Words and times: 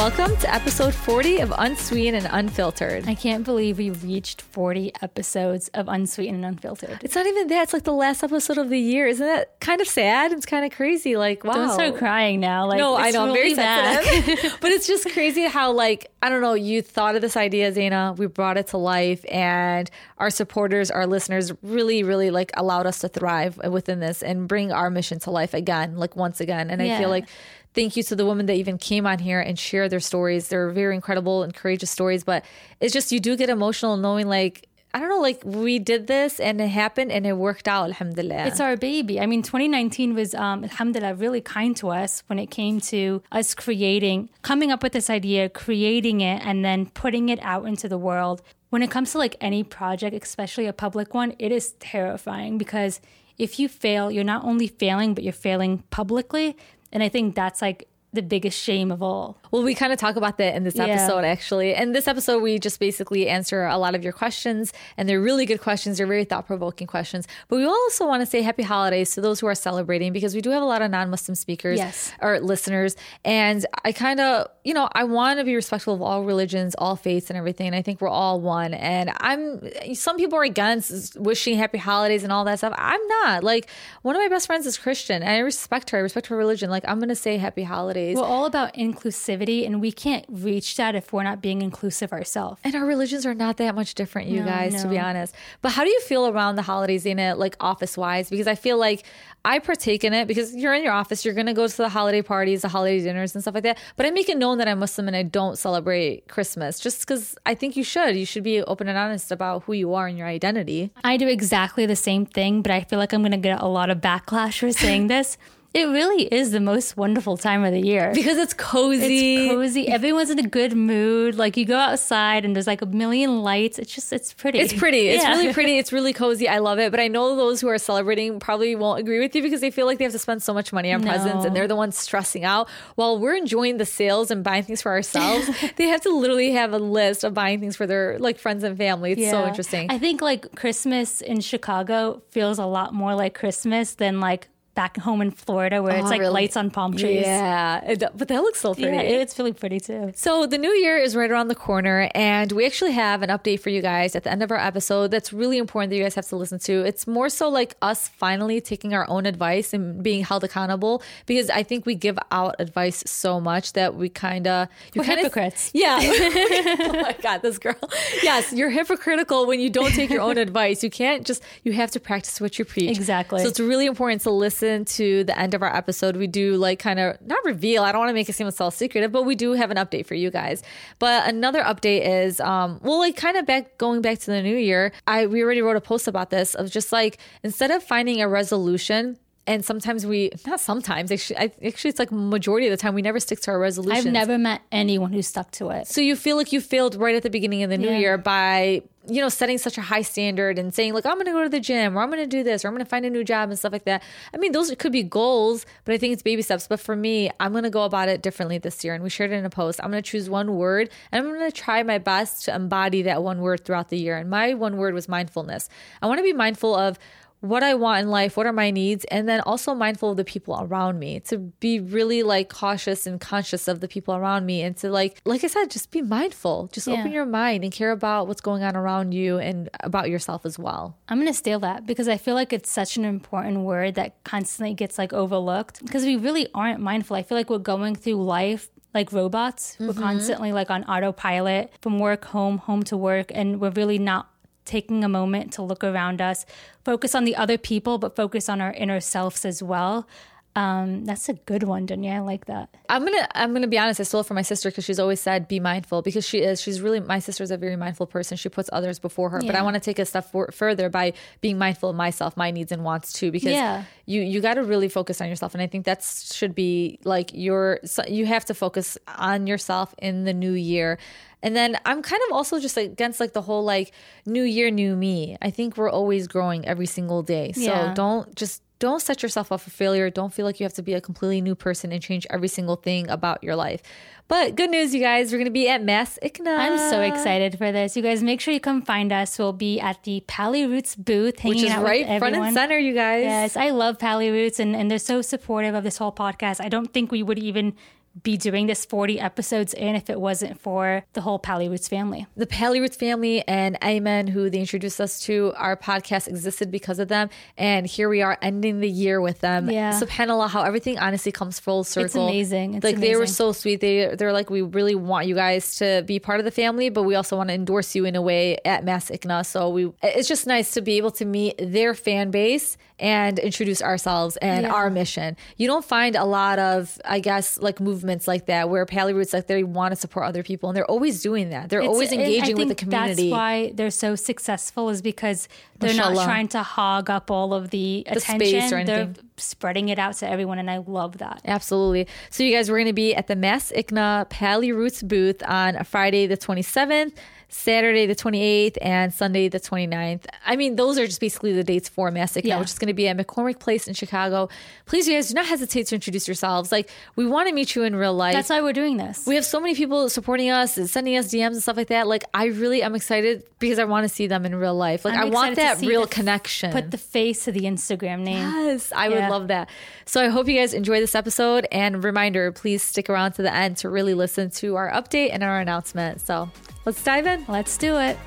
Welcome 0.00 0.34
to 0.38 0.50
episode 0.54 0.94
40 0.94 1.40
of 1.40 1.52
Unsweetened 1.58 2.16
and 2.16 2.26
Unfiltered. 2.30 3.06
I 3.06 3.14
can't 3.14 3.44
believe 3.44 3.76
we 3.76 3.90
reached 3.90 4.40
40 4.40 4.94
episodes 5.02 5.68
of 5.74 5.88
Unsweetened 5.88 6.36
and 6.42 6.54
Unfiltered. 6.54 7.00
It's 7.02 7.14
not 7.14 7.26
even 7.26 7.48
that. 7.48 7.64
It's 7.64 7.74
like 7.74 7.82
the 7.82 7.92
last 7.92 8.24
episode 8.24 8.56
of 8.56 8.70
the 8.70 8.78
year. 8.78 9.06
Isn't 9.06 9.26
that 9.26 9.60
kind 9.60 9.78
of 9.78 9.86
sad? 9.86 10.32
It's 10.32 10.46
kind 10.46 10.64
of 10.64 10.72
crazy. 10.72 11.18
Like, 11.18 11.44
wow. 11.44 11.52
Don't 11.52 11.72
start 11.74 11.96
crying 11.96 12.40
now. 12.40 12.66
Like, 12.66 12.78
no, 12.78 12.96
I 12.96 13.10
know. 13.10 13.26
I'm 13.26 13.34
very 13.34 13.54
sensitive. 13.54 14.56
but 14.62 14.72
it's 14.72 14.86
just 14.86 15.06
crazy 15.10 15.46
how, 15.46 15.72
like, 15.72 16.10
I 16.22 16.30
don't 16.30 16.40
know, 16.40 16.54
you 16.54 16.80
thought 16.80 17.14
of 17.14 17.20
this 17.20 17.36
idea, 17.36 17.70
Zaina. 17.70 18.16
We 18.16 18.26
brought 18.26 18.56
it 18.56 18.68
to 18.68 18.78
life, 18.78 19.22
and 19.30 19.90
our 20.16 20.30
supporters, 20.30 20.90
our 20.90 21.06
listeners 21.06 21.52
really, 21.62 22.04
really, 22.04 22.30
like, 22.30 22.52
allowed 22.54 22.86
us 22.86 23.00
to 23.00 23.08
thrive 23.08 23.58
within 23.70 24.00
this 24.00 24.22
and 24.22 24.48
bring 24.48 24.72
our 24.72 24.88
mission 24.88 25.18
to 25.20 25.30
life 25.30 25.52
again, 25.52 25.98
like, 25.98 26.16
once 26.16 26.40
again. 26.40 26.70
And 26.70 26.80
I 26.80 26.96
feel 26.96 27.10
like 27.10 27.28
thank 27.74 27.96
you 27.96 28.02
to 28.04 28.16
the 28.16 28.26
women 28.26 28.46
that 28.46 28.54
even 28.54 28.78
came 28.78 29.06
on 29.06 29.18
here 29.18 29.40
and 29.40 29.58
shared 29.58 29.90
their 29.90 30.00
stories. 30.00 30.48
They're 30.48 30.70
very 30.70 30.94
incredible 30.94 31.42
and 31.42 31.54
courageous 31.54 31.90
stories, 31.90 32.24
but 32.24 32.44
it's 32.80 32.92
just 32.92 33.12
you 33.12 33.20
do 33.20 33.36
get 33.36 33.50
emotional 33.50 33.96
knowing 33.96 34.26
like 34.28 34.68
I 34.92 34.98
don't 34.98 35.08
know, 35.08 35.20
like 35.20 35.40
we 35.44 35.78
did 35.78 36.08
this 36.08 36.40
and 36.40 36.60
it 36.60 36.66
happened 36.66 37.12
and 37.12 37.24
it 37.24 37.34
worked 37.34 37.68
out, 37.68 37.84
alhamdulillah. 37.90 38.46
It's 38.46 38.58
our 38.58 38.76
baby. 38.76 39.20
I 39.20 39.26
mean, 39.26 39.42
2019 39.42 40.14
was, 40.14 40.34
um, 40.34 40.64
alhamdulillah, 40.64 41.14
really 41.14 41.40
kind 41.40 41.76
to 41.76 41.90
us 41.90 42.24
when 42.26 42.40
it 42.40 42.50
came 42.50 42.80
to 42.92 43.22
us 43.30 43.54
creating, 43.54 44.30
coming 44.42 44.72
up 44.72 44.82
with 44.82 44.92
this 44.92 45.08
idea, 45.08 45.48
creating 45.48 46.22
it, 46.22 46.44
and 46.44 46.64
then 46.64 46.86
putting 46.86 47.28
it 47.28 47.38
out 47.40 47.66
into 47.66 47.88
the 47.88 47.98
world. 47.98 48.42
When 48.70 48.82
it 48.82 48.90
comes 48.90 49.12
to 49.12 49.18
like 49.18 49.36
any 49.40 49.62
project, 49.62 50.16
especially 50.24 50.66
a 50.66 50.72
public 50.72 51.14
one, 51.14 51.34
it 51.38 51.52
is 51.52 51.72
terrifying 51.78 52.58
because 52.58 53.00
if 53.38 53.60
you 53.60 53.68
fail, 53.68 54.10
you're 54.10 54.24
not 54.24 54.44
only 54.44 54.66
failing, 54.66 55.14
but 55.14 55.22
you're 55.22 55.32
failing 55.32 55.84
publicly. 55.90 56.56
And 56.92 57.02
I 57.02 57.08
think 57.08 57.34
that's 57.34 57.62
like 57.62 57.88
the 58.12 58.22
biggest 58.22 58.58
shame 58.60 58.90
of 58.90 59.02
all. 59.02 59.38
Well, 59.52 59.62
we 59.62 59.74
kind 59.74 59.92
of 59.92 59.98
talk 59.98 60.16
about 60.16 60.36
that 60.38 60.56
in 60.56 60.64
this 60.64 60.74
Yeah. 60.74 60.86
episode, 60.86 61.24
actually. 61.24 61.74
And 61.76 61.94
this 61.94 62.08
episode, 62.08 62.42
we 62.42 62.58
just 62.58 62.80
basically 62.80 63.28
answer 63.28 63.64
a 63.66 63.78
lot 63.78 63.94
of 63.94 64.02
your 64.02 64.12
questions, 64.12 64.72
and 64.96 65.08
they're 65.08 65.20
really 65.20 65.46
good 65.46 65.60
questions. 65.60 65.98
They're 65.98 66.08
very 66.08 66.24
thought 66.24 66.46
provoking 66.46 66.88
questions. 66.88 67.28
But 67.48 67.56
we 67.56 67.64
also 67.64 68.08
want 68.08 68.20
to 68.22 68.26
say 68.26 68.42
happy 68.42 68.64
holidays 68.64 69.14
to 69.14 69.20
those 69.20 69.38
who 69.38 69.46
are 69.46 69.54
celebrating 69.54 70.12
because 70.12 70.34
we 70.34 70.40
do 70.40 70.50
have 70.50 70.62
a 70.62 70.66
lot 70.66 70.82
of 70.82 70.90
non 70.90 71.08
Muslim 71.10 71.36
speakers 71.36 71.78
Yes. 71.78 72.12
or 72.20 72.40
listeners. 72.40 72.96
And 73.24 73.64
I 73.84 73.92
kind 73.92 74.18
of, 74.18 74.48
you 74.64 74.74
know, 74.74 74.88
I 74.92 75.04
want 75.04 75.38
to 75.38 75.44
be 75.44 75.54
respectful 75.54 75.94
of 75.94 76.02
all 76.02 76.24
religions, 76.24 76.74
all 76.78 76.96
faiths, 76.96 77.30
and 77.30 77.36
everything. 77.36 77.68
And 77.68 77.76
I 77.76 77.82
think 77.82 78.00
we're 78.00 78.08
all 78.08 78.40
one. 78.40 78.74
And 78.74 79.12
I'm, 79.20 79.60
some 79.94 80.16
people 80.16 80.36
are 80.38 80.42
against 80.44 81.16
wishing 81.20 81.56
happy 81.58 81.78
holidays 81.78 82.24
and 82.24 82.32
all 82.32 82.44
that 82.46 82.58
stuff. 82.58 82.74
I'm 82.76 83.00
not. 83.22 83.44
Like, 83.44 83.68
one 84.02 84.16
of 84.16 84.20
my 84.20 84.28
best 84.28 84.46
friends 84.46 84.66
is 84.66 84.76
Christian, 84.78 85.22
and 85.22 85.30
I 85.30 85.38
respect 85.38 85.90
her. 85.90 85.98
I 85.98 86.00
respect 86.00 86.26
her 86.26 86.36
religion. 86.36 86.70
Like, 86.70 86.84
I'm 86.88 86.98
going 86.98 87.08
to 87.10 87.14
say 87.14 87.36
happy 87.36 87.62
holidays. 87.62 87.99
We're 88.16 88.24
all 88.24 88.46
about 88.46 88.74
inclusivity, 88.74 89.66
and 89.66 89.80
we 89.80 89.92
can't 89.92 90.24
reach 90.28 90.76
that 90.76 90.94
if 90.94 91.12
we're 91.12 91.22
not 91.22 91.40
being 91.40 91.62
inclusive 91.62 92.12
ourselves. 92.12 92.60
And 92.64 92.74
our 92.74 92.84
religions 92.84 93.24
are 93.26 93.34
not 93.34 93.56
that 93.58 93.74
much 93.74 93.94
different, 93.94 94.28
you 94.28 94.40
No, 94.40 94.46
guys, 94.46 94.82
to 94.82 94.88
be 94.88 94.98
honest. 94.98 95.34
But 95.62 95.72
how 95.72 95.84
do 95.84 95.90
you 95.90 96.00
feel 96.00 96.26
around 96.28 96.56
the 96.56 96.62
holidays 96.62 97.06
in 97.06 97.18
it, 97.18 97.38
like 97.38 97.56
office 97.60 97.96
wise? 97.96 98.30
Because 98.30 98.46
I 98.46 98.54
feel 98.54 98.78
like 98.78 99.04
I 99.44 99.58
partake 99.58 100.04
in 100.04 100.12
it 100.12 100.28
because 100.28 100.54
you're 100.54 100.74
in 100.74 100.82
your 100.82 100.92
office, 100.92 101.24
you're 101.24 101.34
going 101.34 101.46
to 101.46 101.54
go 101.54 101.66
to 101.66 101.76
the 101.76 101.88
holiday 101.88 102.20
parties, 102.22 102.62
the 102.62 102.68
holiday 102.68 103.00
dinners, 103.02 103.34
and 103.34 103.42
stuff 103.42 103.54
like 103.54 103.62
that. 103.62 103.78
But 103.96 104.06
I 104.06 104.10
make 104.10 104.28
it 104.28 104.36
known 104.36 104.58
that 104.58 104.68
I'm 104.68 104.78
Muslim 104.78 105.06
and 105.06 105.16
I 105.16 105.22
don't 105.22 105.56
celebrate 105.56 106.28
Christmas 106.28 106.78
just 106.78 107.00
because 107.00 107.36
I 107.46 107.54
think 107.54 107.76
you 107.76 107.84
should. 107.84 108.16
You 108.16 108.26
should 108.26 108.42
be 108.42 108.62
open 108.62 108.88
and 108.88 108.98
honest 108.98 109.32
about 109.32 109.64
who 109.64 109.72
you 109.72 109.94
are 109.94 110.06
and 110.06 110.18
your 110.18 110.26
identity. 110.26 110.90
I 111.02 111.16
do 111.16 111.26
exactly 111.28 111.86
the 111.86 111.96
same 111.96 112.26
thing, 112.26 112.62
but 112.62 112.70
I 112.70 112.82
feel 112.82 112.98
like 112.98 113.12
I'm 113.12 113.22
going 113.22 113.32
to 113.32 113.38
get 113.38 113.60
a 113.62 113.66
lot 113.66 113.88
of 113.90 113.98
backlash 113.98 114.58
for 114.60 114.72
saying 114.72 115.06
this. 115.14 115.38
It 115.72 115.84
really 115.84 116.24
is 116.24 116.50
the 116.50 116.58
most 116.58 116.96
wonderful 116.96 117.36
time 117.36 117.62
of 117.62 117.72
the 117.72 117.80
year. 117.80 118.10
Because 118.12 118.38
it's 118.38 118.52
cozy. 118.54 119.36
It's 119.46 119.52
cozy. 119.54 119.86
Everyone's 119.88 120.28
in 120.30 120.40
a 120.40 120.48
good 120.48 120.74
mood. 120.74 121.36
Like 121.36 121.56
you 121.56 121.64
go 121.64 121.76
outside 121.78 122.44
and 122.44 122.56
there's 122.56 122.66
like 122.66 122.82
a 122.82 122.86
million 122.86 123.42
lights. 123.44 123.78
It's 123.78 123.94
just, 123.94 124.12
it's 124.12 124.32
pretty. 124.32 124.58
It's 124.58 124.72
pretty. 124.72 125.06
It's 125.08 125.22
Yeah. 125.22 125.30
really 125.30 125.52
pretty. 125.52 125.78
It's 125.80 125.92
really 125.92 126.12
cozy. 126.12 126.48
I 126.48 126.58
love 126.58 126.80
it. 126.80 126.90
But 126.90 126.98
I 126.98 127.06
know 127.06 127.36
those 127.36 127.60
who 127.60 127.68
are 127.68 127.78
celebrating 127.78 128.40
probably 128.40 128.74
won't 128.74 128.98
agree 128.98 129.20
with 129.20 129.32
you 129.36 129.42
because 129.42 129.60
they 129.60 129.70
feel 129.70 129.86
like 129.86 129.98
they 129.98 130.04
have 130.04 130.12
to 130.12 130.18
spend 130.18 130.42
so 130.42 130.52
much 130.52 130.72
money 130.72 130.92
on 130.92 131.02
No. 131.02 131.08
presents 131.12 131.44
and 131.44 131.54
they're 131.54 131.68
the 131.68 131.76
ones 131.76 131.96
stressing 131.96 132.44
out. 132.44 132.68
While 132.96 133.20
we're 133.20 133.36
enjoying 133.36 133.76
the 133.78 133.86
sales 133.86 134.32
and 134.32 134.42
buying 134.42 134.64
things 134.64 134.82
for 134.82 134.90
ourselves, 134.90 135.48
they 135.76 135.86
have 135.86 136.00
to 136.00 136.10
literally 136.10 136.50
have 136.50 136.72
a 136.72 136.78
list 136.78 137.22
of 137.22 137.32
buying 137.32 137.60
things 137.60 137.76
for 137.76 137.86
their 137.86 138.18
like 138.18 138.38
friends 138.40 138.64
and 138.64 138.76
family. 138.76 139.12
It's 139.12 139.30
so 139.30 139.46
interesting. 139.46 139.88
I 139.88 139.98
think 140.00 140.20
like 140.20 140.56
Christmas 140.56 141.20
in 141.20 141.40
Chicago 141.40 142.22
feels 142.30 142.58
a 142.58 142.66
lot 142.66 142.92
more 142.92 143.14
like 143.14 143.34
Christmas 143.34 143.94
than 143.94 144.18
like 144.18 144.48
back 144.74 144.96
home 144.98 145.20
in 145.20 145.30
Florida 145.30 145.82
where 145.82 145.96
it's 145.96 146.06
Oh, 146.06 146.10
like 146.10 146.20
really? 146.20 146.32
lights 146.32 146.56
on 146.56 146.70
palm 146.70 146.96
trees. 146.96 147.22
yeah, 147.22 147.94
but 148.14 148.28
that 148.28 148.40
looks 148.42 148.60
so 148.60 148.72
pretty. 148.74 148.90
Yeah, 148.96 149.02
it's 149.02 149.36
really 149.38 149.52
pretty 149.52 149.80
too. 149.80 150.12
So 150.14 150.46
the 150.46 150.58
new 150.58 150.70
year 150.72 150.96
is 150.96 151.16
right 151.16 151.30
around 151.30 151.48
the 151.48 151.54
corner, 151.56 152.08
and 152.14 152.52
we 152.52 152.64
actually 152.66 152.92
have 152.92 153.22
an 153.22 153.30
update 153.30 153.60
for 153.60 153.70
you 153.70 153.82
guys 153.82 154.14
at 154.14 154.22
the 154.24 154.30
end 154.30 154.42
of 154.44 154.50
our 154.50 154.56
episode 154.58 155.10
that's 155.10 155.32
really 155.32 155.58
important 155.58 155.90
that 155.90 155.96
you 155.96 156.02
guys 156.04 156.14
have 156.14 156.28
to 156.28 156.36
listen 156.36 156.60
to. 156.60 156.84
It's 156.84 157.06
more 157.06 157.28
so 157.28 157.48
like 157.48 157.74
us 157.82 158.06
finally 158.08 158.60
taking 158.60 158.94
our 158.94 159.08
own 159.10 159.26
advice 159.26 159.74
and 159.74 160.02
being 160.02 160.22
held 160.24 160.44
accountable 160.44 161.02
because 161.26 161.50
I 161.50 161.64
think 161.64 161.84
we 161.84 161.96
give 161.96 162.18
out 162.30 162.54
advice 162.60 163.02
so 163.06 163.40
much 163.40 163.72
that 163.72 163.96
we 163.96 164.08
kind 164.08 164.46
of 164.46 164.68
you 164.94 165.00
We're 165.00 165.04
kind 165.06 165.18
of 165.18 165.24
hypocrites. 165.24 165.72
Yeah. 165.74 165.98
oh 166.02 166.92
my 167.02 167.16
god, 167.20 167.42
this 167.42 167.58
girl. 167.58 167.74
Yes, 168.22 168.52
you're 168.52 168.70
hypocritical 168.70 169.46
when 169.46 169.58
you 169.58 169.68
don't 169.68 169.92
take 169.92 170.10
your 170.10 170.20
own 170.22 170.38
advice. 170.46 170.84
You 170.84 170.90
can't 170.90 171.26
just 171.26 171.42
you 171.64 171.72
have 171.72 171.90
to 171.92 172.00
practice 172.00 172.40
what 172.40 172.58
you 172.58 172.64
preach. 172.64 172.96
Exactly. 172.96 173.42
So 173.42 173.48
it's 173.48 173.58
really 173.60 173.86
important 173.86 174.22
to 174.22 174.30
listen 174.30 174.59
to 174.60 175.24
the 175.24 175.38
end 175.38 175.54
of 175.54 175.62
our 175.62 175.74
episode. 175.74 176.16
We 176.16 176.26
do 176.26 176.56
like 176.56 176.78
kind 176.78 176.98
of 177.00 177.16
not 177.26 177.44
reveal. 177.44 177.82
I 177.82 177.92
don't 177.92 177.98
want 178.00 178.10
to 178.10 178.14
make 178.14 178.28
it 178.28 178.34
seem 178.34 178.46
it's 178.46 178.60
all 178.60 178.70
secretive, 178.70 179.10
but 179.12 179.24
we 179.24 179.34
do 179.34 179.52
have 179.52 179.70
an 179.70 179.76
update 179.76 180.06
for 180.06 180.14
you 180.14 180.30
guys. 180.30 180.62
But 180.98 181.28
another 181.28 181.62
update 181.62 182.06
is, 182.06 182.40
um, 182.40 182.80
well, 182.82 182.98
like 182.98 183.16
kind 183.16 183.36
of 183.36 183.46
back 183.46 183.78
going 183.78 184.00
back 184.02 184.18
to 184.20 184.26
the 184.30 184.42
new 184.42 184.56
year. 184.56 184.92
I 185.06 185.26
we 185.26 185.42
already 185.42 185.62
wrote 185.62 185.76
a 185.76 185.80
post 185.80 186.06
about 186.08 186.30
this 186.30 186.54
of 186.54 186.70
just 186.70 186.92
like 186.92 187.18
instead 187.42 187.70
of 187.70 187.82
finding 187.82 188.20
a 188.22 188.28
resolution. 188.28 189.18
And 189.46 189.64
sometimes 189.64 190.06
we, 190.06 190.30
not 190.46 190.60
sometimes, 190.60 191.10
actually, 191.10 191.38
I, 191.38 191.50
actually, 191.64 191.88
it's 191.88 191.98
like 191.98 192.12
majority 192.12 192.66
of 192.68 192.70
the 192.70 192.76
time 192.76 192.94
we 192.94 193.02
never 193.02 193.18
stick 193.18 193.40
to 193.40 193.50
our 193.50 193.58
resolutions. 193.58 194.06
I've 194.06 194.12
never 194.12 194.38
met 194.38 194.60
anyone 194.70 195.12
who 195.12 195.22
stuck 195.22 195.50
to 195.52 195.70
it. 195.70 195.88
So 195.88 196.00
you 196.00 196.14
feel 196.14 196.36
like 196.36 196.52
you 196.52 196.60
failed 196.60 196.94
right 196.94 197.16
at 197.16 197.24
the 197.24 197.30
beginning 197.30 197.64
of 197.64 197.70
the 197.70 197.78
new 197.78 197.88
Yeah. 197.88 197.98
year 197.98 198.18
by, 198.18 198.82
you 199.08 199.20
know, 199.20 199.30
setting 199.30 199.56
such 199.56 199.78
a 199.78 199.80
high 199.80 200.02
standard 200.02 200.58
and 200.58 200.74
saying 200.74 200.92
like 200.92 201.06
I'm 201.06 201.14
going 201.14 201.26
to 201.26 201.32
go 201.32 201.42
to 201.42 201.48
the 201.48 201.60
gym 201.60 201.96
or 201.96 202.02
I'm 202.02 202.10
going 202.10 202.22
to 202.22 202.26
do 202.26 202.42
this 202.42 202.64
or 202.64 202.68
I'm 202.68 202.74
going 202.74 202.84
to 202.84 202.88
find 202.88 203.06
a 203.06 203.10
new 203.10 203.24
job 203.24 203.48
and 203.48 203.58
stuff 203.58 203.72
like 203.72 203.84
that. 203.84 204.02
I 204.34 204.36
mean, 204.36 204.52
those 204.52 204.74
could 204.78 204.92
be 204.92 205.02
goals, 205.02 205.64
but 205.84 205.94
I 205.94 205.98
think 205.98 206.12
it's 206.12 206.22
baby 206.22 206.42
steps. 206.42 206.68
But 206.68 206.80
for 206.80 206.94
me, 206.94 207.30
I'm 207.40 207.52
going 207.52 207.64
to 207.64 207.70
go 207.70 207.84
about 207.84 208.08
it 208.08 208.20
differently 208.20 208.58
this 208.58 208.84
year 208.84 208.92
and 208.92 209.02
we 209.02 209.08
shared 209.08 209.32
it 209.32 209.36
in 209.36 209.44
a 209.44 209.50
post. 209.50 209.80
I'm 209.82 209.90
going 209.90 210.02
to 210.02 210.08
choose 210.08 210.28
one 210.28 210.56
word 210.56 210.90
and 211.10 211.24
I'm 211.24 211.32
going 211.32 211.50
to 211.50 211.56
try 211.56 211.82
my 211.82 211.96
best 211.96 212.44
to 212.44 212.54
embody 212.54 213.02
that 213.02 213.22
one 213.22 213.40
word 213.40 213.64
throughout 213.64 213.88
the 213.88 213.98
year. 213.98 214.18
And 214.18 214.28
my 214.28 214.52
one 214.52 214.76
word 214.76 214.92
was 214.92 215.08
mindfulness. 215.08 215.70
I 216.02 216.06
want 216.06 216.18
to 216.18 216.24
be 216.24 216.34
mindful 216.34 216.74
of 216.74 216.98
what 217.40 217.62
I 217.62 217.74
want 217.74 218.02
in 218.02 218.10
life, 218.10 218.36
what 218.36 218.46
are 218.46 218.52
my 218.52 218.70
needs, 218.70 219.04
and 219.06 219.28
then 219.28 219.40
also 219.40 219.74
mindful 219.74 220.10
of 220.10 220.16
the 220.16 220.24
people 220.24 220.58
around 220.60 220.98
me 220.98 221.20
to 221.20 221.38
be 221.38 221.80
really 221.80 222.22
like 222.22 222.48
cautious 222.52 223.06
and 223.06 223.20
conscious 223.20 223.66
of 223.66 223.80
the 223.80 223.88
people 223.88 224.14
around 224.14 224.46
me 224.46 224.62
and 224.62 224.76
to 224.78 224.90
like, 224.90 225.20
like 225.24 225.42
I 225.42 225.46
said, 225.46 225.70
just 225.70 225.90
be 225.90 226.02
mindful. 226.02 226.68
Just 226.72 226.86
Yeah. 226.86 227.00
open 227.00 227.12
your 227.12 227.26
mind 227.26 227.64
and 227.64 227.72
care 227.72 227.92
about 227.92 228.28
what's 228.28 228.40
going 228.40 228.62
on 228.62 228.76
around 228.76 229.12
you 229.12 229.38
and 229.38 229.70
about 229.80 230.10
yourself 230.10 230.44
as 230.44 230.58
well. 230.58 230.96
I'm 231.08 231.18
going 231.18 231.28
to 231.28 231.34
steal 231.34 231.60
that 231.60 231.86
because 231.86 232.08
I 232.08 232.16
feel 232.18 232.34
like 232.34 232.52
it's 232.52 232.70
such 232.70 232.96
an 232.96 233.04
important 233.04 233.60
word 233.60 233.94
that 233.94 234.22
constantly 234.24 234.74
gets 234.74 234.98
like 234.98 235.12
overlooked 235.12 235.84
because 235.84 236.04
we 236.04 236.16
really 236.16 236.48
aren't 236.54 236.80
mindful. 236.80 237.16
I 237.16 237.22
feel 237.22 237.38
like 237.38 237.48
we're 237.48 237.58
going 237.58 237.94
through 237.94 238.22
life 238.22 238.68
like 238.92 239.12
robots. 239.12 239.76
We're 239.78 239.88
mm-hmm. 239.88 240.02
constantly 240.02 240.52
like 240.52 240.70
on 240.70 240.84
autopilot 240.84 241.72
from 241.80 241.98
work 241.98 242.24
home, 242.26 242.58
home 242.58 242.82
to 242.84 242.96
work, 242.96 243.30
and 243.34 243.60
we're 243.60 243.70
really 243.70 243.98
not 243.98 244.28
taking 244.64 245.04
a 245.04 245.08
moment 245.08 245.52
to 245.54 245.62
look 245.62 245.82
around 245.82 246.20
us, 246.20 246.46
focus 246.84 247.14
on 247.14 247.24
the 247.24 247.36
other 247.36 247.58
people, 247.58 247.98
but 247.98 248.16
focus 248.16 248.48
on 248.48 248.60
our 248.60 248.72
inner 248.72 249.00
selves 249.00 249.44
as 249.44 249.62
well. 249.62 250.06
Um, 250.56 251.04
that's 251.04 251.28
a 251.28 251.34
good 251.34 251.62
one, 251.62 251.86
Dunya. 251.86 252.14
I 252.16 252.18
like 252.20 252.46
that. 252.46 252.74
I'm 252.88 253.04
gonna 253.04 253.28
I'm 253.36 253.52
gonna 253.52 253.68
be 253.68 253.78
honest. 253.78 254.00
I 254.00 254.02
stole 254.02 254.22
it 254.22 254.26
from 254.26 254.34
my 254.34 254.42
sister 254.42 254.68
because 254.68 254.84
she's 254.84 254.98
always 254.98 255.20
said 255.20 255.46
be 255.46 255.60
mindful 255.60 256.02
because 256.02 256.26
she 256.26 256.38
is. 256.38 256.60
She's 256.60 256.80
really 256.80 256.98
my 256.98 257.20
sister's 257.20 257.52
a 257.52 257.56
very 257.56 257.76
mindful 257.76 258.06
person. 258.08 258.36
She 258.36 258.48
puts 258.48 258.68
others 258.72 258.98
before 258.98 259.30
her. 259.30 259.40
But 259.40 259.54
I 259.54 259.62
want 259.62 259.74
to 259.74 259.80
take 259.80 260.00
a 260.00 260.04
step 260.04 260.24
for, 260.30 260.50
further 260.50 260.88
by 260.88 261.12
being 261.40 261.56
mindful 261.56 261.90
of 261.90 261.96
myself, 261.96 262.36
my 262.36 262.50
needs 262.50 262.72
and 262.72 262.82
wants 262.84 263.12
too. 263.12 263.30
Because 263.30 263.52
Yeah. 263.52 263.84
you 264.06 264.22
you 264.22 264.40
got 264.40 264.54
to 264.54 264.62
really 264.64 264.88
focus 264.88 265.20
on 265.20 265.28
yourself, 265.28 265.54
and 265.54 265.62
I 265.62 265.68
think 265.68 265.86
that 265.86 266.02
should 266.02 266.54
be 266.56 266.98
like 267.04 267.30
your 267.32 267.78
so 267.84 268.02
you 268.08 268.26
have 268.26 268.44
to 268.46 268.54
focus 268.54 268.98
on 269.06 269.46
yourself 269.46 269.94
in 269.98 270.24
the 270.24 270.34
new 270.34 270.52
year. 270.52 270.98
And 271.44 271.54
then 271.56 271.78
I'm 271.86 272.02
kind 272.02 272.20
of 272.28 272.36
also 272.36 272.58
just 272.58 272.76
against 272.76 273.20
like 273.20 273.32
the 273.34 273.40
whole 273.42 273.62
like 273.62 273.92
new 274.26 274.42
year, 274.42 274.70
new 274.70 274.96
me. 274.96 275.36
I 275.40 275.50
think 275.50 275.76
we're 275.76 275.88
always 275.90 276.26
growing 276.26 276.66
every 276.66 276.86
single 276.86 277.22
day. 277.22 277.52
So 277.52 277.60
Yeah. 277.62 277.94
don't 277.94 278.34
just 278.34 278.62
don't 278.80 279.00
set 279.00 279.22
yourself 279.22 279.52
up 279.52 279.60
for 279.60 279.70
failure. 279.70 280.10
Don't 280.10 280.32
feel 280.32 280.44
like 280.44 280.58
you 280.58 280.64
have 280.64 280.74
to 280.74 280.82
be 280.82 280.94
a 280.94 281.00
completely 281.00 281.40
new 281.40 281.54
person 281.54 281.92
and 281.92 282.02
change 282.02 282.26
every 282.30 282.48
single 282.48 282.76
thing 282.76 283.08
about 283.08 283.44
your 283.44 283.54
life. 283.54 283.82
But 284.26 284.54
good 284.56 284.70
news, 284.70 284.94
you 284.94 285.00
guys, 285.00 285.30
we're 285.30 285.38
going 285.38 285.46
to 285.46 285.50
be 285.52 285.68
at 285.68 285.82
MAS 285.82 286.18
ICNA. 286.22 286.56
I'm 286.56 286.78
so 286.90 287.00
excited 287.02 287.58
for 287.58 287.70
this. 287.72 287.96
You 287.96 288.02
guys, 288.02 288.22
make 288.22 288.40
sure 288.40 288.54
you 288.54 288.60
come 288.60 288.80
find 288.80 289.12
us. 289.12 289.38
We'll 289.38 289.52
be 289.52 289.78
at 289.80 290.02
the 290.04 290.24
Paliroots 290.28 290.96
booth, 290.96 291.40
hanging 291.40 291.56
Which 291.58 291.64
is 291.64 291.72
out 291.72 291.84
right 291.84 292.06
with 292.08 292.18
front 292.18 292.34
everyone. 292.34 292.48
and 292.48 292.54
center, 292.54 292.78
you 292.78 292.94
guys. 292.94 293.24
Yes, 293.24 293.56
I 293.56 293.70
love 293.70 293.98
Paliroots, 293.98 294.58
and, 294.58 294.74
and 294.74 294.90
they're 294.90 294.98
so 294.98 295.20
supportive 295.20 295.74
of 295.74 295.84
this 295.84 295.98
whole 295.98 296.12
podcast. 296.12 296.60
I 296.60 296.68
don't 296.68 296.92
think 296.92 297.12
we 297.12 297.22
would 297.22 297.38
even 297.38 297.74
be 298.22 298.36
doing 298.36 298.66
this 298.66 298.84
40 298.84 299.20
episodes 299.20 299.74
in 299.74 299.94
if 299.94 300.10
it 300.10 300.20
wasn't 300.20 300.60
for 300.60 301.04
the 301.12 301.20
whole 301.20 301.38
Paliroots 301.38 301.88
family. 301.88 302.26
The 302.36 302.46
Paliroots 302.46 302.96
family 302.96 303.46
and 303.46 303.78
Amen, 303.84 304.26
who 304.28 304.50
they 304.50 304.60
introduced 304.60 305.00
us 305.00 305.20
to, 305.22 305.52
our 305.56 305.76
podcast 305.76 306.28
existed 306.28 306.70
because 306.70 306.98
of 306.98 307.08
them. 307.08 307.30
And 307.56 307.86
here 307.86 308.08
we 308.08 308.22
are 308.22 308.38
ending 308.42 308.80
the 308.80 308.88
year 308.88 309.20
with 309.20 309.40
them. 309.40 309.70
Yeah. 309.70 309.98
SubhanAllah, 309.98 310.50
how 310.50 310.62
everything 310.62 310.98
honestly 310.98 311.32
comes 311.32 311.58
full 311.58 311.84
circle. 311.84 312.04
It's 312.04 312.14
amazing. 312.14 312.74
It's 312.74 312.84
like 312.84 312.98
they 312.98 313.16
were 313.16 313.26
so 313.26 313.52
sweet. 313.52 313.80
They 313.80 314.14
they're 314.14 314.32
like, 314.32 314.50
we 314.50 314.62
really 314.62 314.94
want 314.94 315.26
you 315.26 315.34
guys 315.34 315.76
to 315.76 316.02
be 316.06 316.18
part 316.18 316.40
of 316.40 316.44
the 316.44 316.50
family, 316.50 316.90
but 316.90 317.02
we 317.04 317.14
also 317.14 317.36
want 317.36 317.48
to 317.48 317.54
endorse 317.54 317.94
you 317.94 318.04
in 318.04 318.16
a 318.16 318.22
way 318.22 318.58
at 318.64 318.84
MAS 318.84 319.10
ICNA. 319.10 319.46
So 319.46 319.68
we 319.70 319.92
it's 320.02 320.28
just 320.28 320.46
nice 320.46 320.72
to 320.72 320.80
be 320.80 320.96
able 320.96 321.10
to 321.12 321.24
meet 321.24 321.54
their 321.58 321.94
fan 321.94 322.30
base 322.30 322.76
and 323.00 323.38
introduce 323.38 323.80
ourselves 323.82 324.36
and 324.38 324.64
Yeah. 324.66 324.72
our 324.72 324.90
mission. 324.90 325.36
You 325.56 325.66
don't 325.66 325.84
find 325.84 326.14
a 326.16 326.24
lot 326.24 326.58
of, 326.58 327.00
I 327.04 327.18
guess, 327.20 327.58
like 327.60 327.80
movements 327.80 328.28
like 328.28 328.46
that 328.46 328.68
where 328.68 328.84
Paliroots 328.86 329.32
like 329.32 329.46
they 329.46 329.64
want 329.64 329.92
to 329.94 329.96
support 330.00 330.26
other 330.26 330.42
people 330.42 330.68
and 330.68 330.76
they're 330.76 330.84
always 330.90 331.22
doing 331.22 331.50
that. 331.50 331.70
They're 331.70 331.80
It's- 331.80 331.92
always 331.92 332.12
engaging 332.12 332.56
with 332.56 332.68
the 332.68 332.74
community. 332.74 333.30
That's 333.30 333.32
why 333.32 333.72
they're 333.74 333.90
so 333.90 334.14
successful 334.14 334.88
is 334.90 335.00
because 335.02 335.48
they're 335.78 335.94
Mashallah. 335.94 336.14
not 336.14 336.24
trying 336.24 336.48
to 336.48 336.62
hog 336.62 337.08
up 337.10 337.30
all 337.30 337.54
of 337.54 337.70
the, 337.70 338.06
space 338.18 338.52
attention. 338.52 338.86
they're 338.86 339.08
spreading 339.38 339.88
it 339.88 339.98
out 339.98 340.14
to 340.16 340.28
everyone, 340.28 340.58
and 340.58 340.70
I 340.70 340.76
love 340.86 341.16
that. 341.18 341.40
Absolutely. 341.46 342.06
So, 342.28 342.42
you 342.42 342.54
guys, 342.54 342.70
we're 342.70 342.76
going 342.76 342.86
to 342.88 342.92
be 342.92 343.14
at 343.14 343.26
the 343.26 343.36
MAS 343.36 343.72
ICNA 343.74 344.28
Paliroots 344.28 345.06
booth 345.08 345.42
on 345.48 345.82
Friday 345.84 346.26
the 346.26 346.36
27th, 346.36 347.12
Saturday 347.50 348.06
the 348.06 348.14
28th, 348.14 348.78
and 348.80 349.12
Sunday 349.12 349.48
the 349.48 349.60
29th. 349.60 350.24
I 350.46 350.56
mean, 350.56 350.76
those 350.76 350.98
are 350.98 351.06
just 351.06 351.20
basically 351.20 351.52
the 351.52 351.64
dates 351.64 351.88
for 351.88 352.10
MAS 352.10 352.32
ICNA, 352.34 352.44
Yeah. 352.44 352.58
which 352.60 352.68
is 352.70 352.78
going 352.78 352.88
to 352.88 352.94
be 352.94 353.08
at 353.08 353.16
McCormick 353.16 353.58
Place 353.58 353.86
in 353.88 353.94
Chicago. 353.94 354.48
Please, 354.86 355.08
you 355.08 355.14
guys, 355.14 355.28
do 355.28 355.34
not 355.34 355.46
hesitate 355.46 355.88
to 355.88 355.96
introduce 355.96 356.28
yourselves. 356.28 356.70
Like, 356.72 356.88
we 357.16 357.26
want 357.26 357.48
to 357.48 357.54
meet 357.54 357.74
you 357.74 357.82
in 357.82 357.96
real 357.96 358.14
life. 358.14 358.32
That's 358.34 358.48
why 358.50 358.60
we're 358.62 358.72
doing 358.72 358.96
this. 358.96 359.26
we 359.26 359.34
have 359.34 359.44
so 359.44 359.60
many 359.60 359.74
people 359.74 360.08
supporting 360.08 360.50
us 360.50 360.76
and 360.78 360.88
sending 360.88 361.16
us 361.16 361.26
DMs 361.28 361.48
and 361.52 361.62
stuff 361.62 361.76
like 361.76 361.88
that. 361.88 362.06
Like, 362.06 362.24
I 362.32 362.46
really 362.46 362.82
am 362.82 362.94
excited 362.94 363.44
because 363.58 363.78
I 363.78 363.84
want 363.84 364.04
to 364.04 364.08
see 364.08 364.26
them 364.26 364.46
in 364.46 364.54
real 364.54 364.74
life. 364.74 365.04
Like, 365.04 365.14
I'm 365.14 365.26
I 365.26 365.30
want 365.30 365.56
that 365.56 365.80
real 365.80 366.06
connection. 366.06 366.72
Put 366.72 366.90
the 366.92 366.98
face 366.98 367.44
to 367.46 367.52
the 367.52 367.62
Instagram 367.62 368.20
name. 368.20 368.38
Yes, 368.38 368.92
I 368.94 369.08
would 369.08 369.28
love 369.28 369.48
that. 369.48 369.68
So 370.06 370.22
I 370.24 370.28
hope 370.28 370.48
you 370.48 370.54
guys 370.58 370.72
enjoy 370.72 371.00
this 371.00 371.14
episode. 371.14 371.66
And 371.72 372.02
reminder, 372.04 372.52
please 372.52 372.82
stick 372.82 373.10
around 373.10 373.32
to 373.32 373.42
the 373.42 373.52
end 373.52 373.76
to 373.78 373.88
really 373.88 374.14
listen 374.14 374.50
to 374.50 374.76
our 374.76 374.90
update 374.90 375.30
and 375.32 375.42
our 375.42 375.60
announcement. 375.60 376.20
So 376.20 376.50
let's 376.84 377.02
dive 377.02 377.26
in. 377.26 377.44
Let's 377.48 377.76
do 377.76 377.98
it. 377.98 378.18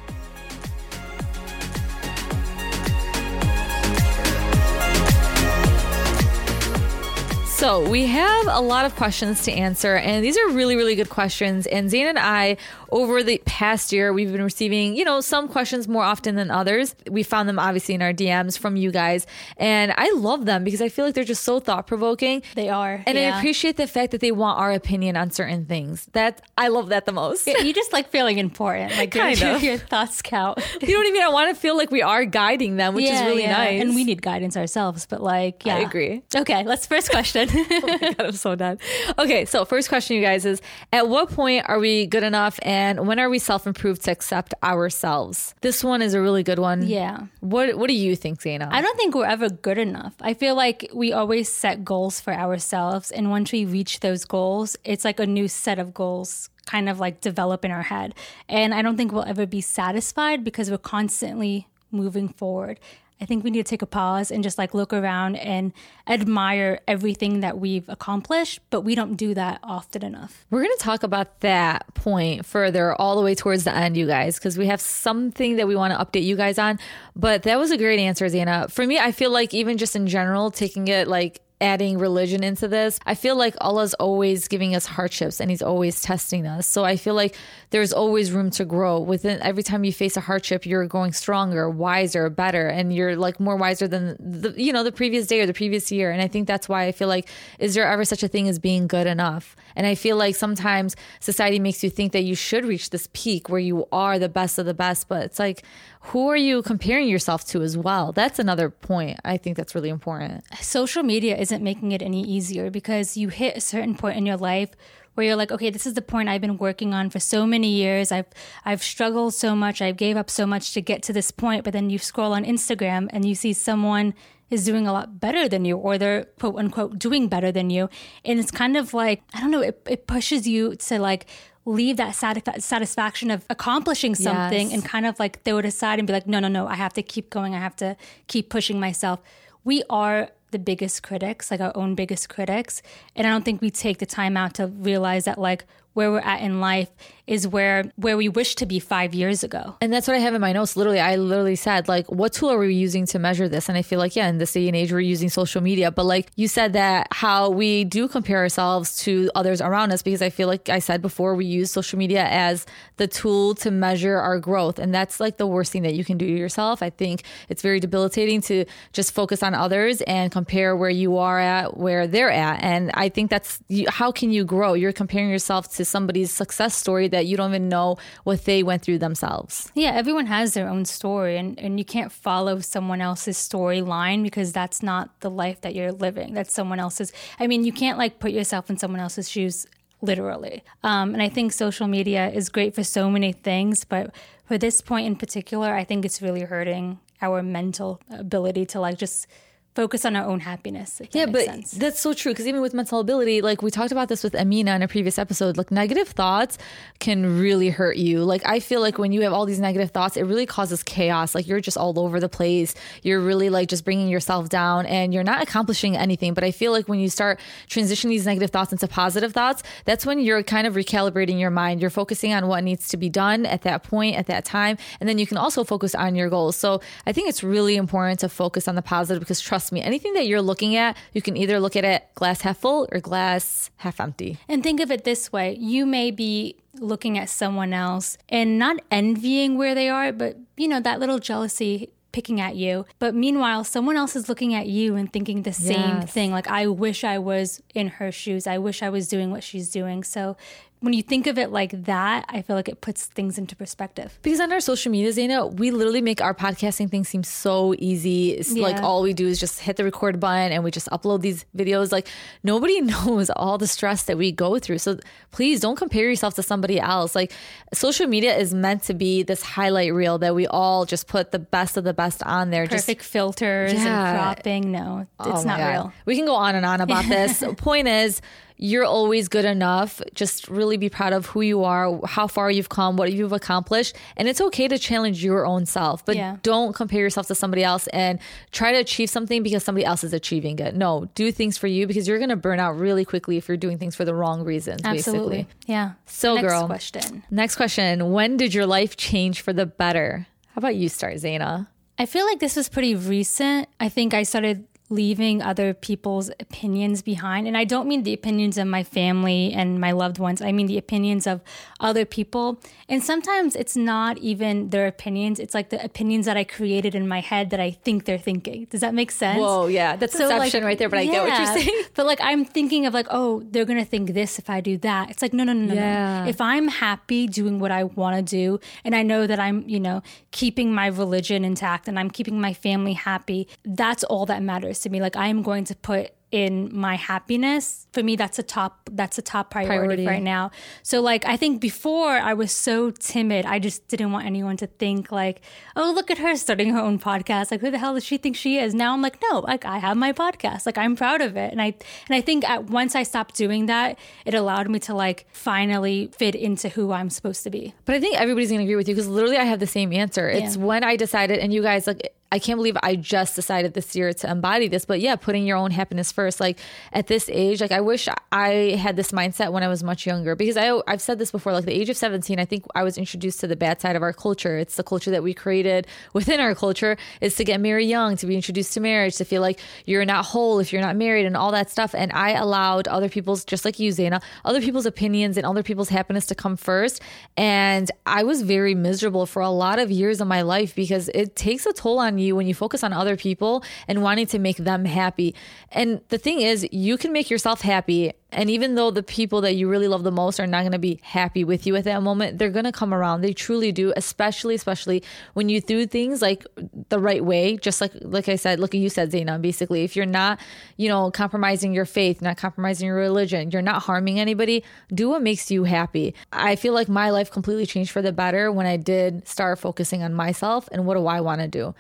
So 7.64 7.88
we 7.90 8.08
have 8.08 8.48
a 8.50 8.60
lot 8.60 8.86
of 8.86 8.94
questions 8.98 9.44
to 9.44 9.52
answer, 9.54 9.96
and 9.96 10.22
these 10.22 10.38
are 10.38 10.50
really, 10.50 10.76
really 10.76 10.96
good 10.96 11.10
questions. 11.10 11.66
And 11.66 11.90
Zane 11.90 12.08
and 12.08 12.20
I, 12.20 12.58
over 12.94 13.24
the 13.24 13.42
past 13.46 13.92
year, 13.92 14.14
we've 14.14 14.32
been 14.32 14.44
receiving, 14.44 14.96
you 14.96 15.04
know, 15.04 15.20
some 15.20 15.48
questions 15.48 15.88
more 15.88 16.04
often 16.04 16.36
than 16.36 16.52
others. 16.52 16.96
We 17.10 17.24
found 17.24 17.50
them 17.50 17.58
obviously 17.58 17.96
in 17.96 18.04
our 18.04 18.14
DMs 18.14 18.58
from 18.58 18.76
you 18.76 18.92
guys, 18.92 19.26
and 19.58 19.92
I 19.98 20.12
love 20.12 20.46
them 20.46 20.64
because 20.64 20.80
I 20.80 20.90
feel 20.90 21.04
like 21.04 21.16
they're 21.16 21.24
just 21.24 21.44
so 21.44 21.60
thought 21.60 21.88
provoking. 21.88 22.44
They 22.54 22.70
are. 22.70 23.04
And 23.08 23.18
I 23.18 23.22
appreciate 23.38 23.78
the 23.78 23.88
fact 23.88 24.12
that 24.12 24.22
they 24.22 24.32
want 24.32 24.60
our 24.60 24.72
opinion 24.72 25.18
on 25.18 25.32
certain 25.32 25.66
things. 25.66 26.08
That 26.14 26.44
I 26.56 26.68
love 26.68 26.90
that 26.90 27.06
the 27.06 27.12
most. 27.12 27.48
you 27.48 27.74
just 27.74 27.92
like 27.94 28.10
feeling 28.10 28.38
important. 28.38 28.96
Like 28.96 29.12
Kind 29.24 29.42
your, 29.42 29.56
of. 29.56 29.64
your 29.64 29.78
thoughts 29.78 30.22
count. 30.22 30.60
You 30.84 30.94
know 30.94 31.00
what 31.00 31.08
I 31.08 31.12
mean? 31.12 31.24
I 31.24 31.30
want 31.30 31.56
to 31.56 31.60
feel 31.60 31.78
like 31.78 31.92
we 31.92 32.02
are 32.02 32.26
guiding 32.26 32.76
them, 32.76 32.94
which 32.94 33.06
is 33.06 33.22
really 33.22 33.44
yeah. 33.44 33.54
nice. 33.54 33.82
And 33.82 33.96
we 33.96 34.04
need 34.04 34.22
guidance 34.22 34.58
ourselves, 34.58 35.06
but 35.06 35.24
like, 35.24 35.66
yeah. 35.66 35.78
I 35.78 35.80
agree. 35.80 36.24
Okay, 36.36 36.64
let's 36.64 36.86
first 36.86 37.10
question. 37.10 37.48
oh 37.54 37.80
my 37.84 37.98
God, 37.98 38.16
I'm 38.20 38.32
so 38.34 38.54
done. 38.56 38.80
Okay, 39.18 39.46
so 39.46 39.64
first 39.64 39.88
question, 39.88 40.18
you 40.18 40.22
guys, 40.22 40.46
is 40.46 40.62
at 40.92 41.08
what 41.08 41.30
point 41.30 41.66
are 41.70 41.80
we 41.80 42.06
good 42.06 42.24
enough 42.24 42.60
and 42.64 42.83
when 43.08 43.20
are 43.20 43.30
we 43.30 43.40
self 43.40 43.66
improved 43.68 44.04
to 44.04 44.12
accept 44.12 44.54
ourselves? 44.64 45.54
This 45.62 45.84
one 45.84 46.02
is 46.02 46.14
a 46.14 46.22
really 46.22 46.44
good 46.44 46.60
one. 46.60 46.84
yeah. 46.88 47.28
What 47.40 47.78
What 47.78 47.88
do 47.88 47.94
you 47.94 48.16
think, 48.16 48.40
Zaina? 48.42 48.68
I 48.72 48.82
don't 48.82 48.98
think 48.98 49.16
we're 49.16 49.26
ever 49.26 49.50
good 49.50 49.78
enough. 49.78 50.14
I 50.22 50.34
feel 50.34 50.56
like 50.56 50.90
we 50.94 51.12
always 51.14 51.52
set 51.52 51.84
goals 51.84 52.20
for 52.22 52.34
ourselves. 52.34 53.12
And 53.12 53.30
once 53.30 53.52
we 53.52 53.66
reach 53.66 54.00
those 54.00 54.26
goals, 54.26 54.76
it's 54.84 55.06
like 55.06 55.20
a 55.20 55.26
new 55.28 55.48
set 55.48 55.80
of 55.80 55.94
goals 55.94 56.50
kind 56.66 56.88
of 56.90 57.00
like 57.00 57.22
develop 57.22 57.66
in 57.66 57.72
our 57.72 57.84
head. 57.84 58.16
And 58.48 58.74
I 58.74 58.82
don't 58.82 58.96
think 58.98 59.12
we'll 59.12 59.26
ever 59.26 59.46
be 59.46 59.62
satisfied 59.62 60.44
because 60.44 60.72
we're 60.72 60.78
constantly 60.78 61.68
moving 61.92 62.30
forward. 62.30 62.80
I 63.22 63.26
think 63.26 63.44
we 63.44 63.52
need 63.52 63.66
to 63.66 63.70
take 63.70 63.82
a 63.82 63.88
pause 63.88 64.32
and 64.32 64.44
just 64.44 64.58
like 64.58 64.74
look 64.74 64.92
around 64.92 65.36
and 65.38 65.72
admire 66.08 66.82
everything 66.88 67.40
that 67.40 67.58
we've 67.58 67.88
accomplished, 67.88 68.60
but 68.70 68.82
we 68.82 68.96
don't 68.96 69.16
do 69.16 69.34
that 69.34 69.60
often 69.64 70.04
enough. 70.04 70.46
We're 70.50 70.64
going 70.64 70.76
to 70.78 70.84
talk 70.84 71.04
about 71.04 71.40
that 71.42 71.94
point 71.94 72.46
further 72.46 72.94
all 72.96 73.16
the 73.16 73.22
way 73.22 73.36
towards 73.36 73.64
the 73.64 73.74
end, 73.74 73.96
you 73.96 74.08
guys, 74.08 74.38
because 74.38 74.58
we 74.58 74.68
have 74.68 74.82
something 74.82 75.56
that 75.56 75.68
we 75.68 75.76
want 75.76 75.94
to 75.94 76.04
update 76.04 76.26
you 76.26 76.36
guys 76.36 76.58
on. 76.58 76.80
But 77.16 77.44
that 77.44 77.58
was 77.58 77.72
a 77.72 77.78
great 77.78 78.00
answer, 78.00 78.26
Zaina. 78.26 78.70
For 78.70 78.86
me, 78.86 79.00
I 79.00 79.12
feel 79.12 79.32
like 79.32 79.54
even 79.54 79.78
just 79.78 79.96
in 79.96 80.08
general, 80.08 80.52
taking 80.52 80.88
it 80.88 81.08
like 81.08 81.43
adding 81.62 81.98
religion 81.98 82.44
into 82.44 82.68
this, 82.68 83.00
I 83.06 83.16
feel 83.16 83.36
like 83.36 83.56
Allah's 83.62 83.94
always 83.96 84.48
giving 84.48 84.76
us 84.76 84.86
hardships 84.86 85.40
and 85.40 85.50
He's 85.50 85.62
always 85.62 86.02
testing 86.02 86.46
us. 86.46 86.68
So 86.68 86.84
I 86.84 86.98
feel 86.98 87.14
like 87.14 87.36
there's 87.70 87.94
always 87.94 88.32
room 88.32 88.50
to 88.52 88.66
grow. 88.66 89.00
Within 89.00 89.42
every 89.42 89.64
time 89.64 89.84
you 89.84 89.94
face 89.94 90.18
a 90.18 90.22
hardship, 90.22 90.66
you're 90.66 90.88
going 90.88 91.14
stronger, 91.14 91.70
wiser, 91.70 92.30
better, 92.30 92.68
and 92.68 92.94
you're 92.94 93.16
like 93.16 93.40
more 93.40 93.56
wiser 93.56 93.88
than 93.88 94.18
the 94.20 94.54
you 94.58 94.74
know 94.74 94.84
the 94.84 94.92
previous 94.92 95.28
day 95.28 95.40
or 95.40 95.46
the 95.46 95.54
previous 95.54 95.92
year. 95.92 96.12
And 96.12 96.22
I 96.22 96.28
think 96.28 96.48
that's 96.48 96.68
why 96.68 96.86
I 96.86 96.92
feel 96.92 97.08
like 97.08 97.30
is 97.60 97.74
there 97.76 97.88
ever 97.88 98.06
such 98.06 98.24
a 98.24 98.28
thing 98.28 98.48
as 98.50 98.60
being 98.60 98.88
good 98.88 99.08
enough? 99.08 99.56
And 99.76 99.88
I 99.88 99.96
feel 99.96 100.18
like 100.18 100.36
sometimes 100.36 100.96
society 101.20 101.60
makes 101.60 101.84
you 101.84 101.90
think 101.90 102.12
that 102.12 102.24
you 102.24 102.36
should 102.36 102.66
reach 102.66 102.90
this 102.90 103.08
peak 103.14 103.50
where 103.50 103.60
you 103.60 103.88
are 103.92 104.20
the 104.20 104.30
best 104.30 104.60
of 104.60 104.66
the 104.66 104.74
best, 104.74 105.08
but 105.08 105.24
it's 105.24 105.40
like 105.40 105.64
who 106.08 106.28
are 106.28 106.38
you 106.38 106.62
comparing 106.62 107.08
yourself 107.08 107.46
to 107.46 107.62
as 107.62 107.78
well? 107.78 108.12
That's 108.12 108.38
another 108.38 108.70
point. 108.70 109.20
I 109.24 109.38
think 109.38 109.56
that's 109.56 109.74
really 109.74 109.90
important. 109.90 110.44
social 110.60 111.02
media 111.02 111.38
isn't 111.38 111.64
making 111.64 111.94
it 111.94 112.02
any 112.02 112.22
easier 112.24 112.70
because 112.70 113.16
you 113.16 113.30
hit 113.30 113.56
a 113.56 113.62
certain 113.62 113.96
point 113.96 114.18
in 114.18 114.26
your 114.26 114.36
life 114.36 114.72
where 115.14 115.26
you're 115.26 115.36
like, 115.38 115.52
okay, 115.52 115.70
this 115.70 115.86
is 115.86 115.94
the 115.94 116.02
point 116.02 116.28
I've 116.28 116.42
been 116.42 116.58
working 116.58 116.94
on 116.94 117.10
for 117.10 117.20
so 117.20 117.46
many 117.46 117.70
years. 117.70 118.12
I've 118.12 118.26
I've 118.66 118.84
struggled 118.84 119.34
so 119.34 119.56
much. 119.56 119.82
I've 119.82 119.96
gave 119.96 120.18
up 120.18 120.30
so 120.30 120.46
much 120.46 120.74
to 120.74 120.82
get 120.82 121.04
to 121.04 121.14
this 121.14 121.32
point. 121.32 121.64
But 121.64 121.72
then 121.72 121.90
you 121.90 122.00
scroll 122.00 122.34
on 122.34 122.44
Instagram 122.44 123.08
and 123.12 123.24
you 123.24 123.36
see 123.36 123.54
someone 123.54 124.14
is 124.50 124.66
doing 124.66 124.86
a 124.86 124.94
lot 124.94 125.20
better 125.20 125.48
than 125.48 125.66
you, 125.66 125.78
or 125.78 125.98
they're 125.98 126.26
quote 126.40 126.58
unquote 126.58 127.00
doing 127.00 127.28
better 127.28 127.52
than 127.52 127.70
you, 127.70 127.90
and 128.26 128.40
it's 128.40 128.52
kind 128.52 128.76
of 128.76 128.94
like 128.94 129.22
I 129.34 129.40
don't 129.40 129.52
know. 129.52 129.62
It, 129.62 129.82
it 129.88 130.08
pushes 130.08 130.48
you 130.48 130.76
to 130.76 131.00
like 131.00 131.28
leave 131.66 131.98
that 131.98 132.14
satisfa- 132.14 132.62
satisfaction 132.62 133.32
of 133.32 133.46
accomplishing 133.50 134.16
something 134.16 134.68
Yes. 134.70 134.74
and 134.74 134.84
kind 134.86 135.06
of 135.06 135.18
like 135.20 135.42
throw 135.44 135.60
it 135.60 135.66
aside 135.66 136.00
and 136.00 136.06
be 136.08 136.14
like, 136.14 136.28
no, 136.28 136.40
no, 136.40 136.48
no, 136.50 136.68
I 136.68 136.76
have 136.76 136.94
to 136.94 137.04
keep 137.04 137.30
going. 137.30 137.56
I 137.56 137.60
have 137.60 137.76
to 137.78 137.96
keep 138.28 138.50
pushing 138.50 138.80
myself. 138.80 139.22
We 139.64 139.84
are 139.90 140.30
the 140.52 140.60
biggest 140.60 141.02
critics, 141.04 141.50
like 141.50 141.62
our 141.62 141.76
own 141.76 141.96
biggest 141.96 142.28
critics. 142.30 142.82
And 143.16 143.26
I 143.26 143.30
don't 143.32 143.44
think 143.46 143.62
we 143.62 143.72
take 143.72 143.98
the 144.00 144.06
time 144.06 144.36
out 144.38 144.54
to 144.56 144.68
realize 144.68 145.24
that 145.26 145.40
like 145.40 145.66
where 145.94 146.12
we're 146.12 146.20
at 146.20 146.42
in 146.42 146.60
life 146.60 146.90
is 147.26 147.48
where 147.48 147.86
where 147.96 148.18
we 148.18 148.28
wish 148.28 148.56
to 148.56 148.66
be 148.66 148.80
five 148.80 149.14
years 149.14 149.46
ago. 149.46 149.78
And 149.80 149.94
that's 149.94 150.08
what 150.08 150.16
I 150.16 150.20
have 150.20 150.34
in 150.34 150.42
my 150.42 150.52
notes. 150.52 150.76
Literally, 150.76 151.00
I 151.00 151.16
literally 151.16 151.56
said, 151.56 151.88
like, 151.88 152.12
what 152.12 152.34
tool 152.34 152.52
are 152.52 152.58
we 152.58 152.76
using 152.76 153.06
to 153.08 153.20
measure 153.20 153.48
this? 153.48 153.70
And 153.70 153.78
I 153.78 153.82
feel 153.82 153.98
like, 153.98 154.16
yeah, 154.16 154.28
in 154.28 154.40
this 154.40 154.52
day 154.52 154.68
and 154.68 154.76
age, 154.76 154.92
we're 154.92 155.00
using 155.00 155.30
social 155.30 155.62
media. 155.62 155.90
But 155.90 156.06
like 156.06 156.32
you 156.36 156.50
said, 156.50 156.74
that 156.74 157.08
how 157.12 157.50
we 157.50 157.86
do 157.86 158.10
compare 158.10 158.40
ourselves 158.40 158.98
to 159.04 159.32
others 159.36 159.62
around 159.62 159.94
us, 159.94 160.02
because 160.02 160.22
I 160.22 160.30
feel 160.30 160.50
like 160.50 160.68
I 160.68 160.80
said 160.80 161.02
before, 161.02 161.36
we 161.36 161.46
use 161.46 161.72
social 161.72 161.98
media 161.98 162.26
as 162.26 162.66
the 162.98 163.08
tool 163.08 163.56
to 163.56 163.72
measure 163.72 164.18
our 164.18 164.38
growth. 164.38 164.78
And 164.78 164.94
that's 164.94 165.22
like 165.22 165.38
the 165.38 165.48
worst 165.48 165.72
thing 165.72 165.84
that 165.84 165.94
you 165.94 166.04
can 166.04 166.18
do 166.18 166.28
to 166.28 166.38
yourself. 166.38 166.84
I 166.84 166.90
think 166.90 167.24
it's 167.48 167.62
very 167.62 167.80
debilitating 167.80 168.42
to 168.42 168.66
just 168.92 169.14
focus 169.14 169.42
on 169.42 169.54
others 169.54 170.02
and 170.02 170.30
compare 170.30 170.76
where 170.76 170.90
you 170.90 171.18
are 171.18 171.40
at, 171.40 171.78
where 171.78 172.06
they're 172.06 172.32
at. 172.32 172.62
And 172.62 172.92
I 172.96 173.08
think 173.08 173.30
that's 173.30 173.64
how 173.88 174.12
can 174.12 174.30
you 174.32 174.44
grow? 174.44 174.74
You're 174.74 174.92
comparing 174.92 175.30
yourself 175.30 175.74
to 175.76 175.83
somebody's 175.88 176.32
success 176.32 176.76
story 176.76 177.08
that 177.10 177.26
you 177.26 177.38
don't 177.38 177.52
even 177.52 177.70
know 177.70 177.98
what 178.24 178.46
they 178.46 178.64
went 178.64 178.82
through 178.82 179.00
themselves. 179.00 179.72
Yeah, 179.76 179.92
everyone 179.92 180.28
has 180.28 180.54
their 180.54 180.68
own 180.70 180.86
story 180.86 181.38
and, 181.38 181.60
and 181.60 181.78
you 181.78 181.86
can't 181.86 182.12
follow 182.12 182.60
someone 182.60 183.02
else's 183.02 183.38
storyline 183.38 184.24
because 184.24 184.52
that's 184.52 184.84
not 184.84 185.20
the 185.22 185.30
life 185.30 185.62
that 185.62 185.76
you're 185.76 185.92
living. 185.92 186.34
That's 186.34 186.54
someone 186.54 186.80
else's 186.80 187.12
I 187.40 187.48
mean, 187.48 187.64
you 187.64 187.72
can't 187.72 187.98
like 187.98 188.20
put 188.20 188.32
yourself 188.32 188.70
in 188.70 188.78
someone 188.78 189.00
else's 189.00 189.30
shoes 189.30 189.68
literally. 190.02 190.64
Um, 190.84 191.14
and 191.14 191.22
I 191.22 191.30
think 191.30 191.54
social 191.54 191.88
media 191.88 192.30
is 192.30 192.50
great 192.50 192.76
for 192.76 192.84
so 192.84 193.10
many 193.10 193.32
things, 193.32 193.86
but 193.86 194.14
for 194.46 194.58
this 194.58 194.82
point 194.82 195.08
in 195.08 195.16
particular, 195.16 195.74
I 195.74 195.84
think 195.86 196.04
it's 196.04 196.22
really 196.22 196.42
hurting 196.42 197.00
our 197.22 197.42
mental 197.42 198.02
ability 198.10 198.66
to 198.68 198.82
like 198.82 198.98
just 198.98 199.28
focus 199.76 200.06
on 200.06 200.16
our 200.16 200.26
own 200.26 200.40
happiness. 200.42 201.00
that 201.00 201.14
Yeah, 201.16 201.26
makes 201.26 201.32
but 201.40 201.46
sense. 201.46 201.72
that's 201.72 202.00
so 202.00 202.14
true. 202.14 202.32
Because 202.32 202.48
even 202.48 202.62
with 202.62 202.74
mental 202.74 203.00
ability, 203.00 203.42
like 203.42 203.62
we 203.62 203.72
talked 203.72 203.92
about 203.92 204.08
this 204.08 204.24
with 204.24 204.36
Amina 204.36 204.76
in 204.76 204.82
a 204.84 204.88
previous 204.88 205.18
episode, 205.18 205.58
like 205.58 205.72
negative 205.72 206.08
thoughts 206.10 206.58
can 207.00 207.40
really 207.40 207.70
hurt 207.70 207.98
you. 207.98 208.24
Like 208.24 208.46
I 208.46 208.60
feel 208.60 208.82
like 208.82 208.98
when 208.98 209.12
you 209.12 209.22
have 209.22 209.34
all 209.34 209.46
these 209.46 209.60
negative 209.60 209.92
thoughts, 209.92 210.16
it 210.16 210.24
really 210.24 210.46
causes 210.46 210.84
chaos. 210.84 211.34
Like 211.34 211.48
you're 211.48 211.60
just 211.60 211.78
all 211.78 211.98
over 212.00 212.20
the 212.20 212.30
place. 212.30 212.76
You're 213.02 213.20
really 213.20 213.50
like 213.50 213.68
just 213.68 213.84
bringing 213.84 214.08
yourself 214.10 214.50
down 214.50 214.86
and 214.86 215.14
you're 215.14 215.24
not 215.24 215.42
accomplishing 215.42 215.98
anything. 215.98 216.34
But 216.34 216.44
I 216.44 216.52
feel 216.52 216.72
like 216.72 216.88
when 216.88 217.00
you 217.00 217.10
start 217.10 217.40
transitioning 217.68 218.10
these 218.10 218.26
negative 218.26 218.52
thoughts 218.52 218.72
into 218.72 218.88
positive 218.88 219.34
thoughts, 219.34 219.64
that's 219.86 220.06
when 220.06 220.20
you're 220.20 220.44
kind 220.44 220.68
of 220.68 220.76
recalibrating 220.76 221.40
your 221.40 221.50
mind. 221.50 221.82
You're 221.82 221.90
focusing 221.90 222.34
on 222.34 222.48
what 222.48 222.64
needs 222.64 222.88
to 222.90 222.98
be 222.98 223.10
done 223.10 223.46
at 223.46 223.64
that 223.64 223.84
point, 223.84 224.18
at 224.18 224.28
that 224.28 224.46
time. 224.46 224.78
And 225.00 225.10
then 225.10 225.18
you 225.18 225.26
can 225.26 225.38
also 225.38 225.64
focus 225.64 225.96
on 225.96 226.16
your 226.16 226.30
goals. 226.30 226.56
So 226.56 226.82
I 227.08 227.12
think 227.12 227.28
it's 227.30 227.44
really 227.44 227.76
important 227.76 228.20
to 228.20 228.30
focus 228.30 228.68
on 228.68 228.76
the 228.76 228.82
positive 228.82 229.20
because 229.20 229.42
trust 229.42 229.63
me, 229.72 229.82
anything 229.82 230.14
that 230.14 230.28
you're 230.28 230.42
looking 230.42 230.76
at, 230.76 230.98
you 231.14 231.22
can 231.22 231.38
either 231.38 231.60
look 231.60 231.76
at 231.76 231.86
it 231.86 232.04
glass 232.16 232.42
half 232.42 232.58
full 232.58 232.88
or 232.92 233.00
glass 233.00 233.70
half 233.78 234.00
empty. 234.00 234.38
And 234.48 234.62
think 234.64 234.80
of 234.80 234.92
it 234.92 235.04
this 235.04 235.32
way 235.32 235.56
you 235.60 235.86
may 235.86 236.12
be 236.12 236.56
looking 236.80 237.18
at 237.18 237.30
someone 237.30 237.74
else 237.74 238.18
and 238.30 238.58
not 238.58 238.78
envying 238.92 239.58
where 239.58 239.76
they 239.76 239.90
are, 239.90 240.12
but 240.12 240.38
you 240.58 240.68
know, 240.68 240.80
that 240.80 241.00
little 241.00 241.20
jealousy 241.20 241.90
picking 242.12 242.40
at 242.40 242.56
you. 242.56 242.86
But 243.00 243.16
meanwhile, 243.16 243.64
someone 243.64 243.98
else 243.98 244.16
is 244.16 244.30
looking 244.30 244.54
at 244.54 244.68
you 244.68 244.96
and 244.96 245.12
thinking 245.12 245.42
the 245.44 245.54
same 245.54 246.02
Yes. 246.02 246.12
thing. 246.12 246.32
Like, 246.32 246.48
I 246.48 246.68
wish 246.68 247.04
I 247.04 247.18
was 247.18 247.60
in 247.74 247.88
her 247.88 248.12
shoes. 248.12 248.46
I 248.46 248.60
wish 248.60 248.84
I 248.84 248.90
was 248.90 249.08
doing 249.08 249.32
what 249.32 249.44
she's 249.44 249.70
doing. 249.70 250.04
So 250.04 250.38
when 250.84 250.92
you 250.94 251.02
think 251.02 251.28
of 251.28 251.38
it 251.38 251.50
like 251.50 251.86
that, 251.86 252.26
I 252.28 252.42
feel 252.42 252.58
like 252.58 252.68
it 252.68 252.82
puts 252.82 253.06
things 253.06 253.38
into 253.38 253.56
perspective. 253.56 254.20
Because 254.22 254.42
on 254.42 254.52
our 254.52 254.60
social 254.60 254.92
media, 254.92 255.12
Zaina, 255.14 255.52
we 255.58 255.72
literally 255.72 256.02
make 256.02 256.20
our 256.22 256.34
podcasting 256.34 256.90
thing 256.92 257.06
seem 257.06 257.24
so 257.24 257.74
easy. 257.80 258.32
It's 258.32 258.52
like 258.52 258.84
all 258.84 259.02
we 259.02 259.14
do 259.14 259.26
is 259.26 259.40
just 259.40 259.62
hit 259.62 259.78
the 259.78 259.86
record 259.86 260.20
button 260.20 260.52
and 260.52 260.62
we 260.62 260.72
just 260.72 260.90
upload 260.90 261.22
these 261.22 261.46
videos. 261.56 261.94
Like 261.94 262.10
nobody 262.44 262.82
knows 262.92 263.30
all 263.30 263.58
the 263.58 263.66
stress 263.66 264.04
that 264.04 264.18
we 264.18 264.34
go 264.34 264.60
through. 264.60 264.80
So 264.80 265.00
please 265.32 265.62
don't 265.62 265.78
compare 265.78 266.10
yourself 266.10 266.34
to 266.36 266.44
somebody 266.44 266.82
else. 266.82 267.16
Like 267.16 267.32
social 267.74 268.06
media 268.08 268.36
is 268.36 268.54
meant 268.54 268.84
to 268.84 268.94
be 268.94 269.24
this 269.24 269.42
highlight 269.42 269.94
reel 269.94 270.18
that 270.18 270.36
we 270.36 270.48
all 270.48 270.86
just 270.86 271.08
put 271.08 271.32
the 271.32 271.40
best 271.40 271.78
of 271.78 271.86
the 271.86 271.94
best 271.94 272.22
on 272.24 272.50
there. 272.50 272.68
Just 272.68 272.88
Perfect 272.88 273.04
filters 273.04 273.72
Yeah. 273.74 274.10
and 274.10 274.20
cropping. 274.20 274.72
No, 274.74 275.08
Oh 275.20 275.32
it's 275.34 275.46
my 275.46 275.52
not 275.52 275.60
God. 275.60 275.70
real. 275.72 275.94
We 276.06 276.18
can 276.18 276.26
go 276.26 276.36
on 276.36 276.56
and 276.56 276.66
on 276.66 276.82
about 276.82 277.06
this. 277.08 277.42
Point 277.58 277.88
is, 277.88 278.22
you're 278.58 278.86
always 278.86 279.28
good 279.28 279.46
enough. 279.46 280.02
Just 280.14 280.48
really 280.48 280.78
be 280.78 280.90
proud 280.90 281.14
of 281.14 281.26
who 281.28 281.42
you 281.42 281.64
are, 281.64 282.00
how 282.06 282.28
far 282.28 282.50
you've 282.52 282.70
come, 282.70 282.96
what 282.98 283.12
you've 283.12 283.32
accomplished. 283.34 283.96
And 284.18 284.28
it's 284.28 284.40
okay 284.42 284.68
to 284.68 284.78
challenge 284.78 285.24
your 285.24 285.46
own 285.46 285.66
self, 285.66 286.06
but 286.06 286.16
Yeah. 286.16 286.38
don't 286.44 286.74
compare 286.74 287.02
yourself 287.02 287.28
to 287.28 287.36
somebody 287.36 287.64
else 287.64 287.88
and 287.88 288.20
try 288.52 288.72
to 288.72 288.78
achieve 288.80 289.10
something 289.10 289.44
because 289.44 289.64
somebody 289.64 289.86
else 289.86 290.04
is 290.04 290.14
achieving 290.14 290.60
it. 290.60 290.76
No, 290.76 291.10
do 291.16 291.32
things 291.32 291.58
for 291.58 291.68
you 291.68 291.88
because 291.88 292.08
you're 292.08 292.20
going 292.20 292.30
to 292.30 292.36
burn 292.36 292.60
out 292.60 292.78
really 292.78 293.06
quickly 293.06 293.38
if 293.38 293.48
you're 293.48 293.58
doing 293.58 293.78
things 293.78 293.96
for 293.96 294.06
the 294.06 294.14
wrong 294.14 294.44
reasons, 294.44 294.82
Absolutely. 294.84 295.44
basically. 295.44 295.56
Yeah. 295.74 295.92
So, 296.06 296.36
Next 296.36 296.48
girl. 296.48 296.66
question. 296.68 297.24
Next 297.32 297.56
question 297.56 298.12
When 298.12 298.38
did 298.38 298.54
your 298.54 298.66
life 298.66 298.96
change 298.98 299.42
for 299.42 299.54
the 299.54 299.66
better? 299.66 300.28
How 300.54 300.60
about 300.60 300.76
you 300.76 300.90
start, 300.90 301.16
Zaina? 301.16 301.68
I 301.98 302.06
feel 302.06 302.26
like 302.26 302.40
this 302.40 302.56
was 302.56 302.70
pretty 302.70 302.96
recent. 302.96 303.68
I 303.80 303.90
think 303.90 304.14
I 304.14 304.24
started 304.24 304.66
leaving 304.90 305.42
other 305.42 305.74
people's 305.74 306.30
opinions 306.40 307.02
behind. 307.02 307.48
And 307.48 307.58
I 307.58 307.64
don't 307.64 307.88
mean 307.88 308.04
the 308.04 308.14
opinions 308.14 308.58
of 308.58 308.68
my 308.68 308.84
family 308.84 309.52
and 309.54 309.80
my 309.80 309.92
loved 309.92 310.20
ones, 310.20 310.42
I 310.42 310.52
mean 310.52 310.68
the 310.68 310.78
opinions 310.78 311.26
of 311.26 311.42
other 311.80 312.06
people. 312.06 312.60
And 312.90 313.04
sometimes 313.04 313.56
it's 313.56 313.76
not 313.76 314.18
even 314.20 314.70
their 314.70 314.86
opinions, 314.86 315.40
it's 315.40 315.54
like 315.54 315.70
the 315.70 315.84
opinions 315.84 316.26
that 316.26 316.38
I 316.38 316.44
created 316.44 316.96
in 316.96 317.08
my 317.08 317.22
head 317.22 317.50
that 317.52 317.60
I 317.60 317.72
think 317.72 318.06
they're 318.06 318.18
thinking. 318.18 318.66
Does 318.70 318.82
that 318.82 318.94
make 318.94 319.12
sense? 319.12 319.40
Whoa, 319.40 319.68
yeah, 319.68 319.96
that's 319.96 320.14
So, 320.14 320.30
deception 320.30 320.62
like, 320.62 320.68
right 320.68 320.78
there, 320.78 320.90
but 320.90 321.00
I 321.00 321.06
get 321.06 321.24
what 321.28 321.38
you're 321.38 321.64
saying. 321.64 321.84
But 321.96 322.06
like 322.06 322.20
I'm 322.22 322.44
thinking 322.44 322.86
of 322.86 322.94
like, 322.94 323.08
oh, 323.10 323.44
they're 323.52 323.66
gonna 323.66 323.86
think 323.86 324.14
this 324.14 324.38
if 324.40 324.50
I 324.50 324.62
do 324.62 324.78
that. 324.80 325.10
It's 325.10 325.22
like 325.22 325.34
no, 325.34 325.44
no, 325.44 325.54
no, 325.54 325.68
no, 325.68 325.74
Yeah. 325.74 326.24
no. 326.24 326.30
If 326.30 326.42
I'm 326.42 326.68
happy 326.68 327.28
doing 327.28 327.60
what 327.60 327.72
I 327.72 327.84
want 327.86 328.16
to 328.18 328.22
do, 328.22 328.60
and 328.84 328.96
I 328.96 329.04
know 329.04 329.28
that 329.28 329.40
I'm, 329.40 329.68
you 329.68 329.80
know, 329.80 330.02
keeping 330.32 330.74
my 330.74 330.88
religion 330.88 331.46
intact 331.46 331.88
and 331.88 331.98
I'm 332.00 332.10
keeping 332.10 332.40
my 332.42 332.54
family 332.54 332.94
happy, 332.94 333.48
that's 333.64 334.04
all 334.04 334.26
that 334.26 334.42
matters 334.42 334.73
to 334.80 334.90
me. 334.90 335.02
Like 335.02 335.16
I'm 335.16 335.42
going 335.42 335.64
to 335.66 335.76
put 335.76 336.12
in 336.34 336.76
my 336.76 336.96
happiness 336.96 337.86
for 337.94 338.02
me 338.02 338.16
that's 338.16 338.40
a 338.40 338.44
top 338.44 338.90
that's 338.94 339.20
a 339.20 339.22
top 339.22 339.52
priority, 339.52 339.78
Priority. 339.78 340.08
right 340.08 340.24
now 340.24 340.50
so 340.82 341.00
like 341.00 341.24
i 341.26 341.38
think 341.38 341.62
before 341.62 342.10
i 342.18 342.34
was 342.34 342.52
so 342.52 342.90
timid 342.90 343.46
i 343.46 343.60
just 343.60 343.88
didn't 343.88 344.12
want 344.12 344.26
anyone 344.26 344.58
to 344.58 344.66
think 344.66 345.12
like 345.12 345.42
oh 345.76 345.92
look 345.94 346.10
at 346.10 346.18
her 346.18 346.36
starting 346.36 346.74
her 346.74 346.80
own 346.80 346.98
podcast 346.98 347.52
like 347.52 347.62
who 347.62 347.70
the 347.70 347.78
hell 347.78 347.94
does 347.94 348.04
she 348.04 348.18
think 348.18 348.36
she 348.36 348.58
is 348.58 348.74
now 348.74 348.94
i'm 348.94 349.02
like 349.04 349.18
no 349.32 349.40
like 349.42 349.64
i 349.64 349.78
have 349.78 349.96
my 349.96 350.12
podcast 350.12 350.66
like 350.66 350.78
i'm 350.78 350.96
proud 350.96 351.22
of 351.22 351.38
it 351.38 351.52
and 351.52 351.62
i 351.62 351.68
and 352.08 352.16
i 352.16 352.20
think 352.20 352.50
at, 352.50 352.64
once 352.66 352.96
i 352.96 353.04
stopped 353.04 353.36
doing 353.36 353.68
that 353.68 354.00
it 354.26 354.34
allowed 354.34 354.68
me 354.68 354.80
to 354.80 354.94
like 354.96 355.28
finally 355.32 356.10
fit 356.18 356.34
into 356.34 356.68
who 356.70 356.92
i'm 356.92 357.12
supposed 357.12 357.44
to 357.44 357.52
be 357.52 357.76
But 357.86 357.94
I 357.96 358.00
think 358.00 358.20
everybody's 358.20 358.50
gonna 358.50 358.64
agree 358.64 358.76
with 358.76 358.90
you 358.90 358.96
because 358.96 359.08
literally 359.08 359.38
I 359.38 359.44
have 359.44 359.60
the 359.60 359.68
same 359.68 359.94
answer. 359.94 360.28
It's 360.28 360.58
when 360.58 360.84
I 360.84 360.96
decided, 360.96 361.38
and 361.38 361.54
you 361.54 361.62
guys 361.62 361.86
like. 361.86 362.02
I 362.32 362.40
can't 362.40 362.58
believe 362.58 362.76
I 362.82 362.96
just 362.96 363.36
decided 363.36 363.76
this 363.76 363.96
year 363.96 364.12
to 364.12 364.26
embody 364.36 364.68
this, 364.68 364.86
but 364.86 365.00
yeah, 365.00 365.16
putting 365.16 365.46
your 365.46 365.56
own 365.56 365.70
happiness 365.70 366.12
first. 366.12 366.23
Like 366.40 366.60
at 366.92 367.08
this 367.08 367.30
age, 367.32 367.62
like 367.62 367.72
I 367.72 367.82
wish 367.82 368.08
I 368.32 368.78
had 368.80 368.96
this 368.96 369.12
mindset 369.12 369.52
when 369.52 369.64
I 369.64 369.68
was 369.68 369.84
much 369.84 370.06
younger 370.06 370.36
because 370.36 370.58
I 370.58 370.80
I've 370.88 371.02
said 371.02 371.20
this 371.20 371.32
before. 371.32 371.54
Like 371.54 371.66
the 371.66 371.74
age 371.74 371.90
of 371.90 371.98
seventeen, 371.98 372.40
I 372.40 372.46
think 372.46 372.66
I 372.76 372.84
was 372.84 372.98
introduced 372.98 373.40
to 373.42 373.48
the 373.48 373.56
bad 373.56 373.82
side 373.82 373.96
of 373.96 374.02
our 374.02 374.14
culture. 374.14 374.58
It's 374.58 374.76
the 374.76 374.84
culture 374.84 375.12
that 375.12 375.24
we 375.24 375.34
created 375.34 375.88
within 376.14 376.40
our 376.40 376.56
culture 376.56 376.98
is 377.22 377.36
to 377.36 377.44
get 377.44 377.60
married 377.60 377.90
young, 377.90 378.18
to 378.18 378.26
be 378.26 378.36
introduced 378.36 378.74
to 378.74 378.80
marriage, 378.80 379.16
to 379.18 379.26
feel 379.26 379.42
like 379.42 379.60
you're 379.86 380.06
not 380.06 380.26
whole 380.26 380.60
if 380.60 380.72
you're 380.72 380.82
not 380.82 380.96
married, 380.96 381.26
and 381.26 381.38
all 381.38 381.52
that 381.52 381.70
stuff. 381.70 381.94
And 381.96 382.12
I 382.14 382.32
allowed 382.32 382.88
other 382.88 383.10
people's, 383.10 383.46
just 383.46 383.66
like 383.66 383.80
you, 383.80 383.92
Zaina, 383.92 384.22
other 384.46 384.62
people's 384.62 384.86
opinions 384.86 385.38
and 385.38 385.46
other 385.46 385.64
people's 385.64 385.90
happiness 385.90 386.26
to 386.28 386.36
come 386.36 386.56
first. 386.58 387.02
And 387.38 387.90
I 388.06 388.24
was 388.24 388.42
very 388.42 388.76
miserable 388.76 389.26
for 389.26 389.42
a 389.42 389.50
lot 389.50 389.80
of 389.80 389.92
years 389.92 390.22
of 390.22 390.28
my 390.28 390.42
life 390.42 390.76
because 390.76 391.10
it 391.10 391.36
takes 391.36 391.66
a 391.66 391.74
toll 391.74 392.00
on 392.00 392.18
you 392.18 392.36
when 392.36 392.48
you 392.48 392.54
focus 392.54 392.84
on 392.84 392.94
other 392.94 393.16
people 393.18 393.64
and 393.88 394.02
wanting 394.02 394.28
to 394.28 394.40
make 394.40 394.58
them 394.58 394.86
happy. 394.86 395.36
And 395.72 396.02
the 396.14 396.20
thing 396.20 396.42
is, 396.42 396.68
you 396.72 396.96
can 396.96 397.12
make 397.12 397.32
yourself 397.32 397.62
happy. 397.62 398.14
And 398.32 398.48
even 398.48 398.76
though 398.76 398.92
the 398.92 399.02
people 399.02 399.42
that 399.42 399.56
you 399.56 399.68
really 399.68 399.88
love 399.88 400.04
the 400.04 400.12
most 400.12 400.40
are 400.40 400.46
not 400.46 400.62
going 400.62 400.74
to 400.74 400.78
be 400.78 401.00
happy 401.02 401.44
with 401.44 401.66
you 401.66 401.76
at 401.76 401.86
that 401.86 402.04
moment, 402.04 402.38
they're 402.38 402.52
going 402.52 402.66
to 402.66 402.72
come 402.72 402.94
around. 402.94 403.22
They 403.22 403.34
truly 403.34 403.72
do, 403.72 403.92
especially, 403.98 404.54
especially 404.54 405.02
when 405.34 405.50
you 405.50 405.60
do 405.60 405.88
things 405.88 406.22
like 406.22 406.46
the 406.90 407.00
right 407.00 407.26
way. 407.26 407.58
Just 407.58 407.82
like, 407.82 407.94
like 408.02 408.30
I 408.30 408.36
said, 408.36 408.60
look 408.60 408.76
at 408.76 408.80
you 408.80 408.92
said, 408.92 409.10
Zaina, 409.12 409.42
basically, 409.42 409.84
if 409.86 409.96
you're 409.96 410.06
not, 410.06 410.40
you 410.78 410.88
know, 410.88 411.10
compromising 411.10 411.74
your 411.74 411.86
faith, 411.86 412.22
not 412.22 412.38
compromising 412.38 412.86
your 412.86 412.98
religion, 412.98 413.50
you're 413.50 413.64
not 413.64 413.82
harming 413.82 414.20
anybody, 414.20 414.64
do 414.94 415.10
what 415.10 415.24
makes 415.24 415.50
you 415.50 415.64
happy. 415.64 416.14
I 416.32 416.58
feel 416.58 416.76
like 416.76 416.88
my 416.88 417.10
life 417.10 417.32
completely 417.32 417.66
changed 417.66 417.90
for 417.90 418.04
the 418.04 418.12
better 418.14 418.52
when 418.52 418.68
I 418.68 418.78
did 418.78 419.28
start 419.28 419.58
focusing 419.58 420.04
on 420.04 420.14
myself 420.14 420.70
and 420.72 420.86
what 420.86 420.94
do 420.94 421.08
I 421.08 421.22
want 421.22 421.42
to 421.42 421.48
do 421.48 421.74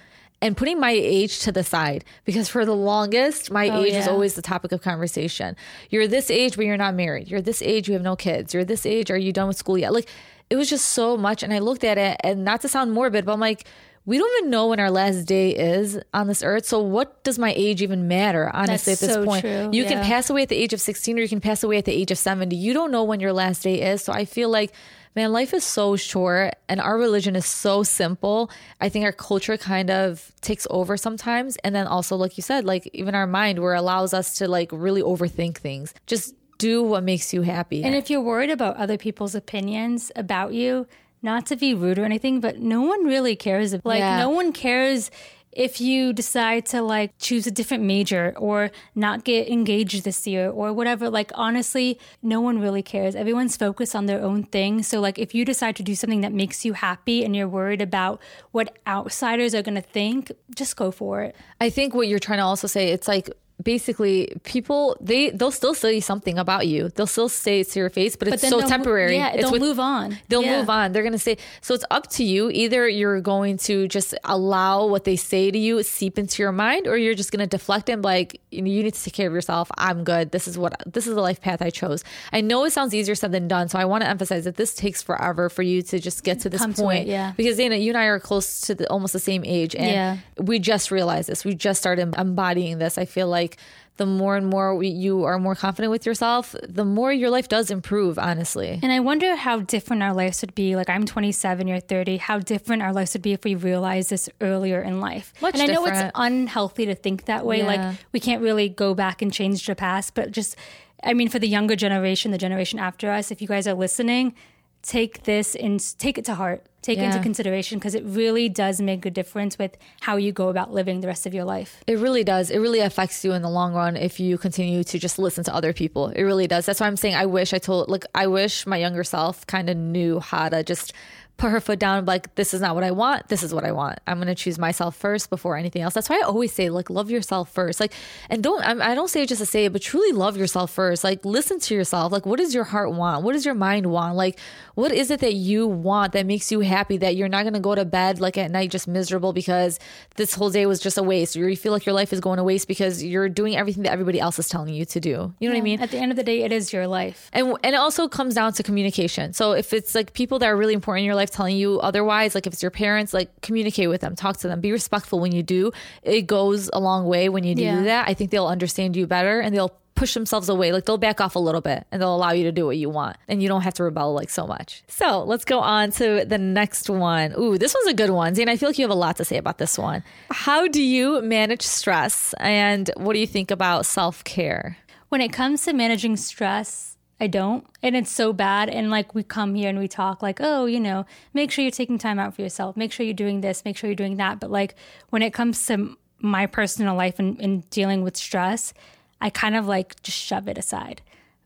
and 0.43 0.55
putting 0.55 0.79
my 0.79 0.91
age 0.91 1.39
to 1.39 1.51
the 1.51 1.63
side 1.63 2.03
because 2.25 2.47
for 2.49 2.63
the 2.65 2.75
longest 2.75 3.49
my 3.49 3.69
Oh, 3.69 3.81
age 3.83 3.93
is 3.93 4.05
yeah. 4.05 4.11
always 4.11 4.33
the 4.35 4.41
topic 4.41 4.71
of 4.71 4.81
conversation. 4.81 5.55
You're 5.89 6.07
this 6.07 6.29
age 6.29 6.55
but 6.57 6.65
you're 6.67 6.77
not 6.77 6.93
married. 6.95 7.27
You're 7.31 7.41
this 7.41 7.61
age 7.61 7.87
you 7.87 7.93
have 7.95 8.03
no 8.03 8.15
kids. 8.15 8.53
You're 8.53 8.65
this 8.65 8.85
age 8.85 9.09
are 9.09 9.17
you 9.17 9.31
done 9.33 9.47
with 9.47 9.57
school 9.57 9.77
yet? 9.77 9.93
Like 9.93 10.07
it 10.49 10.55
was 10.57 10.69
just 10.69 10.87
so 10.89 11.17
much 11.17 11.41
and 11.41 11.51
i 11.53 11.57
looked 11.59 11.83
at 11.83 11.97
it 11.97 12.17
and 12.23 12.43
not 12.43 12.61
to 12.61 12.67
sound 12.67 12.91
morbid 12.91 13.25
but 13.25 13.31
i'm 13.33 13.39
like 13.39 13.65
we 14.05 14.17
don't 14.19 14.29
even 14.39 14.51
know 14.51 14.67
when 14.67 14.79
our 14.79 14.91
last 14.91 15.23
day 15.23 15.51
is 15.55 15.97
on 16.13 16.27
this 16.27 16.43
earth 16.43 16.65
so 16.65 16.79
what 16.79 17.23
does 17.23 17.39
my 17.39 17.53
age 17.55 17.81
even 17.81 18.07
matter 18.09 18.51
honestly 18.53 18.91
That's 18.93 19.03
at 19.03 19.07
this 19.07 19.15
so 19.15 19.25
point? 19.25 19.41
true, 19.45 19.69
you 19.71 19.85
can 19.85 20.03
pass 20.03 20.29
away 20.29 20.43
at 20.43 20.49
the 20.49 20.57
age 20.57 20.73
of 20.73 20.81
16 20.81 21.17
or 21.17 21.21
you 21.21 21.29
can 21.29 21.39
pass 21.41 21.63
away 21.63 21.77
at 21.77 21.85
the 21.85 21.93
age 21.93 22.11
of 22.11 22.17
70 22.19 22.55
you 22.55 22.73
don't 22.73 22.91
know 22.91 23.03
when 23.05 23.19
your 23.21 23.33
last 23.33 23.63
day 23.63 23.81
is 23.81 24.03
so 24.03 24.11
i 24.13 24.25
feel 24.25 24.49
like 24.49 24.73
man, 25.15 25.31
life 25.31 25.53
is 25.53 25.63
so 25.63 25.95
short 25.95 26.55
and 26.67 26.81
our 26.81 26.97
religion 26.97 27.35
is 27.35 27.45
so 27.45 27.83
simple. 27.83 28.49
I 28.81 28.89
think 28.89 29.05
our 29.05 29.11
culture 29.11 29.57
kind 29.57 29.89
of 29.89 30.31
takes 30.41 30.65
over 30.69 30.97
sometimes. 30.97 31.57
And 31.63 31.75
then 31.75 31.87
also, 31.87 32.15
like 32.15 32.37
you 32.37 32.41
said, 32.43 32.65
like 32.65 32.89
even 32.93 33.13
our 33.15 33.27
mind 33.27 33.59
where 33.59 33.75
it 33.75 33.79
allows 33.79 34.13
us 34.13 34.37
to 34.39 34.47
like 34.47 34.69
really 34.71 35.01
overthink 35.01 35.57
things. 35.57 35.93
Just 36.07 36.33
do 36.57 36.81
what 36.83 37.03
makes 37.03 37.33
you 37.33 37.41
happy. 37.41 37.83
And 37.83 37.95
if 37.95 38.09
you're 38.09 38.21
worried 38.21 38.49
about 38.49 38.77
other 38.77 38.97
people's 38.97 39.35
opinions 39.35 40.11
about 40.15 40.53
you, 40.53 40.87
not 41.21 41.45
to 41.47 41.55
be 41.55 41.73
rude 41.73 41.97
or 41.99 42.05
anything, 42.05 42.39
but 42.41 42.59
no 42.59 42.81
one 42.81 43.05
really 43.05 43.35
cares. 43.35 43.73
About 43.73 43.85
Like, 43.85 43.99
Yeah. 43.99 44.17
no 44.19 44.29
one 44.29 44.51
cares 44.51 45.09
if 45.55 45.79
you 45.79 46.13
decide 46.13 46.65
to 46.67 46.81
like 46.81 47.11
choose 47.19 47.47
a 47.47 47.51
different 47.51 47.83
major 47.83 48.33
or 48.37 48.71
not 48.95 49.23
get 49.23 49.47
engaged 49.47 50.03
this 50.03 50.25
year 50.27 50.49
or 50.49 50.73
whatever. 50.73 51.09
Like, 51.09 51.31
honestly, 51.35 51.99
no 52.21 52.41
one 52.41 52.59
really 52.59 52.81
cares. 52.81 53.15
Everyone's 53.15 53.57
focused 53.57 53.95
on 53.95 54.05
their 54.05 54.21
own 54.21 54.43
thing. 54.43 54.83
So, 54.83 54.99
like, 54.99 55.19
if 55.19 55.33
you 55.35 55.45
decide 55.45 55.75
to 55.77 55.83
do 55.83 55.95
something 55.95 56.21
that 56.21 56.33
makes 56.33 56.65
you 56.65 56.73
happy 56.73 57.23
and 57.23 57.35
you're 57.35 57.47
worried 57.47 57.81
about 57.81 58.21
what 58.51 58.77
outsiders 58.87 59.53
are 59.55 59.61
going 59.61 59.75
to 59.75 59.81
think, 59.81 60.31
just 60.55 60.75
go 60.75 60.91
for 60.91 61.21
it. 61.21 61.35
I 61.61 61.69
think 61.69 61.93
what 61.93 62.07
you're 62.07 62.19
trying 62.19 62.39
to 62.39 62.45
also 62.45 62.67
say, 62.67 62.89
it's 62.89 63.07
like 63.07 63.29
basically 63.63 64.33
people 64.43 64.97
they 65.01 65.29
they'll 65.31 65.51
still 65.51 65.73
say 65.73 65.99
something 65.99 66.37
about 66.37 66.67
you. 66.67 66.89
They'll 66.89 67.07
still 67.07 67.29
say 67.29 67.61
it 67.61 67.69
to 67.71 67.79
your 67.79 67.89
face, 67.89 68.15
but, 68.15 68.25
But 68.29 68.35
it's 68.35 68.49
so 68.49 68.61
temporary. 68.61 69.15
Yeah, 69.17 69.29
it's 69.31 69.43
they'll 69.43 69.51
with- 69.51 69.61
move 69.61 69.79
on. 69.79 70.17
They'll 70.29 70.43
Yeah. 70.43 70.59
move 70.59 70.69
on. 70.69 70.91
They're 70.91 71.03
going 71.03 71.13
to 71.13 71.19
say, 71.19 71.37
so 71.61 71.73
it's 71.73 71.85
up 71.91 72.07
to 72.11 72.23
you. 72.23 72.49
Either 72.49 72.87
you're 72.87 73.21
going 73.21 73.57
to 73.69 73.87
just 73.87 74.13
allow 74.23 74.85
what 74.85 75.03
they 75.03 75.15
say 75.15 75.51
to 75.51 75.57
you 75.57 75.81
seep 75.83 76.17
into 76.19 76.41
your 76.43 76.51
mind, 76.51 76.87
or 76.87 76.97
you're 76.97 77.13
just 77.15 77.31
going 77.31 77.39
to 77.39 77.47
deflect 77.47 77.89
and 77.89 78.03
like, 78.03 78.39
you 78.51 78.61
need 78.61 78.93
to 78.93 79.03
take 79.03 79.13
care 79.13 79.27
of 79.27 79.33
yourself. 79.33 79.69
I'm 79.77 80.03
good. 80.03 80.31
This 80.31 80.47
is 80.47 80.57
what, 80.57 80.73
this 80.85 81.07
is 81.07 81.15
the 81.15 81.21
life 81.21 81.41
path 81.41 81.61
I 81.61 81.69
chose. 81.69 82.03
I 82.31 82.41
know 82.41 82.63
it 82.65 82.71
sounds 82.71 82.93
easier 82.93 83.15
said 83.15 83.31
than 83.31 83.47
done. 83.47 83.69
So 83.69 83.79
I 83.79 83.85
want 83.85 84.03
to 84.03 84.09
emphasize 84.09 84.43
that 84.45 84.55
this 84.57 84.73
takes 84.75 85.01
forever 85.01 85.49
for 85.49 85.61
you 85.63 85.81
to 85.83 85.99
just 85.99 86.23
get 86.23 86.39
to 86.41 86.49
this 86.49 86.61
Come 86.61 86.73
to 86.73 86.81
point. 86.81 87.07
it, 87.07 87.11
yeah. 87.11 87.33
Because 87.37 87.57
Dana, 87.57 87.75
you 87.75 87.89
and 87.91 87.97
I 87.97 88.05
are 88.05 88.19
close 88.19 88.61
to 88.61 88.75
the, 88.75 88.89
almost 88.89 89.13
the 89.13 89.19
same 89.19 89.43
age. 89.45 89.75
And 89.75 89.89
Yeah. 89.91 90.17
we 90.37 90.59
just 90.59 90.91
realized 90.91 91.29
this. 91.29 91.43
We 91.45 91.55
just 91.55 91.79
started 91.79 92.13
embodying 92.17 92.77
this. 92.79 92.97
I 92.97 93.05
feel 93.05 93.27
like 93.27 93.52
the 93.97 94.05
more 94.05 94.35
and 94.35 94.47
more 94.47 94.75
we, 94.75 94.87
you 94.87 95.23
are 95.23 95.37
more 95.37 95.53
confident 95.53 95.91
with 95.91 96.05
yourself, 96.05 96.55
the 96.67 96.85
more 96.85 97.13
your 97.13 97.29
life 97.29 97.47
does 97.47 97.69
improve, 97.69 98.17
honestly. 98.17 98.79
And 98.81 98.91
I 98.91 98.99
wonder 98.99 99.35
how 99.35 99.59
different 99.59 100.01
our 100.01 100.13
lives 100.13 100.41
would 100.41 100.55
be. 100.55 100.75
Like 100.75 100.89
I'm 100.89 101.05
27, 101.05 101.67
you're 101.67 101.79
30. 101.79 102.17
How 102.17 102.39
different 102.39 102.81
our 102.81 102.91
lives 102.91 103.13
would 103.13 103.21
be 103.21 103.33
if 103.33 103.43
we 103.43 103.53
realized 103.53 104.09
this 104.09 104.29
earlier 104.41 104.81
in 104.81 104.99
life. 104.99 105.31
Much 105.41 105.59
and 105.59 105.69
I 105.69 105.73
know 105.73 105.85
it's 105.85 106.11
unhealthy 106.15 106.87
to 106.87 106.95
think 106.95 107.25
that 107.25 107.45
way. 107.45 107.59
Yeah. 107.59 107.67
Like 107.67 107.97
we 108.11 108.19
can't 108.19 108.41
really 108.41 108.67
go 108.67 108.95
back 108.95 109.21
and 109.21 109.31
change 109.31 109.63
the 109.65 109.75
past, 109.75 110.15
but 110.15 110.31
just, 110.31 110.55
I 111.03 111.13
mean, 111.13 111.29
for 111.29 111.37
the 111.37 111.47
younger 111.47 111.75
generation, 111.75 112.31
the 112.31 112.39
generation 112.39 112.79
after 112.79 113.11
us, 113.11 113.29
if 113.29 113.43
you 113.43 113.47
guys 113.47 113.67
are 113.67 113.75
listening, 113.75 114.33
take 114.81 115.23
this 115.23 115.55
and 115.55 115.79
take 115.99 116.17
it 116.17 116.25
to 116.25 116.35
heart. 116.35 116.65
Take 116.83 116.99
it 116.99 117.03
into 117.05 117.19
consideration 117.21 117.79
because 117.79 117.95
it 117.95 118.03
really 118.05 118.49
does 118.49 118.81
make 118.81 119.05
a 119.05 119.09
difference 119.09 119.57
with 119.57 119.77
how 120.01 120.17
you 120.17 120.33
go 120.33 120.49
about 120.49 120.73
living 120.73 120.99
the 120.99 121.07
rest 121.07 121.25
of 121.25 121.33
your 121.33 121.45
life. 121.45 121.81
It 121.87 121.97
really 121.97 122.25
does. 122.25 122.51
It 122.51 122.59
really 122.59 122.81
affects 122.81 123.23
you 123.23 123.31
in 123.31 123.41
the 123.41 123.49
long 123.49 123.73
run 123.73 123.95
if 123.95 124.19
you 124.19 124.37
continue 124.37 124.83
to 124.83 124.99
just 124.99 125.17
listen 125.17 125.45
to 125.45 125.55
other 125.55 125.71
people. 125.71 126.09
It 126.09 126.23
really 126.23 126.45
does. 126.45 126.65
That's 126.65 126.81
why 126.81 126.87
I'm 126.87 126.97
saying 126.97 127.15
I 127.15 127.25
wish 127.25 127.53
I 127.53 127.57
told 127.57 127.87
like 127.87 128.03
I 128.13 128.27
wish 128.27 128.67
my 128.67 128.77
younger 128.77 129.05
self 129.05 129.47
kind 129.47 129.69
of 129.69 129.77
knew 129.77 130.19
how 130.19 130.49
to 130.49 130.61
just 130.61 130.91
put 131.37 131.51
her 131.51 131.59
foot 131.59 131.79
down 131.79 132.05
like 132.05 132.35
this 132.35 132.53
is 132.53 132.61
not 132.61 132.75
what 132.75 132.83
I 132.83 132.91
want. 132.91 133.27
This 133.27 133.43
is 133.43 133.53
what 133.53 133.65
I 133.65 133.71
want. 133.71 133.99
I'm 134.07 134.17
going 134.17 134.27
to 134.27 134.35
choose 134.35 134.57
myself 134.59 134.95
first 134.95 135.29
before 135.29 135.57
anything 135.57 135.81
else. 135.81 135.93
That's 135.93 136.09
why 136.09 136.19
I 136.19 136.21
always 136.21 136.53
say 136.53 136.69
like 136.69 136.89
love 136.89 137.09
yourself 137.09 137.51
first. 137.51 137.79
Like 137.79 137.93
and 138.29 138.43
don't 138.43 138.63
I'm, 138.65 138.81
I 138.81 138.95
don't 138.95 139.09
say 139.09 139.23
it 139.23 139.29
just 139.29 139.41
to 139.41 139.45
say 139.45 139.65
it, 139.65 139.73
but 139.73 139.81
truly 139.81 140.11
love 140.11 140.37
yourself 140.37 140.71
first. 140.71 141.03
Like 141.03 141.25
listen 141.25 141.59
to 141.61 141.75
yourself. 141.75 142.11
Like 142.11 142.25
what 142.25 142.39
does 142.39 142.53
your 142.53 142.63
heart 142.63 142.93
want? 142.93 143.23
What 143.23 143.33
does 143.33 143.45
your 143.45 143.55
mind 143.55 143.87
want? 143.87 144.15
Like 144.15 144.39
what 144.75 144.91
is 144.91 145.11
it 145.11 145.19
that 145.21 145.33
you 145.33 145.67
want 145.67 146.13
that 146.13 146.25
makes 146.25 146.51
you 146.51 146.61
happy 146.61 146.97
that 146.97 147.15
you're 147.15 147.29
not 147.29 147.43
going 147.43 147.53
to 147.53 147.59
go 147.59 147.75
to 147.75 147.85
bed 147.85 148.19
like 148.19 148.37
at 148.37 148.51
night 148.51 148.71
just 148.71 148.87
miserable 148.87 149.33
because 149.33 149.79
this 150.15 150.33
whole 150.35 150.49
day 150.49 150.65
was 150.65 150.79
just 150.79 150.97
a 150.97 151.03
waste 151.03 151.35
or 151.35 151.49
you 151.49 151.57
feel 151.57 151.71
like 151.71 151.85
your 151.85 151.93
life 151.93 152.13
is 152.13 152.19
going 152.19 152.37
to 152.37 152.43
waste 152.43 152.67
because 152.67 153.03
you're 153.03 153.29
doing 153.29 153.55
everything 153.55 153.83
that 153.83 153.91
everybody 153.91 154.19
else 154.19 154.39
is 154.39 154.47
telling 154.47 154.73
you 154.73 154.85
to 154.85 154.99
do. 154.99 155.33
You 155.39 155.49
know 155.49 155.55
what 155.55 155.59
I 155.59 155.63
mean? 155.63 155.81
At 155.81 155.91
the 155.91 155.97
end 155.97 156.11
of 156.11 156.15
the 156.15 156.23
day, 156.23 156.43
it 156.43 156.51
is 156.51 156.71
your 156.71 156.87
life. 156.87 157.29
And 157.33 157.57
and 157.63 157.75
it 157.75 157.79
also 157.79 158.07
comes 158.07 158.35
down 158.35 158.53
to 158.53 158.63
communication. 158.63 159.33
So 159.33 159.51
if 159.53 159.73
it's 159.73 159.95
like 159.95 160.13
people 160.13 160.39
that 160.39 160.47
are 160.47 160.55
really 160.55 160.73
important 160.73 161.01
in 161.01 161.05
your 161.05 161.15
life 161.15 161.22
telling 161.29 161.55
you 161.57 161.79
otherwise, 161.79 162.35
like 162.35 162.47
if 162.47 162.53
it's 162.53 162.61
your 162.61 162.71
parents, 162.71 163.13
like 163.13 163.29
communicate 163.41 163.89
with 163.89 164.01
them, 164.01 164.15
talk 164.15 164.37
to 164.37 164.47
them, 164.47 164.61
be 164.61 164.71
respectful 164.71 165.19
when 165.19 165.31
you 165.31 165.43
do. 165.43 165.71
It 166.03 166.23
goes 166.23 166.69
a 166.73 166.79
long 166.79 167.05
way 167.05 167.29
when 167.29 167.43
you 167.43 167.55
do 167.55 167.63
Yeah. 167.63 167.81
that. 167.83 168.07
I 168.07 168.13
think 168.13 168.31
they'll 168.31 168.47
understand 168.47 168.95
you 168.95 169.07
better 169.07 169.39
and 169.39 169.55
they'll 169.55 169.73
push 169.95 170.15
themselves 170.15 170.49
away. 170.49 170.71
Like 170.71 170.85
they'll 170.85 170.97
back 170.97 171.21
off 171.21 171.35
a 171.35 171.39
little 171.39 171.61
bit 171.61 171.85
and 171.91 172.01
they'll 172.01 172.15
allow 172.15 172.31
you 172.31 172.43
to 172.45 172.51
do 172.51 172.65
what 172.65 172.77
you 172.77 172.89
want. 172.89 173.15
And 173.27 173.43
you 173.43 173.47
don't 173.47 173.61
have 173.61 173.75
to 173.75 173.83
rebel 173.83 174.13
like 174.13 174.31
so 174.31 174.47
much. 174.47 174.83
So 174.87 175.23
let's 175.23 175.45
go 175.45 175.59
on 175.59 175.91
to 175.91 176.25
the 176.25 176.39
next 176.39 176.89
one. 176.89 177.33
Ooh, 177.37 177.59
this 177.59 177.75
one's 177.75 177.87
a 177.87 177.93
good 177.93 178.09
one. 178.09 178.33
Zane, 178.33 178.49
I 178.49 178.57
feel 178.57 178.69
like 178.69 178.79
you 178.79 178.83
have 178.83 178.91
a 178.91 178.95
lot 178.95 179.17
to 179.17 179.25
say 179.25 179.37
about 179.37 179.59
this 179.59 179.77
one. 179.77 180.03
How 180.31 180.67
do 180.67 180.81
you 180.81 181.21
manage 181.21 181.61
stress? 181.61 182.33
And 182.39 182.89
what 182.97 183.13
do 183.13 183.19
you 183.19 183.27
think 183.27 183.51
about 183.51 183.85
self 183.85 184.23
care? 184.23 184.77
when 185.09 185.21
it 185.21 185.31
comes 185.31 185.63
to 185.63 185.73
managing 185.73 186.17
stress, 186.17 186.92
I 187.19 187.27
don't. 187.27 187.65
And 187.81 187.95
it's 187.95 188.11
so 188.11 188.33
bad. 188.33 188.69
And 188.69 188.89
like 188.89 189.15
we 189.15 189.23
come 189.23 189.55
here 189.55 189.69
and 189.69 189.79
we 189.79 189.87
talk 189.87 190.21
like, 190.21 190.39
oh, 190.41 190.65
you 190.65 190.79
know, 190.79 191.05
make 191.33 191.51
sure 191.51 191.63
you're 191.63 191.71
taking 191.71 191.97
time 191.97 192.19
out 192.19 192.35
for 192.35 192.41
yourself. 192.41 192.75
Make 192.75 192.91
sure 192.91 193.05
you're 193.05 193.13
doing 193.13 193.41
this. 193.41 193.63
Make 193.63 193.77
sure 193.77 193.89
you're 193.89 193.95
doing 193.95 194.17
that. 194.17 194.39
But 194.39 194.51
like 194.51 194.75
when 195.09 195.21
it 195.21 195.33
comes 195.33 195.65
to 195.67 195.97
my 196.19 196.45
personal 196.47 196.95
life 196.95 197.19
and, 197.19 197.39
and 197.39 197.69
dealing 197.69 198.01
with 198.01 198.17
stress, 198.17 198.73
I 199.21 199.29
kind 199.29 199.55
of 199.55 199.67
like 199.67 200.01
just 200.01 200.17
shove 200.17 200.47
it 200.47 200.57
aside. 200.57 201.01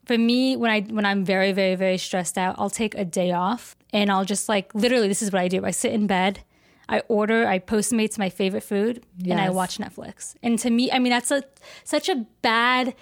For 0.05 0.17
me, 0.17 0.55
when 0.55 0.71
I 0.71 0.81
when 0.81 1.05
I'm 1.05 1.25
very, 1.25 1.51
very, 1.51 1.75
very 1.75 1.97
stressed 1.97 2.37
out, 2.37 2.55
I'll 2.57 2.69
take 2.69 2.95
a 2.95 3.03
day 3.03 3.31
off 3.33 3.75
and 3.91 4.09
I'll 4.09 4.25
just 4.25 4.47
like 4.47 4.73
literally 4.73 5.07
this 5.07 5.21
is 5.21 5.31
what 5.31 5.41
I 5.41 5.47
do. 5.47 5.65
I 5.65 5.71
sit 5.71 5.91
in 5.91 6.07
bed, 6.07 6.43
I 6.87 7.01
order, 7.09 7.45
I 7.45 7.59
Postmates 7.59 8.17
my 8.17 8.29
favorite 8.29 8.63
food, 8.63 9.03
and 9.23 9.39
I 9.39 9.49
watch 9.49 9.77
Netflix. 9.77 10.35
And 10.41 10.57
to 10.59 10.69
me, 10.69 10.91
I 10.91 10.99
mean 10.99 11.11
that's 11.11 11.29
a 11.29 11.43
such 11.83 12.07
a 12.07 12.25
bad 12.41 12.95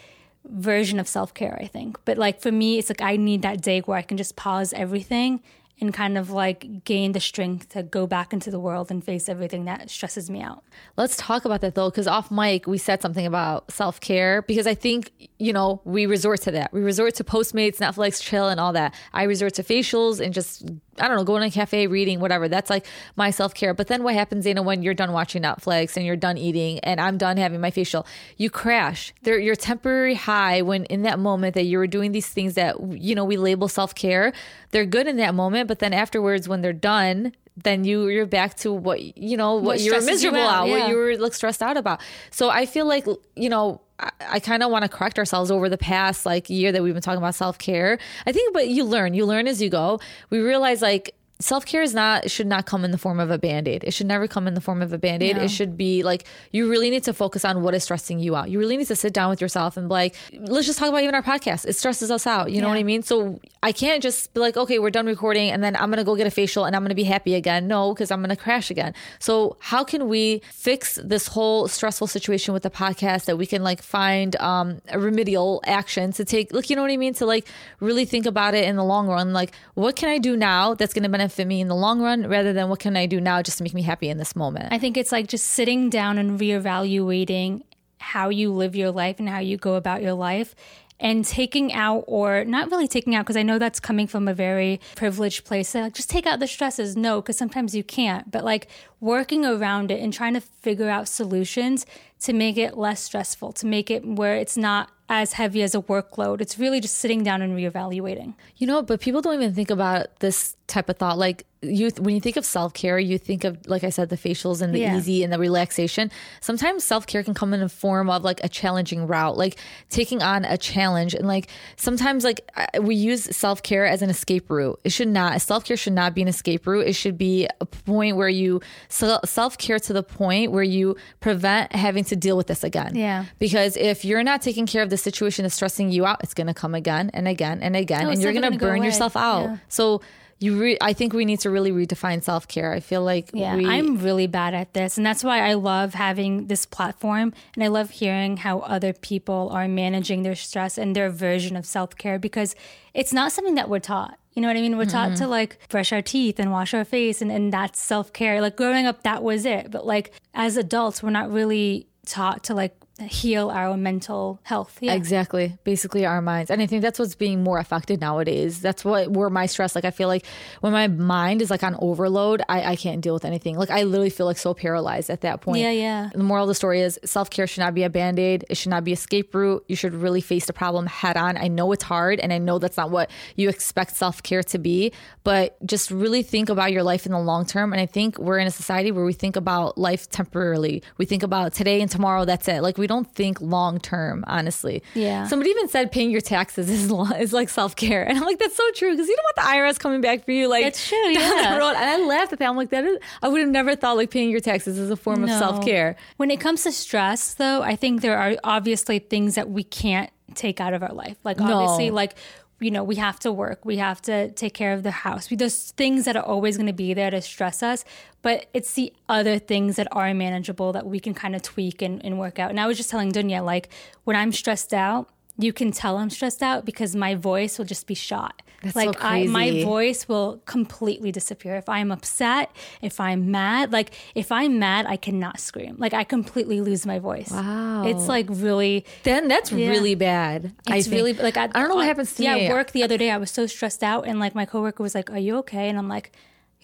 version 0.49 0.99
of 0.99 1.07
self 1.07 1.33
care, 1.33 1.57
I 1.61 1.67
think. 1.67 1.97
But 2.05 2.17
like 2.17 2.41
for 2.41 2.51
me, 2.51 2.77
it's 2.77 2.89
like 2.89 3.01
I 3.01 3.17
need 3.17 3.41
that 3.41 3.61
day 3.61 3.79
where 3.81 3.97
I 3.97 4.01
can 4.01 4.17
just 4.17 4.35
pause 4.35 4.73
everything 4.73 5.41
and 5.81 5.93
kind 5.93 6.17
of 6.17 6.29
like 6.29 6.83
gain 6.85 7.11
the 7.11 7.19
strength 7.19 7.69
to 7.69 7.83
go 7.83 8.07
back 8.07 8.31
into 8.31 8.49
the 8.49 8.59
world 8.59 8.89
and 8.89 9.03
face 9.03 9.27
everything 9.27 9.65
that 9.65 9.89
stresses 9.89 10.29
me 10.29 10.41
out. 10.41 10.63
Let's 10.97 11.17
talk 11.17 11.45
about 11.45 11.61
that 11.61 11.75
though, 11.75 11.89
because 11.89 12.07
off 12.07 12.31
mic 12.31 12.65
we 12.67 12.77
said 12.77 13.01
something 13.01 13.25
about 13.25 13.71
self 13.71 13.99
care 13.99 14.41
because 14.41 14.67
I 14.67 14.73
think 14.73 15.11
you 15.39 15.53
know 15.53 15.81
we 15.83 16.05
resort 16.05 16.41
to 16.41 16.51
that. 16.51 16.71
We 16.71 16.81
resort 16.81 17.15
to 17.15 17.23
Postmates, 17.23 17.77
Netflix, 17.77 18.21
chill, 18.21 18.47
and 18.47 18.59
all 18.59 18.73
that. 18.73 18.93
I 19.13 19.23
resort 19.23 19.55
to 19.55 19.63
facials 19.63 20.19
and 20.19 20.33
just 20.33 20.65
I 20.97 21.09
don't 21.09 21.17
know, 21.17 21.23
going 21.25 21.41
to 21.41 21.47
a 21.47 21.51
cafe, 21.51 21.87
reading, 21.87 22.21
whatever. 22.21 22.47
That's 22.47 22.69
like 22.69 22.85
my 23.17 23.29
self 23.29 23.53
care. 23.53 23.73
But 23.73 23.87
then 23.87 24.03
what 24.03 24.13
happens, 24.13 24.45
Dana, 24.45 24.61
when 24.61 24.81
you're 24.81 24.93
done 24.93 25.11
watching 25.11 25.43
Netflix 25.43 25.97
and 25.97 26.05
you're 26.05 26.15
done 26.15 26.37
eating 26.37 26.79
and 26.79 27.01
I'm 27.01 27.17
done 27.17 27.37
having 27.37 27.59
my 27.59 27.71
facial? 27.71 28.05
You 28.37 28.49
crash. 28.49 29.13
There, 29.23 29.37
your 29.37 29.55
temporary 29.55 30.15
high 30.15 30.61
when 30.61 30.85
in 30.85 31.01
that 31.01 31.19
moment 31.19 31.55
that 31.55 31.63
you 31.63 31.79
were 31.79 31.87
doing 31.87 32.13
these 32.13 32.27
things 32.27 32.53
that 32.53 32.79
you 32.81 33.13
know 33.13 33.25
we 33.25 33.35
label 33.35 33.67
self 33.67 33.93
care. 33.93 34.31
They're 34.71 34.85
good 34.85 35.07
in 35.07 35.17
that 35.17 35.35
moment, 35.35 35.64
but 35.65 35.79
then 35.79 35.93
afterwards, 35.93 36.47
when 36.47 36.61
they're 36.61 36.73
done, 36.73 37.33
then 37.57 37.83
you 37.83 38.07
you're 38.07 38.25
back 38.25 38.55
to 38.57 38.71
what 38.71 39.17
you 39.17 39.37
know 39.37 39.55
what, 39.55 39.63
What 39.63 39.79
you 39.79 39.93
were 39.93 40.01
stresses 40.01 40.23
you 40.23 40.31
miserable 40.31 40.47
out, 40.47 40.67
out, 40.67 40.69
what 40.69 40.89
you 40.89 40.95
were 40.95 41.17
like 41.17 41.33
stressed 41.33 41.61
out 41.61 41.77
about. 41.77 42.01
So 42.31 42.49
I 42.49 42.65
feel 42.65 42.85
like 42.85 43.05
you 43.35 43.49
know 43.49 43.81
I, 43.99 44.11
I 44.29 44.39
kind 44.39 44.61
of 44.63 44.71
want 44.71 44.83
to 44.83 44.89
correct 44.89 45.17
ourselves 45.17 45.51
over 45.51 45.69
the 45.69 45.77
past 45.77 46.25
like 46.25 46.49
year 46.49 46.71
that 46.71 46.83
we've 46.83 46.93
been 46.93 47.01
talking 47.01 47.17
about 47.17 47.35
self 47.35 47.57
care. 47.57 47.97
I 48.25 48.31
think, 48.31 48.53
but 48.53 48.67
you 48.67 48.83
learn, 48.83 49.13
you 49.13 49.25
learn 49.25 49.47
as 49.47 49.61
you 49.61 49.69
go. 49.69 49.99
We 50.29 50.39
realize 50.39 50.81
like. 50.81 51.15
Self 51.39 51.65
care 51.65 51.81
is 51.81 51.93
not 51.93 52.31
should 52.31 52.47
not 52.47 52.65
come 52.65 52.85
in 52.85 52.91
the 52.91 52.97
form 52.97 53.19
of 53.19 53.29
a 53.29 53.37
band 53.37 53.67
aid. 53.67 53.83
It 53.83 53.91
should 53.91 54.07
never 54.07 54.25
come 54.25 54.47
in 54.47 54.53
the 54.53 54.61
form 54.61 54.81
of 54.81 54.93
a 54.93 54.97
band 54.97 55.21
aid. 55.21 55.35
No. 55.35 55.43
It 55.43 55.49
should 55.49 55.75
be 55.75 56.01
like 56.01 56.23
you 56.53 56.69
really 56.69 56.89
need 56.89 57.03
to 57.03 57.13
focus 57.13 57.43
on 57.43 57.61
what 57.61 57.75
is 57.75 57.83
stressing 57.83 58.19
you 58.19 58.37
out. 58.37 58.49
You 58.49 58.57
really 58.57 58.77
need 58.77 58.87
to 58.87 58.95
sit 58.95 59.11
down 59.11 59.29
with 59.29 59.41
yourself 59.41 59.75
and 59.75 59.89
be 59.89 59.93
like, 59.93 60.15
let's 60.31 60.65
just 60.65 60.79
talk 60.79 60.87
about 60.87 61.03
even 61.03 61.13
our 61.13 61.21
podcast. 61.21 61.65
It 61.65 61.73
stresses 61.73 62.09
us 62.09 62.25
out. 62.25 62.53
You 62.53 62.61
know 62.61 62.69
what 62.69 62.77
I 62.77 62.83
mean? 62.83 63.03
So 63.03 63.41
I 63.61 63.73
can't 63.73 64.01
just 64.01 64.33
be 64.33 64.39
like, 64.39 64.55
okay, 64.55 64.79
we're 64.79 64.91
done 64.91 65.07
recording 65.07 65.51
and 65.51 65.61
then 65.61 65.75
I'm 65.75 65.89
gonna 65.89 66.05
go 66.05 66.15
get 66.15 66.25
a 66.25 66.31
facial 66.31 66.63
and 66.63 66.73
I'm 66.73 66.83
gonna 66.83 66.95
be 66.95 67.03
happy 67.03 67.35
again. 67.35 67.67
No, 67.67 67.93
because 67.93 68.11
I'm 68.11 68.21
gonna 68.21 68.37
crash 68.37 68.71
again. 68.71 68.93
So 69.19 69.57
how 69.59 69.83
can 69.83 70.07
we 70.07 70.41
fix 70.53 70.97
this 71.03 71.27
whole 71.27 71.67
stressful 71.67 72.07
situation 72.07 72.53
with 72.53 72.63
the 72.63 72.69
podcast 72.69 73.25
that 73.25 73.37
we 73.37 73.45
can 73.45 73.61
like 73.61 73.81
find 73.81 74.37
um, 74.37 74.79
a 74.87 74.99
remedial 74.99 75.61
action 75.67 76.13
to 76.13 76.23
take? 76.23 76.53
Look, 76.53 76.69
you 76.69 76.77
know 76.77 76.81
what 76.81 76.91
I 76.91 76.97
mean? 76.97 77.13
To 77.15 77.25
like 77.25 77.45
really 77.81 78.05
think 78.05 78.25
about 78.25 78.53
it 78.53 78.63
in 78.63 78.77
the 78.77 78.85
long 78.85 79.09
run. 79.09 79.33
Like, 79.33 79.51
what 79.73 79.97
can 79.97 80.07
I 80.07 80.17
do 80.17 80.37
now 80.37 80.75
that's 80.75 80.93
gonna 80.93 81.09
benefit 81.09 81.24
me 81.45 81.61
in 81.61 81.67
the 81.67 81.75
long 81.75 82.01
run, 82.01 82.27
rather 82.27 82.53
than 82.53 82.69
what 82.69 82.79
can 82.79 82.95
I 82.97 83.05
do 83.05 83.19
now 83.21 83.41
just 83.41 83.57
to 83.57 83.63
make 83.63 83.73
me 83.73 83.81
happy 83.81 84.09
in 84.09 84.17
this 84.17 84.35
moment? 84.35 84.71
I 84.71 84.79
think 84.79 84.97
it's 84.97 85.11
like 85.11 85.27
just 85.27 85.47
sitting 85.47 85.89
down 85.89 86.17
and 86.17 86.39
reevaluating 86.39 87.63
how 87.99 88.29
you 88.29 88.51
live 88.53 88.75
your 88.75 88.91
life 88.91 89.19
and 89.19 89.27
how 89.27 89.39
you 89.39 89.57
go 89.57 89.75
about 89.75 90.01
your 90.01 90.13
life 90.13 90.55
and 90.99 91.25
taking 91.25 91.73
out 91.73 92.03
or 92.07 92.45
not 92.45 92.71
really 92.71 92.87
taking 92.87 93.15
out 93.15 93.25
because 93.25 93.35
I 93.35 93.43
know 93.43 93.59
that's 93.59 93.79
coming 93.79 94.07
from 94.07 94.27
a 94.27 94.33
very 94.33 94.79
privileged 94.95 95.45
place. 95.45 95.69
So, 95.69 95.81
like 95.81 95.93
just 95.93 96.09
take 96.09 96.25
out 96.25 96.39
the 96.39 96.47
stresses. 96.47 96.95
No, 96.95 97.21
because 97.21 97.37
sometimes 97.37 97.75
you 97.75 97.83
can't. 97.83 98.31
But 98.31 98.45
like 98.45 98.67
working 98.99 99.45
around 99.45 99.91
it 99.91 99.99
and 99.99 100.13
trying 100.13 100.33
to 100.35 100.41
figure 100.41 100.89
out 100.89 101.07
solutions 101.07 101.85
to 102.21 102.33
make 102.33 102.57
it 102.57 102.77
less 102.77 103.01
stressful, 103.01 103.53
to 103.53 103.65
make 103.65 103.91
it 103.91 104.05
where 104.05 104.35
it's 104.35 104.55
not 104.55 104.89
as 105.09 105.33
heavy 105.33 105.61
as 105.61 105.75
a 105.75 105.81
workload. 105.81 106.41
It's 106.41 106.57
really 106.57 106.79
just 106.79 106.95
sitting 106.95 107.23
down 107.23 107.41
and 107.41 107.55
reevaluating. 107.55 108.33
You 108.57 108.67
know, 108.67 108.81
but 108.81 108.99
people 109.01 109.21
don't 109.21 109.35
even 109.35 109.53
think 109.53 109.69
about 109.69 110.19
this 110.19 110.55
type 110.67 110.89
of 110.89 110.97
thought. 110.97 111.17
Like 111.19 111.45
you, 111.61 111.91
when 111.99 112.15
you 112.15 112.21
think 112.21 112.37
of 112.37 112.45
self 112.45 112.73
care, 112.73 112.97
you 112.97 113.19
think 113.19 113.43
of, 113.43 113.67
like 113.67 113.83
I 113.83 113.89
said, 113.89 114.09
the 114.09 114.17
facials 114.17 114.61
and 114.63 114.73
the 114.73 114.79
Yeah. 114.79 114.97
easy 114.97 115.23
and 115.23 115.31
the 115.31 115.37
relaxation. 115.37 116.09
Sometimes 116.41 116.83
self 116.83 117.05
care 117.05 117.21
can 117.23 117.35
come 117.35 117.53
in 117.53 117.61
a 117.61 117.69
form 117.69 118.09
of 118.09 118.23
like 118.23 118.39
a 118.43 118.49
challenging 118.49 119.05
route, 119.05 119.37
like 119.37 119.57
taking 119.89 120.23
on 120.23 120.43
a 120.43 120.57
challenge. 120.57 121.13
And 121.13 121.27
like 121.27 121.47
sometimes, 121.75 122.23
like 122.23 122.41
we 122.81 122.95
use 122.95 123.23
self 123.35 123.61
care 123.61 123.85
as 123.85 124.01
an 124.01 124.09
escape 124.09 124.49
route. 124.49 124.79
It 124.83 124.91
should 124.91 125.07
not. 125.07 125.39
Self 125.41 125.65
care 125.65 125.77
should 125.77 125.93
not 125.93 126.15
be 126.15 126.23
an 126.23 126.27
escape 126.27 126.65
route. 126.65 126.87
It 126.87 126.93
should 126.93 127.17
be 127.17 127.47
a 127.61 127.65
point 127.65 128.15
where 128.17 128.29
you 128.29 128.59
self 128.89 129.57
care 129.59 129.77
to 129.79 129.93
the 129.93 130.03
point 130.03 130.51
where 130.51 130.63
you 130.63 130.95
prevent 131.19 131.73
having 131.75 132.03
to 132.05 132.15
deal 132.15 132.37
with 132.37 132.47
this 132.47 132.63
again. 132.63 132.95
Yeah. 132.95 133.25
Because 133.37 133.77
if 133.77 134.03
you're 134.03 134.23
not 134.23 134.41
taking 134.41 134.65
care 134.65 134.81
of 134.81 134.89
the 134.95 135.01
situation 135.01 135.43
is 135.43 135.53
stressing 135.53 135.91
you 135.91 136.05
out, 136.05 136.23
it's 136.23 136.33
going 136.33 136.47
to 136.47 136.53
come 136.53 136.73
again 136.73 137.11
and 137.13 137.27
again 137.27 137.61
and 137.61 137.75
again, 137.75 138.03
No, 138.03 138.09
and 138.09 138.21
you're 138.21 138.31
going 138.31 138.43
to 138.43 138.49
gonna 138.49 138.59
go 138.59 138.67
burn 138.67 138.83
yourself 138.83 139.17
out. 139.17 139.43
Yeah. 139.43 139.57
So 139.67 140.01
you 140.39 140.57
re- 140.57 140.77
I 140.79 140.93
think 140.93 141.11
we 141.11 141.25
need 141.25 141.41
to 141.41 141.49
really 141.49 141.71
redefine 141.71 142.23
self-care. 142.23 142.71
I 142.71 142.79
feel 142.79 143.03
like 143.03 143.31
Yeah, 143.33 143.55
we, 143.57 143.65
I'm 143.65 143.97
really 143.97 144.27
bad 144.27 144.53
at 144.53 144.73
this. 144.73 144.97
And 144.97 145.05
that's 145.05 145.23
why 145.23 145.39
I 145.39 145.53
love 145.53 145.93
having 145.93 146.47
this 146.47 146.65
platform. 146.65 147.33
And 147.55 147.63
I 147.63 147.67
love 147.67 147.89
hearing 147.89 148.37
how 148.37 148.59
other 148.59 148.93
people 148.93 149.49
are 149.51 149.67
managing 149.67 150.23
their 150.23 150.35
stress 150.35 150.77
and 150.77 150.95
their 150.95 151.09
version 151.09 151.57
of 151.57 151.65
self 151.65 151.97
care 151.97 152.17
because 152.17 152.55
it's 152.93 153.11
not 153.11 153.33
something 153.33 153.55
that 153.55 153.69
we're 153.69 153.79
taught. 153.79 154.17
You 154.33 154.41
know 154.41 154.49
what 154.49 154.57
I 154.57 154.61
mean? 154.61 154.77
We're 154.77 154.85
taught 154.85 155.11
mm-hmm. 155.11 155.23
to 155.23 155.27
like 155.27 155.57
brush 155.69 155.93
our 155.93 156.01
teeth 156.01 156.39
and 156.39 156.51
wash 156.51 156.73
our 156.73 156.83
face, 156.83 157.21
and, 157.21 157.31
and 157.31 157.53
that's 157.53 157.79
self 157.79 158.11
care. 158.11 158.41
Like 158.41 158.57
growing 158.57 158.85
up, 158.85 159.03
that 159.03 159.23
was 159.23 159.45
it. 159.45 159.71
But 159.71 159.85
like 159.85 160.11
as 160.33 160.57
adults, 160.57 161.01
we're 161.01 161.09
not 161.09 161.31
really 161.31 161.87
taught 162.05 162.43
to 162.45 162.53
like 162.53 162.75
heal 163.01 163.49
our 163.49 163.75
mental 163.75 164.39
health. 164.43 164.77
Yeah. 164.79 164.93
Exactly. 164.93 165.57
Basically 165.65 166.05
our 166.05 166.21
minds. 166.21 166.49
And 166.49 166.61
I 166.61 166.65
think 166.65 166.81
that's 166.81 166.97
what's 166.97 167.15
being 167.15 167.43
more 167.43 167.57
affected 167.57 167.99
nowadays. 167.99 168.61
That's 168.61 168.85
what 168.85 169.11
where 169.11 169.29
my 169.29 169.47
stress, 169.47 169.75
like 169.75 169.83
I 169.83 169.91
feel 169.91 170.07
like 170.07 170.25
when 170.61 170.71
my 170.71 170.87
mind 170.87 171.41
is 171.41 171.49
like 171.49 171.63
on 171.63 171.75
overload, 171.79 172.41
I, 172.47 172.71
I 172.71 172.75
can't 172.77 173.01
deal 173.01 173.13
with 173.13 173.25
anything. 173.25 173.57
Like 173.57 173.69
I 173.69 173.83
literally 173.83 174.09
feel 174.09 174.25
like 174.25 174.37
so 174.37 174.53
paralyzed 174.53 175.09
at 175.09 175.21
that 175.21 175.41
point. 175.41 175.59
Yeah, 175.61 175.71
yeah. 175.71 176.09
The 176.13 176.23
moral 176.23 176.45
of 176.45 176.47
the 176.47 176.55
story 176.55 176.79
is 176.81 176.97
self 177.03 177.29
care 177.29 177.47
should 177.47 177.61
not 177.61 177.73
be 177.73 177.83
a 177.83 177.89
band 177.89 178.17
aid. 178.17 178.45
It 178.49 178.55
should 178.55 178.69
not 178.69 178.85
be 178.85 178.93
escape 178.93 179.35
route. 179.35 179.65
You 179.67 179.75
should 179.75 179.93
really 179.93 180.21
face 180.21 180.45
the 180.45 180.53
problem 180.53 180.85
head 180.85 181.17
on. 181.17 181.35
I 181.37 181.49
know 181.49 181.73
it's 181.73 181.83
hard 181.83 182.21
and 182.21 182.31
I 182.31 182.37
know 182.37 182.59
that's 182.59 182.77
not 182.77 182.91
what 182.91 183.09
you 183.35 183.49
expect 183.49 183.95
self 183.95 184.23
care 184.23 184.43
to 184.43 184.57
be, 184.57 184.93
but 185.25 185.57
just 185.65 185.91
really 185.91 186.23
think 186.23 186.49
about 186.49 186.71
your 186.71 186.83
life 186.83 187.05
in 187.05 187.11
the 187.11 187.19
long 187.19 187.45
term. 187.45 187.73
And 187.73 187.81
I 187.81 187.87
think 187.87 188.17
we're 188.17 188.39
in 188.39 188.47
a 188.47 188.51
society 188.51 188.93
where 188.93 189.03
we 189.03 189.13
think 189.13 189.35
about 189.35 189.77
life 189.77 190.09
temporarily. 190.09 190.81
We 190.97 191.05
think 191.05 191.23
about 191.23 191.53
today 191.53 191.81
and 191.81 191.91
tomorrow, 191.91 192.23
that's 192.23 192.47
it. 192.47 192.61
Like 192.61 192.77
we 192.77 192.84
don't 192.87 193.09
think 193.15 193.39
long 193.41 193.79
term, 193.79 194.23
honestly. 194.27 194.83
Yeah. 194.93 195.27
Somebody 195.27 195.49
even 195.51 195.67
said 195.67 195.91
paying 195.91 196.11
your 196.11 196.21
taxes 196.21 196.69
is, 196.69 196.91
is 197.19 197.33
like 197.33 197.49
self 197.49 197.75
care. 197.75 198.03
And 198.07 198.17
I'm 198.17 198.23
like, 198.23 198.39
that's 198.39 198.55
so 198.55 198.63
true 198.75 198.91
because 198.91 199.07
you 199.07 199.15
don't 199.15 199.23
want 199.23 199.35
the 199.49 199.57
IRS 199.57 199.79
coming 199.79 200.01
back 200.01 200.25
for 200.25 200.31
you. 200.31 200.47
Like, 200.47 200.63
That's 200.65 200.87
true, 200.87 200.97
yeah. 201.09 201.55
And 201.55 201.63
I 201.63 201.97
laughed 202.05 202.33
at 202.33 202.39
that. 202.39 202.49
I'm 202.49 202.55
like, 202.57 202.69
that 202.69 202.83
is, 202.85 202.97
I 203.21 203.27
would 203.27 203.41
have 203.41 203.49
never 203.49 203.75
thought 203.75 203.97
like 203.97 204.11
paying 204.11 204.29
your 204.29 204.39
taxes 204.39 204.77
is 204.77 204.89
a 204.91 204.95
form 204.95 205.23
of 205.23 205.29
self 205.29 205.63
care. 205.65 205.95
When 206.17 206.31
it 206.31 206.39
comes 206.39 206.63
to 206.63 206.71
stress, 206.71 207.33
though, 207.35 207.61
I 207.61 207.75
think 207.75 208.01
there 208.01 208.17
are 208.17 208.35
obviously 208.43 208.99
things 208.99 209.35
that 209.35 209.49
we 209.49 209.63
can't 209.63 210.09
take 210.33 210.59
out 210.59 210.73
of 210.73 210.81
our 210.83 210.93
life. 210.93 211.17
Like, 211.23 211.37
No. 211.39 211.45
obviously, 211.53 211.91
like, 211.91 212.15
you 212.59 212.71
know, 212.71 212.83
we 212.83 212.95
have 212.95 213.19
to 213.19 213.31
work, 213.31 213.65
we 213.65 213.77
have 213.77 214.01
to 214.03 214.31
take 214.31 214.53
care 214.53 214.73
of 214.73 214.83
the 214.83 214.91
house. 214.91 215.29
We, 215.29 215.37
there's 215.37 215.71
things 215.71 216.05
that 216.05 216.15
are 216.15 216.23
always 216.23 216.57
going 216.57 216.67
to 216.67 216.73
be 216.73 216.93
there 216.93 217.11
to 217.11 217.21
stress 217.21 217.61
us, 217.61 217.83
but 218.21 218.45
it's 218.53 218.73
the 218.73 218.93
other 219.09 219.39
things 219.39 219.75
that 219.75 219.87
are 219.91 220.13
manageable 220.13 220.71
that 220.73 220.85
we 220.85 220.99
can 220.99 221.13
kind 221.13 221.35
of 221.35 221.41
tweak 221.41 221.81
and, 221.81 222.03
and 222.05 222.17
work 222.17 222.39
out. 222.39 222.49
And 222.49 222.59
I 222.59 222.67
was 222.67 222.77
just 222.77 222.89
telling 222.89 223.11
Dunya, 223.11 223.43
like, 223.43 223.69
when 224.05 224.15
I'm 224.15 224.31
stressed 224.31 224.73
out, 224.73 225.09
you 225.37 225.51
can 225.53 225.71
tell 225.71 225.97
I'm 225.97 226.09
stressed 226.09 226.41
out 226.41 226.65
because 226.65 226.95
my 226.95 227.15
voice 227.15 227.57
will 227.57 227.65
just 227.65 227.87
be 227.87 227.95
shot. 227.95 228.41
That's 228.63 228.73
so 228.73 228.85
like 228.85 229.03
I, 229.03 229.27
my 229.27 229.63
voice 229.63 230.07
will 230.07 230.41
completely 230.45 231.11
disappear 231.11 231.55
if 231.55 231.69
I'm 231.69 231.91
upset, 231.91 232.55
if 232.81 232.99
I'm 232.99 233.29
mad. 233.29 233.71
Like 233.71 233.93
if 234.15 234.31
I'm 234.31 234.57
mad, 234.59 234.85
I 234.87 234.97
cannot 234.97 235.39
scream. 235.39 235.75
Like 235.77 235.93
I 235.93 236.03
completely 236.03 236.61
lose 236.61 236.85
my 236.85 236.97
voice. 236.97 237.29
Wow. 237.31 237.83
it's 237.85 238.07
like 238.07 238.27
really. 238.29 238.85
Then 239.03 239.27
that's 239.27 239.51
really 239.51 239.93
bad. 239.95 240.53
I 240.67 240.77
It's 240.77 240.87
really 240.87 241.13
like 241.13 241.37
I, 241.37 241.43
I 241.43 241.47
don't 241.47 241.69
know 241.69 241.75
what 241.75 241.85
happens 241.85 242.13
to 242.15 242.23
yeah, 242.23 242.35
me. 242.35 242.47
at 242.47 242.51
work 242.51 242.71
the 242.71 242.83
other 242.83 242.97
day, 242.97 243.11
I 243.11 243.17
was 243.17 243.29
so 243.29 243.45
stressed 243.45 243.83
out, 243.83 244.07
and 244.07 244.19
like 244.19 244.33
my 244.33 244.45
coworker 244.45 244.81
was 244.81 244.95
like, 244.95 245.11
"Are 245.11 245.19
you 245.19 245.37
okay?" 245.37 245.69
And 245.69 245.77
I'm 245.77 245.89
like, 245.89 246.11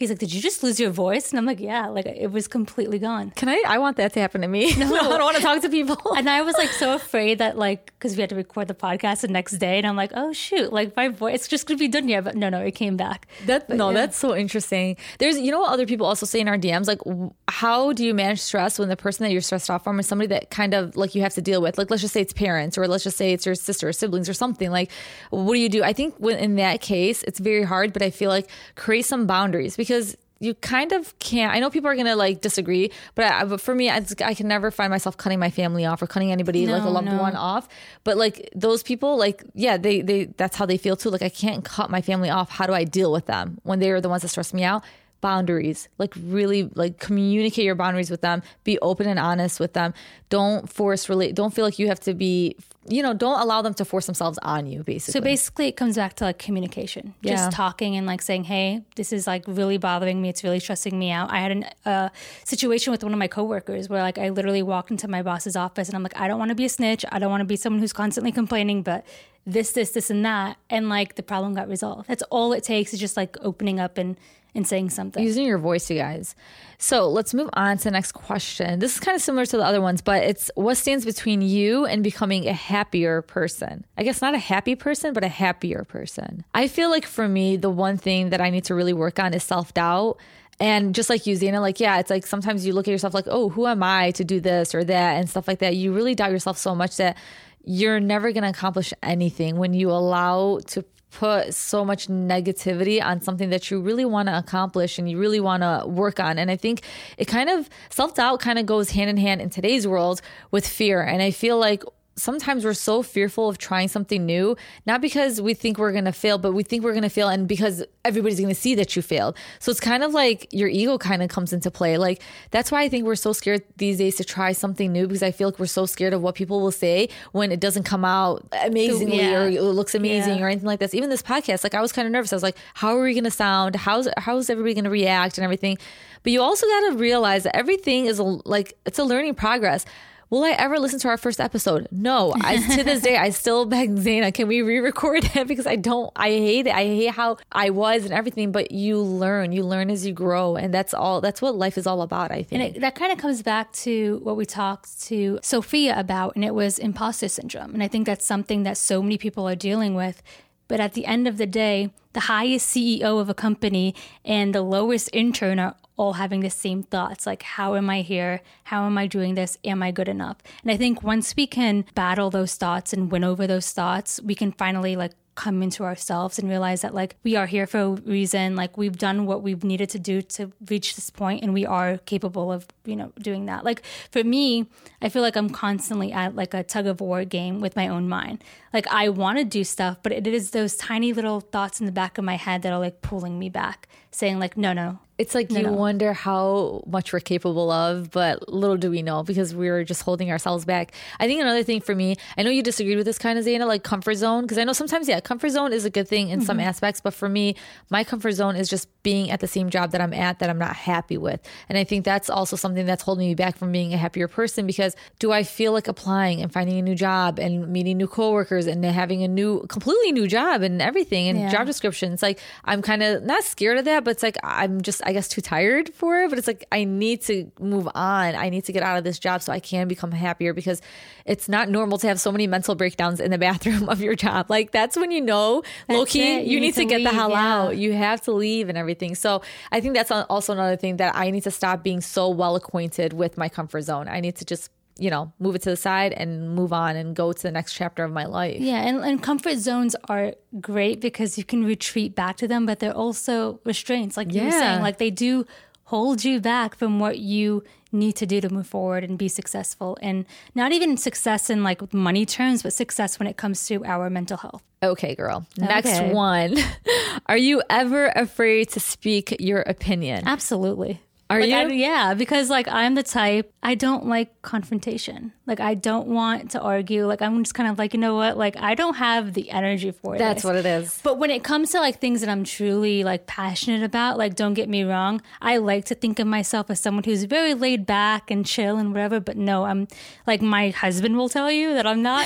"He's 0.02 0.10
like, 0.10 0.20
did 0.20 0.34
you 0.34 0.42
just 0.42 0.64
lose 0.64 0.80
your 0.80 0.92
voice?" 0.92 1.32
And 1.32 1.40
I'm 1.40 1.46
like, 1.46 1.60
"Yeah, 1.60 1.88
like 1.88 2.06
it 2.06 2.32
was 2.32 2.48
completely 2.48 3.00
gone." 3.00 3.32
Can 3.32 3.48
I? 3.50 3.64
I 3.66 3.78
want 3.78 3.98
that 3.98 4.14
to 4.14 4.20
happen 4.20 4.42
to 4.42 4.48
me. 4.48 4.76
No, 4.76 4.86
I 4.96 5.18
don't 5.18 5.24
want 5.24 5.38
to 5.38 5.44
talk 5.44 5.62
to 5.62 5.70
people. 5.70 5.98
And 6.22 6.30
I 6.30 6.42
was 6.42 6.56
like 6.56 6.70
so 6.70 6.94
afraid 6.94 7.40
that 7.40 7.58
like 7.58 7.94
because 7.98 8.16
we 8.16 8.22
had 8.22 8.30
to 8.30 8.36
record 8.36 8.68
the 8.68 8.76
podcast 8.76 9.22
the 9.22 9.28
next 9.28 9.54
day, 9.54 9.78
and 9.78 9.88
I'm 9.88 9.96
like, 9.96 10.12
"Oh 10.14 10.34
shoot!" 10.34 10.72
Like 10.74 10.96
my 10.96 11.08
voice, 11.08 11.36
it's 11.36 11.48
just 11.48 11.68
gonna 11.68 11.78
be 11.78 11.88
done 11.88 12.08
here. 12.08 12.22
But 12.22 12.36
no, 12.36 12.50
no, 12.50 12.60
it 12.60 12.76
came 12.76 12.98
back. 12.98 13.28
That 13.46 13.70
no, 13.70 13.90
yeah. 13.90 14.02
that's 14.02 14.18
so 14.18 14.36
interesting. 14.36 14.98
There's, 15.20 15.40
you 15.40 15.52
know, 15.52 15.62
what 15.62 15.72
other 15.72 15.86
people 15.86 16.06
also 16.06 16.26
say 16.26 16.40
in 16.40 16.48
our 16.48 16.58
DMs, 16.58 16.88
like, 16.88 17.02
how 17.48 17.94
do 17.94 18.06
you 18.06 18.14
manage 18.14 18.40
stress 18.40 18.80
when 18.80 18.90
the 18.90 18.98
person 18.98 19.24
that 19.24 19.32
you're 19.32 19.42
stressed 19.42 19.70
out 19.70 19.84
from 19.84 20.00
is 20.00 20.08
somebody 20.08 20.28
that 20.28 20.50
kind 20.50 20.74
of 20.74 20.96
like 20.96 21.16
you 21.16 21.22
have 21.22 21.34
to 21.36 21.42
deal 21.42 21.62
with? 21.62 21.78
Like, 21.78 21.90
let's 21.90 22.02
just 22.02 22.14
say 22.14 22.22
it's 22.22 22.34
parents, 22.34 22.78
or 22.78 22.88
let's 22.88 23.04
just 23.04 23.18
say 23.18 23.34
it's 23.34 23.46
your 23.46 23.56
sister 23.56 23.88
or 23.88 23.94
siblings 23.94 24.30
or 24.30 24.34
something. 24.34 24.72
Like, 24.72 24.92
what 25.30 25.54
do 25.54 25.60
you 25.60 25.70
do? 25.70 25.84
I 25.84 25.94
think 25.94 26.16
when 26.18 26.38
in 26.38 26.56
that 26.56 26.82
case, 26.82 27.24
it's 27.24 27.40
very 27.40 27.64
hard, 27.64 27.94
but 27.94 28.02
I 28.02 28.10
feel 28.10 28.30
like 28.30 28.50
create 28.76 29.06
some 29.06 29.28
boundaries 29.28 29.76
because 29.76 29.91
you 30.40 30.56
kind 30.56 30.92
of 30.92 31.18
can't. 31.20 31.54
I 31.54 31.60
know 31.60 31.70
people 31.70 31.88
are 31.90 31.96
gonna 31.96 32.16
like 32.16 32.42
disagree, 32.42 32.92
but, 33.14 33.26
I, 33.26 33.46
but 33.46 33.62
for 33.62 33.76
me, 33.76 33.92
I, 33.92 34.04
I 34.26 34.34
can 34.34 34.48
never 34.48 34.72
find 34.72 34.90
myself 34.90 35.16
cutting 35.16 35.38
my 35.40 35.52
family 35.52 35.86
off 35.86 36.02
or 36.02 36.08
cutting 36.08 36.32
anybody 36.32 36.66
like 36.66 36.82
a 36.82 36.86
No, 36.86 36.92
loved 36.92 37.06
no. 37.06 37.18
one 37.20 37.36
off. 37.36 37.68
But 38.04 38.18
like 38.18 38.50
those 38.56 38.82
people, 38.82 39.18
like 39.18 39.44
yeah, 39.54 39.78
they 39.78 40.02
they 40.02 40.26
that's 40.38 40.56
how 40.56 40.66
they 40.66 40.78
feel 40.78 40.96
too. 40.96 41.10
Like 41.12 41.22
I 41.22 41.30
can't 41.30 41.64
cut 41.64 41.92
my 41.92 42.02
family 42.02 42.32
off. 42.32 42.50
How 42.50 42.66
do 42.66 42.74
I 42.74 42.86
deal 42.86 43.12
with 43.12 43.28
them 43.28 43.60
when 43.64 43.78
they 43.80 43.92
are 43.92 44.02
the 44.02 44.10
ones 44.10 44.24
that 44.24 44.30
stress 44.30 44.52
me 44.52 44.64
out? 44.64 44.84
Boundaries, 45.22 45.88
like 45.98 46.14
really, 46.20 46.70
like 46.74 46.98
communicate 47.00 47.64
your 47.64 47.76
boundaries 47.76 48.10
with 48.10 48.22
them. 48.22 48.42
Be 48.64 48.78
open 48.80 49.08
and 49.08 49.20
honest 49.20 49.60
with 49.60 49.74
them. 49.74 49.94
Don't 50.30 50.68
force 50.68 51.08
relate. 51.10 51.36
Don't 51.36 51.54
feel 51.54 51.64
like 51.64 51.78
you 51.80 51.88
have 51.88 52.00
to 52.02 52.14
be. 52.14 52.56
You 52.88 53.04
know, 53.04 53.14
don't 53.14 53.40
allow 53.40 53.62
them 53.62 53.76
to 53.76 53.86
force 53.86 54.08
themselves 54.08 54.40
on 54.42 54.66
you. 54.66 54.84
Basically, 54.84 55.12
So 55.12 55.22
basically, 55.22 55.68
it 55.68 55.74
comes 55.78 55.96
back 55.96 56.16
to 56.16 56.24
like 56.24 56.40
communication, 56.40 57.14
Yeah. 57.22 57.36
just 57.36 57.52
talking 57.52 57.96
and 57.96 58.08
like 58.08 58.24
saying, 58.24 58.46
"Hey, 58.46 58.82
this 58.96 59.14
is 59.14 59.28
like 59.28 59.44
really 59.48 59.78
bothering 59.78 60.20
me. 60.20 60.30
It's 60.30 60.44
really 60.44 60.60
stressing 60.60 60.98
me 60.98 61.12
out." 61.12 61.32
I 61.32 61.38
had 61.38 61.52
a 61.86 61.90
uh, 61.90 62.10
situation 62.44 62.90
with 62.92 63.04
one 63.04 63.14
of 63.14 63.20
my 63.20 63.28
coworkers 63.28 63.88
where 63.88 64.02
like 64.02 64.18
I 64.18 64.30
literally 64.30 64.64
walked 64.64 64.90
into 64.90 65.08
my 65.08 65.22
boss's 65.22 65.56
office 65.56 65.88
and 65.90 65.96
I'm 65.96 66.02
like, 66.04 66.20
"I 66.20 66.28
don't 66.28 66.40
want 66.40 66.50
to 66.50 66.56
be 66.56 66.66
a 66.66 66.70
snitch. 66.70 67.06
I 67.12 67.20
don't 67.20 67.30
want 67.30 67.42
to 67.42 67.46
be 67.46 67.56
someone 67.56 67.80
who's 67.80 67.94
constantly 67.94 68.32
complaining, 68.32 68.82
but 68.82 69.06
this, 69.46 69.72
this, 69.74 69.92
this, 69.92 70.10
and 70.10 70.26
that," 70.26 70.58
and 70.70 70.90
like 70.90 71.16
the 71.16 71.24
problem 71.24 71.54
got 71.54 71.68
resolved. 71.70 72.08
That's 72.08 72.24
all 72.32 72.52
it 72.54 72.64
takes 72.64 72.94
is 72.96 73.00
just 73.00 73.16
like 73.16 73.38
opening 73.42 73.80
up 73.80 74.00
and 74.00 74.18
and 74.54 74.68
saying 74.68 74.90
something. 74.90 75.24
using 75.24 75.46
your 75.46 75.58
voice, 75.58 75.90
you 75.90 75.98
guys. 75.98 76.36
So 76.78 77.08
let's 77.10 77.34
move 77.34 77.50
on 77.54 77.78
to 77.78 77.84
the 77.86 77.92
next 77.92 78.14
question. 78.14 78.80
This 78.80 78.94
is 78.96 79.00
kind 79.00 79.16
of 79.16 79.22
similar 79.22 79.46
to 79.46 79.58
the 79.58 79.64
other 79.64 79.82
ones, 79.82 80.02
but 80.02 80.24
it's 80.24 80.50
what 80.56 80.76
stands 80.76 81.06
between 81.06 81.42
you 81.42 81.86
and 81.86 82.04
becoming 82.04 82.48
a 82.48 82.54
happier 82.54 83.22
person? 83.22 83.86
I 83.98 84.04
guess 84.04 84.22
not 84.22 84.34
a 84.34 84.40
happy 84.40 84.76
person, 84.76 85.14
but 85.14 85.24
a 85.24 85.30
happier 85.30 85.84
person. 85.84 86.44
I 86.54 86.68
feel 86.68 86.90
like 86.90 87.06
for 87.06 87.28
me, 87.28 87.56
the 87.56 87.70
one 87.70 87.98
thing 87.98 88.32
that 88.32 88.42
I 88.42 88.50
need 88.50 88.66
to 88.66 88.76
really 88.76 88.94
work 88.94 89.20
on 89.20 89.34
is 89.34 89.44
self 89.44 89.74
doubt. 89.74 90.18
And 90.60 90.94
just 90.94 91.10
like 91.10 91.26
you, 91.26 91.36
Zaina, 91.36 91.60
like, 91.60 91.80
yeah, 91.80 92.00
it's 92.00 92.12
like 92.12 92.26
sometimes 92.28 92.68
you 92.68 92.74
look 92.74 92.88
at 92.88 92.92
yourself 92.92 93.16
like, 93.16 93.26
oh, 93.28 93.50
who 93.50 93.66
am 93.66 93.82
I 93.82 94.12
to 94.12 94.24
do 94.24 94.40
this 94.40 94.76
or 94.76 94.84
that 94.84 95.18
and 95.18 95.28
stuff 95.28 95.48
like 95.48 95.60
that. 95.60 95.76
You 95.76 95.92
really 95.92 96.14
doubt 96.14 96.30
yourself 96.32 96.58
so 96.58 96.76
much 96.76 96.98
that 96.98 97.18
you're 97.64 98.00
never 98.00 98.32
going 98.32 98.44
to 98.44 98.50
accomplish 98.50 98.94
anything 99.04 99.56
when 99.58 99.74
you 99.74 99.92
allow 99.92 100.60
to 100.68 100.84
put 101.12 101.54
so 101.54 101.84
much 101.86 102.08
negativity 102.08 103.04
on 103.04 103.22
something 103.22 103.50
that 103.50 103.70
you 103.70 103.82
really 103.82 104.06
want 104.06 104.28
to 104.28 104.38
accomplish 104.38 104.98
and 104.98 105.10
you 105.10 105.18
really 105.20 105.40
want 105.40 105.64
to 105.64 105.88
work 105.88 106.20
on. 106.20 106.38
And 106.38 106.50
I 106.50 106.56
think 106.56 106.84
it 107.18 107.26
kind 107.26 107.50
of 107.50 107.70
self 107.90 108.16
doubt 108.16 108.40
kind 108.40 108.58
of 108.58 108.66
goes 108.66 108.92
hand 108.92 109.10
in 109.10 109.18
hand 109.18 109.42
in 109.42 109.50
today's 109.50 109.88
world 109.88 110.22
with 110.52 110.68
fear. 110.68 111.02
And 111.02 111.22
I 111.22 111.32
feel 111.32 111.60
like 111.60 111.84
sometimes 112.16 112.66
we're 112.66 112.74
so 112.74 113.02
fearful 113.02 113.48
of 113.48 113.58
trying 113.58 113.88
something 113.88 114.26
new, 114.26 114.56
not 114.86 115.02
because 115.02 115.42
we 115.42 115.54
think 115.54 115.78
we're 115.78 115.92
going 115.94 116.06
to 116.06 116.12
fail, 116.12 116.38
but 116.38 116.52
we 116.52 116.62
think 116.64 116.84
we're 116.84 116.92
going 116.92 117.04
to 117.04 117.10
fail 117.10 117.30
and 117.30 117.48
because 117.48 117.84
everybody's 118.04 118.38
going 118.40 118.54
to 118.54 118.60
see 118.60 118.76
that 118.76 118.96
you 118.96 119.02
failed. 119.02 119.36
So 119.60 119.72
it's 119.72 119.80
kind 119.80 120.04
of 120.04 120.14
like 120.14 120.48
your 120.52 120.68
ego 120.70 120.98
kind 120.98 121.24
of 121.24 121.30
comes 121.30 121.54
into 121.54 121.72
play. 121.72 121.98
Like 121.98 122.22
that's 122.52 122.72
why 122.72 122.84
I 122.84 122.90
think 122.90 123.06
we're 123.06 123.16
so 123.16 123.34
scared 123.34 123.64
these 123.78 123.98
days 123.98 124.18
to 124.18 124.24
try 124.24 124.52
something 124.52 124.92
new 124.92 125.08
because 125.08 125.24
I 125.24 125.32
feel 125.32 125.48
like 125.48 125.60
we're 125.60 125.66
so 125.68 125.86
scared 125.86 126.14
of 126.14 126.22
what 126.22 126.36
people 126.36 126.60
will 126.62 126.72
say 126.72 127.10
when 127.32 127.52
it 127.52 127.60
doesn't 127.60 127.84
come 127.84 128.04
out 128.06 128.46
amazingly 128.64 129.18
Yeah. 129.20 129.44
or 129.44 129.48
it 129.48 129.62
looks 129.62 129.96
amazing 129.96 130.38
Yeah. 130.40 130.46
or 130.46 130.48
anything 130.50 130.68
like 130.68 130.80
this. 130.80 130.94
Even 130.94 131.10
this 131.10 131.24
podcast, 131.24 131.64
like 131.64 131.74
I 131.76 131.82
was 131.82 131.92
kind 131.92 132.06
of 132.06 132.12
nervous. 132.12 132.34
I 132.34 132.36
was 132.36 132.44
like, 132.44 132.58
how 132.74 132.98
are 132.98 133.02
we 133.04 133.14
going 133.14 133.24
to 133.24 133.32
sound? 133.32 133.76
How's 133.78 134.08
how's 134.18 134.50
everybody 134.50 134.74
going 134.74 134.84
to 134.84 134.90
react 134.90 135.38
and 135.38 135.46
everything? 135.46 135.78
But 136.24 136.34
you 136.34 136.42
also 136.42 136.68
got 136.68 136.90
to 136.92 136.98
realize 136.98 137.44
that 137.44 137.56
everything 137.56 138.06
is 138.06 138.20
a, 138.20 138.24
like 138.24 138.78
it's 138.86 139.00
a 139.00 139.04
learning 139.04 139.36
progress. 139.36 139.86
Will 140.32 140.46
I 140.46 140.52
ever 140.52 140.80
listen 140.80 140.98
to 141.00 141.10
our 141.10 141.18
first 141.18 141.42
episode? 141.42 141.90
No. 141.92 142.34
I, 142.40 142.56
to 142.78 142.86
this 142.86 143.02
day, 143.02 143.18
I 143.18 143.32
still 143.32 143.66
beg 143.66 143.98
Zaina, 143.98 144.34
can 144.34 144.48
we 144.48 144.62
re-record 144.62 145.26
it? 145.36 145.48
Because 145.52 145.68
I 145.68 145.76
don't, 145.76 146.10
I 146.16 146.30
hate 146.30 146.68
it. 146.68 146.74
I 146.74 146.86
hate 146.86 147.12
how 147.12 147.36
I 147.52 147.72
was 147.72 148.06
and 148.06 148.14
everything. 148.14 148.54
But 148.54 148.72
you 148.72 149.02
learn, 149.02 149.52
you 149.52 149.66
learn 149.66 149.90
as 149.90 150.06
you 150.06 150.14
grow, 150.14 150.56
and 150.56 150.74
that's 150.74 150.94
all. 150.94 151.20
That's 151.20 151.42
what 151.42 151.56
life 151.56 151.78
is 151.78 151.86
all 151.86 152.02
about. 152.02 152.32
I 152.32 152.44
think. 152.44 152.54
And 152.54 152.78
it, 152.78 152.80
that 152.80 152.96
kind 152.96 153.12
of 153.12 153.18
comes 153.18 153.42
back 153.42 153.74
to 153.74 154.22
what 154.24 154.38
we 154.38 154.46
talked 154.46 155.02
to 155.08 155.40
Sophia 155.42 156.00
about, 156.00 156.36
and 156.36 156.46
it 156.46 156.56
was 156.56 156.80
imposter 156.80 157.28
syndrome. 157.28 157.74
And 157.74 157.84
I 157.84 157.90
think 157.90 158.06
that's 158.06 158.26
something 158.26 158.64
that 158.64 158.78
so 158.78 159.04
many 159.04 159.18
people 159.18 159.50
are 159.50 159.56
dealing 159.56 159.96
with. 159.96 160.24
But 160.72 160.80
at 160.80 160.94
the 160.94 161.06
end 161.06 161.28
of 161.28 161.36
the 161.36 161.46
day, 161.46 161.92
the 162.14 162.32
highest 162.32 162.74
CEO 162.74 163.20
of 163.20 163.28
a 163.28 163.34
company 163.34 163.94
and 164.24 164.56
the 164.56 164.62
lowest 164.62 165.10
intern 165.12 165.60
are 165.60 165.76
all 165.98 166.14
having 166.14 166.40
the 166.40 166.50
same 166.50 166.82
thoughts 166.82 167.26
like, 167.26 167.44
how 167.44 167.76
am 167.76 167.90
I 167.90 168.04
here? 168.04 168.40
How 168.64 168.86
am 168.86 168.98
I 168.98 169.06
doing 169.06 169.36
this? 169.36 169.58
Am 169.66 169.84
I 169.84 169.92
good 169.92 170.08
enough? 170.08 170.38
And 170.64 170.72
I 170.72 170.78
think 170.78 171.04
once 171.04 171.36
we 171.36 171.46
can 171.46 171.84
battle 171.94 172.30
those 172.30 172.56
thoughts 172.56 172.94
and 172.94 173.12
win 173.12 173.26
over 173.26 173.48
those 173.48 173.70
thoughts, 173.74 174.22
we 174.24 174.34
can 174.34 174.54
finally 174.54 174.96
like 174.96 175.12
come 175.36 175.64
into 175.64 175.84
ourselves 175.84 176.38
and 176.38 176.50
realize 176.50 176.82
that 176.82 176.94
like 176.94 177.16
we 177.24 177.36
are 177.36 177.46
here 177.46 177.66
for 177.66 177.80
a 177.80 177.90
reason 177.90 178.56
like 178.56 178.78
we've 178.78 178.98
done 178.98 179.26
what 179.26 179.42
we've 179.42 179.64
needed 179.64 179.90
to 179.90 180.00
do 180.00 180.22
to 180.22 180.52
reach 180.70 180.96
this 180.96 181.10
point 181.10 181.42
and 181.42 181.54
we 181.54 181.66
are 181.66 181.98
capable 182.00 182.52
of 182.52 182.68
you 182.86 182.96
know 182.96 183.12
doing 183.20 183.46
that. 183.46 183.64
Like 183.64 183.84
for 184.12 184.24
me 184.24 184.68
i 185.02 185.10
feel 185.10 185.22
like 185.22 185.36
i'm 185.36 185.50
constantly 185.50 186.12
at 186.12 186.36
like 186.36 186.54
a 186.54 186.64
tug 186.64 186.86
of 186.86 187.02
war 187.02 187.24
game 187.26 187.60
with 187.60 187.76
my 187.76 187.88
own 187.88 188.10
mind. 188.10 188.44
Like 188.74 188.88
i 188.88 189.10
want 189.10 189.38
to 189.38 189.46
do 189.46 189.64
stuff 189.64 189.98
but 190.04 190.12
it 190.12 190.28
is 190.28 190.52
those 190.52 190.76
tiny 190.76 191.14
little 191.14 191.40
thoughts 191.40 191.80
in 191.80 191.86
the 191.86 191.92
back 191.92 192.18
of 192.18 192.26
my 192.26 192.36
head 192.36 192.62
that 192.64 192.74
are 192.74 192.80
like 192.80 193.02
pulling 193.02 193.40
me 193.40 193.50
back 193.50 193.88
saying 194.12 194.40
like 194.40 194.58
no 194.58 194.74
no 194.74 195.00
It's 195.22 195.36
like 195.36 195.52
you 195.52 195.62
no. 195.62 195.74
wonder 195.74 196.14
how 196.14 196.82
much 196.88 197.14
we're 197.14 197.20
capable 197.20 197.70
of, 197.70 198.10
but 198.10 198.50
little 198.50 198.76
do 198.76 198.90
we 198.90 199.04
know 199.04 199.22
because 199.22 199.54
we're 199.54 199.84
just 199.84 200.02
holding 200.02 200.32
ourselves 200.32 200.66
back. 200.66 200.94
I 201.20 201.28
think 201.28 201.40
another 201.40 201.62
thing 201.62 201.80
for 201.80 201.94
me, 201.94 202.16
I 202.40 202.42
know 202.42 202.50
you 202.50 202.64
disagreed 202.64 202.98
with 202.98 203.06
this 203.06 203.20
kind 203.20 203.38
of 203.38 203.46
Zaina, 203.46 203.68
like 203.68 203.84
comfort 203.84 204.16
zone, 204.16 204.42
because 204.46 204.58
I 204.58 204.64
know 204.64 204.74
sometimes, 204.74 205.08
yeah, 205.08 205.20
comfort 205.20 205.50
zone 205.50 205.74
is 205.74 205.86
a 205.86 205.92
good 205.92 206.08
thing 206.08 206.30
in 206.30 206.42
some 206.42 206.58
mm-hmm. 206.58 206.68
aspects, 206.68 207.02
but 207.02 207.14
for 207.14 207.30
me, 207.30 207.56
my 207.92 208.04
comfort 208.04 208.32
zone 208.32 208.56
is 208.56 208.68
just 208.68 208.88
being 209.04 209.30
at 209.30 209.42
the 209.42 209.48
same 209.48 209.70
job 209.70 209.92
that 209.92 210.02
I'm 210.02 210.12
at 210.12 210.40
that 210.40 210.50
I'm 210.50 210.58
not 210.58 210.76
happy 210.76 211.20
with. 211.20 211.40
And 211.70 211.78
I 211.78 211.84
think 211.84 212.04
that's 212.04 212.28
also 212.28 212.56
something 212.56 212.88
that's 212.88 213.04
holding 213.04 213.28
me 213.28 213.36
back 213.36 213.58
from 213.58 213.72
being 213.72 213.94
a 213.94 213.98
happier 213.98 214.28
person 214.28 214.66
because 214.66 214.96
do 215.20 215.32
I 215.32 215.44
feel 215.44 215.72
like 215.72 215.88
applying 215.88 216.42
and 216.42 216.52
finding 216.52 216.80
a 216.80 216.82
new 216.82 216.96
job 216.96 217.38
and 217.38 217.68
meeting 217.68 217.98
new 217.98 218.08
coworkers 218.08 218.66
and 218.66 218.84
having 218.84 219.22
a 219.22 219.28
new, 219.28 219.68
completely 219.68 220.14
new 220.14 220.28
job 220.28 220.64
and 220.64 220.82
everything 220.82 221.28
and 221.28 221.38
Yeah. 221.38 221.52
job 221.52 221.68
descriptions? 221.68 222.24
Like 222.24 222.40
I'm 222.66 222.82
kind 222.82 223.04
of 223.04 223.22
not 223.22 223.44
scared 223.44 223.78
of 223.78 223.86
that, 223.86 224.04
but 224.04 224.12
it's 224.12 224.24
like 224.24 224.38
I'm 224.44 224.82
just, 224.82 225.02
I 225.06 225.11
guess, 225.12 225.28
too 225.28 225.42
tired 225.42 225.94
for 225.94 226.20
it. 226.22 226.30
But 226.30 226.38
it's 226.38 226.48
like 226.48 226.66
I 226.72 226.84
need 226.84 227.22
to 227.24 227.52
move 227.60 227.88
on. 227.94 228.36
I 228.36 228.50
need 228.50 228.66
to 228.66 228.72
get 228.72 228.84
out 228.84 228.98
of 228.98 229.04
this 229.04 229.20
job 229.20 229.42
so 229.42 229.52
I 229.52 229.60
can 229.60 229.88
become 229.88 230.12
happier 230.12 230.54
because 230.54 230.82
it's 231.26 231.48
not 231.48 231.70
normal 231.70 231.98
to 232.00 232.08
have 232.08 232.20
so 232.20 232.32
many 232.32 232.48
mental 232.48 232.76
breakdowns 232.76 233.20
in 233.20 233.32
the 233.32 233.38
bathroom 233.48 233.90
of 233.90 234.02
your 234.02 234.16
job. 234.16 234.50
Like 234.50 234.72
that's 234.72 234.98
when 234.98 235.12
you 235.12 235.22
know, 235.22 235.64
low 235.90 236.06
key, 236.06 236.38
it. 236.38 236.46
you, 236.48 236.60
need, 236.60 236.76
to, 236.76 236.86
get 236.86 237.04
the 237.04 237.10
hell 237.10 237.32
yeah. 237.32 237.54
out. 237.54 237.78
You 237.78 237.94
have 237.94 238.22
to 238.22 238.32
leave 238.32 238.70
and 238.70 238.78
everything. 238.78 239.16
So 239.16 239.42
I 239.72 239.82
think 239.82 239.96
that's 239.96 240.12
also 240.12 240.54
another 240.54 240.76
thing 240.76 240.98
that 240.98 241.16
I 241.16 241.32
need 241.32 241.44
to 241.44 241.52
stop 241.52 241.84
being 241.84 242.02
so 242.02 242.30
well 242.30 242.56
acquainted 242.56 243.14
with 243.14 243.38
my 243.38 243.50
comfort 243.50 243.82
zone. 243.82 244.08
I 244.08 244.20
need 244.20 244.36
to 244.38 244.46
just, 244.46 244.70
you 244.98 245.10
know, 245.10 245.32
move 245.40 245.56
it 245.56 245.62
to 245.64 245.70
the 245.70 245.78
side 245.78 246.14
and 246.14 246.54
move 246.56 246.74
on 246.74 246.96
and 246.96 247.16
go 247.16 247.34
to 247.34 247.42
the 247.42 247.52
next 247.52 247.74
chapter 247.74 248.04
of 248.04 248.12
my 248.12 248.26
life. 248.26 248.60
Yeah, 248.60 248.82
and, 248.82 249.04
and 249.04 249.22
comfort 249.22 249.58
zones 249.58 249.96
are 250.10 250.34
great 250.60 251.02
because 251.02 251.38
you 251.38 251.44
can 251.44 251.64
retreat 251.64 252.16
back 252.16 252.38
to 252.38 252.48
them, 252.48 252.66
but 252.66 252.80
they're 252.80 252.96
also 252.96 253.60
restraints. 253.66 254.18
Like 254.18 254.34
you 254.34 254.44
were 254.44 254.52
saying, 254.52 254.82
like 254.82 254.98
they 254.98 255.12
do 255.12 255.46
hold 255.86 256.24
you 256.24 256.40
back 256.40 256.76
from 256.76 257.00
what 257.00 257.20
you 257.20 257.64
need 257.92 258.14
to 258.14 258.26
do 258.26 258.40
to 258.40 258.50
move 258.50 258.66
forward 258.66 259.04
and 259.04 259.18
be 259.18 259.28
successful. 259.28 259.98
And 260.02 260.26
not 260.56 260.72
even 260.72 260.96
success 260.96 261.50
in 261.50 261.64
like 261.64 261.94
money 261.94 262.26
terms, 262.26 262.64
but 262.64 262.72
success 262.74 263.20
when 263.20 263.28
it 263.28 263.36
comes 263.36 263.68
to 263.68 263.84
our 263.84 264.10
mental 264.10 264.38
health. 264.38 264.64
Okay, 264.82 265.16
girl. 265.16 265.46
Next 265.58 266.02
one. 266.14 266.56
Are 267.26 267.38
you 267.38 267.62
ever 267.70 268.08
afraid 268.16 268.70
to 268.70 268.80
speak 268.80 269.36
your 269.40 269.62
opinion? 269.62 270.24
Absolutely. 270.26 271.02
Are 271.32 271.40
Like, 271.40 271.50
you? 271.50 271.56
I- 271.56 271.68
yeah, 271.72 272.14
because 272.14 272.50
like 272.50 272.68
I'm 272.68 272.96
the 272.96 273.04
type 273.04 273.54
I 273.64 273.76
don't 273.76 274.08
like 274.08 274.42
confrontation. 274.42 275.32
Like 275.46 275.60
I 275.60 275.76
don't 275.76 276.08
want 276.08 276.52
to 276.52 276.60
argue. 276.62 277.06
Like 277.06 277.22
I'm 277.22 277.44
just 277.44 277.54
kind 277.54 277.70
of 277.70 277.78
like 277.78 277.94
you 277.94 278.00
know 278.00 278.16
what? 278.16 278.38
Like 278.38 278.58
I 278.58 278.74
don't 278.76 278.96
have 278.96 279.34
the 279.34 279.50
energy 279.52 279.92
for 279.92 280.16
it. 280.16 280.20
That's 280.20 280.42
this. 280.42 280.44
what 280.44 280.56
it 280.56 280.66
is. 280.66 281.00
But 281.04 281.20
when 281.20 281.30
it 281.32 281.44
comes 281.44 281.72
to 281.72 281.80
like 281.80 282.00
things 282.00 282.22
that 282.22 282.30
I'm 282.30 282.44
truly 282.44 283.04
like 283.04 283.28
passionate 283.28 283.84
about, 283.84 284.18
like 284.18 284.36
don't 284.36 284.54
get 284.56 284.68
me 284.70 284.84
wrong, 284.84 285.22
I 285.42 285.58
like 285.58 285.86
to 285.86 285.96
think 285.96 286.20
of 286.20 286.28
myself 286.28 286.70
as 286.70 286.80
someone 286.80 287.04
who's 287.04 287.24
very 287.26 287.54
laid 287.54 287.86
back 287.86 288.32
and 288.32 288.46
chill 288.46 288.78
and 288.78 288.92
whatever. 288.94 289.20
But 289.20 289.38
no, 289.38 289.66
I'm 289.66 289.88
like 290.28 290.42
my 290.42 290.70
husband 290.72 291.18
will 291.18 291.30
tell 291.30 291.52
you 291.52 291.74
that 291.76 291.86
I'm 291.88 292.02
not. 292.02 292.26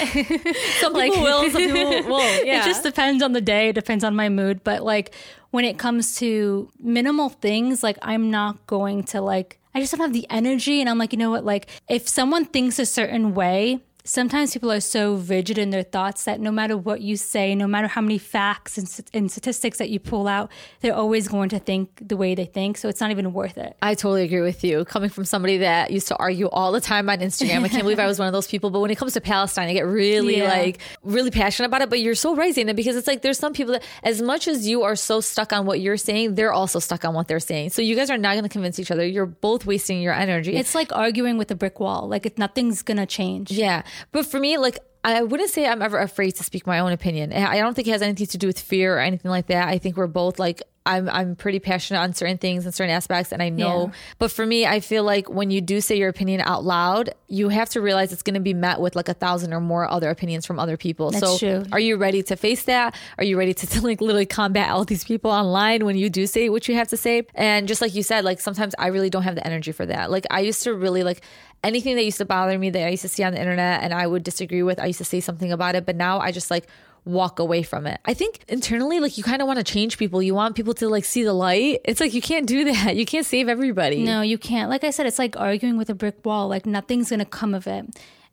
Some 0.79 0.93
people 0.93 1.21
will, 1.27 1.49
some 1.51 1.61
people 1.61 2.03
won't. 2.09 2.45
Yeah. 2.45 2.61
It 2.61 2.65
just 2.65 2.83
depends 2.83 3.21
on 3.21 3.33
the 3.33 3.41
day, 3.41 3.69
it 3.69 3.73
depends 3.73 4.03
on 4.03 4.15
my 4.15 4.29
mood. 4.29 4.63
But 4.63 4.83
like 4.83 5.13
when 5.55 5.63
it 5.63 5.77
comes 5.77 6.17
to 6.17 6.69
minimal 6.81 7.29
things, 7.29 7.81
like 7.81 7.97
I'm 8.01 8.29
not 8.29 8.67
going 8.67 9.05
to 9.05 9.21
like 9.21 9.57
I 9.73 9.79
just 9.79 9.93
don't 9.93 10.01
have 10.01 10.11
the 10.11 10.27
energy 10.29 10.81
and 10.81 10.89
I'm 10.89 10.97
like, 10.97 11.13
you 11.13 11.17
know 11.17 11.31
what, 11.31 11.45
like 11.45 11.69
if 11.87 12.09
someone 12.09 12.43
thinks 12.43 12.77
a 12.77 12.85
certain 12.85 13.33
way, 13.33 13.79
sometimes 14.05 14.53
people 14.53 14.71
are 14.71 14.79
so 14.79 15.15
rigid 15.15 15.57
in 15.57 15.71
their 15.71 15.83
thoughts 15.83 16.23
that 16.25 16.39
no 16.39 16.51
matter 16.51 16.77
what 16.77 17.01
you 17.01 17.17
say, 17.17 17.55
no 17.55 17.67
matter 17.67 17.87
how 17.87 17.99
many 18.01 18.17
facts 18.17 18.77
and, 18.77 18.87
and 19.13 19.31
statistics 19.31 19.79
that 19.79 19.89
you 19.89 19.99
pull 19.99 20.27
out, 20.27 20.51
they're 20.81 20.95
always 20.95 21.27
going 21.27 21.49
to 21.49 21.59
think 21.59 22.07
the 22.07 22.15
way 22.15 22.35
they 22.35 22.45
think. 22.45 22.77
So 22.77 22.87
it's 22.87 23.01
not 23.01 23.11
even 23.11 23.33
worth 23.33 23.57
it. 23.57 23.75
I 23.81 23.95
totally 23.95 24.23
agree 24.23 24.41
with 24.41 24.63
you. 24.63 24.85
Coming 24.85 25.09
from 25.09 25.25
somebody 25.25 25.57
that 25.57 25.89
used 25.91 26.07
to 26.09 26.15
argue 26.17 26.47
all 26.49 26.71
the 26.71 26.79
time 26.81 27.09
on 27.09 27.17
Instagram, 27.17 27.63
I 27.63 27.67
can't 27.67 27.81
believe 27.83 27.99
I 27.99 28.05
was 28.05 28.19
one 28.19 28.27
of 28.27 28.33
those 28.33 28.47
people. 28.47 28.69
But 28.69 28.79
when 28.79 28.91
it 28.91 28.97
comes 28.97 29.13
to 29.13 29.21
Palestine, 29.21 29.67
I 29.67 29.73
get 29.73 29.85
really 29.87 30.37
Yeah. 30.37 30.49
like 30.49 30.79
really 31.03 31.31
passionate 31.31 31.67
about 31.67 31.81
it. 31.81 31.89
But 31.89 31.99
you're 31.99 32.15
so 32.15 32.35
right, 32.35 32.53
Zaina, 32.55 32.75
because 32.75 32.95
it's 32.95 33.07
like 33.07 33.23
there's 33.23 33.39
some 33.39 33.53
people 33.53 33.73
that, 33.73 33.83
as 34.03 34.21
much 34.21 34.47
as 34.47 34.67
you 34.67 34.83
are 34.83 34.95
so 34.95 35.19
stuck 35.19 35.51
on 35.51 35.65
what 35.65 35.79
you're 35.81 35.97
saying, 35.97 36.35
they're 36.35 36.53
also 36.53 36.77
stuck 36.79 37.03
on 37.05 37.15
what 37.15 37.27
they're 37.27 37.39
saying. 37.39 37.71
So 37.71 37.81
you 37.81 37.95
guys 37.95 38.11
are 38.11 38.17
not 38.17 38.33
going 38.33 38.43
to 38.43 38.49
convince 38.49 38.77
each 38.79 38.91
other. 38.91 39.05
You're 39.05 39.25
both 39.25 39.65
wasting 39.65 39.99
your 40.01 40.13
energy. 40.13 40.55
It's 40.55 40.75
like 40.75 40.91
arguing 40.93 41.37
with 41.37 41.49
a 41.49 41.55
brick 41.55 41.79
wall. 41.79 42.07
Like 42.07 42.25
if 42.27 42.37
nothing's 42.37 42.83
going 42.83 42.97
to 42.97 43.07
change. 43.07 43.51
Yeah. 43.51 43.81
But 44.11 44.25
for 44.25 44.39
me, 44.39 44.57
like, 44.57 44.79
I 45.03 45.21
wouldn't 45.21 45.51
say 45.51 45.67
I'm 45.67 45.83
ever 45.83 45.99
afraid 45.99 46.31
to 46.31 46.43
speak 46.43 46.65
my 46.65 46.79
own 46.79 46.91
opinion. 46.91 47.31
I 47.31 47.57
don't 47.59 47.75
think 47.75 47.87
it 47.87 47.91
has 47.91 48.01
anything 48.01 48.25
to 48.27 48.37
do 48.39 48.47
with 48.47 48.59
fear 48.59 48.97
or 48.97 48.99
anything 48.99 49.29
like 49.29 49.47
that. 49.47 49.67
I 49.67 49.77
think 49.77 49.97
we're 49.97 50.07
both 50.07 50.39
like, 50.39 50.63
I'm, 50.87 51.09
I'm 51.09 51.35
pretty 51.35 51.59
passionate 51.59 51.99
on 51.99 52.13
certain 52.13 52.37
things 52.37 52.65
and 52.65 52.73
certain 52.73 52.93
aspects, 52.93 53.31
and 53.31 53.41
I 53.41 53.49
know. 53.49 53.87
Yeah. 53.87 53.93
But 54.19 54.31
for 54.31 54.45
me, 54.45 54.67
I 54.67 54.79
feel 54.79 55.03
like 55.03 55.27
when 55.29 55.49
you 55.49 55.59
do 55.59 55.81
say 55.81 55.97
your 55.97 56.09
opinion 56.09 56.41
out 56.41 56.63
loud, 56.63 57.09
you 57.27 57.49
have 57.49 57.69
to 57.69 57.81
realize 57.81 58.13
it's 58.13 58.21
going 58.21 58.35
to 58.35 58.39
be 58.39 58.53
met 58.53 58.79
with 58.79 58.95
like 58.95 59.09
a 59.09 59.15
thousand 59.15 59.53
or 59.53 59.59
more 59.59 59.89
other 59.89 60.11
opinions 60.11 60.45
from 60.45 60.59
other 60.59 60.77
people. 60.77 61.09
That's 61.09 61.25
so, 61.25 61.37
true. 61.37 61.63
are 61.71 61.79
you 61.79 61.97
ready 61.97 62.21
to 62.23 62.35
face 62.35 62.63
that? 62.65 62.95
Are 63.17 63.23
you 63.23 63.37
ready 63.37 63.53
to, 63.55 63.81
like 63.81 63.99
literally 63.99 64.27
combat 64.27 64.69
all 64.69 64.85
these 64.85 65.03
people 65.03 65.31
online 65.31 65.85
when 65.85 65.97
you 65.97 66.09
do 66.09 66.27
say 66.27 66.49
what 66.49 66.67
you 66.67 66.75
have 66.75 66.89
to 66.89 66.97
say? 66.97 67.25
And 67.33 67.67
just 67.67 67.81
like 67.81 67.95
you 67.95 68.03
said, 68.03 68.23
like 68.23 68.39
sometimes 68.39 68.75
I 68.77 68.87
really 68.87 69.09
don't 69.09 69.23
have 69.23 69.35
the 69.35 69.45
energy 69.45 69.71
for 69.71 69.87
that. 69.87 70.11
Like 70.11 70.25
I 70.29 70.41
used 70.41 70.61
to 70.63 70.73
really 70.75 71.03
like 71.03 71.21
anything 71.65 71.95
that 71.95 72.05
used 72.05 72.17
to 72.19 72.25
bother 72.25 72.57
me 72.57 72.69
that 72.69 72.85
I 72.85 72.89
used 72.89 73.01
to 73.01 73.09
see 73.09 73.23
on 73.23 73.33
the 73.33 73.39
internet 73.39 73.83
and 73.83 73.93
I 73.93 74.07
would 74.07 74.23
disagree 74.23 74.63
with, 74.63 74.79
I 74.79 74.85
used 74.87 74.99
to 74.99 75.05
say 75.05 75.19
something 75.19 75.51
about 75.51 75.75
it. 75.75 75.85
But 75.85 75.95
now 75.95 76.19
I 76.19 76.31
just 76.31 76.49
like 76.49 76.67
walk 77.05 77.39
away 77.39 77.63
from 77.63 77.85
it. 77.87 77.99
I 78.05 78.13
think 78.13 78.39
internally, 78.47 78.99
like 78.99 79.17
you 79.17 79.23
kind 79.23 79.41
of 79.41 79.47
want 79.47 79.57
to 79.57 79.63
change 79.63 79.97
people. 79.97 80.21
You 80.21 80.35
want 80.35 80.55
people 80.55 80.73
to 80.75 80.89
like 80.89 81.05
see 81.05 81.23
the 81.23 81.33
light. 81.33 81.81
It's 81.85 81.99
like 81.99 82.13
you 82.13 82.21
can't 82.21 82.47
do 82.47 82.63
that. 82.73 82.95
You 82.95 83.05
can't 83.05 83.25
save 83.25 83.47
everybody. 83.47 84.03
No, 84.03 84.21
you 84.21 84.37
can't. 84.37 84.69
Like 84.69 84.83
I 84.83 84.89
said, 84.89 85.05
it's 85.05 85.19
like 85.19 85.37
arguing 85.37 85.77
with 85.77 85.89
a 85.89 85.95
brick 85.95 86.25
wall. 86.25 86.47
Like 86.47 86.65
nothing's 86.65 87.09
going 87.09 87.19
to 87.19 87.25
come 87.25 87.53
of 87.53 87.67
it. 87.67 87.85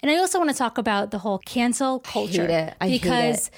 And 0.03 0.11
I 0.11 0.17
also 0.17 0.39
want 0.39 0.51
to 0.51 0.57
talk 0.57 0.79
about 0.79 1.13
the 1.13 1.19
whole 1.19 1.39
cancel 1.39 2.01
culture 2.01 2.45
it. 2.45 2.75
I 2.81 2.89
hate 2.89 3.03
because 3.03 3.53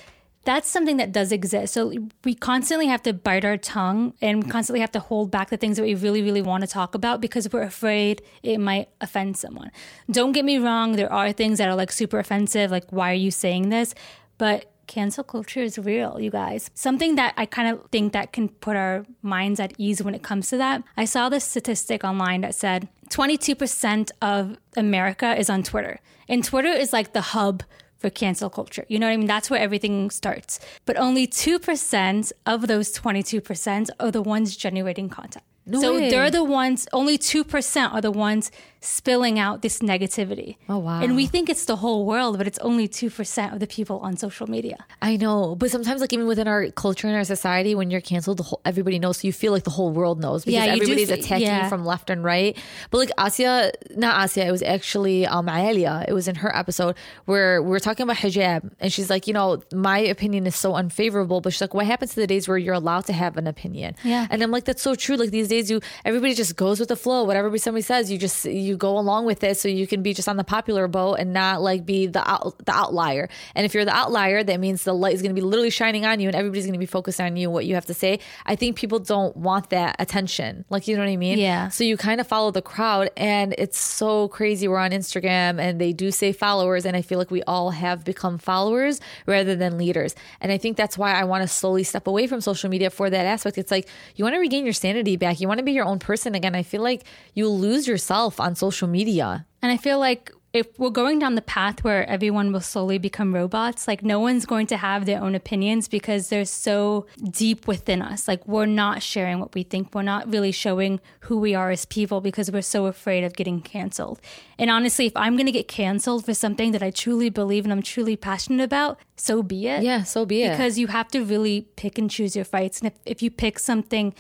that's 0.45 0.69
something 0.69 0.99
that 0.99 1.13
does 1.13 1.33
exist. 1.33 1.75
So 1.75 1.93
we 2.25 2.35
constantly 2.35 2.87
have 2.87 3.03
to 3.05 3.13
bite 3.13 3.45
our 3.45 3.57
tongue 3.57 4.15
and 4.21 4.51
constantly 4.51 4.81
have 4.81 4.93
to 4.93 5.01
hold 5.01 5.31
back 5.31 5.51
the 5.51 5.57
things 5.57 5.77
that 5.77 5.83
we 5.83 5.95
really, 5.95 6.23
really 6.23 6.43
want 6.43 6.63
to 6.63 6.67
talk 6.67 6.95
about 6.95 7.21
because 7.21 7.51
we're 7.53 7.63
afraid 7.63 8.23
it 8.43 8.59
might 8.59 8.89
offend 9.01 9.37
someone. 9.37 9.71
Don't 10.11 10.33
get 10.33 10.45
me 10.45 10.59
wrong, 10.59 10.93
there 10.93 11.13
are 11.13 11.33
things 11.33 11.59
that 11.59 11.69
are 11.69 11.75
like 11.75 11.91
super 11.91 12.19
offensive, 12.19 12.71
like 12.71 12.91
why 12.91 13.11
are 13.11 13.15
you 13.15 13.31
saying 13.31 13.71
this? 13.71 13.95
But 14.37 14.71
cancel 14.87 15.25
culture 15.25 15.61
is 15.61 15.79
real, 15.79 16.21
you 16.21 16.31
guys. 16.31 16.71
Something 16.75 17.15
that 17.15 17.35
I 17.37 17.47
kind 17.47 17.69
of 17.75 17.89
think 17.91 18.13
that 18.13 18.33
can 18.33 18.49
put 18.49 18.77
our 18.77 19.07
minds 19.23 19.61
at 19.61 19.73
ease 19.79 20.03
when 20.03 20.15
it 20.15 20.23
comes 20.23 20.49
to 20.51 20.57
that. 20.59 20.83
I 20.97 21.05
saw 21.05 21.29
this 21.29 21.45
statistic 21.45 22.05
online 22.05 22.43
that 22.43 22.55
said 22.55 22.89
22% 23.11 24.11
of 24.21 24.59
America 24.77 25.39
is 25.39 25.49
on 25.49 25.63
Twitter. 25.63 26.01
And 26.29 26.45
Twitter 26.45 26.69
is 26.69 26.93
like 26.93 27.13
the 27.13 27.21
hub 27.21 27.63
for 27.99 28.11
cancel 28.11 28.51
culture. 28.51 28.85
You 28.89 28.99
know 28.99 29.07
what 29.07 29.13
I 29.13 29.17
mean? 29.17 29.27
That's 29.27 29.51
where 29.51 29.61
everything 29.61 30.11
starts. 30.11 30.61
But 30.85 30.97
only 30.97 31.27
2% 31.27 32.33
of 32.47 32.67
those 32.67 32.93
22% 32.93 33.91
are 34.01 34.11
the 34.11 34.23
ones 34.23 34.57
generating 34.57 35.09
content. 35.09 35.45
so 35.73 35.95
way. 35.95 36.11
they're 36.11 36.31
the 36.31 36.45
ones, 36.45 36.87
only 36.93 37.17
2% 37.19 37.93
are 37.95 38.01
the 38.01 38.11
ones 38.11 38.51
spilling 38.85 39.39
out 39.39 39.63
this 39.63 39.79
negativity. 39.81 40.57
Oh, 40.69 40.79
wow. 40.79 41.01
And 41.01 41.17
we 41.17 41.27
think 41.27 41.49
it's 41.49 41.65
the 41.65 41.77
whole 41.77 42.05
world, 42.05 42.39
but 42.39 42.47
it's 42.47 42.59
only 42.59 42.87
2% 42.89 43.53
of 43.53 43.61
the 43.61 43.67
people 43.67 43.99
on 44.01 44.17
social 44.17 44.47
media. 44.47 44.85
I 45.01 45.17
know, 45.17 45.55
but 45.57 45.71
sometimes, 45.71 46.01
like 46.01 46.13
even 46.13 46.27
within 46.27 46.47
our 46.49 46.71
culture 46.71 47.07
and 47.07 47.17
our 47.17 47.25
society, 47.25 47.75
when 47.75 47.91
you're 47.91 48.01
canceled, 48.01 48.39
the 48.39 48.43
whole 48.45 48.61
everybody 48.65 48.99
knows. 48.99 49.19
So 49.19 49.27
you 49.27 49.33
feel 49.33 49.53
like 49.53 49.65
the 49.65 49.71
whole 49.71 49.91
world 49.91 50.21
knows 50.21 50.45
because 50.45 50.67
Yeah, 50.67 50.73
everybody's 50.73 51.11
attacking 51.11 51.47
yeah. 51.47 51.63
you 51.65 51.69
from 51.69 51.85
left 51.85 52.11
and 52.11 52.23
right. 52.23 52.57
But 52.91 52.99
like 52.99 53.11
Asia, 53.19 53.73
not 53.97 54.23
Asia, 54.31 54.47
it 54.47 54.51
was 54.51 54.63
actually 54.63 55.27
um 55.27 55.49
Alia. 55.49 56.05
It 56.07 56.13
was 56.13 56.29
in 56.29 56.37
her 56.37 56.55
episode 56.55 56.97
where 57.25 57.63
we 57.63 57.71
were 57.71 57.81
talking 57.81 58.05
about 58.05 58.17
hijab, 58.17 58.71
and 58.81 58.93
she's 58.93 59.11
like, 59.11 59.27
you 59.27 59.33
know, 59.35 59.63
my 59.73 59.99
opinion 59.99 60.47
is 60.47 60.57
so 60.57 60.75
unfavorable. 60.75 61.41
But 61.41 61.53
she's 61.53 61.61
like, 61.61 61.75
what 61.75 61.87
happens 61.87 62.15
to 62.15 62.21
the 62.21 62.27
days 62.27 62.47
where 62.49 62.59
you're 62.59 62.75
allowed 62.75 63.07
to 63.07 63.13
have 63.13 63.37
an 63.37 63.47
opinion? 63.47 63.95
Yeah. 64.05 64.27
and 64.31 64.43
I'm 64.43 64.51
like, 64.51 64.65
that's 64.65 64.83
so 64.83 64.95
true. 64.95 65.17
Like 65.17 65.31
these 65.31 65.49
days, 65.49 65.71
you 65.71 65.81
everybody 66.05 66.35
just 66.35 66.57
goes 66.57 66.81
with 66.81 66.89
the 66.91 66.97
flow. 66.97 67.25
Whatever 67.25 67.57
somebody 67.59 67.83
says, 67.83 68.11
you 68.11 68.19
just 68.19 68.45
you 68.45 68.74
you 68.75 68.79
go 68.79 68.99
along 68.99 69.25
with 69.25 69.45
it 69.45 69.57
so 69.57 69.69
you 69.69 69.87
can 69.87 70.03
be 70.03 70.13
just 70.13 70.29
on 70.29 70.37
the 70.37 70.45
popular 70.45 70.89
boat 70.89 71.15
and 71.15 71.33
not 71.33 71.63
like 71.63 71.87
be 71.87 72.07
the 72.07 72.29
out, 72.29 72.55
the 72.65 72.73
outlier. 72.73 73.29
And 73.55 73.65
if 73.65 73.73
you're 73.73 73.85
the 73.85 73.95
outlier, 73.95 74.43
that 74.43 74.59
means 74.59 74.83
the 74.83 74.93
light 74.93 75.15
is 75.15 75.23
going 75.23 75.31
to 75.31 75.41
be 75.41 75.47
literally 75.47 75.71
shining 75.71 76.05
on 76.05 76.19
you 76.19 76.29
and 76.29 76.35
everybody's 76.35 76.65
going 76.65 76.75
to 76.75 76.79
be 76.79 76.87
focused 76.87 77.21
on 77.21 77.37
you 77.37 77.51
what 77.51 77.67
you 77.67 77.77
have 77.77 77.87
to 77.87 77.95
say. 77.95 78.19
I 78.45 78.57
think 78.57 78.77
people 78.77 78.99
don't 78.99 79.37
want 79.37 79.71
that 79.71 79.97
attention. 80.01 80.65
Like 80.71 80.89
you 80.89 80.97
know 80.97 81.03
what 81.03 81.11
I 81.11 81.17
mean? 81.17 81.39
Yeah. 81.39 81.69
So 81.69 81.85
you 81.85 81.97
kind 81.97 82.21
of 82.21 82.27
follow 82.27 82.51
the 82.51 82.63
crowd 82.63 83.11
and 83.17 83.55
it's 83.57 83.79
so 83.79 84.29
crazy. 84.29 84.67
We're 84.67 84.79
on 84.79 84.91
Instagram 84.91 85.61
and 85.61 85.81
they 85.81 85.93
do 85.93 86.11
say 86.11 86.33
followers 86.33 86.85
and 86.85 86.97
I 86.97 87.03
feel 87.03 87.19
like 87.19 87.31
we 87.31 87.43
all 87.45 87.71
have 87.71 88.05
become 88.05 88.39
followers 88.39 89.01
rather 89.27 89.55
than 89.55 89.79
leaders. 89.79 90.15
And 90.41 90.51
I 90.51 90.59
think 90.59 90.77
that's 90.77 90.99
why 90.99 91.13
I 91.13 91.25
want 91.25 91.43
to 91.43 91.49
slowly 91.49 91.85
step 91.85 92.07
away 92.07 92.27
from 92.27 92.41
social 92.41 92.69
media 92.69 92.91
for 92.91 93.09
that 93.09 93.25
aspect. 93.25 93.57
It's 93.57 93.71
like 93.71 93.89
you 94.17 94.25
want 94.25 94.35
to 94.35 94.41
regain 94.41 94.65
your 94.65 94.73
sanity 94.73 95.17
back. 95.17 95.41
You 95.41 95.47
want 95.47 95.59
to 95.59 95.65
be 95.65 95.73
your 95.73 95.85
own 95.85 95.99
person 95.99 96.35
again. 96.35 96.55
I 96.55 96.63
feel 96.63 96.83
like 96.83 97.05
you 97.35 97.49
lose 97.49 97.87
yourself 97.87 98.41
on 98.41 98.55
social 98.55 98.64
media. 98.89 99.47
And 99.63 99.73
I 99.73 99.77
feel 99.77 99.99
like 99.99 100.31
if 100.55 100.79
we're 100.79 100.89
going 100.89 101.19
down 101.19 101.35
the 101.35 101.43
path 101.43 101.83
where 101.83 102.09
everyone 102.09 102.53
will 102.53 102.61
slowly 102.61 102.97
become 102.97 103.35
robots, 103.35 103.89
like 103.89 104.05
no 104.05 104.21
one's 104.21 104.47
going 104.47 104.69
to 104.69 104.77
have 104.77 105.05
their 105.05 105.21
own 105.21 105.35
opinions 105.35 105.89
because 105.89 106.29
they're 106.29 106.45
so 106.45 107.07
deep 107.31 107.67
within 107.67 108.01
us. 108.01 108.29
Like 108.29 108.47
we're 108.47 108.65
not 108.65 109.03
sharing 109.03 109.41
what 109.41 109.53
we 109.53 109.65
think. 109.65 109.93
We're 109.93 110.03
not 110.03 110.33
really 110.33 110.53
showing 110.53 111.01
who 111.21 111.39
we 111.39 111.57
are 111.57 111.73
as 111.73 111.87
people 111.87 112.21
because 112.21 112.53
we're 112.53 112.63
so 112.63 112.87
afraid 112.87 113.25
of 113.25 113.35
getting 113.35 113.61
canceled. 113.61 114.21
And 114.57 114.71
honestly, 114.71 115.07
if 115.07 115.17
I'm 115.17 115.35
going 115.35 115.47
to 115.47 115.53
get 115.53 115.67
canceled 115.67 116.25
for 116.25 116.35
something 116.35 116.71
that 116.71 116.85
I 116.85 116.93
truly 116.93 117.31
believe 117.31 117.65
and 117.65 117.73
I'm 117.73 117.83
truly 117.83 118.17
passionate 118.17 118.63
about, 118.63 119.01
so 119.17 119.43
be 119.43 119.67
it. 119.67 119.83
Yeah, 119.83 120.05
so 120.05 120.25
be 120.25 120.45
it. 120.45 120.51
Because 120.51 120.79
you 120.79 120.87
have 120.87 121.09
to 121.09 121.25
really 121.25 121.63
pick 121.75 121.99
and 121.99 122.09
choose 122.09 122.37
your 122.37 122.45
fights. 122.45 122.79
And 122.79 122.93
if, 122.93 122.99
if 123.05 123.23
you 123.23 123.31
pick 123.33 123.59
something 123.59 124.15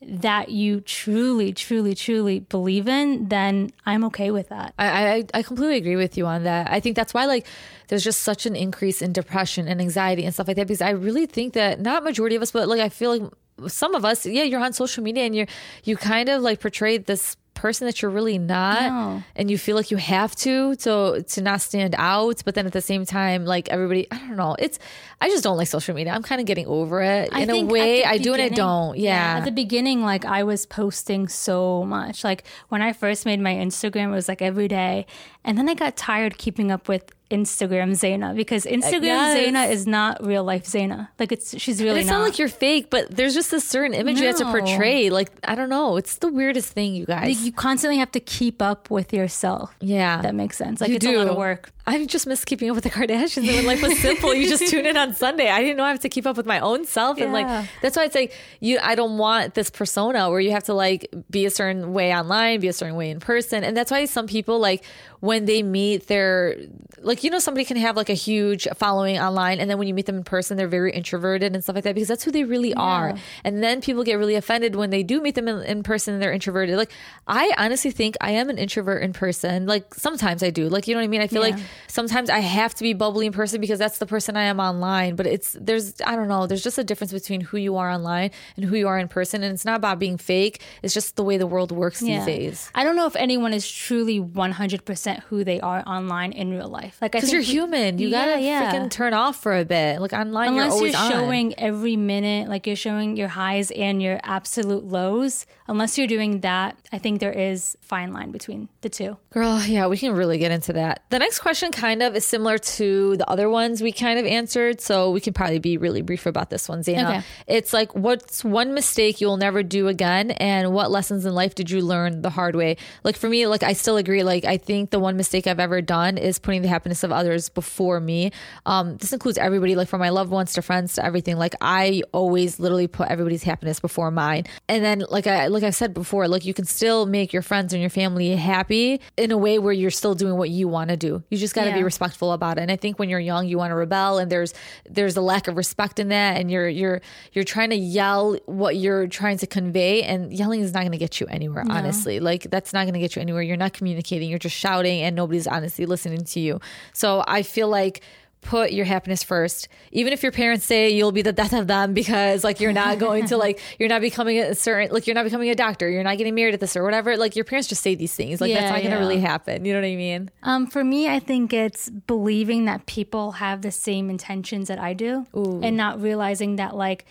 that 0.00 0.48
you 0.50 0.80
truly, 0.80 1.52
truly, 1.52 1.94
truly 1.94 2.40
believe 2.40 2.88
in, 2.88 3.28
then 3.28 3.72
I'm 3.84 4.04
okay 4.04 4.30
with 4.30 4.48
that. 4.50 4.72
I, 4.78 4.86
I 5.16 5.24
I 5.34 5.42
completely 5.42 5.76
agree 5.76 5.96
with 5.96 6.16
you 6.16 6.24
on 6.26 6.44
that. 6.44 6.70
I 6.70 6.78
think 6.80 6.94
that's 6.96 7.12
why 7.12 7.26
like 7.26 7.46
there's 7.88 8.04
just 8.04 8.20
such 8.20 8.46
an 8.46 8.54
increase 8.54 9.02
in 9.02 9.12
depression 9.12 9.66
and 9.66 9.80
anxiety 9.80 10.24
and 10.24 10.32
stuff 10.32 10.46
like 10.46 10.56
that 10.56 10.68
because 10.68 10.82
I 10.82 10.90
really 10.90 11.26
think 11.26 11.54
that 11.54 11.80
not 11.80 12.04
majority 12.04 12.36
of 12.36 12.42
us, 12.42 12.52
but 12.52 12.68
like 12.68 12.80
I 12.80 12.88
feel 12.90 13.18
like 13.18 13.32
some 13.72 13.96
of 13.96 14.04
us, 14.04 14.24
yeah, 14.24 14.44
you're 14.44 14.60
on 14.60 14.72
social 14.72 15.02
media 15.02 15.24
and 15.24 15.34
you're 15.34 15.46
you 15.82 15.96
kind 15.96 16.28
of 16.28 16.42
like 16.42 16.60
portrayed 16.60 17.06
this 17.06 17.36
person 17.54 17.86
that 17.86 18.00
you're 18.00 18.10
really 18.12 18.38
not 18.38 18.82
No. 18.82 19.22
and 19.34 19.50
you 19.50 19.58
feel 19.58 19.74
like 19.74 19.90
you 19.90 19.96
have 19.96 20.36
to 20.36 20.76
to 20.76 21.24
to 21.26 21.40
not 21.42 21.60
stand 21.60 21.96
out 21.98 22.40
but 22.44 22.54
then 22.54 22.66
at 22.66 22.72
the 22.72 22.80
same 22.80 23.04
time 23.04 23.44
like 23.44 23.68
everybody 23.68 24.06
i 24.12 24.18
don't 24.18 24.36
know 24.36 24.54
it's 24.60 24.78
i 25.20 25.28
just 25.28 25.42
don't 25.44 25.56
like 25.56 25.68
social 25.68 25.94
media 25.94 26.12
i'm 26.12 26.22
kind 26.22 26.40
of 26.40 26.46
getting 26.46 26.66
over 26.66 27.02
it 27.02 27.28
I 27.32 27.40
in 27.42 27.50
a 27.50 27.64
way 27.64 28.04
i 28.04 28.18
do 28.18 28.32
and 28.34 28.42
i 28.42 28.48
don't 28.48 28.96
yeah, 28.98 29.38
At 29.38 29.44
the 29.44 29.50
beginning, 29.52 30.02
like 30.02 30.24
I 30.24 30.42
was 30.42 30.66
posting 30.66 31.28
so 31.28 31.84
much. 31.84 32.24
Like 32.24 32.44
when 32.68 32.82
I 32.82 32.92
first 32.92 33.24
made 33.26 33.40
my 33.40 33.54
Instagram, 33.54 34.08
it 34.08 34.14
was 34.20 34.28
like 34.28 34.42
every 34.42 34.68
day. 34.68 35.06
And 35.44 35.56
then 35.56 35.68
I 35.68 35.74
got 35.74 35.96
tired 35.96 36.36
keeping 36.38 36.70
up 36.70 36.88
with 36.88 37.04
Instagram 37.30 37.90
Zaina 37.92 38.34
because 38.34 38.66
uh, 38.66 38.70
Instagram 38.70 39.02
Yes. 39.02 39.36
Zaina 39.38 39.70
is 39.70 39.86
not 39.86 40.24
real 40.26 40.44
life 40.44 40.64
Zaina. 40.64 41.08
Like 41.18 41.30
it's 41.32 41.56
she's 41.58 41.78
And 41.80 41.86
really 41.88 42.00
it's 42.00 42.10
not. 42.10 42.18
not 42.18 42.24
like 42.24 42.38
you're 42.38 42.48
fake, 42.48 42.90
but 42.90 43.10
there's 43.14 43.34
just 43.34 43.52
a 43.52 43.60
certain 43.60 43.94
image 43.94 44.18
you 44.20 44.26
have 44.26 44.36
to 44.38 44.44
portray. 44.46 45.10
Like 45.10 45.30
I 45.44 45.54
don't 45.54 45.68
know, 45.68 45.96
it's 45.96 46.16
the 46.16 46.28
weirdest 46.32 46.72
thing, 46.72 46.94
you 46.94 47.06
guys. 47.06 47.28
Like, 47.36 47.44
you 47.44 47.52
constantly 47.52 47.98
have 47.98 48.12
to 48.12 48.20
keep 48.20 48.60
up 48.62 48.90
with 48.90 49.12
yourself. 49.12 49.74
yeah, 49.80 50.22
That 50.22 50.34
makes 50.34 50.56
sense. 50.56 50.80
Like 50.80 50.90
You 50.90 50.96
it's 50.96 51.06
a 51.06 51.16
lot 51.16 51.28
of 51.28 51.36
work. 51.36 51.70
I 51.86 52.04
just 52.04 52.26
miss 52.26 52.44
keeping 52.44 52.68
up 52.68 52.74
with 52.74 52.84
the 52.84 52.90
Kardashians. 52.90 53.46
And 53.48 53.56
when 53.56 53.66
life 53.66 53.82
was 53.82 53.98
simple, 53.98 54.34
you 54.34 54.46
just 54.48 54.66
tune 54.72 54.84
in 54.86 54.96
on 54.96 55.07
Sunday. 55.14 55.48
I 55.50 55.60
didn't 55.60 55.76
know 55.76 55.84
I 55.84 55.90
have 55.90 56.00
to 56.00 56.08
keep 56.08 56.26
up 56.26 56.36
with 56.36 56.46
my 56.46 56.60
own 56.60 56.84
self, 56.84 57.18
and 57.18 57.32
like 57.32 57.46
that's 57.82 57.96
why 57.96 58.04
I 58.04 58.08
say 58.08 58.30
you. 58.60 58.78
I 58.82 58.94
don't 58.94 59.18
want 59.18 59.54
this 59.54 59.70
persona 59.70 60.30
where 60.30 60.40
you 60.40 60.50
have 60.52 60.64
to 60.64 60.74
like 60.74 61.12
be 61.30 61.46
a 61.46 61.50
certain 61.50 61.92
way 61.92 62.14
online, 62.14 62.60
be 62.60 62.68
a 62.68 62.72
certain 62.72 62.96
way 62.96 63.10
in 63.10 63.20
person, 63.20 63.64
and 63.64 63.76
that's 63.76 63.90
why 63.90 64.04
some 64.06 64.26
people 64.26 64.58
like 64.58 64.84
when 65.20 65.46
they 65.46 65.62
meet 65.64 66.06
their 66.06 66.56
like 67.00 67.24
you 67.24 67.30
know 67.30 67.38
somebody 67.40 67.64
can 67.64 67.76
have 67.76 67.96
like 67.96 68.08
a 68.08 68.14
huge 68.14 68.66
following 68.76 69.18
online, 69.18 69.60
and 69.60 69.68
then 69.70 69.78
when 69.78 69.88
you 69.88 69.94
meet 69.94 70.06
them 70.06 70.16
in 70.16 70.24
person, 70.24 70.56
they're 70.56 70.68
very 70.68 70.92
introverted 70.92 71.54
and 71.54 71.62
stuff 71.64 71.74
like 71.74 71.84
that 71.84 71.94
because 71.94 72.08
that's 72.08 72.24
who 72.24 72.30
they 72.30 72.44
really 72.44 72.74
are. 72.74 73.14
And 73.44 73.62
then 73.62 73.80
people 73.80 74.04
get 74.04 74.14
really 74.14 74.34
offended 74.34 74.76
when 74.76 74.90
they 74.90 75.02
do 75.02 75.20
meet 75.20 75.34
them 75.34 75.48
in, 75.48 75.62
in 75.62 75.82
person 75.82 76.14
and 76.14 76.22
they're 76.22 76.32
introverted. 76.32 76.76
Like 76.76 76.92
I 77.26 77.52
honestly 77.58 77.90
think 77.90 78.16
I 78.20 78.32
am 78.32 78.50
an 78.50 78.58
introvert 78.58 79.02
in 79.02 79.12
person. 79.12 79.66
Like 79.66 79.94
sometimes 79.94 80.42
I 80.42 80.50
do. 80.50 80.68
Like 80.68 80.86
you 80.88 80.94
know 80.94 81.00
what 81.00 81.04
I 81.04 81.08
mean. 81.08 81.20
I 81.20 81.26
feel 81.26 81.46
Yeah. 81.46 81.56
like 81.56 81.64
sometimes 81.86 82.30
I 82.30 82.38
have 82.40 82.74
to 82.74 82.82
be 82.82 82.92
bubbly 82.94 83.26
in 83.26 83.32
person 83.32 83.60
because 83.60 83.78
that's 83.78 83.98
the 83.98 84.06
person 84.06 84.36
I 84.36 84.44
am 84.44 84.60
online. 84.60 84.97
But 85.16 85.26
it's 85.26 85.56
there's 85.60 85.94
I 86.04 86.16
don't 86.16 86.28
know. 86.28 86.46
There's 86.46 86.62
just 86.62 86.78
a 86.78 86.84
difference 86.84 87.12
between 87.12 87.40
who 87.40 87.56
you 87.56 87.76
are 87.76 87.90
online 87.90 88.30
and 88.56 88.64
who 88.64 88.76
you 88.76 88.88
are 88.88 88.98
in 88.98 89.08
person, 89.08 89.42
and 89.42 89.52
it's 89.52 89.64
not 89.64 89.76
about 89.76 89.98
being 89.98 90.16
fake. 90.18 90.62
It's 90.82 90.94
just 90.94 91.16
the 91.16 91.24
way 91.24 91.36
the 91.38 91.46
world 91.46 91.70
works 91.72 92.00
these 92.00 92.24
days. 92.24 92.70
I 92.74 92.84
don't 92.84 92.96
know 92.96 93.06
if 93.06 93.16
anyone 93.16 93.52
is 93.52 93.66
truly 93.70 94.20
100% 94.20 95.22
who 95.24 95.44
they 95.44 95.60
are 95.60 95.82
online 95.86 96.32
in 96.32 96.50
real 96.50 96.68
life. 96.68 96.98
Like 97.00 97.14
I 97.14 97.18
Because 97.18 97.32
you're 97.32 97.42
human, 97.42 97.98
you 97.98 98.08
Yeah, 98.08 98.26
gotta 98.26 98.40
yeah. 98.40 98.72
freaking 98.72 98.90
turn 98.90 99.14
off 99.14 99.36
for 99.42 99.56
a 99.56 99.64
bit. 99.64 100.00
Like 100.00 100.12
online, 100.12 100.48
unless 100.48 100.80
you're 100.80 100.88
you're, 100.88 100.96
always 100.96 100.96
on. 100.96 101.10
showing 101.12 101.58
every 101.58 101.96
minute 101.96 102.48
like 102.48 102.66
you're 102.66 102.76
showing 102.76 103.16
your 103.16 103.28
highs 103.28 103.70
and 103.70 104.02
your 104.02 104.20
absolute 104.22 104.84
lows 104.84 105.46
unless 105.66 105.98
you're 105.98 106.06
doing 106.06 106.40
that 106.40 106.76
i 106.92 106.98
think 106.98 107.20
there 107.20 107.32
is 107.32 107.76
fine 107.82 108.12
line 108.12 108.30
between 108.30 108.68
the 108.80 108.88
two 108.88 109.16
Girl, 109.30 109.60
yeah, 109.62 109.86
we 109.86 109.98
can 109.98 110.14
really 110.14 110.38
get 110.38 110.50
into 110.50 110.72
that. 110.72 111.02
The 111.10 111.18
next 111.18 111.40
question 111.40 111.70
kind 111.70 112.02
of 112.02 112.16
is 112.16 112.24
similar 112.24 112.56
to 112.58 113.16
the 113.18 113.28
other 113.28 113.48
ones 113.50 113.82
we 113.82 113.92
kind 113.92 114.18
of 114.18 114.24
answered, 114.24 114.80
so 114.88 115.10
we 115.10 115.20
can 115.20 115.34
probably 115.34 115.58
be 115.58 115.76
really 115.76 116.00
brief 116.00 116.24
about 116.24 116.48
this 116.48 116.66
one, 116.66 116.80
Zaina. 116.80 117.18
Okay. 117.18 117.22
It's 117.46 117.74
like, 117.74 117.94
what's 117.94 118.42
one 118.42 118.72
mistake 118.72 119.20
you'll 119.20 119.36
never 119.36 119.62
do 119.62 119.86
again, 119.86 120.30
and 120.30 120.72
what 120.72 120.90
lessons 120.90 121.26
in 121.26 121.34
life 121.34 121.54
did 121.54 121.70
you 121.70 121.82
learn 121.82 122.22
the 122.22 122.30
hard 122.30 122.56
way? 122.56 122.78
Like 123.04 123.14
for 123.14 123.28
me, 123.28 123.46
like 123.46 123.62
I 123.62 123.74
still 123.74 123.98
agree. 123.98 124.22
Like 124.22 124.46
I 124.46 124.56
think 124.56 124.88
the 124.88 124.98
one 124.98 125.18
mistake 125.18 125.46
I've 125.46 125.60
ever 125.60 125.82
done 125.82 126.16
is 126.16 126.38
putting 126.38 126.62
the 126.62 126.68
happiness 126.68 127.02
of 127.02 127.12
others 127.12 127.50
before 127.50 128.00
me. 128.00 128.32
Um, 128.64 128.96
this 128.96 129.12
includes 129.12 129.36
everybody, 129.36 129.76
like 129.76 129.88
from 129.88 130.00
my 130.00 130.08
loved 130.08 130.30
ones 130.30 130.54
to 130.54 130.62
friends 130.62 130.94
to 130.94 131.04
everything. 131.04 131.36
Like 131.36 131.54
I 131.60 132.02
always 132.12 132.58
literally 132.58 132.86
put 132.86 133.08
everybody's 133.08 133.42
happiness 133.42 133.80
before 133.80 134.10
mine. 134.10 134.44
And 134.68 134.82
then, 134.82 135.04
like 135.10 135.26
I 135.26 135.48
like 135.48 135.64
I 135.64 135.70
said 135.70 135.92
before, 135.92 136.28
like 136.28 136.46
you 136.46 136.54
can 136.54 136.64
still 136.64 137.04
make 137.04 137.34
your 137.34 137.42
friends 137.42 137.74
and 137.74 137.82
your 137.82 137.90
family 137.90 138.34
happy 138.36 139.02
in 139.18 139.32
a 139.32 139.36
way 139.36 139.58
where 139.58 139.74
you're 139.74 139.90
still 139.90 140.14
doing 140.14 140.38
what 140.38 140.48
you 140.48 140.66
want 140.66 140.88
to 140.88 140.96
do. 140.96 141.22
You 141.28 141.36
just 141.36 141.54
got 141.54 141.64
to 141.64 141.74
be 141.74 141.82
respectful 141.82 142.32
about 142.32 142.56
it. 142.56 142.62
And 142.62 142.70
I 142.70 142.76
think 142.76 142.98
when 142.98 143.10
you're 143.10 143.20
young, 143.20 143.46
you 143.46 143.58
want 143.58 143.70
to 143.70 143.74
rebel, 143.74 144.16
and 144.16 144.32
there's 144.32 144.54
there's 144.88 145.16
a 145.16 145.20
lack 145.20 145.48
of 145.48 145.56
respect 145.56 145.98
in 145.98 146.08
that, 146.08 146.36
and 146.36 146.50
you're 146.50 146.68
you're 146.68 147.00
you're 147.32 147.44
trying 147.44 147.70
to 147.70 147.76
yell 147.76 148.38
what 148.46 148.76
you're 148.76 149.06
trying 149.06 149.38
to 149.38 149.46
convey, 149.46 150.02
and 150.02 150.32
yelling 150.32 150.60
is 150.60 150.72
not 150.72 150.80
going 150.80 150.92
to 150.92 150.98
get 150.98 151.20
you 151.20 151.26
anywhere. 151.28 151.64
Honestly, 151.68 152.20
like 152.20 152.44
that's 152.50 152.72
not 152.72 152.84
going 152.84 152.94
to 152.94 153.00
get 153.00 153.16
you 153.16 153.22
anywhere. 153.22 153.42
You're 153.42 153.56
not 153.56 153.72
communicating. 153.72 154.30
You're 154.30 154.38
just 154.38 154.56
shouting, 154.56 155.02
and 155.02 155.16
nobody's 155.16 155.46
honestly 155.46 155.86
listening 155.86 156.24
to 156.24 156.40
you. 156.40 156.60
So 156.92 157.24
I 157.26 157.42
feel 157.42 157.68
like 157.68 158.02
put 158.48 158.72
your 158.72 158.86
happiness 158.86 159.22
first. 159.22 159.68
Even 159.92 160.14
if 160.14 160.22
your 160.22 160.32
parents 160.32 160.64
say 160.64 160.88
you'll 160.88 161.12
be 161.12 161.20
the 161.20 161.34
death 161.34 161.52
of 161.52 161.66
them 161.66 161.92
because 161.92 162.44
like 162.44 162.60
you're 162.60 162.72
not 162.72 162.98
going 162.98 163.26
to 163.26 163.36
like 163.36 163.60
you're 163.78 163.90
not 163.90 164.00
becoming 164.00 164.38
a 164.38 164.54
certain 164.54 164.90
like 164.90 165.06
you're 165.06 165.14
not 165.14 165.24
becoming 165.24 165.50
a 165.50 165.54
doctor 165.54 165.86
you're 165.90 166.02
not 166.02 166.16
getting 166.16 166.34
married 166.34 166.54
at 166.54 166.60
this 166.60 166.74
or 166.74 166.82
whatever 166.82 167.18
like 167.18 167.36
your 167.36 167.44
parents 167.44 167.68
just 167.68 167.82
say 167.82 167.94
these 167.94 168.14
things. 168.14 168.40
Like 168.40 168.54
that's 168.54 168.64
Yeah, 168.64 168.70
not 168.70 168.82
gonna 168.82 168.98
really 168.98 169.20
happen. 169.20 169.66
You 169.66 169.74
know 169.74 169.80
what 169.80 169.86
i 169.86 169.96
mean? 169.96 170.30
Um, 170.42 170.66
for 170.66 170.82
me 170.82 171.10
i 171.10 171.18
think 171.18 171.52
it's 171.52 171.90
believing 171.90 172.64
that 172.64 172.86
people 172.86 173.32
have 173.32 173.60
the 173.60 173.70
same 173.70 174.08
intentions 174.08 174.68
that 174.68 174.78
i 174.78 174.94
do 174.94 175.26
and 175.34 175.76
not 175.76 176.00
realizing 176.00 176.56
that 176.56 176.74
like 176.74 177.04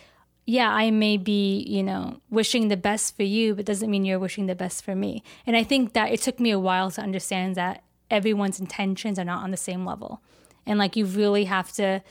yeah 0.46 0.72
i 0.72 0.90
may 0.90 1.18
be 1.18 1.60
you 1.68 1.84
know 1.84 2.20
wishing 2.32 2.68
the 2.70 2.78
best 2.78 3.16
for 3.16 3.24
you 3.24 3.54
but 3.54 3.66
doesn't 3.66 3.92
mean 3.92 4.06
you're 4.06 4.18
wishing 4.18 4.48
the 4.48 4.56
best 4.56 4.84
for 4.84 4.96
me. 4.96 5.22
And 5.46 5.56
i 5.56 5.64
think 5.64 5.94
that 5.94 6.12
it 6.12 6.20
took 6.20 6.40
me 6.40 6.50
a 6.50 6.60
while 6.60 6.90
to 6.92 7.02
understand 7.02 7.54
that 7.56 7.84
everyone's 8.10 8.60
intentions 8.60 9.20
are 9.20 9.26
not 9.26 9.44
on 9.44 9.52
the 9.52 9.58
same 9.58 9.86
level 9.86 10.22
and 10.68 10.78
like 10.78 10.96
you 10.96 11.06
really 11.06 11.46
have 11.46 11.72
to 11.74 12.02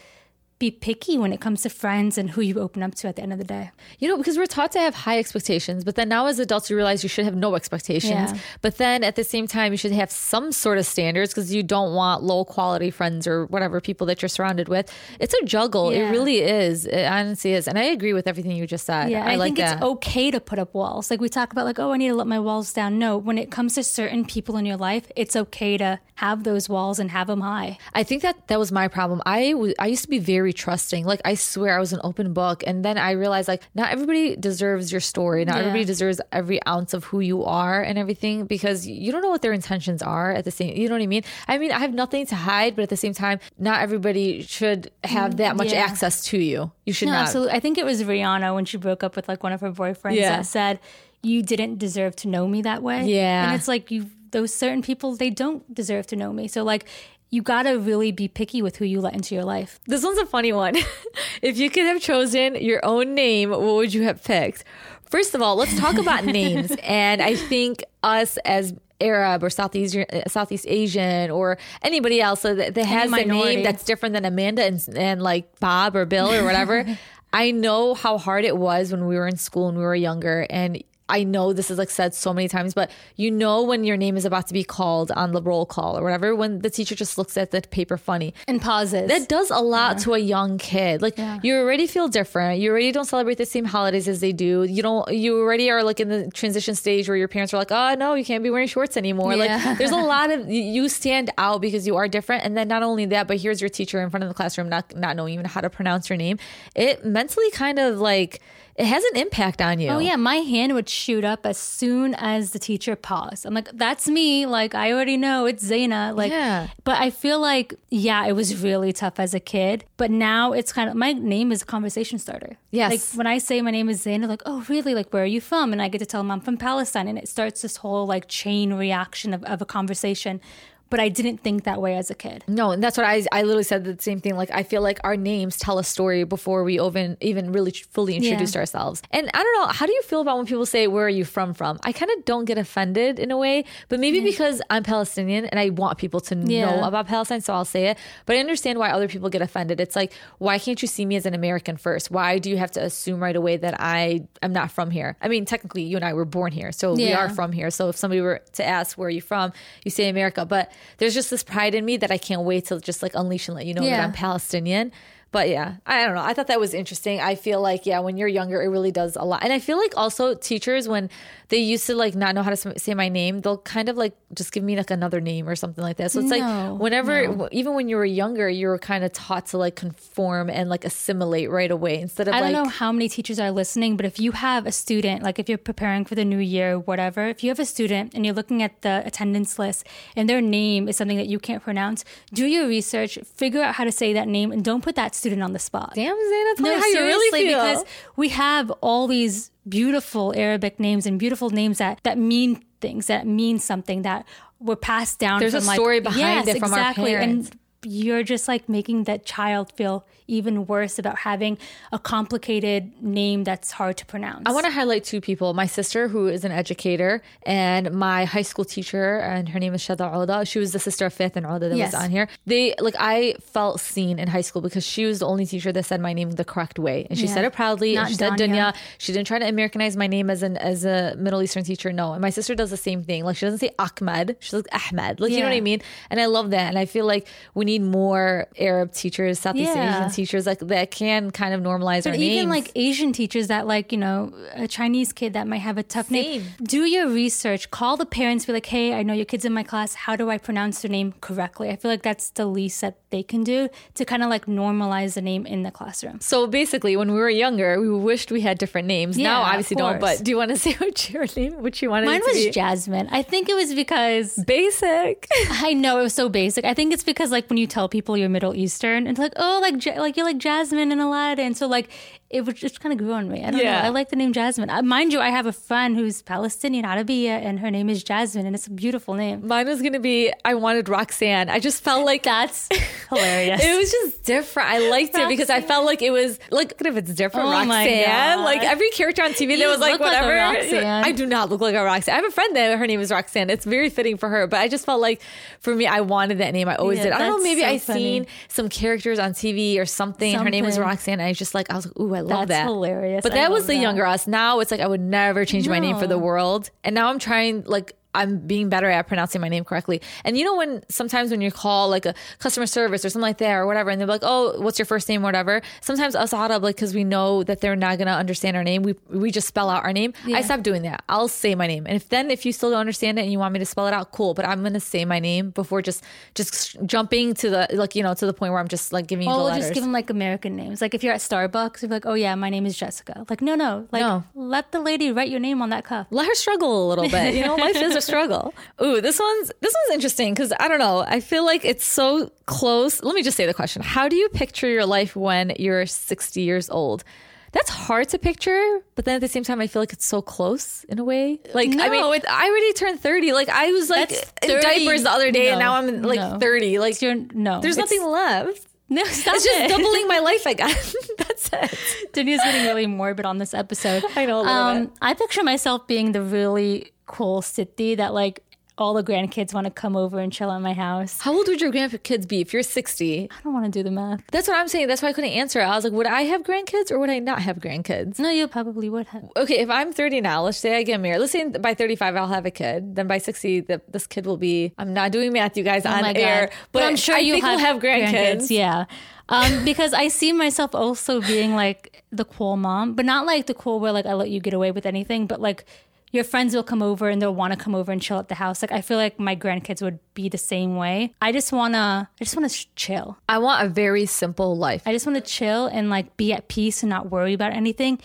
be 0.58 0.70
picky 0.70 1.18
when 1.18 1.32
it 1.32 1.40
comes 1.40 1.62
to 1.62 1.68
friends 1.68 2.16
and 2.16 2.30
who 2.30 2.40
you 2.40 2.58
open 2.58 2.82
up 2.82 2.94
to 2.94 3.08
at 3.08 3.16
the 3.16 3.22
end 3.22 3.32
of 3.32 3.38
the 3.38 3.44
day. 3.44 3.70
You 3.98 4.08
know, 4.08 4.16
because 4.16 4.38
we're 4.38 4.46
taught 4.46 4.72
to 4.72 4.80
have 4.80 4.94
high 4.94 5.18
expectations, 5.18 5.84
but 5.84 5.96
then 5.96 6.08
now 6.08 6.26
as 6.26 6.38
adults, 6.38 6.70
you 6.70 6.76
realize 6.76 7.02
you 7.02 7.10
should 7.10 7.26
have 7.26 7.36
no 7.36 7.54
expectations. 7.54 8.32
Yeah. 8.32 8.38
But 8.62 8.78
then 8.78 9.04
at 9.04 9.16
the 9.16 9.24
same 9.24 9.46
time, 9.46 9.72
you 9.72 9.76
should 9.76 9.92
have 9.92 10.10
some 10.10 10.52
sort 10.52 10.78
of 10.78 10.86
standards 10.86 11.32
because 11.32 11.52
you 11.52 11.62
don't 11.62 11.94
want 11.94 12.22
low 12.22 12.44
quality 12.44 12.90
friends 12.90 13.26
or 13.26 13.44
whatever 13.46 13.82
people 13.82 14.06
that 14.06 14.22
you're 14.22 14.30
surrounded 14.30 14.68
with. 14.68 14.90
It's 15.20 15.34
a 15.34 15.44
juggle. 15.44 15.90
It 15.90 16.10
really 16.10 16.38
is. 16.38 16.86
It 16.86 17.04
honestly 17.04 17.52
is. 17.52 17.68
And 17.68 17.78
I 17.78 17.84
agree 17.84 18.14
with 18.14 18.26
everything 18.26 18.52
you 18.52 18.66
just 18.66 18.86
said. 18.86 19.10
Yeah, 19.10 19.26
I, 19.26 19.32
I, 19.32 19.36
like 19.36 19.48
think 19.48 19.58
that. 19.58 19.76
it's 19.76 19.82
okay 19.82 20.30
to 20.30 20.40
put 20.40 20.58
up 20.58 20.72
walls. 20.72 21.10
Like 21.10 21.20
we 21.20 21.28
talk 21.28 21.52
about, 21.52 21.66
like, 21.66 21.78
oh, 21.78 21.92
I 21.92 21.98
need 21.98 22.08
to 22.08 22.14
let 22.14 22.26
my 22.26 22.40
walls 22.40 22.72
down. 22.72 22.98
No, 22.98 23.18
when 23.18 23.36
it 23.36 23.50
comes 23.50 23.74
to 23.74 23.84
certain 23.84 24.24
people 24.24 24.56
in 24.56 24.64
your 24.64 24.78
life, 24.78 25.10
it's 25.16 25.36
okay 25.36 25.76
to 25.76 26.00
have 26.16 26.44
those 26.44 26.68
walls 26.68 26.98
and 26.98 27.10
have 27.10 27.26
them 27.26 27.42
high. 27.42 27.78
I 27.94 28.02
think 28.02 28.22
that 28.22 28.48
that 28.48 28.58
was 28.58 28.72
my 28.72 28.88
problem. 28.88 29.22
I 29.26 29.54
was 29.54 29.74
I 29.78 29.86
used 29.86 30.02
to 30.02 30.08
be 30.08 30.18
very 30.46 30.52
trusting. 30.52 31.04
Like 31.04 31.20
I 31.24 31.34
swear 31.34 31.76
I 31.76 31.80
was 31.80 31.92
an 31.92 32.00
open 32.04 32.32
book, 32.32 32.62
and 32.68 32.84
then 32.84 32.96
I 32.98 33.10
realized 33.12 33.48
like 33.48 33.62
not 33.74 33.90
everybody 33.90 34.36
deserves 34.36 34.92
your 34.92 35.00
story. 35.00 35.44
Not 35.44 35.54
Yeah. 35.56 35.60
everybody 35.62 35.84
deserves 35.84 36.20
every 36.30 36.58
ounce 36.74 36.94
of 36.94 37.02
who 37.10 37.18
you 37.20 37.38
are 37.44 37.82
and 37.82 37.98
everything 37.98 38.46
because 38.46 38.86
you 38.86 39.10
don't 39.12 39.22
know 39.22 39.30
what 39.36 39.42
their 39.42 39.52
intentions 39.52 40.02
are. 40.02 40.30
At 40.38 40.44
the 40.44 40.50
same, 40.52 40.76
you 40.76 40.88
know 40.88 40.94
what 40.94 41.02
I 41.02 41.06
mean. 41.16 41.24
I 41.48 41.58
mean, 41.58 41.72
I 41.72 41.80
have 41.80 41.94
nothing 41.94 42.26
to 42.26 42.36
hide, 42.36 42.76
but 42.76 42.82
at 42.82 42.90
the 42.90 42.96
same 43.06 43.14
time, 43.14 43.38
not 43.58 43.80
everybody 43.80 44.42
should 44.42 44.90
have 45.04 45.36
that 45.42 45.56
much 45.56 45.72
Yeah. 45.72 45.80
access 45.88 46.24
to 46.30 46.38
you. 46.38 46.70
You 46.86 46.92
should 46.92 47.06
No, 47.08 47.14
not. 47.14 47.22
absolutely. 47.22 47.54
I 47.54 47.60
think 47.60 47.76
it 47.78 47.84
was 47.84 48.04
Rihanna 48.04 48.54
when 48.54 48.64
she 48.70 48.76
broke 48.76 49.02
up 49.02 49.16
with 49.16 49.26
like 49.28 49.42
one 49.42 49.52
of 49.52 49.60
her 49.62 49.72
boyfriends 49.72 50.16
Yeah. 50.16 50.36
that 50.36 50.46
said, 50.46 50.78
"You 51.22 51.42
didn't 51.42 51.78
deserve 51.78 52.14
to 52.22 52.28
know 52.28 52.46
me 52.46 52.62
that 52.62 52.82
way." 52.82 53.00
Yeah. 53.06 53.46
and 53.46 53.54
it's 53.58 53.66
like 53.74 53.90
you 53.90 54.10
those 54.32 54.52
certain 54.52 54.82
people 54.82 55.08
they 55.16 55.30
don't 55.30 55.62
deserve 55.72 56.04
to 56.12 56.16
know 56.16 56.30
me. 56.32 56.46
So 56.48 56.62
like 56.62 56.84
you 57.30 57.42
gotta 57.42 57.78
really 57.78 58.12
be 58.12 58.28
picky 58.28 58.62
with 58.62 58.76
who 58.76 58.84
you 58.84 59.00
let 59.00 59.14
into 59.14 59.34
your 59.34 59.44
life. 59.44 59.80
This 59.86 60.04
one's 60.04 60.18
a 60.18 60.26
funny 60.26 60.52
one. 60.52 60.76
if 61.42 61.58
you 61.58 61.70
could 61.70 61.86
have 61.86 62.00
chosen 62.00 62.54
your 62.56 62.84
own 62.84 63.14
name, 63.14 63.50
what 63.50 63.60
would 63.60 63.94
you 63.94 64.02
have 64.04 64.22
picked? 64.22 64.64
First 65.10 65.34
of 65.34 65.42
all, 65.42 65.56
let's 65.56 65.78
talk 65.78 65.98
about 65.98 66.24
names. 66.24 66.72
And 66.82 67.22
I 67.22 67.34
think 67.36 67.84
us 68.02 68.36
as 68.38 68.74
Arab 69.00 69.42
or 69.42 69.50
Southeast 69.50 69.96
Southeast 70.28 70.64
Asian 70.68 71.30
or 71.30 71.58
anybody 71.82 72.20
else 72.20 72.42
that, 72.42 72.74
that 72.74 72.86
has 72.86 73.12
a 73.12 73.24
name 73.24 73.62
that's 73.62 73.84
different 73.84 74.14
than 74.14 74.24
Amanda 74.24 74.64
and, 74.64 74.82
and 74.96 75.22
like 75.22 75.60
Bob 75.60 75.96
or 75.96 76.06
Bill 76.06 76.32
or 76.32 76.44
whatever. 76.44 76.86
I 77.32 77.50
know 77.50 77.94
how 77.94 78.18
hard 78.18 78.44
it 78.44 78.56
was 78.56 78.92
when 78.92 79.06
we 79.06 79.16
were 79.16 79.28
in 79.28 79.36
school 79.36 79.68
and 79.68 79.76
we 79.76 79.84
were 79.84 79.94
younger, 79.94 80.46
and 80.48 80.82
I 81.08 81.24
know 81.24 81.52
this 81.52 81.70
is 81.70 81.78
like 81.78 81.90
said 81.90 82.14
so 82.14 82.32
many 82.34 82.48
times, 82.48 82.74
but 82.74 82.90
you 83.14 83.30
know 83.30 83.62
when 83.62 83.84
your 83.84 83.96
name 83.96 84.16
is 84.16 84.24
about 84.24 84.48
to 84.48 84.52
be 84.52 84.64
called 84.64 85.12
on 85.12 85.32
the 85.32 85.40
roll 85.40 85.64
call 85.64 85.96
or 85.96 86.02
whatever, 86.02 86.34
when 86.34 86.60
the 86.60 86.70
teacher 86.70 86.94
just 86.94 87.16
looks 87.16 87.36
at 87.36 87.52
the 87.52 87.62
paper 87.62 87.96
funny 87.96 88.34
and 88.48 88.60
pauses. 88.60 89.08
That 89.08 89.28
does 89.28 89.50
a 89.50 89.60
lot 89.60 89.96
yeah. 89.96 90.04
to 90.04 90.14
a 90.14 90.18
young 90.18 90.58
kid. 90.58 91.02
Like 91.02 91.16
yeah. 91.16 91.38
you 91.42 91.56
already 91.56 91.86
feel 91.86 92.08
different. 92.08 92.60
You 92.60 92.70
already 92.70 92.90
don't 92.90 93.04
celebrate 93.04 93.38
the 93.38 93.46
same 93.46 93.64
holidays 93.64 94.08
as 94.08 94.20
they 94.20 94.32
do. 94.32 94.64
You 94.64 94.82
don't. 94.82 95.08
You 95.12 95.40
already 95.40 95.70
are 95.70 95.84
like 95.84 96.00
in 96.00 96.08
the 96.08 96.30
transition 96.32 96.74
stage 96.74 97.08
where 97.08 97.16
your 97.16 97.28
parents 97.28 97.54
are 97.54 97.58
like, 97.58 97.70
"Oh 97.70 97.94
no, 97.94 98.14
you 98.14 98.24
can't 98.24 98.42
be 98.42 98.50
wearing 98.50 98.68
shorts 98.68 98.96
anymore." 98.96 99.34
Yeah. 99.34 99.62
Like 99.64 99.78
there's 99.78 99.90
a 99.92 99.96
lot 100.14 100.30
of 100.30 100.50
you 100.50 100.88
stand 100.88 101.30
out 101.38 101.60
because 101.60 101.86
you 101.86 101.96
are 101.96 102.08
different. 102.08 102.44
And 102.44 102.56
then 102.56 102.66
not 102.66 102.82
only 102.82 103.06
that, 103.06 103.28
but 103.28 103.38
here's 103.38 103.60
your 103.60 103.70
teacher 103.70 104.00
in 104.02 104.10
front 104.10 104.24
of 104.24 104.28
the 104.28 104.34
classroom 104.34 104.68
not 104.68 104.94
not 104.96 105.14
knowing 105.14 105.34
even 105.34 105.46
how 105.46 105.60
to 105.60 105.70
pronounce 105.70 106.08
your 106.08 106.16
name. 106.16 106.38
It 106.74 107.04
mentally 107.04 107.50
kind 107.52 107.78
of 107.78 108.00
like 108.00 108.40
it 108.78 108.84
has 108.84 109.02
an 109.04 109.16
impact 109.16 109.62
on 109.62 109.80
you. 109.80 109.88
Oh 109.88 109.98
yeah, 109.98 110.16
my 110.16 110.36
hand 110.36 110.74
would 110.74 110.88
shoot 110.88 111.24
up 111.24 111.46
as 111.46 111.56
soon 111.56 112.14
as 112.14 112.50
the 112.50 112.58
teacher 112.58 112.94
paused. 112.94 113.46
I'm 113.46 113.54
like, 113.54 113.70
that's 113.72 114.06
me. 114.06 114.44
Like 114.44 114.74
I 114.74 114.92
already 114.92 115.16
know 115.16 115.46
it's 115.46 115.64
Zaina. 115.64 116.14
Like, 116.14 116.30
yeah. 116.30 116.68
but 116.84 116.98
I 117.00 117.08
feel 117.08 117.40
like 117.40 117.74
yeah, 117.90 118.26
it 118.26 118.32
was 118.32 118.62
really 118.62 118.92
tough 118.92 119.18
as 119.18 119.32
a 119.32 119.40
kid. 119.40 119.84
But 119.96 120.10
now 120.10 120.52
it's 120.52 120.72
kind 120.72 120.90
of 120.90 120.96
my 120.96 121.14
name 121.14 121.52
is 121.52 121.62
a 121.62 121.66
conversation 121.66 122.18
starter. 122.18 122.58
Yes. 122.70 122.90
Like 122.90 123.18
when 123.18 123.26
I 123.26 123.38
say 123.38 123.62
my 123.62 123.70
name 123.70 123.88
is 123.88 124.04
Zaina, 124.04 124.28
like 124.28 124.42
oh 124.44 124.64
really? 124.68 124.94
Like 124.94 125.12
where 125.12 125.22
are 125.22 125.26
you 125.26 125.40
from? 125.40 125.72
And 125.72 125.80
I 125.80 125.88
get 125.88 125.98
to 125.98 126.06
tell 126.06 126.20
them 126.20 126.30
I'm 126.30 126.40
from 126.40 126.58
Palestine, 126.58 127.08
and 127.08 127.18
it 127.18 127.28
starts 127.28 127.62
this 127.62 127.76
whole 127.76 128.06
like 128.06 128.28
chain 128.28 128.74
reaction 128.74 129.32
of, 129.32 129.42
of 129.44 129.62
a 129.62 129.66
conversation 129.66 130.40
but 130.88 131.00
I 131.00 131.08
didn't 131.08 131.38
think 131.38 131.64
that 131.64 131.80
way 131.80 131.96
as 131.96 132.10
a 132.10 132.14
kid. 132.14 132.44
No, 132.46 132.70
and 132.70 132.82
that's 132.82 132.96
what 132.96 133.06
I 133.06 133.24
I 133.32 133.42
literally 133.42 133.64
said 133.64 133.84
the 133.84 133.96
same 134.00 134.20
thing. 134.20 134.36
Like 134.36 134.50
I 134.52 134.62
feel 134.62 134.82
like 134.82 134.98
our 135.04 135.16
names 135.16 135.56
tell 135.56 135.78
a 135.78 135.84
story 135.84 136.24
before 136.24 136.64
we 136.64 136.80
even 136.80 137.16
even 137.20 137.52
really 137.52 137.72
fully 137.72 138.16
introduced 138.16 138.54
yeah. 138.54 138.60
ourselves. 138.60 139.02
And 139.10 139.30
I 139.34 139.42
don't 139.42 139.60
know, 139.60 139.66
how 139.72 139.86
do 139.86 139.92
you 139.92 140.02
feel 140.02 140.20
about 140.20 140.36
when 140.36 140.46
people 140.46 140.66
say 140.66 140.86
where 140.86 141.06
are 141.06 141.10
you 141.10 141.24
from 141.24 141.54
from? 141.54 141.78
I 141.82 141.92
kind 141.92 142.10
of 142.16 142.24
don't 142.24 142.44
get 142.44 142.58
offended 142.58 143.18
in 143.18 143.30
a 143.30 143.36
way, 143.36 143.64
but 143.88 144.00
maybe 144.00 144.18
yeah. 144.18 144.24
because 144.24 144.62
I'm 144.70 144.82
Palestinian 144.82 145.46
and 145.46 145.58
I 145.58 145.70
want 145.70 145.98
people 145.98 146.20
to 146.20 146.36
yeah. 146.36 146.66
know 146.66 146.84
about 146.84 147.06
Palestine, 147.06 147.40
so 147.40 147.54
I'll 147.54 147.64
say 147.64 147.88
it. 147.88 147.98
But 148.24 148.36
I 148.36 148.38
understand 148.38 148.78
why 148.78 148.90
other 148.90 149.08
people 149.08 149.28
get 149.28 149.42
offended. 149.42 149.80
It's 149.80 149.96
like, 149.96 150.12
why 150.38 150.58
can't 150.58 150.80
you 150.80 150.88
see 150.88 151.04
me 151.04 151.16
as 151.16 151.26
an 151.26 151.34
American 151.34 151.76
first? 151.76 152.10
Why 152.10 152.38
do 152.38 152.50
you 152.50 152.58
have 152.58 152.70
to 152.72 152.82
assume 152.82 153.22
right 153.22 153.36
away 153.36 153.56
that 153.56 153.80
I 153.80 154.26
am 154.42 154.52
not 154.52 154.70
from 154.70 154.90
here? 154.90 155.16
I 155.20 155.28
mean, 155.28 155.44
technically 155.44 155.82
you 155.82 155.96
and 155.96 156.04
I 156.04 156.12
were 156.14 156.24
born 156.24 156.52
here, 156.52 156.72
so 156.72 156.94
we 156.94 157.12
are 157.12 157.28
from 157.30 157.52
here. 157.52 157.70
So 157.70 157.88
if 157.88 157.96
somebody 157.96 158.20
were 158.20 158.42
to 158.52 158.64
ask 158.64 158.96
where 158.96 159.08
are 159.08 159.10
you 159.10 159.20
from, 159.20 159.52
you 159.84 159.90
say 159.90 160.08
America, 160.08 160.44
but 160.44 160.72
there's 160.98 161.14
just 161.14 161.30
this 161.30 161.42
pride 161.42 161.74
in 161.74 161.84
me 161.84 161.96
that 161.96 162.10
I 162.10 162.18
can't 162.18 162.42
wait 162.42 162.66
to 162.66 162.80
just 162.80 163.02
like 163.02 163.12
unleash 163.14 163.48
and 163.48 163.56
let 163.56 163.66
you 163.66 163.74
know 163.74 163.82
yeah. 163.82 163.98
that 163.98 164.04
I'm 164.04 164.12
Palestinian. 164.12 164.92
But 165.32 165.50
yeah, 165.50 165.76
I 165.84 166.06
don't 166.06 166.14
know. 166.14 166.22
I 166.22 166.32
thought 166.32 166.46
that 166.46 166.60
was 166.60 166.72
interesting. 166.72 167.20
I 167.20 167.34
feel 167.34 167.60
like, 167.60 167.84
yeah, 167.84 167.98
when 167.98 168.16
you're 168.16 168.28
younger, 168.28 168.62
it 168.62 168.68
really 168.68 168.92
does 168.92 169.16
a 169.16 169.24
lot. 169.24 169.42
And 169.42 169.52
I 169.52 169.58
feel 169.58 169.76
like 169.76 169.92
also 169.94 170.34
teachers, 170.34 170.88
when 170.88 171.10
they 171.48 171.58
used 171.58 171.86
to 171.88 171.94
like 171.94 172.14
not 172.14 172.34
know 172.34 172.42
how 172.42 172.50
to 172.50 172.78
say 172.78 172.94
my 172.94 173.08
name, 173.08 173.40
they'll 173.42 173.58
kind 173.58 173.88
of 173.88 173.96
like 173.96 174.16
just 174.34 174.52
give 174.52 174.64
me 174.64 174.76
like 174.76 174.90
another 174.90 175.20
name 175.20 175.46
or 175.48 175.54
something 175.54 175.82
like 175.84 175.98
that. 175.98 176.12
So 176.12 176.20
it's 176.20 176.30
no, 176.30 176.38
like 176.38 176.80
whenever, 176.80 177.28
no. 177.28 177.48
even 177.52 177.74
when 177.74 177.88
you 177.88 177.96
were 177.96 178.04
younger, 178.04 178.48
you 178.48 178.68
were 178.68 178.78
kind 178.78 179.04
of 179.04 179.12
taught 179.12 179.46
to 179.46 179.58
like 179.58 179.76
conform 179.76 180.48
and 180.48 180.70
like 180.70 180.84
assimilate 180.84 181.50
right 181.50 181.70
away 181.70 182.00
instead 182.00 182.28
of 182.28 182.34
I 182.34 182.40
don't 182.40 182.52
like, 182.52 182.64
know 182.64 182.70
how 182.70 182.90
many 182.90 183.08
teachers 183.08 183.38
are 183.38 183.50
listening, 183.50 183.96
but 183.96 184.06
if 184.06 184.18
you 184.18 184.32
have 184.32 184.64
a 184.64 184.72
student, 184.72 185.22
like 185.22 185.38
if 185.38 185.50
you're 185.50 185.58
preparing 185.58 186.06
for 186.06 186.14
the 186.14 186.24
new 186.24 186.38
year, 186.38 186.78
whatever, 186.78 187.26
if 187.26 187.44
you 187.44 187.50
have 187.50 187.58
a 187.58 187.66
student 187.66 188.14
and 188.14 188.24
you're 188.24 188.34
looking 188.34 188.62
at 188.62 188.80
the 188.80 189.02
attendance 189.04 189.58
list 189.58 189.86
and 190.16 190.30
their 190.30 190.40
name 190.40 190.88
is 190.88 190.96
something 190.96 191.18
that 191.18 191.26
you 191.26 191.38
can't 191.38 191.62
pronounce, 191.62 192.04
do 192.32 192.46
your 192.46 192.66
research, 192.66 193.18
figure 193.34 193.60
out 193.60 193.74
how 193.74 193.84
to 193.84 193.92
say 193.92 194.14
that 194.14 194.28
name, 194.28 194.50
and 194.50 194.64
don't 194.64 194.82
put 194.82 194.94
that 194.94 195.14
student 195.14 195.25
on 195.42 195.52
the 195.52 195.58
spot. 195.58 195.92
Damn, 195.94 196.16
Zaina, 196.16 196.56
tell 196.56 196.66
no, 196.66 196.80
how 196.80 196.86
you 196.86 197.00
really 197.00 197.44
feel. 197.44 197.60
Because 197.60 197.84
we 198.16 198.28
have 198.30 198.70
all 198.80 199.06
these 199.06 199.50
beautiful 199.68 200.32
Arabic 200.36 200.78
names 200.80 201.06
and 201.06 201.18
beautiful 201.18 201.50
names 201.50 201.78
that 201.78 202.00
that 202.04 202.18
mean 202.18 202.62
things, 202.80 203.06
that 203.06 203.26
mean 203.26 203.58
something, 203.58 204.02
that 204.02 204.24
were 204.60 204.76
passed 204.76 205.18
down. 205.18 205.40
There's 205.40 205.54
a 205.54 205.60
story 205.60 206.00
behind 206.00 206.46
yes, 206.46 206.56
it 206.56 206.58
from 206.58 206.70
exactly. 206.70 207.14
our 207.14 207.20
parents. 207.20 207.50
And 207.50 207.60
you're 207.92 208.22
just 208.22 208.48
like 208.48 208.68
making 208.68 209.04
that 209.04 209.24
child 209.24 209.72
feel 209.72 210.06
even 210.28 210.66
worse 210.66 210.98
about 210.98 211.18
having 211.18 211.58
a 211.92 211.98
complicated 211.98 212.90
name 213.02 213.44
that's 213.44 213.70
hard 213.72 213.96
to 213.98 214.06
pronounce. 214.06 214.42
I 214.46 214.52
want 214.52 214.66
to 214.66 214.72
highlight 214.72 215.04
two 215.04 215.20
people. 215.20 215.54
My 215.54 215.66
sister, 215.66 216.08
who 216.08 216.28
is 216.28 216.44
an 216.44 216.52
educator, 216.52 217.22
and 217.42 217.92
my 217.92 218.24
high 218.24 218.42
school 218.42 218.64
teacher, 218.64 219.18
and 219.18 219.48
her 219.48 219.58
name 219.58 219.74
is 219.74 219.82
Shada 219.82 220.12
Oda. 220.12 220.44
She 220.44 220.58
was 220.58 220.72
the 220.72 220.78
sister 220.78 221.06
of 221.06 221.12
Fifth 221.12 221.36
and 221.36 221.46
Oda 221.46 221.68
that 221.68 221.76
yes. 221.76 221.92
was 221.92 222.02
on 222.02 222.10
here. 222.10 222.28
They 222.46 222.74
like 222.78 222.94
I 222.98 223.36
felt 223.40 223.80
seen 223.80 224.18
in 224.18 224.28
high 224.28 224.40
school 224.40 224.62
because 224.62 224.84
she 224.84 225.04
was 225.04 225.20
the 225.20 225.26
only 225.26 225.46
teacher 225.46 225.72
that 225.72 225.84
said 225.84 226.00
my 226.00 226.12
name 226.12 226.32
the 226.32 226.44
correct 226.44 226.78
way, 226.78 227.06
and 227.08 227.18
she 227.18 227.26
yeah. 227.26 227.34
said 227.34 227.44
it 227.44 227.52
proudly. 227.52 227.94
Not 227.94 228.08
and 228.08 228.16
she 228.16 228.22
Danya. 228.22 228.38
said 228.38 228.50
Dunya. 228.50 228.76
She 228.98 229.12
didn't 229.12 229.26
try 229.26 229.38
to 229.38 229.46
Americanize 229.46 229.96
my 229.96 230.06
name 230.06 230.30
as 230.30 230.42
an 230.42 230.56
as 230.56 230.84
a 230.84 231.14
Middle 231.16 231.42
Eastern 231.42 231.64
teacher. 231.64 231.92
No, 231.92 232.12
and 232.12 232.22
my 232.22 232.30
sister 232.30 232.54
does 232.54 232.70
the 232.70 232.76
same 232.76 233.02
thing. 233.02 233.24
Like 233.24 233.36
she 233.36 233.46
doesn't 233.46 233.60
say 233.60 233.70
Ahmed, 233.78 234.36
she 234.40 234.50
says 234.50 234.64
Ahmed. 234.72 235.20
Like 235.20 235.30
yeah. 235.30 235.38
you 235.38 235.42
know 235.42 235.50
what 235.50 235.56
I 235.56 235.60
mean? 235.60 235.82
And 236.10 236.20
I 236.20 236.26
love 236.26 236.50
that, 236.50 236.68
and 236.68 236.78
I 236.78 236.86
feel 236.86 237.06
like 237.06 237.26
we 237.54 237.64
need 237.64 237.82
more 237.82 238.48
Arab 238.58 238.92
teachers, 238.92 239.38
Southeast 239.38 239.74
yeah. 239.74 239.98
Asian 239.98 240.10
teachers 240.16 240.46
like 240.46 240.58
that 240.60 240.90
can 240.90 241.30
kind 241.30 241.52
of 241.54 241.60
normalize 241.60 242.04
but 242.04 242.14
our 242.14 242.14
even 242.14 242.48
names. 242.48 242.50
like 242.50 242.72
Asian 242.74 243.12
teachers 243.12 243.48
that 243.48 243.66
like 243.66 243.92
you 243.92 243.98
know 243.98 244.32
a 244.54 244.66
Chinese 244.66 245.12
kid 245.12 245.34
that 245.34 245.46
might 245.46 245.58
have 245.58 245.78
a 245.78 245.82
tough 245.82 246.08
Same. 246.08 246.42
name. 246.42 246.42
Do 246.62 246.84
your 246.84 247.08
research. 247.08 247.70
Call 247.70 247.96
the 247.96 248.06
parents. 248.06 248.46
Be 248.46 248.52
like, 248.52 248.66
hey, 248.66 248.94
I 248.94 249.02
know 249.02 249.12
your 249.12 249.26
kid's 249.26 249.44
in 249.44 249.52
my 249.52 249.62
class. 249.62 249.94
How 249.94 250.16
do 250.16 250.30
I 250.30 250.38
pronounce 250.38 250.82
their 250.82 250.90
name 250.90 251.14
correctly? 251.20 251.68
I 251.70 251.76
feel 251.76 251.90
like 251.90 252.02
that's 252.02 252.30
the 252.30 252.46
least 252.46 252.80
that 252.80 252.96
they 253.10 253.22
can 253.22 253.44
do 253.44 253.68
to 253.94 254.04
kind 254.04 254.22
of 254.22 254.30
like 254.30 254.46
normalize 254.46 255.14
the 255.14 255.22
name 255.22 255.46
in 255.46 255.62
the 255.62 255.70
classroom. 255.70 256.20
So 256.20 256.46
basically, 256.46 256.96
when 256.96 257.12
we 257.12 257.18
were 257.18 257.30
younger, 257.30 257.80
we 257.80 257.90
wished 257.90 258.32
we 258.32 258.40
had 258.40 258.58
different 258.58 258.88
names. 258.88 259.18
Yeah, 259.18 259.24
now, 259.30 259.42
obviously, 259.42 259.76
don't. 259.76 260.00
But 260.00 260.22
do 260.24 260.30
you 260.30 260.36
want 260.36 260.50
to 260.50 260.56
say 260.64 260.72
what 260.74 261.10
your 261.10 261.26
name? 261.36 261.62
What 261.62 261.80
you 261.82 261.90
wanted? 261.90 262.06
Mine 262.06 262.22
was 262.24 262.36
be? 262.36 262.50
Jasmine. 262.50 263.08
I 263.10 263.22
think 263.22 263.48
it 263.48 263.54
was 263.54 263.74
because 263.74 264.34
basic. 264.46 265.28
I 265.50 265.74
know 265.74 265.98
it 266.00 266.02
was 266.02 266.14
so 266.14 266.28
basic. 266.28 266.64
I 266.64 266.74
think 266.74 266.92
it's 266.94 267.04
because 267.04 267.30
like 267.30 267.48
when 267.50 267.58
you 267.58 267.66
tell 267.66 267.88
people 267.88 268.16
you're 268.16 268.28
Middle 268.28 268.54
Eastern, 268.54 269.06
it's 269.06 269.18
like 269.18 269.34
oh 269.36 269.58
like 269.60 269.84
like 269.96 270.05
you're 270.14 270.26
like 270.26 270.36
Jasmine 270.36 270.92
and 270.92 271.00
Aladdin. 271.00 271.54
So 271.54 271.66
like 271.66 271.88
it 272.28 272.44
would 272.44 272.56
just 272.56 272.80
kind 272.80 272.92
of 272.92 272.98
grew 272.98 273.12
on 273.12 273.28
me. 273.28 273.44
I 273.44 273.52
don't 273.52 273.60
yeah. 273.60 273.82
know. 273.82 273.86
I 273.86 273.88
like 273.90 274.08
the 274.08 274.16
name 274.16 274.32
Jasmine. 274.32 274.68
Uh, 274.68 274.82
mind 274.82 275.12
you, 275.12 275.20
I 275.20 275.30
have 275.30 275.46
a 275.46 275.52
friend 275.52 275.96
who's 275.96 276.22
Palestinian, 276.22 276.84
Arabiya, 276.84 277.28
and 277.28 277.60
her 277.60 277.70
name 277.70 277.88
is 277.88 278.02
Jasmine, 278.02 278.46
and 278.46 278.54
it's 278.56 278.66
a 278.66 278.70
beautiful 278.70 279.14
name. 279.14 279.46
Mine 279.46 279.66
was 279.66 279.80
going 279.80 279.92
to 279.92 280.00
be 280.00 280.32
I 280.44 280.54
wanted 280.54 280.88
Roxanne. 280.88 281.48
I 281.48 281.60
just 281.60 281.84
felt 281.84 282.04
like 282.04 282.22
that's 282.24 282.68
hilarious. 283.10 283.62
It 283.66 283.78
was 283.78 283.90
just 283.90 284.24
different. 284.24 284.68
I 284.68 284.90
liked 284.90 285.14
Roxanne. 285.14 285.26
it 285.26 285.28
because 285.28 285.50
I 285.50 285.60
felt 285.60 285.86
like 285.86 286.02
it 286.02 286.10
was 286.10 286.38
like 286.50 286.74
if 286.84 286.96
it's 286.96 287.14
different, 287.14 287.46
oh 287.46 287.52
Roxanne. 287.52 288.44
Like 288.44 288.62
every 288.62 288.90
character 288.90 289.22
on 289.22 289.30
TV 289.30 289.58
that 289.58 289.68
was 289.68 289.80
like 289.80 290.00
whatever. 290.00 290.36
Like 290.36 290.84
I 290.84 291.12
do 291.12 291.26
not 291.26 291.48
look 291.48 291.60
like 291.60 291.74
a 291.74 291.84
Roxanne. 291.84 292.14
I 292.14 292.16
have 292.16 292.26
a 292.26 292.30
friend 292.30 292.56
that 292.56 292.76
her 292.76 292.86
name 292.86 293.00
is 293.00 293.10
Roxanne. 293.12 293.50
It's 293.50 293.64
very 293.64 293.88
fitting 293.88 294.16
for 294.16 294.28
her, 294.28 294.46
but 294.46 294.58
I 294.58 294.68
just 294.68 294.84
felt 294.84 295.00
like 295.00 295.20
for 295.60 295.74
me, 295.74 295.86
I 295.86 296.00
wanted 296.00 296.38
that 296.38 296.52
name. 296.52 296.68
I 296.68 296.74
always 296.76 296.98
yeah, 296.98 297.04
did. 297.04 297.12
I 297.12 297.18
don't 297.18 297.38
know. 297.38 297.42
Maybe 297.42 297.60
so 297.60 297.68
I 297.68 297.76
seen 297.76 298.26
some 298.48 298.68
characters 298.68 299.18
on 299.20 299.32
TV 299.32 299.78
or 299.78 299.86
something. 299.86 300.32
something. 300.32 300.44
Her 300.44 300.50
name 300.50 300.64
was 300.64 300.78
Roxanne. 300.78 301.20
I 301.20 301.28
was 301.28 301.38
just 301.38 301.54
like 301.54 301.70
I 301.70 301.76
was 301.76 301.86
like, 301.86 301.98
ooh, 302.00 302.15
I 302.16 302.20
love 302.20 302.48
That's 302.48 302.60
that. 302.60 302.64
hilarious. 302.66 303.22
But 303.22 303.32
that 303.32 303.50
was 303.50 303.66
the 303.66 303.74
that. 303.74 303.80
younger 303.80 304.04
us. 304.04 304.26
Now 304.26 304.60
it's 304.60 304.70
like 304.70 304.80
I 304.80 304.86
would 304.86 305.00
never 305.00 305.44
change 305.44 305.66
no. 305.66 305.72
my 305.72 305.78
name 305.78 305.98
for 305.98 306.06
the 306.06 306.18
world. 306.18 306.70
And 306.82 306.94
now 306.94 307.08
I'm 307.08 307.18
trying 307.18 307.64
like 307.64 307.96
I'm 308.16 308.38
being 308.38 308.68
better 308.68 308.88
at 308.88 309.06
pronouncing 309.06 309.40
my 309.40 309.48
name 309.48 309.64
correctly. 309.64 310.00
And 310.24 310.36
you 310.36 310.44
know 310.44 310.56
when 310.56 310.82
sometimes 310.88 311.30
when 311.30 311.40
you 311.40 311.52
call 311.52 311.88
like 311.88 312.06
a 312.06 312.14
customer 312.38 312.66
service 312.66 313.04
or 313.04 313.10
something 313.10 313.22
like 313.22 313.38
that 313.38 313.52
or 313.52 313.66
whatever, 313.66 313.90
and 313.90 314.00
they're 314.00 314.08
like, 314.08 314.22
"Oh, 314.24 314.60
what's 314.60 314.78
your 314.78 314.86
first 314.86 315.08
name?" 315.08 315.22
or 315.22 315.28
whatever. 315.28 315.62
Sometimes 315.80 316.14
us 316.14 316.32
Arab, 316.32 316.62
like 316.62 316.76
because 316.76 316.94
we 316.94 317.04
know 317.04 317.42
that 317.44 317.60
they're 317.60 317.76
not 317.76 317.98
gonna 317.98 318.12
understand 318.12 318.56
our 318.56 318.64
name, 318.64 318.82
we 318.82 318.94
we 319.10 319.30
just 319.30 319.46
spell 319.46 319.70
out 319.70 319.84
our 319.84 319.92
name. 319.92 320.14
Yeah. 320.26 320.38
I 320.38 320.42
stop 320.42 320.62
doing 320.62 320.82
that. 320.82 321.04
I'll 321.08 321.28
say 321.28 321.54
my 321.54 321.66
name, 321.66 321.86
and 321.86 321.96
if 321.96 322.08
then 322.08 322.30
if 322.30 322.46
you 322.46 322.52
still 322.52 322.70
don't 322.70 322.80
understand 322.80 323.18
it 323.18 323.22
and 323.22 323.32
you 323.32 323.38
want 323.38 323.52
me 323.52 323.58
to 323.58 323.66
spell 323.66 323.86
it 323.86 323.92
out, 323.92 324.12
cool. 324.12 324.34
But 324.34 324.46
I'm 324.46 324.62
gonna 324.62 324.80
say 324.80 325.04
my 325.04 325.18
name 325.18 325.50
before 325.50 325.82
just 325.82 326.02
just 326.34 326.76
jumping 326.86 327.34
to 327.34 327.50
the 327.50 327.68
like 327.72 327.94
you 327.94 328.02
know 328.02 328.14
to 328.14 328.26
the 328.26 328.34
point 328.34 328.52
where 328.52 328.60
I'm 328.60 328.68
just 328.68 328.92
like 328.92 329.06
giving 329.06 329.28
you 329.28 329.34
the 329.34 329.40
letters. 329.40 329.64
just 329.64 329.74
give 329.74 329.82
them 329.82 329.92
like 329.92 330.10
American 330.10 330.56
names. 330.56 330.80
Like 330.80 330.94
if 330.94 331.04
you're 331.04 331.12
at 331.12 331.20
Starbucks, 331.20 331.82
you're 331.82 331.90
like, 331.90 332.06
"Oh 332.06 332.14
yeah, 332.14 332.34
my 332.34 332.50
name 332.50 332.66
is 332.66 332.76
Jessica." 332.76 333.26
Like 333.28 333.42
no, 333.42 333.54
no, 333.54 333.86
like 333.92 334.02
no. 334.02 334.24
let 334.34 334.72
the 334.72 334.80
lady 334.80 335.12
write 335.12 335.28
your 335.28 335.40
name 335.40 335.60
on 335.60 335.70
that 335.70 335.84
cup. 335.84 336.06
Let 336.10 336.26
her 336.26 336.34
struggle 336.34 336.86
a 336.86 336.88
little 336.88 337.08
bit. 337.08 337.34
You 337.34 337.44
know, 337.44 337.56
life 337.56 337.76
is 337.76 337.94
a 337.96 338.00
struggle. 338.06 338.54
Ooh, 338.82 339.00
this 339.00 339.18
one's 339.18 339.52
this 339.60 339.74
one's 339.74 339.94
interesting 339.94 340.32
because 340.34 340.52
I 340.58 340.68
don't 340.68 340.78
know. 340.78 341.04
I 341.06 341.20
feel 341.20 341.44
like 341.44 341.64
it's 341.64 341.84
so 341.84 342.30
close. 342.46 343.02
Let 343.02 343.14
me 343.14 343.22
just 343.22 343.36
say 343.36 343.46
the 343.46 343.54
question: 343.54 343.82
How 343.82 344.08
do 344.08 344.16
you 344.16 344.28
picture 344.30 344.68
your 344.68 344.86
life 344.86 345.14
when 345.16 345.52
you're 345.58 345.86
60 345.86 346.40
years 346.40 346.70
old? 346.70 347.04
That's 347.52 347.70
hard 347.70 348.08
to 348.10 348.18
picture, 348.18 348.80
but 348.96 349.06
then 349.06 349.14
at 349.14 349.20
the 349.22 349.28
same 349.28 349.42
time, 349.42 349.60
I 349.62 349.66
feel 349.66 349.80
like 349.80 349.92
it's 349.94 350.04
so 350.04 350.20
close 350.20 350.84
in 350.90 350.98
a 350.98 351.04
way. 351.04 351.38
Like, 351.54 351.68
I 351.68 351.88
mean, 351.88 352.04
it- 352.14 352.26
I 352.28 352.48
already 352.50 352.72
turned 352.74 353.00
30. 353.00 353.32
Like, 353.32 353.48
I 353.48 353.70
was 353.72 353.88
like 353.88 354.10
in 354.12 354.18
30. 354.50 354.60
diapers 354.60 355.04
the 355.04 355.10
other 355.10 355.30
day, 355.30 355.48
and 355.50 355.58
now 355.58 355.74
I'm 355.76 356.02
like 356.02 356.18
no. 356.20 356.38
30. 356.38 356.78
Like, 356.80 357.00
You're 357.00 357.14
no. 357.32 357.60
there's 357.60 357.78
nothing 357.78 358.04
left. 358.04 358.66
No, 358.90 359.02
stop 359.04 359.34
It's 359.36 359.44
just 359.44 359.58
it. 359.58 359.68
doubling 359.70 360.06
my 360.06 360.18
life 360.20 360.44
again. 360.44 360.68
That's 361.18 361.50
it. 361.52 361.78
Denise 362.12 362.38
is 362.40 362.44
getting 362.44 362.66
really 362.66 362.86
morbid 362.86 363.24
on 363.24 363.38
this 363.38 363.54
episode. 363.54 364.04
I 364.16 364.26
know, 364.26 364.44
Um. 364.44 364.92
I 365.00 365.14
picture 365.14 365.42
myself 365.42 365.86
being 365.86 366.12
the 366.12 366.20
really 366.22 366.92
cool 367.06 367.42
city 367.42 367.94
that 367.94 368.12
like 368.14 368.42
all 368.78 368.92
the 368.92 369.02
grandkids 369.02 369.54
want 369.54 369.64
to 369.64 369.70
come 369.70 369.96
over 369.96 370.18
and 370.18 370.30
chill 370.30 370.52
at 370.52 370.60
my 370.60 370.74
house. 370.74 371.18
How 371.20 371.34
old 371.34 371.48
would 371.48 371.62
your 371.62 371.72
grandkids 371.72 372.28
be 372.28 372.42
if 372.42 372.52
you're 372.52 372.62
60? 372.62 373.22
I 373.30 373.34
don't 373.42 373.54
want 373.54 373.64
to 373.64 373.70
do 373.70 373.82
the 373.82 373.90
math. 373.90 374.22
That's 374.30 374.46
what 374.48 374.58
I'm 374.58 374.68
saying. 374.68 374.86
That's 374.86 375.00
why 375.00 375.08
I 375.08 375.12
couldn't 375.14 375.30
answer. 375.30 375.62
I 375.62 375.74
was 375.74 375.84
like, 375.84 375.94
would 375.94 376.06
I 376.06 376.22
have 376.22 376.42
grandkids 376.42 376.90
or 376.90 376.98
would 376.98 377.08
I 377.08 377.18
not 377.18 377.40
have 377.40 377.56
grandkids? 377.56 378.18
No, 378.18 378.28
you 378.28 378.46
probably 378.46 378.90
would 378.90 379.06
have. 379.06 379.30
Okay, 379.34 379.60
if 379.60 379.70
I'm 379.70 379.94
30 379.94 380.20
now, 380.20 380.42
let's 380.42 380.58
say 380.58 380.76
I 380.76 380.82
get 380.82 381.00
married. 381.00 381.20
Let's 381.20 381.32
say 381.32 381.48
by 381.48 381.72
35 381.72 382.16
I'll 382.16 382.28
have 382.28 382.44
a 382.44 382.50
kid. 382.50 382.96
Then 382.96 383.06
by 383.06 383.16
60, 383.16 383.60
the, 383.60 383.80
this 383.88 384.06
kid 384.06 384.26
will 384.26 384.36
be. 384.36 384.74
I'm 384.76 384.92
not 384.92 385.10
doing 385.10 385.32
math, 385.32 385.56
you 385.56 385.64
guys, 385.64 385.86
on 385.86 385.98
Oh 385.98 386.02
my 386.02 386.12
air, 386.12 386.48
God. 386.48 386.56
but, 386.72 386.82
I'm 386.82 386.96
sure 386.96 387.14
I 387.14 387.20
you 387.20 387.40
have, 387.40 387.42
we'll 387.44 387.58
have 387.58 387.82
grandkids. 387.82 388.50
Yeah. 388.50 388.84
Um, 389.30 389.64
because 389.64 389.94
I 389.94 390.08
see 390.08 390.34
myself 390.34 390.74
also 390.74 391.22
being 391.22 391.54
like 391.54 392.04
the 392.12 392.26
cool 392.26 392.58
mom, 392.58 392.92
but 392.94 393.06
not 393.06 393.24
like 393.24 393.46
the 393.46 393.54
cool 393.54 393.80
where 393.80 393.92
like 393.92 394.04
I 394.04 394.12
let 394.12 394.28
you 394.28 394.38
get 394.40 394.52
away 394.52 394.70
with 394.70 394.84
anything, 394.84 395.26
but 395.26 395.40
like 395.40 395.64
your 396.12 396.24
friends 396.24 396.54
will 396.54 396.62
come 396.62 396.82
over 396.82 397.08
and 397.08 397.20
they'll 397.20 397.34
want 397.34 397.52
to 397.52 397.58
come 397.58 397.74
over 397.74 397.92
and 397.92 398.00
chill 398.00 398.18
at 398.18 398.28
the 398.28 398.36
house. 398.36 398.62
Like 398.62 398.72
I 398.72 398.80
feel 398.80 398.96
like 398.96 399.18
my 399.18 399.36
grandkids 399.36 399.82
would 399.82 399.98
be 400.14 400.28
the 400.28 400.38
same 400.38 400.76
way. 400.76 401.14
I 401.20 401.32
just 401.32 401.52
wanna, 401.52 402.08
I 402.20 402.24
just 402.24 402.36
wanna 402.36 402.48
sh- 402.48 402.66
chill. 402.76 403.18
I 403.28 403.38
want 403.38 403.66
a 403.66 403.68
very 403.68 404.06
simple 404.06 404.56
life. 404.56 404.82
I 404.86 404.92
just 404.92 405.06
want 405.06 405.16
to 405.16 405.30
chill 405.30 405.66
and 405.66 405.90
like 405.90 406.16
be 406.16 406.32
at 406.32 406.48
peace 406.48 406.82
and 406.82 406.90
not 406.90 407.10
worry 407.10 407.34
about 407.34 407.52
anything. 407.52 407.98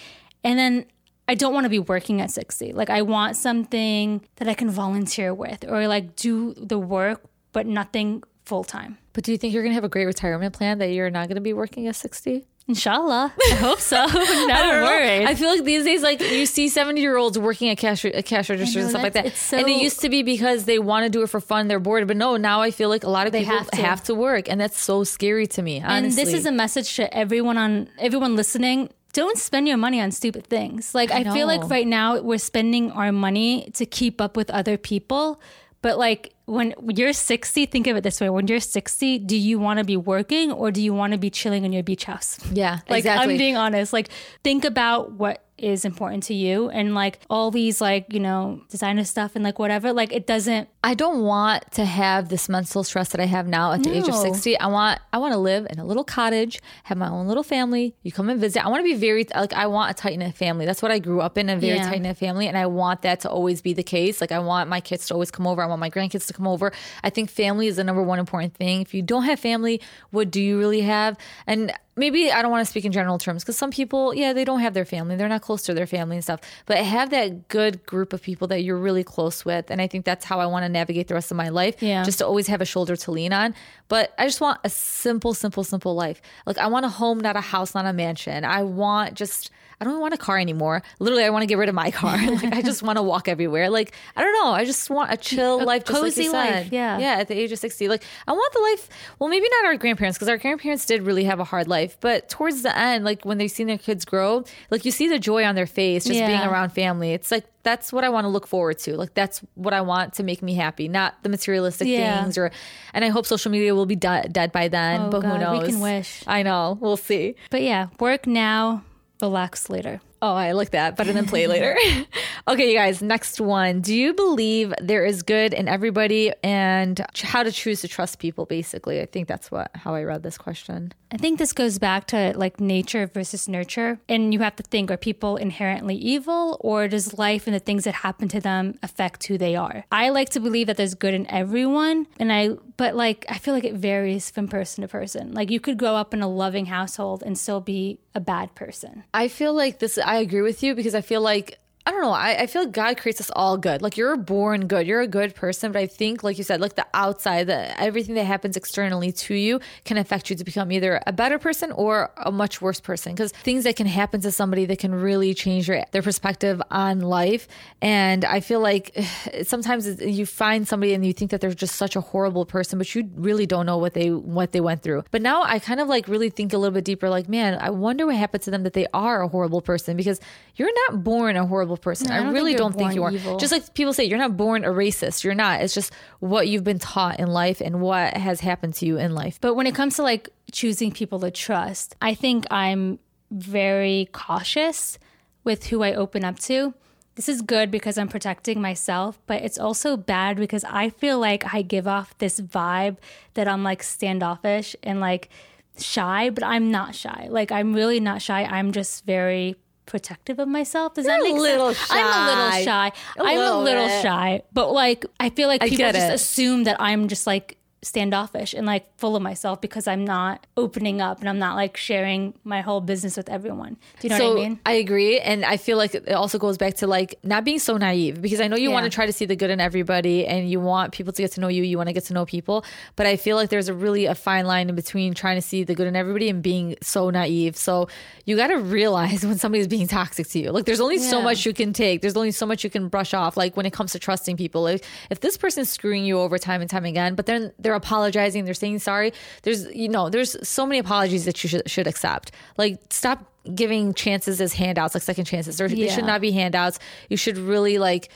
And 0.43 0.57
then 0.57 0.85
I 1.27 1.35
don't 1.35 1.53
want 1.53 1.63
to 1.63 1.69
be 1.69 1.79
working 1.79 2.19
at 2.19 2.31
60. 2.31 2.73
Like 2.73 2.89
I 2.89 3.03
want 3.03 3.37
something 3.37 4.21
that 4.35 4.47
I 4.47 4.53
can 4.53 4.69
volunteer 4.69 5.33
with 5.33 5.63
or 5.67 5.87
like 5.87 6.15
do 6.15 6.53
the 6.55 6.77
work, 6.79 7.21
but 7.53 7.65
nothing 7.65 8.23
full 8.43 8.63
time. 8.63 8.97
But 9.13 9.23
do 9.23 9.31
you 9.31 9.37
think 9.37 9.53
you're 9.53 9.63
going 9.63 9.71
to 9.71 9.75
have 9.75 9.83
a 9.83 9.89
great 9.89 10.05
retirement 10.05 10.53
plan 10.53 10.79
that 10.79 10.87
you're 10.87 11.09
not 11.09 11.27
going 11.27 11.35
to 11.35 11.41
be 11.41 11.53
working 11.53 11.87
at 11.87 11.95
60? 11.95 12.45
Inshallah. 12.67 13.33
I 13.51 13.55
hope 13.55 13.79
so. 13.79 13.95
not 14.05 14.83
worried. 14.83 15.25
I 15.25 15.35
feel 15.35 15.49
like 15.49 15.63
these 15.63 15.83
days, 15.83 16.01
like 16.01 16.21
you 16.21 16.45
see 16.45 16.69
70 16.69 17.01
year 17.01 17.17
olds 17.17 17.37
working 17.37 17.69
at 17.69 17.77
cash, 17.77 18.05
at 18.05 18.15
uh, 18.15 18.21
cash 18.21 18.49
registers 18.49 18.75
know, 18.75 18.81
and 18.83 18.89
stuff 18.91 19.03
like 19.03 19.13
that. 19.13 19.35
so- 19.35 19.57
and 19.57 19.67
it 19.67 19.81
used 19.81 19.99
to 20.01 20.09
be 20.09 20.23
because 20.23 20.65
they 20.65 20.79
want 20.79 21.03
to 21.05 21.09
do 21.09 21.21
it 21.23 21.27
for 21.27 21.41
fun, 21.41 21.67
they're 21.67 21.79
bored. 21.79 22.07
But 22.07 22.17
no, 22.17 22.37
now 22.37 22.61
I 22.61 22.71
feel 22.71 22.89
like 22.89 23.03
a 23.03 23.09
lot 23.09 23.27
of 23.27 23.33
people 23.33 23.53
have 23.53 23.71
to. 23.71 23.81
have 23.81 24.03
to 24.05 24.15
work. 24.15 24.49
And 24.49 24.59
that's 24.61 24.79
so 24.79 25.03
scary 25.03 25.47
to 25.47 25.61
me, 25.61 25.81
honestly. 25.81 26.21
and 26.21 26.27
this 26.27 26.33
is 26.33 26.45
a 26.45 26.51
message 26.51 26.95
to 26.95 27.13
everyone 27.15 27.57
on 27.57 27.89
everyone 27.99 28.35
listening. 28.35 28.89
Don't 29.13 29.37
spend 29.37 29.67
your 29.67 29.75
money 29.75 29.99
on 29.99 30.11
stupid 30.11 30.47
things. 30.47 30.95
Like 30.95 31.11
I, 31.11 31.25
feel 31.33 31.45
like 31.45 31.69
right 31.69 31.85
now 31.85 32.21
we're 32.21 32.37
spending 32.37 32.91
our 32.91 33.11
money 33.11 33.69
to 33.73 33.85
keep 33.85 34.21
up 34.21 34.37
with 34.37 34.49
other 34.49 34.77
people. 34.77 35.41
But 35.81 35.97
like 35.97 36.33
when 36.45 36.73
you're 36.95 37.13
60, 37.13 37.65
think 37.65 37.87
of 37.87 37.95
it 37.97 38.01
this 38.03 38.21
way. 38.21 38.29
When 38.29 38.47
you're 38.47 38.59
60, 38.59 39.19
do 39.19 39.35
you 39.35 39.57
want 39.59 39.79
to 39.79 39.83
be 39.85 39.97
working 39.97 40.51
or 40.51 40.69
do 40.71 40.81
you 40.81 40.93
want 40.93 41.13
to 41.13 41.19
be 41.19 41.29
chilling 41.29 41.65
in 41.65 41.73
your 41.73 41.83
beach 41.83 42.03
house? 42.05 42.37
yeah, 42.51 42.79
Like 42.89 42.99
exactly. 42.99 43.33
I'm 43.33 43.37
being 43.37 43.55
honest. 43.57 43.93
Like 43.93 44.09
think 44.43 44.65
about 44.65 45.13
what 45.13 45.43
is 45.63 45.85
important 45.85 46.23
to 46.23 46.33
you 46.33 46.69
and 46.69 46.93
like 46.93 47.19
all 47.29 47.51
these 47.51 47.81
like, 47.81 48.11
you 48.11 48.19
know, 48.19 48.61
designer 48.69 49.03
stuff 49.03 49.35
and 49.35 49.43
like 49.43 49.59
whatever. 49.59 49.93
Like 49.93 50.11
it 50.13 50.25
doesn't 50.27 50.69
I 50.83 50.93
don't 50.95 51.21
want 51.21 51.71
to 51.73 51.85
have 51.85 52.29
this 52.29 52.49
mental 52.49 52.83
stress 52.83 53.09
that 53.09 53.21
I 53.21 53.25
have 53.25 53.47
now 53.47 53.71
at 53.71 53.83
the 53.83 53.95
age 53.95 54.07
of 54.07 54.15
60. 54.15 54.57
I 54.59 54.67
want 54.67 54.99
I 55.13 55.17
want 55.19 55.33
to 55.33 55.37
live 55.37 55.67
in 55.69 55.79
a 55.79 55.85
little 55.85 56.03
cottage, 56.03 56.59
have 56.85 56.97
my 56.97 57.07
own 57.09 57.27
little 57.27 57.43
family. 57.43 57.95
You 58.03 58.11
come 58.11 58.29
and 58.29 58.39
visit. 58.39 58.65
I 58.65 58.69
want 58.69 58.79
to 58.79 58.83
be 58.83 58.95
very 58.95 59.25
like 59.35 59.53
I 59.53 59.67
want 59.67 59.91
a 59.91 59.93
tight 59.93 60.17
knit 60.17 60.35
family. 60.35 60.65
That's 60.65 60.81
what 60.81 60.91
I 60.91 60.99
grew 60.99 61.21
up 61.21 61.37
in, 61.37 61.49
a 61.49 61.57
very 61.57 61.77
Yeah. 61.77 61.89
tight 61.89 62.01
knit 62.01 62.17
family 62.17 62.47
and 62.47 62.57
I 62.57 62.65
want 62.65 63.03
that 63.03 63.19
to 63.21 63.29
always 63.29 63.61
be 63.61 63.73
the 63.73 63.83
case. 63.83 64.21
Like 64.21 64.31
I 64.31 64.39
want 64.39 64.69
my 64.69 64.79
kids 64.81 65.05
to 65.07 65.13
always 65.13 65.31
come 65.31 65.45
over. 65.45 65.61
I 65.61 65.67
want 65.67 65.79
my 65.79 65.89
grandkids 65.89 66.27
to 66.27 66.33
come 66.33 66.47
over. 66.47 66.71
I 67.03 67.09
think 67.11 67.29
family 67.29 67.67
is 67.67 67.75
the 67.75 67.83
number 67.83 68.01
one 68.01 68.17
important 68.19 68.55
thing. 68.55 68.81
If 68.81 68.93
you 68.93 69.01
don't 69.01 69.23
have 69.23 69.39
family, 69.39 69.81
what 70.09 70.31
do 70.31 70.41
you 70.41 70.57
really 70.57 70.81
have? 70.81 71.17
And 71.45 71.71
maybe 71.95 72.31
I 72.31 72.41
don't 72.41 72.51
want 72.51 72.65
to 72.65 72.69
speak 72.69 72.85
in 72.85 72.91
general 72.91 73.17
terms 73.17 73.43
because 73.43 73.57
some 73.57 73.71
people, 73.71 74.13
yeah, 74.13 74.33
they 74.33 74.45
don't 74.45 74.61
have 74.61 74.73
their 74.73 74.85
family. 74.85 75.15
They're 75.15 75.29
not 75.29 75.41
close 75.41 75.63
to 75.63 75.73
their 75.73 75.87
family 75.87 76.15
and 76.17 76.23
stuff. 76.23 76.39
But 76.65 76.77
have 76.77 77.09
that 77.09 77.47
good 77.47 77.85
group 77.85 78.13
of 78.13 78.21
people 78.21 78.47
that 78.47 78.63
you're 78.63 78.77
really 78.77 79.03
close 79.03 79.43
with. 79.43 79.69
And 79.69 79.81
I 79.81 79.87
think 79.87 80.05
that's 80.05 80.25
how 80.25 80.39
I 80.39 80.45
want 80.45 80.63
to 80.63 80.69
navigate 80.69 81.07
the 81.07 81.13
rest 81.13 81.31
of 81.31 81.37
my 81.37 81.49
life. 81.49 81.81
Yeah. 81.81 82.03
Just 82.03 82.19
to 82.19 82.25
always 82.25 82.47
have 82.47 82.61
a 82.61 82.65
shoulder 82.65 82.95
to 82.95 83.11
lean 83.11 83.33
on. 83.33 83.53
But 83.87 84.13
I 84.17 84.25
just 84.25 84.41
want 84.41 84.59
a 84.63 84.69
simple, 84.69 85.33
simple, 85.33 85.63
simple 85.63 85.95
life. 85.95 86.21
Like 86.45 86.57
I 86.57 86.67
want 86.67 86.85
a 86.85 86.89
home, 86.89 87.19
not 87.19 87.35
a 87.35 87.41
house, 87.41 87.75
not 87.75 87.85
a 87.85 87.93
mansion. 87.93 88.45
I 88.45 88.63
want 88.63 89.15
just 89.15 89.51
I 89.81 89.83
don't 89.83 89.99
want 89.99 90.13
a 90.13 90.17
car 90.17 90.37
anymore. 90.37 90.83
Literally, 90.99 91.23
I 91.23 91.29
want 91.31 91.41
to 91.41 91.47
get 91.47 91.57
rid 91.57 91.67
of 91.67 91.75
my 91.75 91.89
car. 91.89 92.15
like 92.31 92.53
I 92.53 92.61
just 92.61 92.83
want 92.83 92.97
to 92.97 93.01
walk 93.03 93.27
everywhere. 93.27 93.69
Like 93.71 93.93
I 94.15 94.21
don't 94.21 94.33
know. 94.33 94.51
I 94.51 94.63
just 94.63 94.89
want 94.91 95.11
a 95.11 95.17
chill 95.17 95.57
life, 95.65 95.85
just 95.85 95.91
like 95.93 96.01
cozy 96.01 96.23
you 96.25 96.31
life, 96.31 96.49
said. 96.65 96.71
yeah. 96.71 96.99
yeah. 96.99 97.15
At 97.19 97.27
the 97.27 97.33
age 97.37 97.51
of 97.51 97.57
sixty, 97.59 97.87
like 97.87 98.03
I 98.27 98.31
want 98.31 98.53
the 98.53 98.59
life. 98.59 98.89
Well, 99.19 99.29
maybe 99.29 99.47
not 99.51 99.65
our 99.65 99.77
grandparents 99.77 100.17
because 100.17 100.29
our 100.29 100.37
grandparents 100.37 100.85
did 100.85 101.01
really 101.01 101.23
have 101.23 101.39
a 101.39 101.43
hard 101.43 101.67
life. 101.67 101.97
But 101.99 102.29
towards 102.29 102.61
the 102.61 102.77
end, 102.77 103.03
like 103.03 103.25
when 103.25 103.39
they've 103.39 103.49
seen 103.51 103.65
their 103.67 103.77
kids 103.79 104.05
grow, 104.05 104.43
like 104.69 104.85
you 104.85 104.91
see 104.91 105.07
the 105.07 105.17
joy 105.19 105.43
on 105.43 105.55
their 105.55 105.65
face 105.67 106.05
just 106.05 106.19
being 106.19 106.41
around 106.41 106.69
family. 106.69 107.13
It's 107.13 107.31
like 107.31 107.45
that's 107.63 107.91
what 107.93 108.03
I 108.03 108.09
want 108.09 108.25
to 108.25 108.29
look 108.29 108.47
forward 108.47 108.77
to. 108.79 108.95
Like 108.97 109.13
that's 109.13 109.39
what 109.55 109.73
I 109.73 109.81
want 109.81 110.13
to 110.13 110.23
make 110.23 110.41
me 110.41 110.53
happy, 110.55 110.87
not 110.87 111.21
the 111.23 111.29
materialistic 111.29 111.87
Yeah. 111.87 112.21
things. 112.23 112.37
Or 112.37 112.51
and 112.93 113.03
I 113.03 113.09
hope 113.09 113.25
social 113.25 113.51
media 113.51 113.73
will 113.75 113.85
be 113.85 113.95
de- 113.95 114.27
dead 114.31 114.51
by 114.51 114.67
then. 114.67 115.01
Oh, 115.01 115.09
but 115.09 115.21
who 115.23 115.37
knows? 115.37 115.61
we 115.63 115.67
can 115.71 115.79
wish. 115.79 116.23
I 116.27 116.43
know. 116.43 116.77
We'll 116.79 116.97
see. 116.97 117.35
But 117.49 117.61
yeah, 117.63 117.87
work 117.99 118.25
now, 118.27 118.83
relax 119.21 119.69
later. 119.69 120.01
Oh, 120.23 120.35
I 120.35 120.51
like 120.51 120.69
that. 120.71 120.97
Better 120.97 121.13
than 121.13 121.25
play 121.25 121.47
later. 121.47 121.75
okay, 122.47 122.69
you 122.69 122.77
guys, 122.77 123.01
next 123.01 123.41
one. 123.41 123.81
Do 123.81 123.95
you 123.95 124.13
believe 124.13 124.71
there 124.79 125.03
is 125.03 125.23
good 125.23 125.53
in 125.53 125.67
everybody 125.67 126.31
and 126.43 127.03
how 127.15 127.41
to 127.41 127.51
choose 127.51 127.81
to 127.81 127.87
trust 127.87 128.19
people, 128.19 128.45
basically? 128.45 129.01
I 129.01 129.07
think 129.07 129.27
that's 129.27 129.49
what 129.49 129.71
how 129.73 129.95
I 129.95 130.03
read 130.03 130.21
this 130.21 130.37
question. 130.37 130.93
I 131.11 131.17
think 131.17 131.39
this 131.39 131.53
goes 131.53 131.77
back 131.79 132.07
to 132.07 132.33
like 132.37 132.59
nature 132.59 133.07
versus 133.07 133.47
nurture. 133.47 133.99
And 134.07 134.33
you 134.33 134.39
have 134.39 134.55
to 134.57 134.63
think 134.63 134.91
are 134.91 134.97
people 134.97 135.37
inherently 135.37 135.95
evil 135.95 136.57
or 136.61 136.87
does 136.87 137.17
life 137.17 137.47
and 137.47 137.55
the 137.55 137.59
things 137.59 137.83
that 137.83 137.95
happen 137.95 138.27
to 138.29 138.39
them 138.39 138.77
affect 138.83 139.25
who 139.25 139.37
they 139.37 139.55
are? 139.55 139.85
I 139.91 140.09
like 140.09 140.29
to 140.29 140.39
believe 140.39 140.67
that 140.67 140.77
there's 140.77 140.93
good 140.93 141.13
in 141.13 141.29
everyone. 141.29 142.07
And 142.19 142.31
I, 142.31 142.49
but 142.77 142.95
like, 142.95 143.25
I 143.27 143.39
feel 143.39 143.53
like 143.53 143.65
it 143.65 143.73
varies 143.73 144.31
from 144.31 144.47
person 144.47 144.83
to 144.83 144.87
person. 144.87 145.33
Like, 145.33 145.51
you 145.51 145.59
could 145.59 145.77
grow 145.77 145.95
up 145.95 146.13
in 146.13 146.21
a 146.21 146.29
loving 146.29 146.67
household 146.67 147.23
and 147.25 147.37
still 147.37 147.59
be 147.59 147.99
a 148.13 148.19
bad 148.19 148.53
person. 148.55 149.03
I 149.13 149.27
feel 149.29 149.53
like 149.53 149.79
this, 149.79 149.97
I 149.97 150.17
agree 150.17 150.41
with 150.41 150.63
you 150.63 150.75
because 150.75 150.95
I 150.95 151.01
feel 151.01 151.21
like, 151.21 151.59
I 151.83 151.91
don't 151.91 152.01
know, 152.01 152.11
I, 152.11 152.41
I 152.41 152.47
feel 152.47 152.63
like 152.63 152.73
God 152.73 152.97
creates 152.97 153.19
us 153.19 153.31
all 153.35 153.57
good. 153.57 153.81
Like 153.81 153.97
you're 153.97 154.15
born 154.15 154.67
good, 154.67 154.85
you're 154.85 155.01
a 155.01 155.07
good 155.07 155.33
person. 155.33 155.71
But 155.71 155.79
I 155.79 155.87
think, 155.87 156.23
like 156.23 156.37
you 156.37 156.43
said, 156.43 156.61
like 156.61 156.75
the 156.75 156.85
outside, 156.93 157.47
the, 157.47 157.79
everything 157.81 158.13
that 158.15 158.25
happens 158.25 158.55
externally 158.55 159.11
to 159.11 159.33
you 159.33 159.59
can 159.83 159.97
affect 159.97 160.29
you 160.29 160.35
to 160.35 160.43
become 160.43 160.71
either 160.71 161.01
a 161.07 161.11
better 161.11 161.39
person 161.39 161.71
or 161.71 162.11
a 162.17 162.31
much 162.31 162.61
worse 162.61 162.79
person. 162.79 163.13
Because 163.13 163.31
things 163.31 163.63
that 163.63 163.75
can 163.75 163.87
happen 163.87 164.21
to 164.21 164.31
somebody 164.31 164.65
that 164.65 164.77
can 164.77 164.93
really 164.93 165.33
change 165.33 165.67
your, 165.67 165.83
their 165.91 166.03
perspective 166.03 166.61
on 166.69 166.99
life. 166.99 167.47
And 167.81 168.25
I 168.25 168.41
feel 168.41 168.59
like 168.59 168.95
sometimes 169.43 170.01
you 170.01 170.27
find 170.27 170.67
somebody 170.67 170.93
and 170.93 171.03
you 171.03 171.13
think 171.13 171.31
that 171.31 171.41
they're 171.41 171.51
just 171.51 171.77
such 171.77 171.95
a 171.95 172.01
horrible 172.01 172.45
person, 172.45 172.77
but 172.77 172.93
you 172.93 173.09
really 173.15 173.47
don't 173.47 173.65
know 173.65 173.79
what 173.79 173.95
they 173.95 174.11
what 174.11 174.51
they 174.51 174.61
went 174.61 174.83
through. 174.83 175.03
But 175.09 175.23
now 175.23 175.41
I 175.41 175.57
kind 175.57 175.79
of 175.79 175.87
like 175.87 176.07
really 176.07 176.29
think 176.29 176.53
a 176.53 176.59
little 176.59 176.73
bit 176.73 176.85
deeper. 176.85 177.09
Like, 177.09 177.27
man, 177.27 177.57
I 177.59 177.71
wonder 177.71 178.05
what 178.05 178.15
happened 178.15 178.43
to 178.43 178.51
them 178.51 178.61
that 178.63 178.73
they 178.73 178.85
are 178.93 179.23
a 179.23 179.27
horrible 179.27 179.61
person 179.61 179.97
because 179.97 180.19
you're 180.55 180.73
not 180.87 181.03
born 181.03 181.35
a 181.37 181.45
horrible 181.47 181.70
person. 181.77 182.07
No, 182.07 182.15
I 182.15 182.23
don't 182.23 182.33
really 182.33 182.55
don't 182.55 182.75
think 182.75 182.95
you 182.95 183.03
are. 183.03 183.11
evil. 183.11 183.37
Just 183.37 183.51
like 183.51 183.73
people 183.73 183.93
say, 183.93 184.03
you're 184.03 184.17
not 184.17 184.37
born 184.37 184.63
a 184.63 184.69
racist. 184.69 185.23
You're 185.23 185.35
not. 185.35 185.61
It's 185.61 185.73
just 185.73 185.93
what 186.19 186.47
you've 186.47 186.63
been 186.63 186.79
taught 186.79 187.19
in 187.19 187.27
life 187.27 187.61
and 187.61 187.81
what 187.81 188.15
has 188.15 188.41
happened 188.41 188.73
to 188.75 188.85
you 188.85 188.97
in 188.97 189.13
life. 189.13 189.39
But 189.41 189.55
when 189.55 189.67
it 189.67 189.75
comes 189.75 189.95
to 189.97 190.03
like 190.03 190.29
choosing 190.51 190.91
people 190.91 191.19
to 191.21 191.31
trust, 191.31 191.95
I 192.01 192.13
think 192.13 192.45
I'm 192.51 192.99
very 193.31 194.09
cautious 194.11 194.99
with 195.43 195.67
who 195.67 195.83
I 195.83 195.93
open 195.93 196.23
up 196.23 196.39
to. 196.39 196.73
This 197.15 197.27
is 197.27 197.41
good 197.41 197.71
because 197.71 197.97
I'm 197.97 198.07
protecting 198.07 198.61
myself, 198.61 199.19
but 199.25 199.41
it's 199.41 199.59
also 199.59 199.97
bad 199.97 200.37
because 200.37 200.63
I 200.63 200.89
feel 200.89 201.19
like 201.19 201.53
I 201.53 201.61
give 201.61 201.87
off 201.87 202.17
this 202.19 202.39
vibe 202.39 202.97
that 203.33 203.47
I'm 203.47 203.63
like 203.63 203.83
standoffish 203.83 204.75
and 204.81 204.99
like 204.99 205.29
shy, 205.77 206.29
but 206.29 206.43
I'm 206.43 206.71
not 206.71 206.95
shy. 206.95 207.27
Like 207.29 207.51
I'm 207.51 207.73
really 207.73 207.99
not 207.99 208.21
shy. 208.21 208.43
I'm 208.43 208.71
just 208.71 209.05
very 209.05 209.55
protective 209.91 210.39
of 210.39 210.47
myself. 210.47 210.93
Does 210.93 211.05
that 211.05 211.17
You're 211.17 211.27
a 211.27 211.33
make 211.33 211.41
little 211.41 211.73
sense? 211.73 211.91
I'm 211.91 212.05
a 212.05 212.25
little 212.31 212.51
shy. 212.51 212.63
shy. 212.63 212.91
A 213.17 213.23
I'm 213.23 213.37
a 213.37 213.59
little 213.61 213.87
bit. 213.87 214.01
shy, 214.01 214.41
but 214.53 214.71
like 214.71 215.05
I 215.19 215.29
feel 215.29 215.47
like 215.49 215.61
people 215.61 215.91
just 215.91 216.13
assume 216.13 216.63
that 216.63 216.77
I'm 216.79 217.09
just 217.09 217.27
like 217.27 217.57
standoffish 217.83 218.53
and 218.53 218.65
like 218.67 218.85
full 218.97 219.15
of 219.15 219.23
myself 219.23 219.59
because 219.59 219.87
I'm 219.87 220.05
not 220.05 220.45
opening 220.55 221.01
up 221.01 221.19
and 221.19 221.27
I'm 221.27 221.39
not 221.39 221.55
like 221.55 221.77
sharing 221.77 222.33
my 222.43 222.61
whole 222.61 222.79
business 222.79 223.17
with 223.17 223.27
everyone. 223.27 223.77
Do 223.99 224.07
you 224.07 224.09
know 224.09 224.17
so 224.17 224.29
what 224.35 224.37
I 224.39 224.43
mean? 224.49 224.59
I 224.65 224.73
agree. 224.73 225.19
And 225.19 225.43
I 225.43 225.57
feel 225.57 225.77
like 225.77 225.95
it 225.95 226.11
also 226.11 226.37
goes 226.37 226.57
back 226.57 226.75
to 226.75 226.87
like 226.87 227.15
not 227.23 227.43
being 227.43 227.57
so 227.59 227.77
naive 227.77 228.21
because 228.21 228.39
I 228.39 228.47
know 228.47 228.55
you 228.55 228.69
Yeah. 228.69 228.75
want 228.75 228.83
to 228.85 228.89
try 228.91 229.05
to 229.07 229.13
see 229.13 229.25
the 229.25 229.35
good 229.35 229.49
in 229.49 229.59
everybody 229.59 230.27
and 230.27 230.49
you 230.49 230.59
want 230.59 230.91
people 230.93 231.11
to 231.11 231.21
get 231.21 231.31
to 231.33 231.41
know 231.41 231.47
you. 231.47 231.63
You 231.63 231.77
want 231.77 231.87
to 231.87 231.93
get 231.93 232.05
to 232.05 232.13
know 232.13 232.25
people. 232.25 232.63
But 232.95 233.07
I 233.07 233.15
feel 233.17 233.35
like 233.35 233.49
there's 233.49 233.67
a 233.69 233.73
really 233.73 234.05
a 234.05 234.13
fine 234.15 234.45
line 234.45 234.69
in 234.69 234.75
between 234.75 235.13
trying 235.15 235.37
to 235.37 235.41
see 235.41 235.63
the 235.63 235.73
good 235.73 235.87
in 235.87 235.95
everybody 235.95 236.29
and 236.29 236.43
being 236.43 236.75
so 236.83 237.09
naive. 237.09 237.57
So 237.57 237.87
you 238.25 238.35
got 238.35 238.47
to 238.47 238.57
realize 238.59 239.25
when 239.25 239.39
somebody's 239.39 239.67
being 239.67 239.87
toxic 239.87 240.27
to 240.29 240.39
you. 240.39 240.51
Like 240.51 240.65
there's 240.65 240.81
only 240.81 240.99
so 240.99 241.19
much 241.21 241.45
you 241.47 241.53
can 241.53 241.73
take. 241.73 242.01
There's 242.01 242.15
only 242.15 242.31
so 242.31 242.45
much 242.45 242.63
you 242.63 242.69
can 242.69 242.89
brush 242.89 243.13
off. 243.15 243.37
Like 243.37 243.57
when 243.57 243.65
it 243.65 243.73
comes 243.73 243.91
to 243.93 243.99
trusting 243.99 244.37
people, 244.37 244.61
like 244.61 244.83
if 245.09 245.19
this 245.21 245.35
person's 245.35 245.69
screwing 245.71 246.05
you 246.05 246.19
over 246.19 246.37
time 246.37 246.61
and 246.61 246.69
time 246.69 246.85
again, 246.85 247.15
but 247.15 247.25
then 247.25 247.51
they're 247.57 247.70
apologizing, 247.75 248.45
they're 248.45 248.53
saying 248.53 248.79
sorry. 248.79 249.13
There's 249.43 249.65
you 249.73 249.89
know 249.89 250.09
there's 250.09 250.35
so 250.47 250.65
many 250.65 250.79
apologies 250.79 251.25
that 251.25 251.43
you 251.43 251.49
should 251.49 251.69
should 251.69 251.87
accept. 251.87 252.31
Like 252.57 252.79
stop 252.89 253.25
giving 253.55 253.93
chances 253.93 254.39
as 254.39 254.53
handouts, 254.53 254.93
like 254.93 255.03
second 255.03 255.25
chances. 255.25 255.57
There, 255.57 255.67
They 255.67 255.89
should 255.89 256.05
not 256.05 256.21
be 256.21 256.31
handouts. 256.31 256.79
You 257.09 257.17
should 257.17 257.37
really 257.37 257.77
like. 257.77 258.09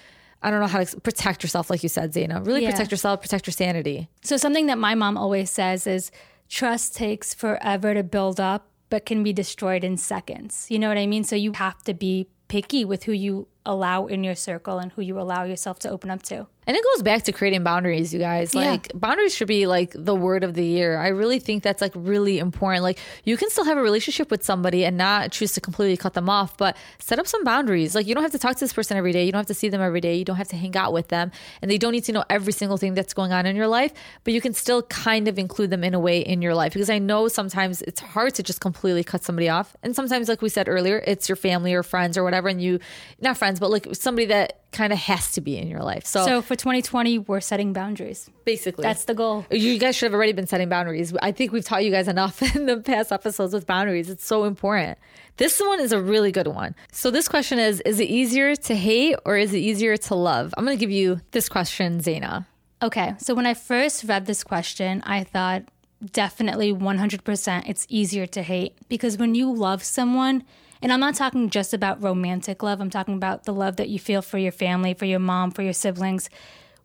I 0.43 0.51
don't 0.51 0.59
know 0.59 0.67
how 0.67 0.83
to 0.83 0.99
protect 1.01 1.41
yourself, 1.41 1.71
like 1.71 1.81
you 1.81 1.89
said, 1.89 2.13
Zaina. 2.13 2.45
Really 2.45 2.61
Yeah. 2.61 2.69
protect 2.69 2.91
yourself, 2.91 3.21
protect 3.21 3.47
your 3.47 3.53
sanity. 3.53 4.09
So 4.21 4.37
something 4.37 4.67
that 4.67 4.77
my 4.77 4.93
mom 4.93 5.17
always 5.17 5.49
says 5.49 5.87
is 5.87 6.11
trust 6.49 6.95
takes 6.95 7.33
forever 7.33 7.95
to 7.95 8.03
build 8.03 8.39
up, 8.39 8.67
but 8.91 9.07
can 9.07 9.23
be 9.23 9.33
destroyed 9.33 9.83
in 9.83 9.97
seconds. 9.97 10.67
You 10.69 10.77
know 10.77 10.87
what 10.89 10.99
I 10.99 11.07
mean? 11.07 11.23
So 11.23 11.35
you 11.35 11.53
have 11.53 11.81
to 11.85 11.95
be 11.95 12.27
picky 12.47 12.85
with 12.85 13.05
who 13.05 13.11
you 13.11 13.47
allow 13.65 14.05
in 14.05 14.23
your 14.23 14.35
circle 14.35 14.77
and 14.77 14.91
who 14.91 15.01
you 15.01 15.19
allow 15.19 15.45
yourself 15.45 15.79
to 15.79 15.89
open 15.89 16.11
up 16.11 16.21
to. 16.23 16.45
And 16.67 16.75
it 16.75 16.83
goes 16.93 17.03
back 17.03 17.23
to 17.23 17.31
creating 17.31 17.63
boundaries, 17.63 18.13
you 18.13 18.19
guys. 18.19 18.53
Yeah. 18.55 18.71
Like 18.71 18.91
boundaries 18.95 19.35
should 19.35 19.47
be 19.47 19.67
like 19.67 19.91
the 19.93 20.15
word 20.15 20.43
of 20.43 20.53
the 20.53 20.65
year. 20.65 20.97
I 20.97 21.09
really 21.09 21.39
think 21.39 21.63
that's 21.63 21.81
like 21.81 21.91
really 21.95 22.39
important. 22.39 22.83
Like 22.83 22.99
you 23.23 23.37
can 23.37 23.49
still 23.49 23.65
have 23.65 23.77
a 23.77 23.81
relationship 23.81 24.31
with 24.31 24.43
somebody 24.43 24.85
and 24.85 24.97
not 24.97 25.31
choose 25.31 25.53
to 25.53 25.61
completely 25.61 25.97
cut 25.97 26.13
them 26.13 26.29
off, 26.29 26.57
but 26.57 26.75
set 26.99 27.19
up 27.19 27.27
some 27.27 27.43
boundaries. 27.43 27.93
Like 27.93 28.07
you 28.07 28.15
don't 28.15 28.23
have 28.23 28.31
to 28.31 28.39
talk 28.39 28.55
to 28.55 28.59
this 28.59 28.73
person 28.73 28.97
every 28.97 29.11
day. 29.11 29.25
You 29.25 29.31
don't 29.31 29.39
have 29.39 29.47
to 29.47 29.53
see 29.53 29.69
them 29.69 29.81
every 29.81 30.01
day. 30.01 30.15
You 30.15 30.25
don't 30.25 30.37
have 30.37 30.47
to 30.49 30.57
hang 30.57 30.75
out 30.75 30.93
with 30.93 31.09
them. 31.09 31.31
And 31.61 31.69
they 31.69 31.77
don't 31.77 31.91
need 31.91 32.05
to 32.05 32.11
know 32.11 32.23
every 32.29 32.53
single 32.53 32.77
thing 32.77 32.93
that's 32.93 33.13
going 33.13 33.31
on 33.31 33.45
in 33.45 33.55
your 33.55 33.67
life, 33.67 33.93
but 34.23 34.33
you 34.33 34.41
can 34.41 34.53
still 34.53 34.83
kind 34.83 35.27
of 35.27 35.37
include 35.37 35.69
them 35.69 35.83
in 35.83 35.93
a 35.93 35.99
way 35.99 36.19
in 36.19 36.41
your 36.41 36.55
life 36.55 36.73
because 36.73 36.89
I 36.89 36.99
know 36.99 37.27
sometimes 37.27 37.81
it's 37.83 37.99
hard 37.99 38.33
to 38.35 38.43
just 38.43 38.59
completely 38.61 39.03
cut 39.03 39.23
somebody 39.23 39.49
off. 39.49 39.75
And 39.83 39.95
sometimes 39.95 40.27
like 40.27 40.41
we 40.41 40.49
said 40.49 40.67
earlier, 40.67 41.03
it's 41.05 41.29
your 41.29 41.35
family 41.35 41.73
or 41.73 41.83
friends 41.83 42.17
or 42.17 42.23
whatever 42.23 42.47
and 42.47 42.61
you 42.61 42.79
not 43.21 43.37
friends, 43.37 43.59
but 43.59 43.69
like 43.69 43.87
somebody 43.93 44.25
that 44.27 44.61
kind 44.71 44.91
of 44.91 44.99
has 44.99 45.31
to 45.31 45.41
be 45.41 45.57
in 45.57 45.67
your 45.67 45.81
life. 45.81 46.05
So 46.05 46.41
for 46.41 46.54
2020, 46.55 47.19
we're 47.19 47.39
setting 47.39 47.73
boundaries. 47.73 48.29
basically 48.43 48.83
That's 48.83 49.05
the 49.05 49.13
goal. 49.13 49.45
you 49.51 49.77
guys 49.77 49.95
should 49.95 50.07
have 50.07 50.13
already 50.13 50.33
been 50.33 50.47
setting 50.47 50.69
boundaries. 50.69 51.13
I 51.21 51.31
think 51.31 51.51
we've 51.51 51.65
taught 51.65 51.83
you 51.83 51.91
guys 51.91 52.07
enough 52.07 52.41
in 52.55 52.65
the 52.65 52.77
past 52.77 53.11
episodes 53.11 53.53
with 53.53 53.65
boundaries. 53.65 54.09
It's 54.09 54.25
so 54.25 54.43
important. 54.45 54.97
This 55.37 55.59
one 55.59 55.79
is 55.79 55.91
a 55.91 56.01
really 56.01 56.31
good 56.31 56.47
one. 56.47 56.75
So 56.91 57.11
this 57.11 57.27
question 57.27 57.59
is 57.59 57.81
is 57.81 57.99
it 57.99 58.09
easier 58.09 58.55
to 58.55 58.75
hate 58.75 59.15
or 59.25 59.37
is 59.37 59.53
it 59.53 59.59
easier 59.59 59.97
to 59.97 60.15
love? 60.15 60.53
I'm 60.57 60.65
going 60.65 60.77
to 60.77 60.79
give 60.79 60.91
you 60.91 61.21
this 61.31 61.49
question, 61.49 61.99
Zaina. 61.99 62.45
Okay, 62.81 63.15
so 63.17 63.33
when 63.33 63.45
I 63.45 63.53
first 63.53 64.03
read 64.03 64.25
this 64.25 64.43
question, 64.43 65.01
I 65.05 65.23
thought 65.23 65.63
definitely 66.11 66.73
100% 66.73 67.69
it's 67.69 67.85
easier 67.89 68.27
to 68.27 68.43
hate 68.43 68.75
because 68.89 69.17
when 69.17 69.33
you 69.33 69.51
love 69.51 69.83
someone, 69.83 70.43
and 70.85 70.93
I'm 70.93 70.99
not 70.99 71.15
talking 71.15 71.49
just 71.49 71.73
about 71.73 72.03
romantic 72.03 72.61
love, 72.61 72.79
I'm 72.79 72.91
talking 72.91 73.15
about 73.15 73.45
the 73.45 73.53
love 73.55 73.77
that 73.77 73.89
you 73.89 73.97
feel 73.97 74.21
for 74.21 74.37
your 74.37 74.51
family, 74.51 74.93
for 74.93 75.05
your 75.05 75.17
mom, 75.17 75.49
for 75.49 75.63
your 75.63 75.73
siblings. 75.73 76.29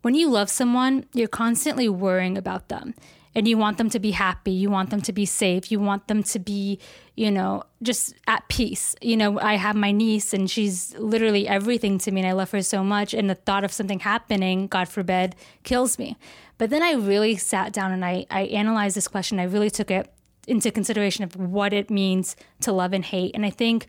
When 0.01 0.15
you 0.15 0.27
love 0.27 0.49
someone, 0.49 1.05
you're 1.13 1.27
constantly 1.27 1.87
worrying 1.87 2.35
about 2.35 2.69
them 2.69 2.95
and 3.35 3.47
you 3.47 3.59
want 3.59 3.77
them 3.77 3.91
to 3.91 3.99
be 3.99 4.09
happy, 4.09 4.53
you 4.53 4.71
want 4.71 4.89
them 4.89 5.01
to 5.01 5.13
be 5.13 5.27
safe, 5.27 5.71
you 5.71 5.79
want 5.79 6.07
them 6.07 6.23
to 6.23 6.39
be, 6.39 6.79
you 7.15 7.29
know, 7.29 7.61
just 7.83 8.15
at 8.25 8.47
peace. 8.47 8.95
You 9.03 9.17
know, 9.17 9.39
I 9.39 9.53
have 9.57 9.75
my 9.75 9.91
niece 9.91 10.33
and 10.33 10.49
she's 10.49 10.95
literally 10.97 11.47
everything 11.47 11.99
to 11.99 12.09
me 12.09 12.21
and 12.21 12.27
I 12.27 12.31
love 12.31 12.49
her 12.49 12.63
so 12.63 12.83
much 12.83 13.13
and 13.13 13.29
the 13.29 13.35
thought 13.35 13.63
of 13.63 13.71
something 13.71 13.99
happening, 13.99 14.65
God 14.65 14.89
forbid, 14.89 15.35
kills 15.61 15.99
me. 15.99 16.17
But 16.57 16.71
then 16.71 16.81
I 16.81 16.93
really 16.93 17.35
sat 17.35 17.71
down 17.71 17.91
and 17.91 18.03
I 18.03 18.25
I 18.31 18.45
analyzed 18.45 18.97
this 18.97 19.07
question. 19.07 19.39
I 19.39 19.43
really 19.43 19.69
took 19.69 19.91
it 19.91 20.11
into 20.47 20.71
consideration 20.71 21.23
of 21.23 21.35
what 21.35 21.73
it 21.73 21.89
means 21.89 22.35
to 22.61 22.71
love 22.71 22.93
and 22.93 23.05
hate. 23.05 23.31
And 23.35 23.45
I 23.45 23.49
think 23.49 23.87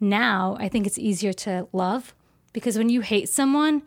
now 0.00 0.56
I 0.58 0.68
think 0.68 0.86
it's 0.86 0.98
easier 0.98 1.32
to 1.34 1.68
love 1.72 2.14
because 2.52 2.78
when 2.78 2.88
you 2.88 3.00
hate 3.00 3.28
someone, 3.28 3.82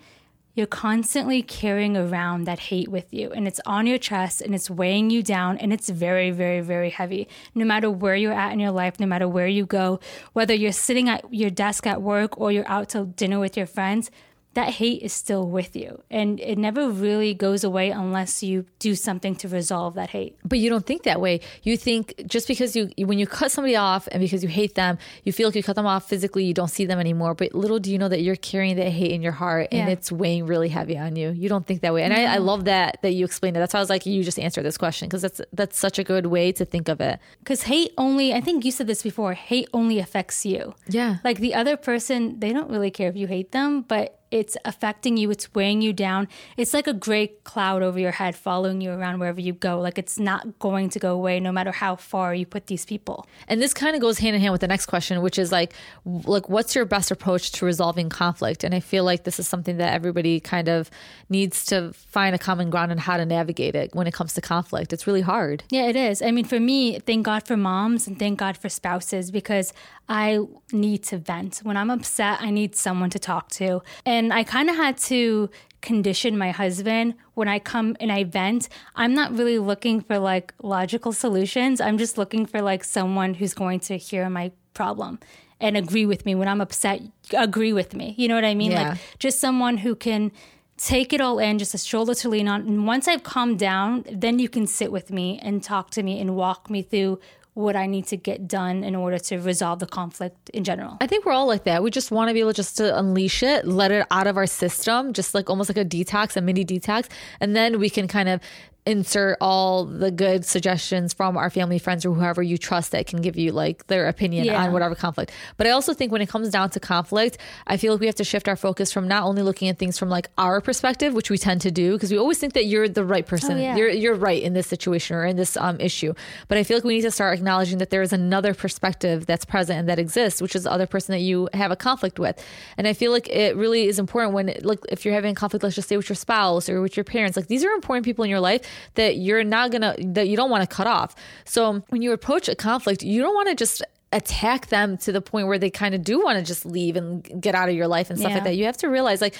you're 0.55 0.67
constantly 0.67 1.41
carrying 1.41 1.97
around 1.97 2.43
that 2.43 2.59
hate 2.59 2.87
with 2.87 3.11
you 3.11 3.31
and 3.31 3.47
it's 3.47 3.59
on 3.65 3.87
your 3.87 3.97
chest 3.97 4.39
and 4.41 4.53
it's 4.53 4.69
weighing 4.69 5.09
you 5.09 5.23
down 5.23 5.57
and 5.57 5.73
it's 5.73 5.89
very 5.89 6.29
very 6.29 6.61
very 6.61 6.91
heavy 6.91 7.27
no 7.55 7.65
matter 7.65 7.89
where 7.89 8.15
you're 8.15 8.33
at 8.33 8.53
in 8.53 8.59
your 8.59 8.71
life 8.71 8.99
no 8.99 9.07
matter 9.07 9.27
where 9.27 9.47
you 9.47 9.65
go 9.65 9.99
whether 10.33 10.53
you're 10.53 10.71
sitting 10.71 11.09
at 11.09 11.25
your 11.33 11.49
desk 11.49 11.87
at 11.87 12.01
work 12.01 12.39
or 12.39 12.51
you're 12.51 12.67
out 12.67 12.89
to 12.89 13.05
dinner 13.05 13.39
with 13.39 13.57
your 13.57 13.65
friends 13.65 14.11
that 14.53 14.69
hate 14.69 15.01
is 15.01 15.11
still 15.13 15.47
with 15.47 15.75
you 15.75 16.01
and 16.11 16.39
it 16.39 16.57
never 16.57 16.89
really 16.89 17.33
goes 17.33 17.63
away 17.63 17.89
unless 17.89 18.43
you 18.43 18.65
do 18.79 18.93
something 18.95 19.35
to 19.35 19.47
resolve 19.47 19.95
that 19.95 20.09
hate 20.11 20.37
But 20.45 20.59
you 20.59 20.69
don't 20.69 20.85
think 20.85 21.03
that 21.03 21.19
way. 21.19 21.39
You 21.63 21.75
think 21.77 22.13
just 22.27 22.47
because 22.47 22.75
you, 22.75 22.89
when 22.97 23.17
you 23.19 23.25
cut 23.27 23.51
somebody 23.51 23.75
off 23.75 24.07
and 24.11 24.19
because 24.21 24.43
you 24.43 24.49
hate 24.49 24.75
them, 24.75 24.97
you 25.23 25.31
feel 25.33 25.47
like 25.47 25.55
you 25.55 25.63
cut 25.63 25.75
them 25.75 25.85
off 25.85 26.07
physically, 26.07 26.43
you 26.43 26.53
don't 26.53 26.69
see 26.69 26.85
them 26.85 26.99
anymore. 26.99 27.33
But 27.33 27.55
little 27.55 27.79
do 27.79 27.91
you 27.91 27.97
know 27.97 28.09
that 28.09 28.21
you're 28.21 28.35
carrying 28.35 28.75
that 28.77 28.89
hate 28.89 29.11
in 29.11 29.21
your 29.21 29.31
heart 29.31 29.69
and 29.71 29.87
Yeah. 29.87 29.93
it's 29.93 30.11
weighing 30.11 30.45
really 30.45 30.69
heavy 30.69 30.97
on 30.97 31.15
you. 31.15 31.29
You 31.31 31.49
don't 31.49 31.65
think 31.65 31.81
that 31.81 31.93
way. 31.93 32.03
And 32.03 32.13
I, 32.13 32.35
I 32.35 32.37
love 32.37 32.65
that, 32.65 32.99
that 33.01 33.13
you 33.13 33.25
explained 33.25 33.57
it. 33.57 33.59
That's 33.59 33.73
why 33.73 33.79
I 33.79 33.81
was 33.81 33.89
like, 33.89 34.05
you 34.05 34.23
just 34.23 34.39
answered 34.39 34.63
this 34.63 34.77
question 34.77 35.07
because 35.07 35.21
that's, 35.23 35.41
that's 35.51 35.77
such 35.77 35.97
a 35.99 36.03
good 36.03 36.27
way 36.27 36.51
to 36.51 36.65
think 36.65 36.89
of 36.89 37.01
it. 37.01 37.19
because 37.39 37.63
hate 37.63 37.91
only 37.97 38.33
i 38.33 38.41
think 38.41 38.65
you 38.65 38.71
said 38.71 38.87
this 38.87 39.01
before 39.03 39.33
hate 39.33 39.67
only 39.73 39.99
affects 39.99 40.45
you 40.45 40.73
Yeah. 40.87 41.17
like 41.23 41.39
the 41.39 41.53
other 41.55 41.77
person 41.77 42.39
they 42.39 42.51
don't 42.53 42.69
really 42.69 42.91
care 42.91 43.09
if 43.09 43.15
you 43.15 43.27
hate 43.27 43.51
them 43.51 43.81
but 43.81 44.19
it's 44.39 44.55
affecting 44.71 45.13
you 45.21 45.27
it's 45.35 45.47
weighing 45.53 45.81
you 45.81 45.93
down 45.93 46.27
it's 46.57 46.73
like 46.73 46.87
a 46.87 46.97
gray 47.07 47.27
cloud 47.51 47.81
over 47.87 47.99
your 47.99 48.15
head 48.21 48.35
following 48.35 48.81
you 48.81 48.91
around 48.91 49.19
wherever 49.19 49.41
you 49.47 49.53
go 49.53 49.73
like 49.79 49.97
it's 50.03 50.17
not 50.17 50.41
going 50.59 50.87
to 50.89 50.99
go 50.99 51.11
away 51.13 51.39
no 51.39 51.51
matter 51.57 51.71
how 51.71 51.95
far 51.95 52.33
you 52.33 52.45
put 52.45 52.67
these 52.67 52.85
people 52.85 53.25
And 53.47 53.61
this 53.61 53.73
kind 53.73 53.95
of 53.95 54.01
goes 54.01 54.17
hand 54.19 54.35
in 54.35 54.41
hand 54.41 54.51
with 54.51 54.61
the 54.61 54.67
next 54.67 54.87
question, 54.87 55.21
which 55.21 55.37
is 55.37 55.51
like, 55.51 55.73
like, 56.05 56.49
what's 56.49 56.75
your 56.75 56.85
best 56.85 57.11
approach 57.11 57.51
to 57.53 57.65
resolving 57.65 58.09
conflict? 58.09 58.63
And 58.63 58.73
I 58.73 58.79
feel 58.79 59.03
like 59.03 59.23
this 59.23 59.39
is 59.39 59.47
something 59.47 59.77
that 59.77 59.93
everybody 59.93 60.39
kind 60.39 60.69
of 60.69 60.89
needs 61.29 61.65
to 61.65 61.93
find 61.93 62.35
a 62.35 62.39
common 62.39 62.69
ground 62.69 62.91
on 62.91 62.97
how 62.97 63.17
to 63.17 63.25
navigate 63.25 63.75
it 63.75 63.93
when 63.93 64.07
it 64.07 64.13
comes 64.13 64.33
to 64.35 64.41
conflict. 64.41 64.93
It's 64.93 65.05
really 65.07 65.21
hard. 65.21 65.63
Yeah, 65.69 65.87
it 65.87 65.95
is. 65.95 66.21
I 66.21 66.31
mean, 66.31 66.45
for 66.45 66.59
me, 66.59 66.99
thank 66.99 67.25
God 67.25 67.45
for 67.45 67.57
moms 67.57 68.07
and 68.07 68.17
thank 68.17 68.39
God 68.39 68.57
for 68.57 68.69
spouses 68.69 69.31
because 69.31 69.73
I 70.09 70.39
need 70.71 71.03
to 71.05 71.17
vent. 71.17 71.61
When 71.63 71.77
I'm 71.77 71.89
upset, 71.89 72.41
I 72.41 72.49
need 72.49 72.75
someone 72.75 73.09
to 73.11 73.19
talk 73.19 73.49
to. 73.51 73.81
And 74.05 74.22
I 74.31 74.43
kind 74.43 74.69
of 74.69 74.75
had 74.75 74.97
to 74.99 75.49
condition 75.81 76.37
my 76.37 76.51
husband 76.51 77.15
when 77.33 77.47
I 77.47 77.59
come 77.59 77.97
and 77.99 78.11
I 78.11 78.23
vent. 78.23 78.69
I'm 78.95 79.13
not 79.13 79.37
really 79.37 79.59
looking 79.59 80.01
for 80.01 80.17
like 80.17 80.53
logical 80.61 81.11
solutions. 81.11 81.81
I'm 81.81 81.97
just 81.97 82.17
looking 82.17 82.45
for 82.45 82.61
like 82.61 82.83
someone 82.83 83.33
who's 83.33 83.53
going 83.53 83.81
to 83.81 83.97
hear 83.97 84.29
my 84.29 84.51
problem 84.73 85.19
and 85.59 85.77
agree 85.77 86.05
with 86.05 86.25
me 86.25 86.35
when 86.35 86.47
I'm 86.47 86.61
upset, 86.61 87.01
agree 87.35 87.73
with 87.73 87.93
me. 87.95 88.15
You 88.17 88.27
know 88.27 88.35
what 88.35 88.45
I 88.45 88.55
mean? 88.55 88.71
Yeah. 88.71 88.89
Like 88.89 88.99
just 89.19 89.39
someone 89.39 89.77
who 89.77 89.95
can 89.95 90.31
take 90.77 91.13
it 91.13 91.21
all 91.21 91.39
in, 91.39 91.59
just 91.59 91.73
a 91.73 91.77
shoulder 91.77 92.15
to 92.15 92.29
lean 92.29 92.47
on. 92.47 92.61
And 92.61 92.87
once 92.87 93.07
I've 93.07 93.23
calmed 93.23 93.59
down, 93.59 94.03
then 94.11 94.39
you 94.39 94.49
can 94.49 94.67
sit 94.67 94.91
with 94.91 95.11
me 95.11 95.39
and 95.41 95.63
talk 95.63 95.89
to 95.91 96.03
me 96.03 96.19
and 96.19 96.35
walk 96.35 96.69
me 96.69 96.81
through 96.81 97.19
what 97.53 97.75
I 97.75 97.85
need 97.85 98.07
to 98.07 98.17
get 98.17 98.47
done 98.47 98.83
in 98.83 98.95
order 98.95 99.19
to 99.19 99.37
resolve 99.37 99.79
the 99.79 99.85
conflict 99.85 100.49
in 100.49 100.63
general. 100.63 100.97
I 101.01 101.07
think 101.07 101.25
we're 101.25 101.33
all 101.33 101.45
like 101.45 101.65
that. 101.65 101.83
We 101.83 101.91
just 101.91 102.09
want 102.09 102.29
to 102.29 102.33
be 102.33 102.39
able 102.39 102.53
just 102.53 102.77
to 102.77 102.97
unleash 102.97 103.43
it, 103.43 103.67
let 103.67 103.91
it 103.91 104.07
out 104.09 104.25
of 104.25 104.37
our 104.37 104.47
system, 104.47 105.13
just 105.13 105.35
like 105.35 105.49
almost 105.49 105.69
like 105.69 105.77
a 105.77 105.85
detox, 105.85 106.35
a 106.35 106.41
mini 106.41 106.65
detox. 106.65 107.07
And 107.39 107.55
then 107.55 107.79
we 107.79 107.89
can 107.89 108.07
kind 108.07 108.27
of 108.27 108.41
insert 108.85 109.37
all 109.39 109.85
the 109.85 110.11
good 110.11 110.43
suggestions 110.45 111.13
from 111.13 111.37
our 111.37 111.49
family, 111.49 111.79
friends, 111.79 112.05
or 112.05 112.13
whoever 112.13 112.43
you 112.43 112.57
trust 112.57 112.91
that 112.91 113.07
can 113.07 113.21
give 113.21 113.37
you 113.37 113.51
like 113.51 113.87
their 113.87 114.07
opinion 114.07 114.45
Yeah. 114.45 114.61
on 114.61 114.73
whatever 114.73 114.93
conflict. 114.93 115.31
But 115.55 115.67
I 115.67 115.69
also 115.69 115.93
think 115.93 116.11
when 116.11 116.21
it 116.21 116.27
comes 116.27 116.49
down 116.49 116.69
to 116.71 116.79
conflict, 116.79 117.37
I 117.65 117.77
feel 117.77 117.93
like 117.93 118.01
we 118.01 118.07
have 118.07 118.15
to 118.15 118.23
shift 118.25 118.47
our 118.49 118.57
focus 118.57 118.91
from 118.91 119.07
not 119.07 119.23
only 119.23 119.41
looking 119.41 119.69
at 119.69 119.79
things 119.79 119.97
from 119.97 120.09
like 120.09 120.27
our 120.37 120.59
perspective, 120.59 121.13
which 121.13 121.29
we 121.29 121.37
tend 121.37 121.61
to 121.61 121.71
do, 121.71 121.93
because 121.93 122.11
we 122.11 122.17
always 122.17 122.39
think 122.39 122.53
that 122.53 122.65
you're 122.65 122.89
the 122.89 123.05
right 123.05 123.25
person. 123.25 123.57
Oh, 123.57 123.61
yeah. 123.61 123.75
You're 123.77 123.89
you're 123.89 124.15
right 124.15 124.41
in 124.43 124.53
this 124.53 124.67
situation 124.67 125.15
or 125.15 125.25
in 125.25 125.37
this 125.37 125.55
um, 125.55 125.79
issue. 125.79 126.13
But 126.49 126.57
I 126.57 126.63
feel 126.63 126.75
like 126.77 126.83
we 126.83 126.95
need 126.95 127.03
to 127.03 127.11
start 127.11 127.37
acknowledging 127.37 127.77
that 127.77 127.89
there 127.89 128.01
is 128.01 128.11
another 128.11 128.53
perspective 128.53 129.25
that's 129.25 129.45
present 129.45 129.79
and 129.79 129.87
that 129.89 129.99
exists, 129.99 130.41
which 130.41 130.55
is 130.55 130.63
the 130.63 130.71
other 130.71 130.87
person 130.87 131.13
that 131.13 131.21
you 131.21 131.47
have 131.53 131.71
a 131.71 131.75
conflict 131.77 132.19
with. 132.19 132.43
And 132.77 132.85
I 132.87 132.93
feel 132.93 133.11
like 133.13 133.29
it 133.29 133.55
really 133.55 133.87
is 133.87 133.97
important 133.97 134.33
when, 134.33 134.53
like, 134.63 134.79
if 134.89 135.05
you're 135.05 135.13
having 135.13 135.31
a 135.31 135.35
conflict, 135.35 135.63
let's 135.63 135.75
just 135.75 135.87
say 135.87 135.95
with 135.95 136.09
your 136.09 136.15
spouse 136.17 136.67
or 136.67 136.81
with 136.81 136.97
your 136.97 137.03
parents, 137.05 137.37
like 137.37 137.47
these 137.47 137.63
are 137.63 137.71
important 137.71 138.03
people 138.03 138.23
in 138.25 138.29
your 138.29 138.39
life 138.41 138.61
that 138.95 139.17
you're 139.17 139.43
not 139.43 139.71
gonna, 139.71 139.95
that 139.99 140.27
you 140.27 140.35
don't 140.37 140.49
want 140.49 140.67
to 140.67 140.75
cut 140.75 140.87
off. 140.87 141.15
So 141.45 141.83
when 141.89 142.01
you 142.01 142.11
approach 142.11 142.47
a 142.49 142.55
conflict, 142.55 143.03
you 143.03 143.21
don't 143.21 143.33
want 143.35 143.49
to 143.49 143.55
just 143.55 143.81
attack 144.11 144.67
them 144.67 144.95
to 144.95 145.11
the 145.11 145.21
point 145.21 145.47
where 145.47 145.57
they 145.57 145.71
kind 145.71 145.95
of 145.95 146.03
do 146.03 146.23
want 146.23 146.37
to 146.37 146.43
just 146.45 146.65
leave 146.65 146.95
and 146.95 147.41
get 147.41 147.55
out 147.55 147.67
of 147.67 147.75
your 147.75 147.87
life 147.87 148.09
and 148.11 148.19
stuff 148.19 148.29
Yeah. 148.29 148.35
like 148.35 148.43
that. 148.43 148.55
You 148.55 148.65
have 148.65 148.77
to 148.77 148.87
realize 148.87 149.21
like 149.21 149.33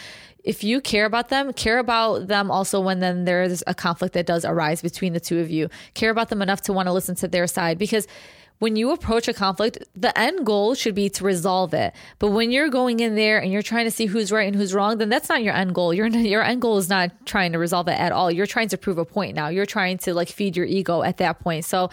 if 0.44 0.64
you 0.64 0.82
care 0.82 1.06
about 1.06 1.30
them, 1.30 1.54
care 1.54 1.78
about 1.78 2.28
them 2.28 2.50
also 2.50 2.82
when 2.82 3.00
then 3.00 3.24
there's 3.26 3.64
a 3.68 3.74
conflict 3.76 4.14
that 4.16 4.26
does 4.26 4.44
arise 4.44 4.82
between 4.82 5.14
the 5.14 5.20
two 5.20 5.40
of 5.40 5.50
you. 5.52 5.70
Care 5.94 6.10
about 6.10 6.30
them 6.30 6.42
enough 6.42 6.62
to 6.62 6.74
want 6.74 6.88
to 6.88 6.92
listen 6.92 7.16
to 7.16 7.28
their 7.28 7.46
side 7.48 7.78
because 7.78 8.08
when 8.60 8.76
you 8.76 8.92
approach 8.92 9.28
a 9.28 9.34
conflict, 9.34 9.78
the 9.96 10.18
end 10.18 10.46
goal 10.46 10.74
should 10.74 10.96
be 10.96 11.10
to 11.10 11.24
resolve 11.24 11.74
it. 11.74 11.94
But 12.20 12.30
when 12.30 12.50
you're 12.52 12.70
going 12.70 13.00
in 13.02 13.16
there 13.16 13.40
and 13.40 13.52
you're 13.52 13.62
trying 13.62 13.86
to 13.86 13.92
see 13.92 14.06
who's 14.06 14.32
right 14.32 14.48
and 14.48 14.56
who's 14.56 14.74
wrong, 14.74 15.00
then 15.00 15.10
that's 15.10 15.28
not 15.28 15.44
your 15.44 15.54
end 15.54 15.76
goal. 15.76 15.94
Your 15.94 16.08
your 16.34 16.44
end 16.44 16.62
goal 16.62 16.78
is 16.78 16.90
not 16.90 17.12
trying 17.26 17.52
to 17.52 17.60
resolve 17.60 17.88
it 17.88 18.00
at 18.00 18.12
all. 18.12 18.32
You're 18.32 18.46
trying 18.46 18.70
to 18.70 18.78
prove 18.78 18.98
a 18.98 19.06
point 19.06 19.36
now. 19.36 19.50
You're 19.50 19.66
trying 19.66 19.98
to 20.00 20.14
like 20.14 20.30
feed 20.30 20.56
your 20.56 20.66
ego 20.66 21.04
at 21.04 21.18
that 21.18 21.40
point. 21.40 21.66
So 21.66 21.90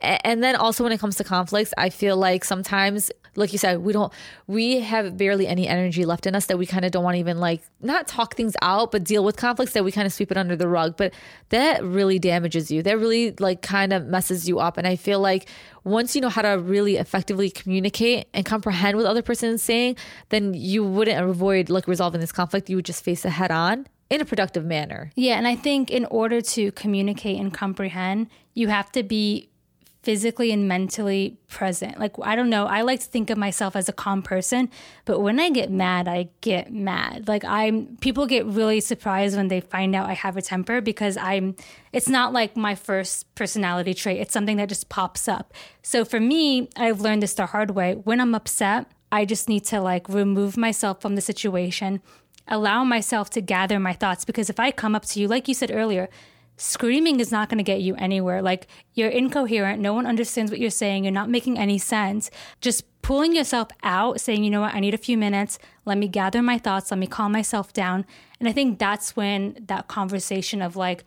and 0.00 0.42
then 0.42 0.56
also 0.56 0.82
when 0.84 0.92
it 0.92 1.00
comes 1.00 1.16
to 1.16 1.24
conflicts, 1.24 1.72
I 1.76 1.90
feel 1.90 2.16
like 2.16 2.44
sometimes 2.44 3.10
like 3.36 3.52
you 3.52 3.58
said, 3.58 3.78
we 3.78 3.92
don't 3.92 4.12
we 4.46 4.80
have 4.80 5.16
barely 5.16 5.46
any 5.46 5.66
energy 5.66 6.04
left 6.04 6.26
in 6.26 6.34
us 6.34 6.46
that 6.46 6.58
we 6.58 6.66
kind 6.66 6.84
of 6.84 6.92
don't 6.92 7.04
want 7.04 7.14
to 7.14 7.18
even 7.18 7.38
like 7.38 7.62
not 7.80 8.06
talk 8.06 8.34
things 8.34 8.54
out, 8.62 8.92
but 8.92 9.04
deal 9.04 9.24
with 9.24 9.36
conflicts 9.36 9.72
that 9.72 9.84
we 9.84 9.92
kind 9.92 10.06
of 10.06 10.12
sweep 10.12 10.30
it 10.30 10.36
under 10.36 10.56
the 10.56 10.68
rug. 10.68 10.96
But 10.96 11.12
that 11.50 11.82
really 11.82 12.18
damages 12.18 12.70
you. 12.70 12.82
That 12.82 12.98
really 12.98 13.34
like 13.38 13.62
kind 13.62 13.92
of 13.92 14.06
messes 14.06 14.48
you 14.48 14.58
up. 14.58 14.76
And 14.76 14.86
I 14.86 14.96
feel 14.96 15.20
like 15.20 15.48
once 15.84 16.14
you 16.14 16.20
know 16.20 16.28
how 16.28 16.42
to 16.42 16.58
really 16.58 16.96
effectively 16.96 17.50
communicate 17.50 18.26
and 18.32 18.44
comprehend 18.44 18.96
what 18.96 19.04
the 19.04 19.10
other 19.10 19.22
person 19.22 19.50
is 19.50 19.62
saying, 19.62 19.96
then 20.30 20.54
you 20.54 20.84
wouldn't 20.84 21.22
avoid 21.22 21.70
like 21.70 21.86
resolving 21.86 22.20
this 22.20 22.32
conflict. 22.32 22.70
You 22.70 22.76
would 22.76 22.84
just 22.84 23.04
face 23.04 23.24
it 23.24 23.30
head 23.30 23.50
on 23.50 23.86
in 24.10 24.20
a 24.20 24.24
productive 24.24 24.64
manner. 24.64 25.10
Yeah, 25.16 25.36
and 25.36 25.46
I 25.46 25.56
think 25.56 25.90
in 25.90 26.04
order 26.06 26.40
to 26.40 26.72
communicate 26.72 27.40
and 27.40 27.52
comprehend, 27.52 28.28
you 28.54 28.68
have 28.68 28.90
to 28.92 29.02
be 29.02 29.50
physically 30.04 30.52
and 30.52 30.68
mentally 30.68 31.38
present. 31.48 31.98
Like 31.98 32.12
I 32.22 32.36
don't 32.36 32.50
know, 32.50 32.66
I 32.66 32.82
like 32.82 33.00
to 33.00 33.06
think 33.06 33.30
of 33.30 33.38
myself 33.38 33.74
as 33.74 33.88
a 33.88 33.92
calm 33.92 34.22
person, 34.22 34.70
but 35.06 35.20
when 35.20 35.40
I 35.40 35.48
get 35.50 35.70
mad, 35.70 36.06
I 36.06 36.28
get 36.42 36.72
mad. 36.72 37.26
Like 37.26 37.44
I'm 37.44 37.96
people 37.96 38.26
get 38.26 38.44
really 38.44 38.80
surprised 38.80 39.36
when 39.36 39.48
they 39.48 39.60
find 39.60 39.94
out 39.94 40.08
I 40.08 40.12
have 40.12 40.36
a 40.36 40.42
temper 40.42 40.80
because 40.80 41.16
I'm 41.16 41.56
it's 41.92 42.08
not 42.08 42.32
like 42.32 42.56
my 42.56 42.74
first 42.74 43.34
personality 43.34 43.94
trait. 43.94 44.20
It's 44.20 44.32
something 44.32 44.58
that 44.58 44.68
just 44.68 44.88
pops 44.90 45.26
up. 45.26 45.54
So 45.82 46.04
for 46.04 46.20
me, 46.20 46.68
I've 46.76 47.00
learned 47.00 47.22
this 47.22 47.34
the 47.34 47.46
hard 47.46 47.70
way. 47.70 47.94
When 47.94 48.20
I'm 48.20 48.34
upset, 48.34 48.86
I 49.10 49.24
just 49.24 49.48
need 49.48 49.64
to 49.66 49.80
like 49.80 50.08
remove 50.08 50.56
myself 50.56 51.00
from 51.00 51.14
the 51.14 51.22
situation 51.22 52.02
allow 52.46 52.84
myself 52.84 53.30
to 53.30 53.40
gather 53.40 53.80
my 53.80 53.94
thoughts 53.94 54.24
because 54.24 54.50
if 54.50 54.60
I 54.60 54.70
come 54.70 54.94
up 54.94 55.06
to 55.06 55.20
you, 55.20 55.28
like 55.28 55.48
you 55.48 55.54
said 55.54 55.70
earlier, 55.72 56.08
screaming 56.56 57.20
is 57.20 57.32
not 57.32 57.48
going 57.48 57.58
to 57.58 57.64
get 57.64 57.80
you 57.80 57.94
anywhere. 57.96 58.42
Like 58.42 58.68
you're 58.94 59.10
incoherent, 59.10 59.80
no 59.80 59.92
one 59.92 60.06
understands 60.06 60.50
what 60.50 60.60
you're 60.60 60.70
saying, 60.70 61.04
you're 61.04 61.12
not 61.12 61.30
making 61.30 61.58
any 61.58 61.78
sense. 61.78 62.30
Just 62.60 62.84
pulling 63.02 63.34
yourself 63.34 63.68
out, 63.82 64.20
saying, 64.20 64.44
you 64.44 64.50
know 64.50 64.62
what, 64.62 64.74
I 64.74 64.80
need 64.80 64.94
a 64.94 64.98
few 64.98 65.18
minutes, 65.18 65.58
let 65.84 65.98
me 65.98 66.08
gather 66.08 66.42
my 66.42 66.58
thoughts, 66.58 66.90
let 66.90 66.98
me 66.98 67.06
calm 67.06 67.32
myself 67.32 67.72
down. 67.72 68.06
And 68.40 68.48
I 68.48 68.52
think 68.52 68.78
that's 68.78 69.14
when 69.16 69.56
that 69.66 69.88
conversation 69.88 70.62
of 70.62 70.76
like, 70.76 71.04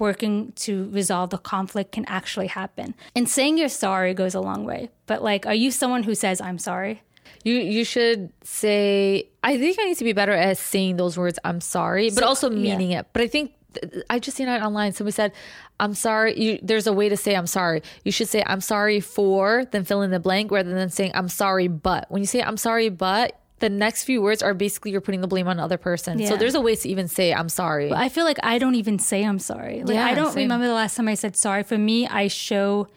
working 0.00 0.50
to 0.52 0.88
resolve 0.90 1.30
the 1.30 1.38
conflict 1.38 1.92
can 1.92 2.04
actually 2.06 2.48
happen. 2.48 2.94
And 3.14 3.28
saying 3.28 3.58
you're 3.58 3.68
sorry 3.68 4.14
goes 4.14 4.34
a 4.34 4.40
long 4.40 4.64
way. 4.64 4.90
But 5.06 5.22
like, 5.22 5.46
are 5.46 5.54
you 5.54 5.70
someone 5.70 6.02
who 6.02 6.14
says, 6.14 6.40
I'm 6.40 6.58
sorry? 6.58 7.02
You 7.44 7.54
you 7.54 7.84
should 7.84 8.32
say 8.42 9.28
I 9.42 9.56
think 9.56 9.78
I 9.78 9.84
need 9.84 9.98
to 9.98 10.04
be 10.04 10.12
better 10.12 10.32
at 10.32 10.58
saying 10.58 10.96
those 10.96 11.16
words 11.16 11.38
I'm 11.44 11.60
sorry, 11.60 12.10
but 12.10 12.24
also 12.24 12.50
meaning 12.50 12.90
it. 12.90 13.06
But 13.12 13.22
I 13.22 13.28
think 13.28 13.50
th- 13.50 13.59
I 14.08 14.18
just 14.18 14.36
seen 14.36 14.48
it 14.48 14.62
online. 14.62 14.92
Somebody 14.92 15.14
said, 15.14 15.32
"I'm 15.78 15.94
sorry." 15.94 16.38
You, 16.40 16.58
there's 16.62 16.86
a 16.86 16.92
way 16.92 17.08
to 17.08 17.16
say 17.16 17.34
"I'm 17.34 17.46
sorry." 17.46 17.82
You 18.04 18.12
should 18.12 18.28
say 18.28 18.42
"I'm 18.46 18.60
sorry 18.60 19.00
for," 19.00 19.64
then 19.70 19.84
fill 19.84 20.02
in 20.02 20.10
the 20.10 20.20
blank, 20.20 20.50
rather 20.50 20.72
than 20.72 20.90
saying 20.90 21.12
"I'm 21.14 21.28
sorry 21.28 21.68
but." 21.68 22.10
When 22.10 22.22
you 22.22 22.26
say 22.26 22.42
"I'm 22.42 22.56
sorry 22.56 22.88
but," 22.88 23.38
the 23.60 23.68
next 23.68 24.04
few 24.04 24.22
words 24.22 24.42
are 24.42 24.54
basically 24.54 24.90
you're 24.90 25.00
putting 25.00 25.20
the 25.20 25.28
blame 25.28 25.46
on 25.48 25.56
the 25.58 25.62
other 25.62 25.78
person. 25.78 26.24
So 26.26 26.36
there's 26.36 26.54
a 26.54 26.60
way 26.60 26.74
to 26.76 26.88
even 26.88 27.08
say 27.08 27.32
"I'm 27.32 27.48
sorry." 27.48 27.92
I 27.92 28.08
feel 28.08 28.24
like 28.24 28.38
I 28.42 28.58
don't 28.58 28.74
even 28.74 28.98
say 28.98 29.24
I'm 29.24 29.38
sorry. 29.38 29.82
Like 29.84 29.94
Yeah, 29.94 30.06
I 30.06 30.14
don't 30.14 30.32
same. 30.32 30.44
remember 30.44 30.66
the 30.66 30.74
last 30.74 30.96
time 30.96 31.08
I 31.08 31.14
said 31.14 31.36
sorry. 31.36 31.62
For 31.62 31.78
me, 31.78 32.06
I 32.08 32.28
show 32.28 32.88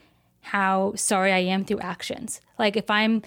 how 0.42 0.94
sorry 0.96 1.32
I 1.32 1.40
am 1.40 1.64
through 1.66 1.80
actions. 1.80 2.42
Like 2.60 2.76
if 2.78 2.90
I'm 2.90 3.22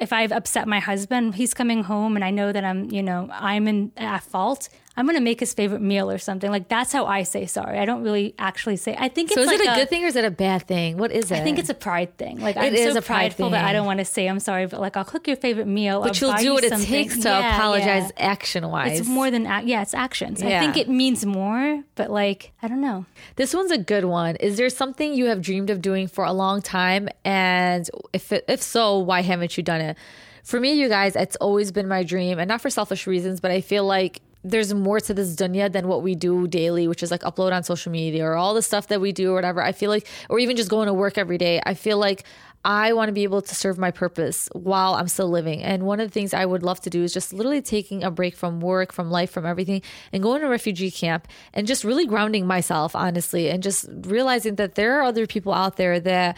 if 0.00 0.12
I've 0.12 0.30
upset 0.30 0.68
my 0.68 0.78
husband, 0.78 1.34
he's 1.34 1.54
coming 1.54 1.82
home 1.82 2.14
and 2.14 2.24
I 2.24 2.30
know 2.30 2.52
that 2.52 2.64
I'm, 2.64 2.88
you 2.90 3.02
know, 3.02 3.28
I'm 3.32 3.66
in 3.66 3.90
at 3.96 4.22
fault. 4.22 4.68
I'm 4.98 5.06
gonna 5.06 5.20
make 5.20 5.38
his 5.38 5.54
favorite 5.54 5.80
meal 5.80 6.10
or 6.10 6.18
something. 6.18 6.50
Like 6.50 6.66
that's 6.66 6.92
how 6.92 7.06
I 7.06 7.22
say 7.22 7.46
sorry. 7.46 7.78
I 7.78 7.84
don't 7.84 8.02
really 8.02 8.34
actually 8.36 8.74
say. 8.74 8.96
I 8.98 9.08
think 9.08 9.30
it's 9.30 9.36
so 9.36 9.42
is 9.42 9.46
like 9.46 9.60
it 9.60 9.68
a, 9.68 9.74
good 9.76 9.88
thing 9.88 10.02
or 10.02 10.08
is 10.08 10.16
it 10.16 10.24
a 10.24 10.30
bad 10.30 10.66
thing? 10.66 10.98
What 10.98 11.12
is 11.12 11.30
it? 11.30 11.36
I 11.36 11.44
think 11.44 11.60
it's 11.60 11.68
a 11.68 11.74
pride 11.74 12.18
thing. 12.18 12.40
Like 12.40 12.56
I'm 12.56 12.74
is 12.74 12.94
so 12.94 12.98
a 12.98 13.02
pride 13.02 13.18
prideful 13.18 13.50
that 13.50 13.64
I 13.64 13.72
don't 13.72 13.86
want 13.86 14.00
to 14.00 14.04
say 14.04 14.26
I'm 14.26 14.40
sorry, 14.40 14.66
but 14.66 14.80
like 14.80 14.96
I'll 14.96 15.04
cook 15.04 15.28
your 15.28 15.36
favorite 15.36 15.68
meal. 15.68 16.02
but 16.02 16.20
you'll 16.20 16.34
do 16.34 16.52
what 16.52 16.64
it 16.64 16.76
takes 16.82 17.16
to 17.20 17.28
apologize 17.28 18.10
action 18.16 18.68
wise. 18.68 18.98
It's 18.98 19.08
more 19.08 19.30
than 19.30 19.44
yeah, 19.44 19.82
it's 19.82 19.94
actions. 19.94 20.42
I 20.42 20.58
think 20.58 20.76
it 20.76 20.88
means 20.88 21.24
more, 21.24 21.84
but 21.94 22.10
like 22.10 22.50
I 22.60 22.66
don't 22.66 22.80
know. 22.80 23.06
This 23.36 23.54
one's 23.54 23.70
a 23.70 23.78
good 23.78 24.04
one. 24.04 24.34
Is 24.36 24.56
there 24.56 24.68
something 24.68 25.14
you 25.14 25.26
have 25.26 25.40
dreamed 25.40 25.70
of 25.70 25.80
doing 25.80 26.08
for 26.08 26.24
a 26.24 26.32
long 26.32 26.60
time? 26.60 27.08
And 27.24 27.88
if 28.12 28.32
it, 28.32 28.44
if 28.48 28.60
so, 28.60 28.98
why 28.98 29.22
haven't 29.22 29.56
you 29.56 29.62
done 29.62 29.80
it? 29.80 29.96
For 30.42 30.58
me, 30.58 30.72
you 30.72 30.88
guys, 30.88 31.14
it's 31.14 31.36
always 31.36 31.70
been 31.70 31.86
my 31.86 32.02
dream, 32.02 32.38
and 32.38 32.48
not 32.48 32.62
for 32.62 32.70
selfish 32.70 33.06
reasons, 33.06 33.38
but 33.38 33.50
I 33.50 33.60
feel 33.60 33.84
like 33.84 34.22
there's 34.50 34.72
more 34.74 35.00
to 35.00 35.14
this 35.14 35.34
dunya 35.34 35.70
than 35.70 35.88
what 35.88 36.02
we 36.02 36.14
do 36.14 36.48
daily, 36.48 36.88
which 36.88 37.02
is 37.02 37.10
like 37.10 37.22
upload 37.22 37.52
on 37.52 37.62
social 37.62 37.92
media 37.92 38.24
or 38.24 38.34
all 38.34 38.54
the 38.54 38.62
stuff 38.62 38.88
that 38.88 39.00
we 39.00 39.12
do 39.12 39.32
or 39.32 39.34
whatever. 39.34 39.62
I 39.62 39.72
feel 39.72 39.90
like, 39.90 40.06
or 40.28 40.38
even 40.38 40.56
just 40.56 40.70
going 40.70 40.86
to 40.86 40.94
work 40.94 41.18
every 41.18 41.38
day. 41.38 41.60
I 41.64 41.74
feel 41.74 41.98
like 41.98 42.24
I 42.64 42.92
want 42.92 43.08
to 43.08 43.12
be 43.12 43.22
able 43.22 43.40
to 43.42 43.54
serve 43.54 43.78
my 43.78 43.90
purpose 43.90 44.48
while 44.52 44.94
I'm 44.94 45.08
still 45.08 45.30
living. 45.30 45.62
And 45.62 45.84
one 45.84 46.00
of 46.00 46.08
the 46.08 46.12
things 46.12 46.34
I 46.34 46.44
would 46.44 46.62
love 46.62 46.80
to 46.80 46.90
do 46.90 47.02
is 47.02 47.14
just 47.14 47.32
literally 47.32 47.62
taking 47.62 48.02
a 48.02 48.10
break 48.10 48.36
from 48.36 48.60
work, 48.60 48.92
from 48.92 49.10
life, 49.10 49.30
from 49.30 49.46
everything, 49.46 49.82
and 50.12 50.22
going 50.22 50.40
to 50.40 50.48
refugee 50.48 50.90
camp 50.90 51.28
and 51.54 51.66
just 51.66 51.84
really 51.84 52.06
grounding 52.06 52.46
myself, 52.46 52.96
honestly, 52.96 53.48
and 53.48 53.62
just 53.62 53.88
realizing 54.02 54.56
that 54.56 54.74
there 54.74 54.98
are 54.98 55.02
other 55.02 55.26
people 55.26 55.52
out 55.52 55.76
there 55.76 56.00
that 56.00 56.36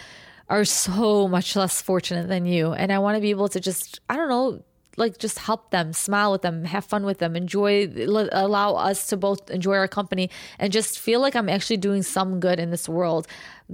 are 0.48 0.64
so 0.64 1.26
much 1.28 1.56
less 1.56 1.80
fortunate 1.80 2.28
than 2.28 2.44
you. 2.44 2.72
And 2.72 2.92
I 2.92 2.98
want 2.98 3.16
to 3.16 3.20
be 3.20 3.30
able 3.30 3.48
to 3.48 3.60
just, 3.60 4.00
I 4.10 4.16
don't 4.16 4.28
know, 4.28 4.62
like 4.96 5.18
just 5.18 5.38
help 5.38 5.70
them, 5.70 5.92
smile 5.92 6.32
with 6.32 6.42
them, 6.42 6.64
have 6.64 6.84
fun 6.84 7.04
with 7.04 7.18
them, 7.18 7.36
enjoy, 7.36 7.88
allow 8.32 8.74
us 8.74 9.06
to 9.08 9.16
both 9.16 9.50
enjoy 9.50 9.76
our 9.76 9.88
company 9.88 10.30
and 10.58 10.72
just 10.72 10.98
feel 10.98 11.20
like 11.20 11.34
I'm 11.34 11.48
actually 11.48 11.76
doing 11.76 12.02
some 12.02 12.40
good 12.40 12.58
in 12.58 12.70
this 12.70 12.88
world. 12.88 13.26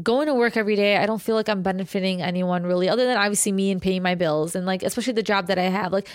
Going 0.03 0.27
to 0.27 0.35
work 0.35 0.57
every 0.57 0.77
day, 0.77 0.99
I 0.99 1.07
don't 1.07 1.23
feel 1.23 1.35
like 1.35 1.49
I'm 1.49 1.63
benefiting 1.63 2.23
anyone 2.23 2.65
really, 2.65 2.89
other 2.89 3.07
than 3.07 3.17
obviously 3.17 3.53
me 3.53 3.71
and 3.71 3.81
paying 3.81 4.03
my 4.03 4.15
bills 4.15 4.55
and 4.55 4.67
like, 4.67 4.83
especially 4.83 5.15
the 5.15 5.23
job 5.23 5.47
that 5.47 5.59
I 5.59 5.65
have. 5.65 5.93
Like, 5.93 6.09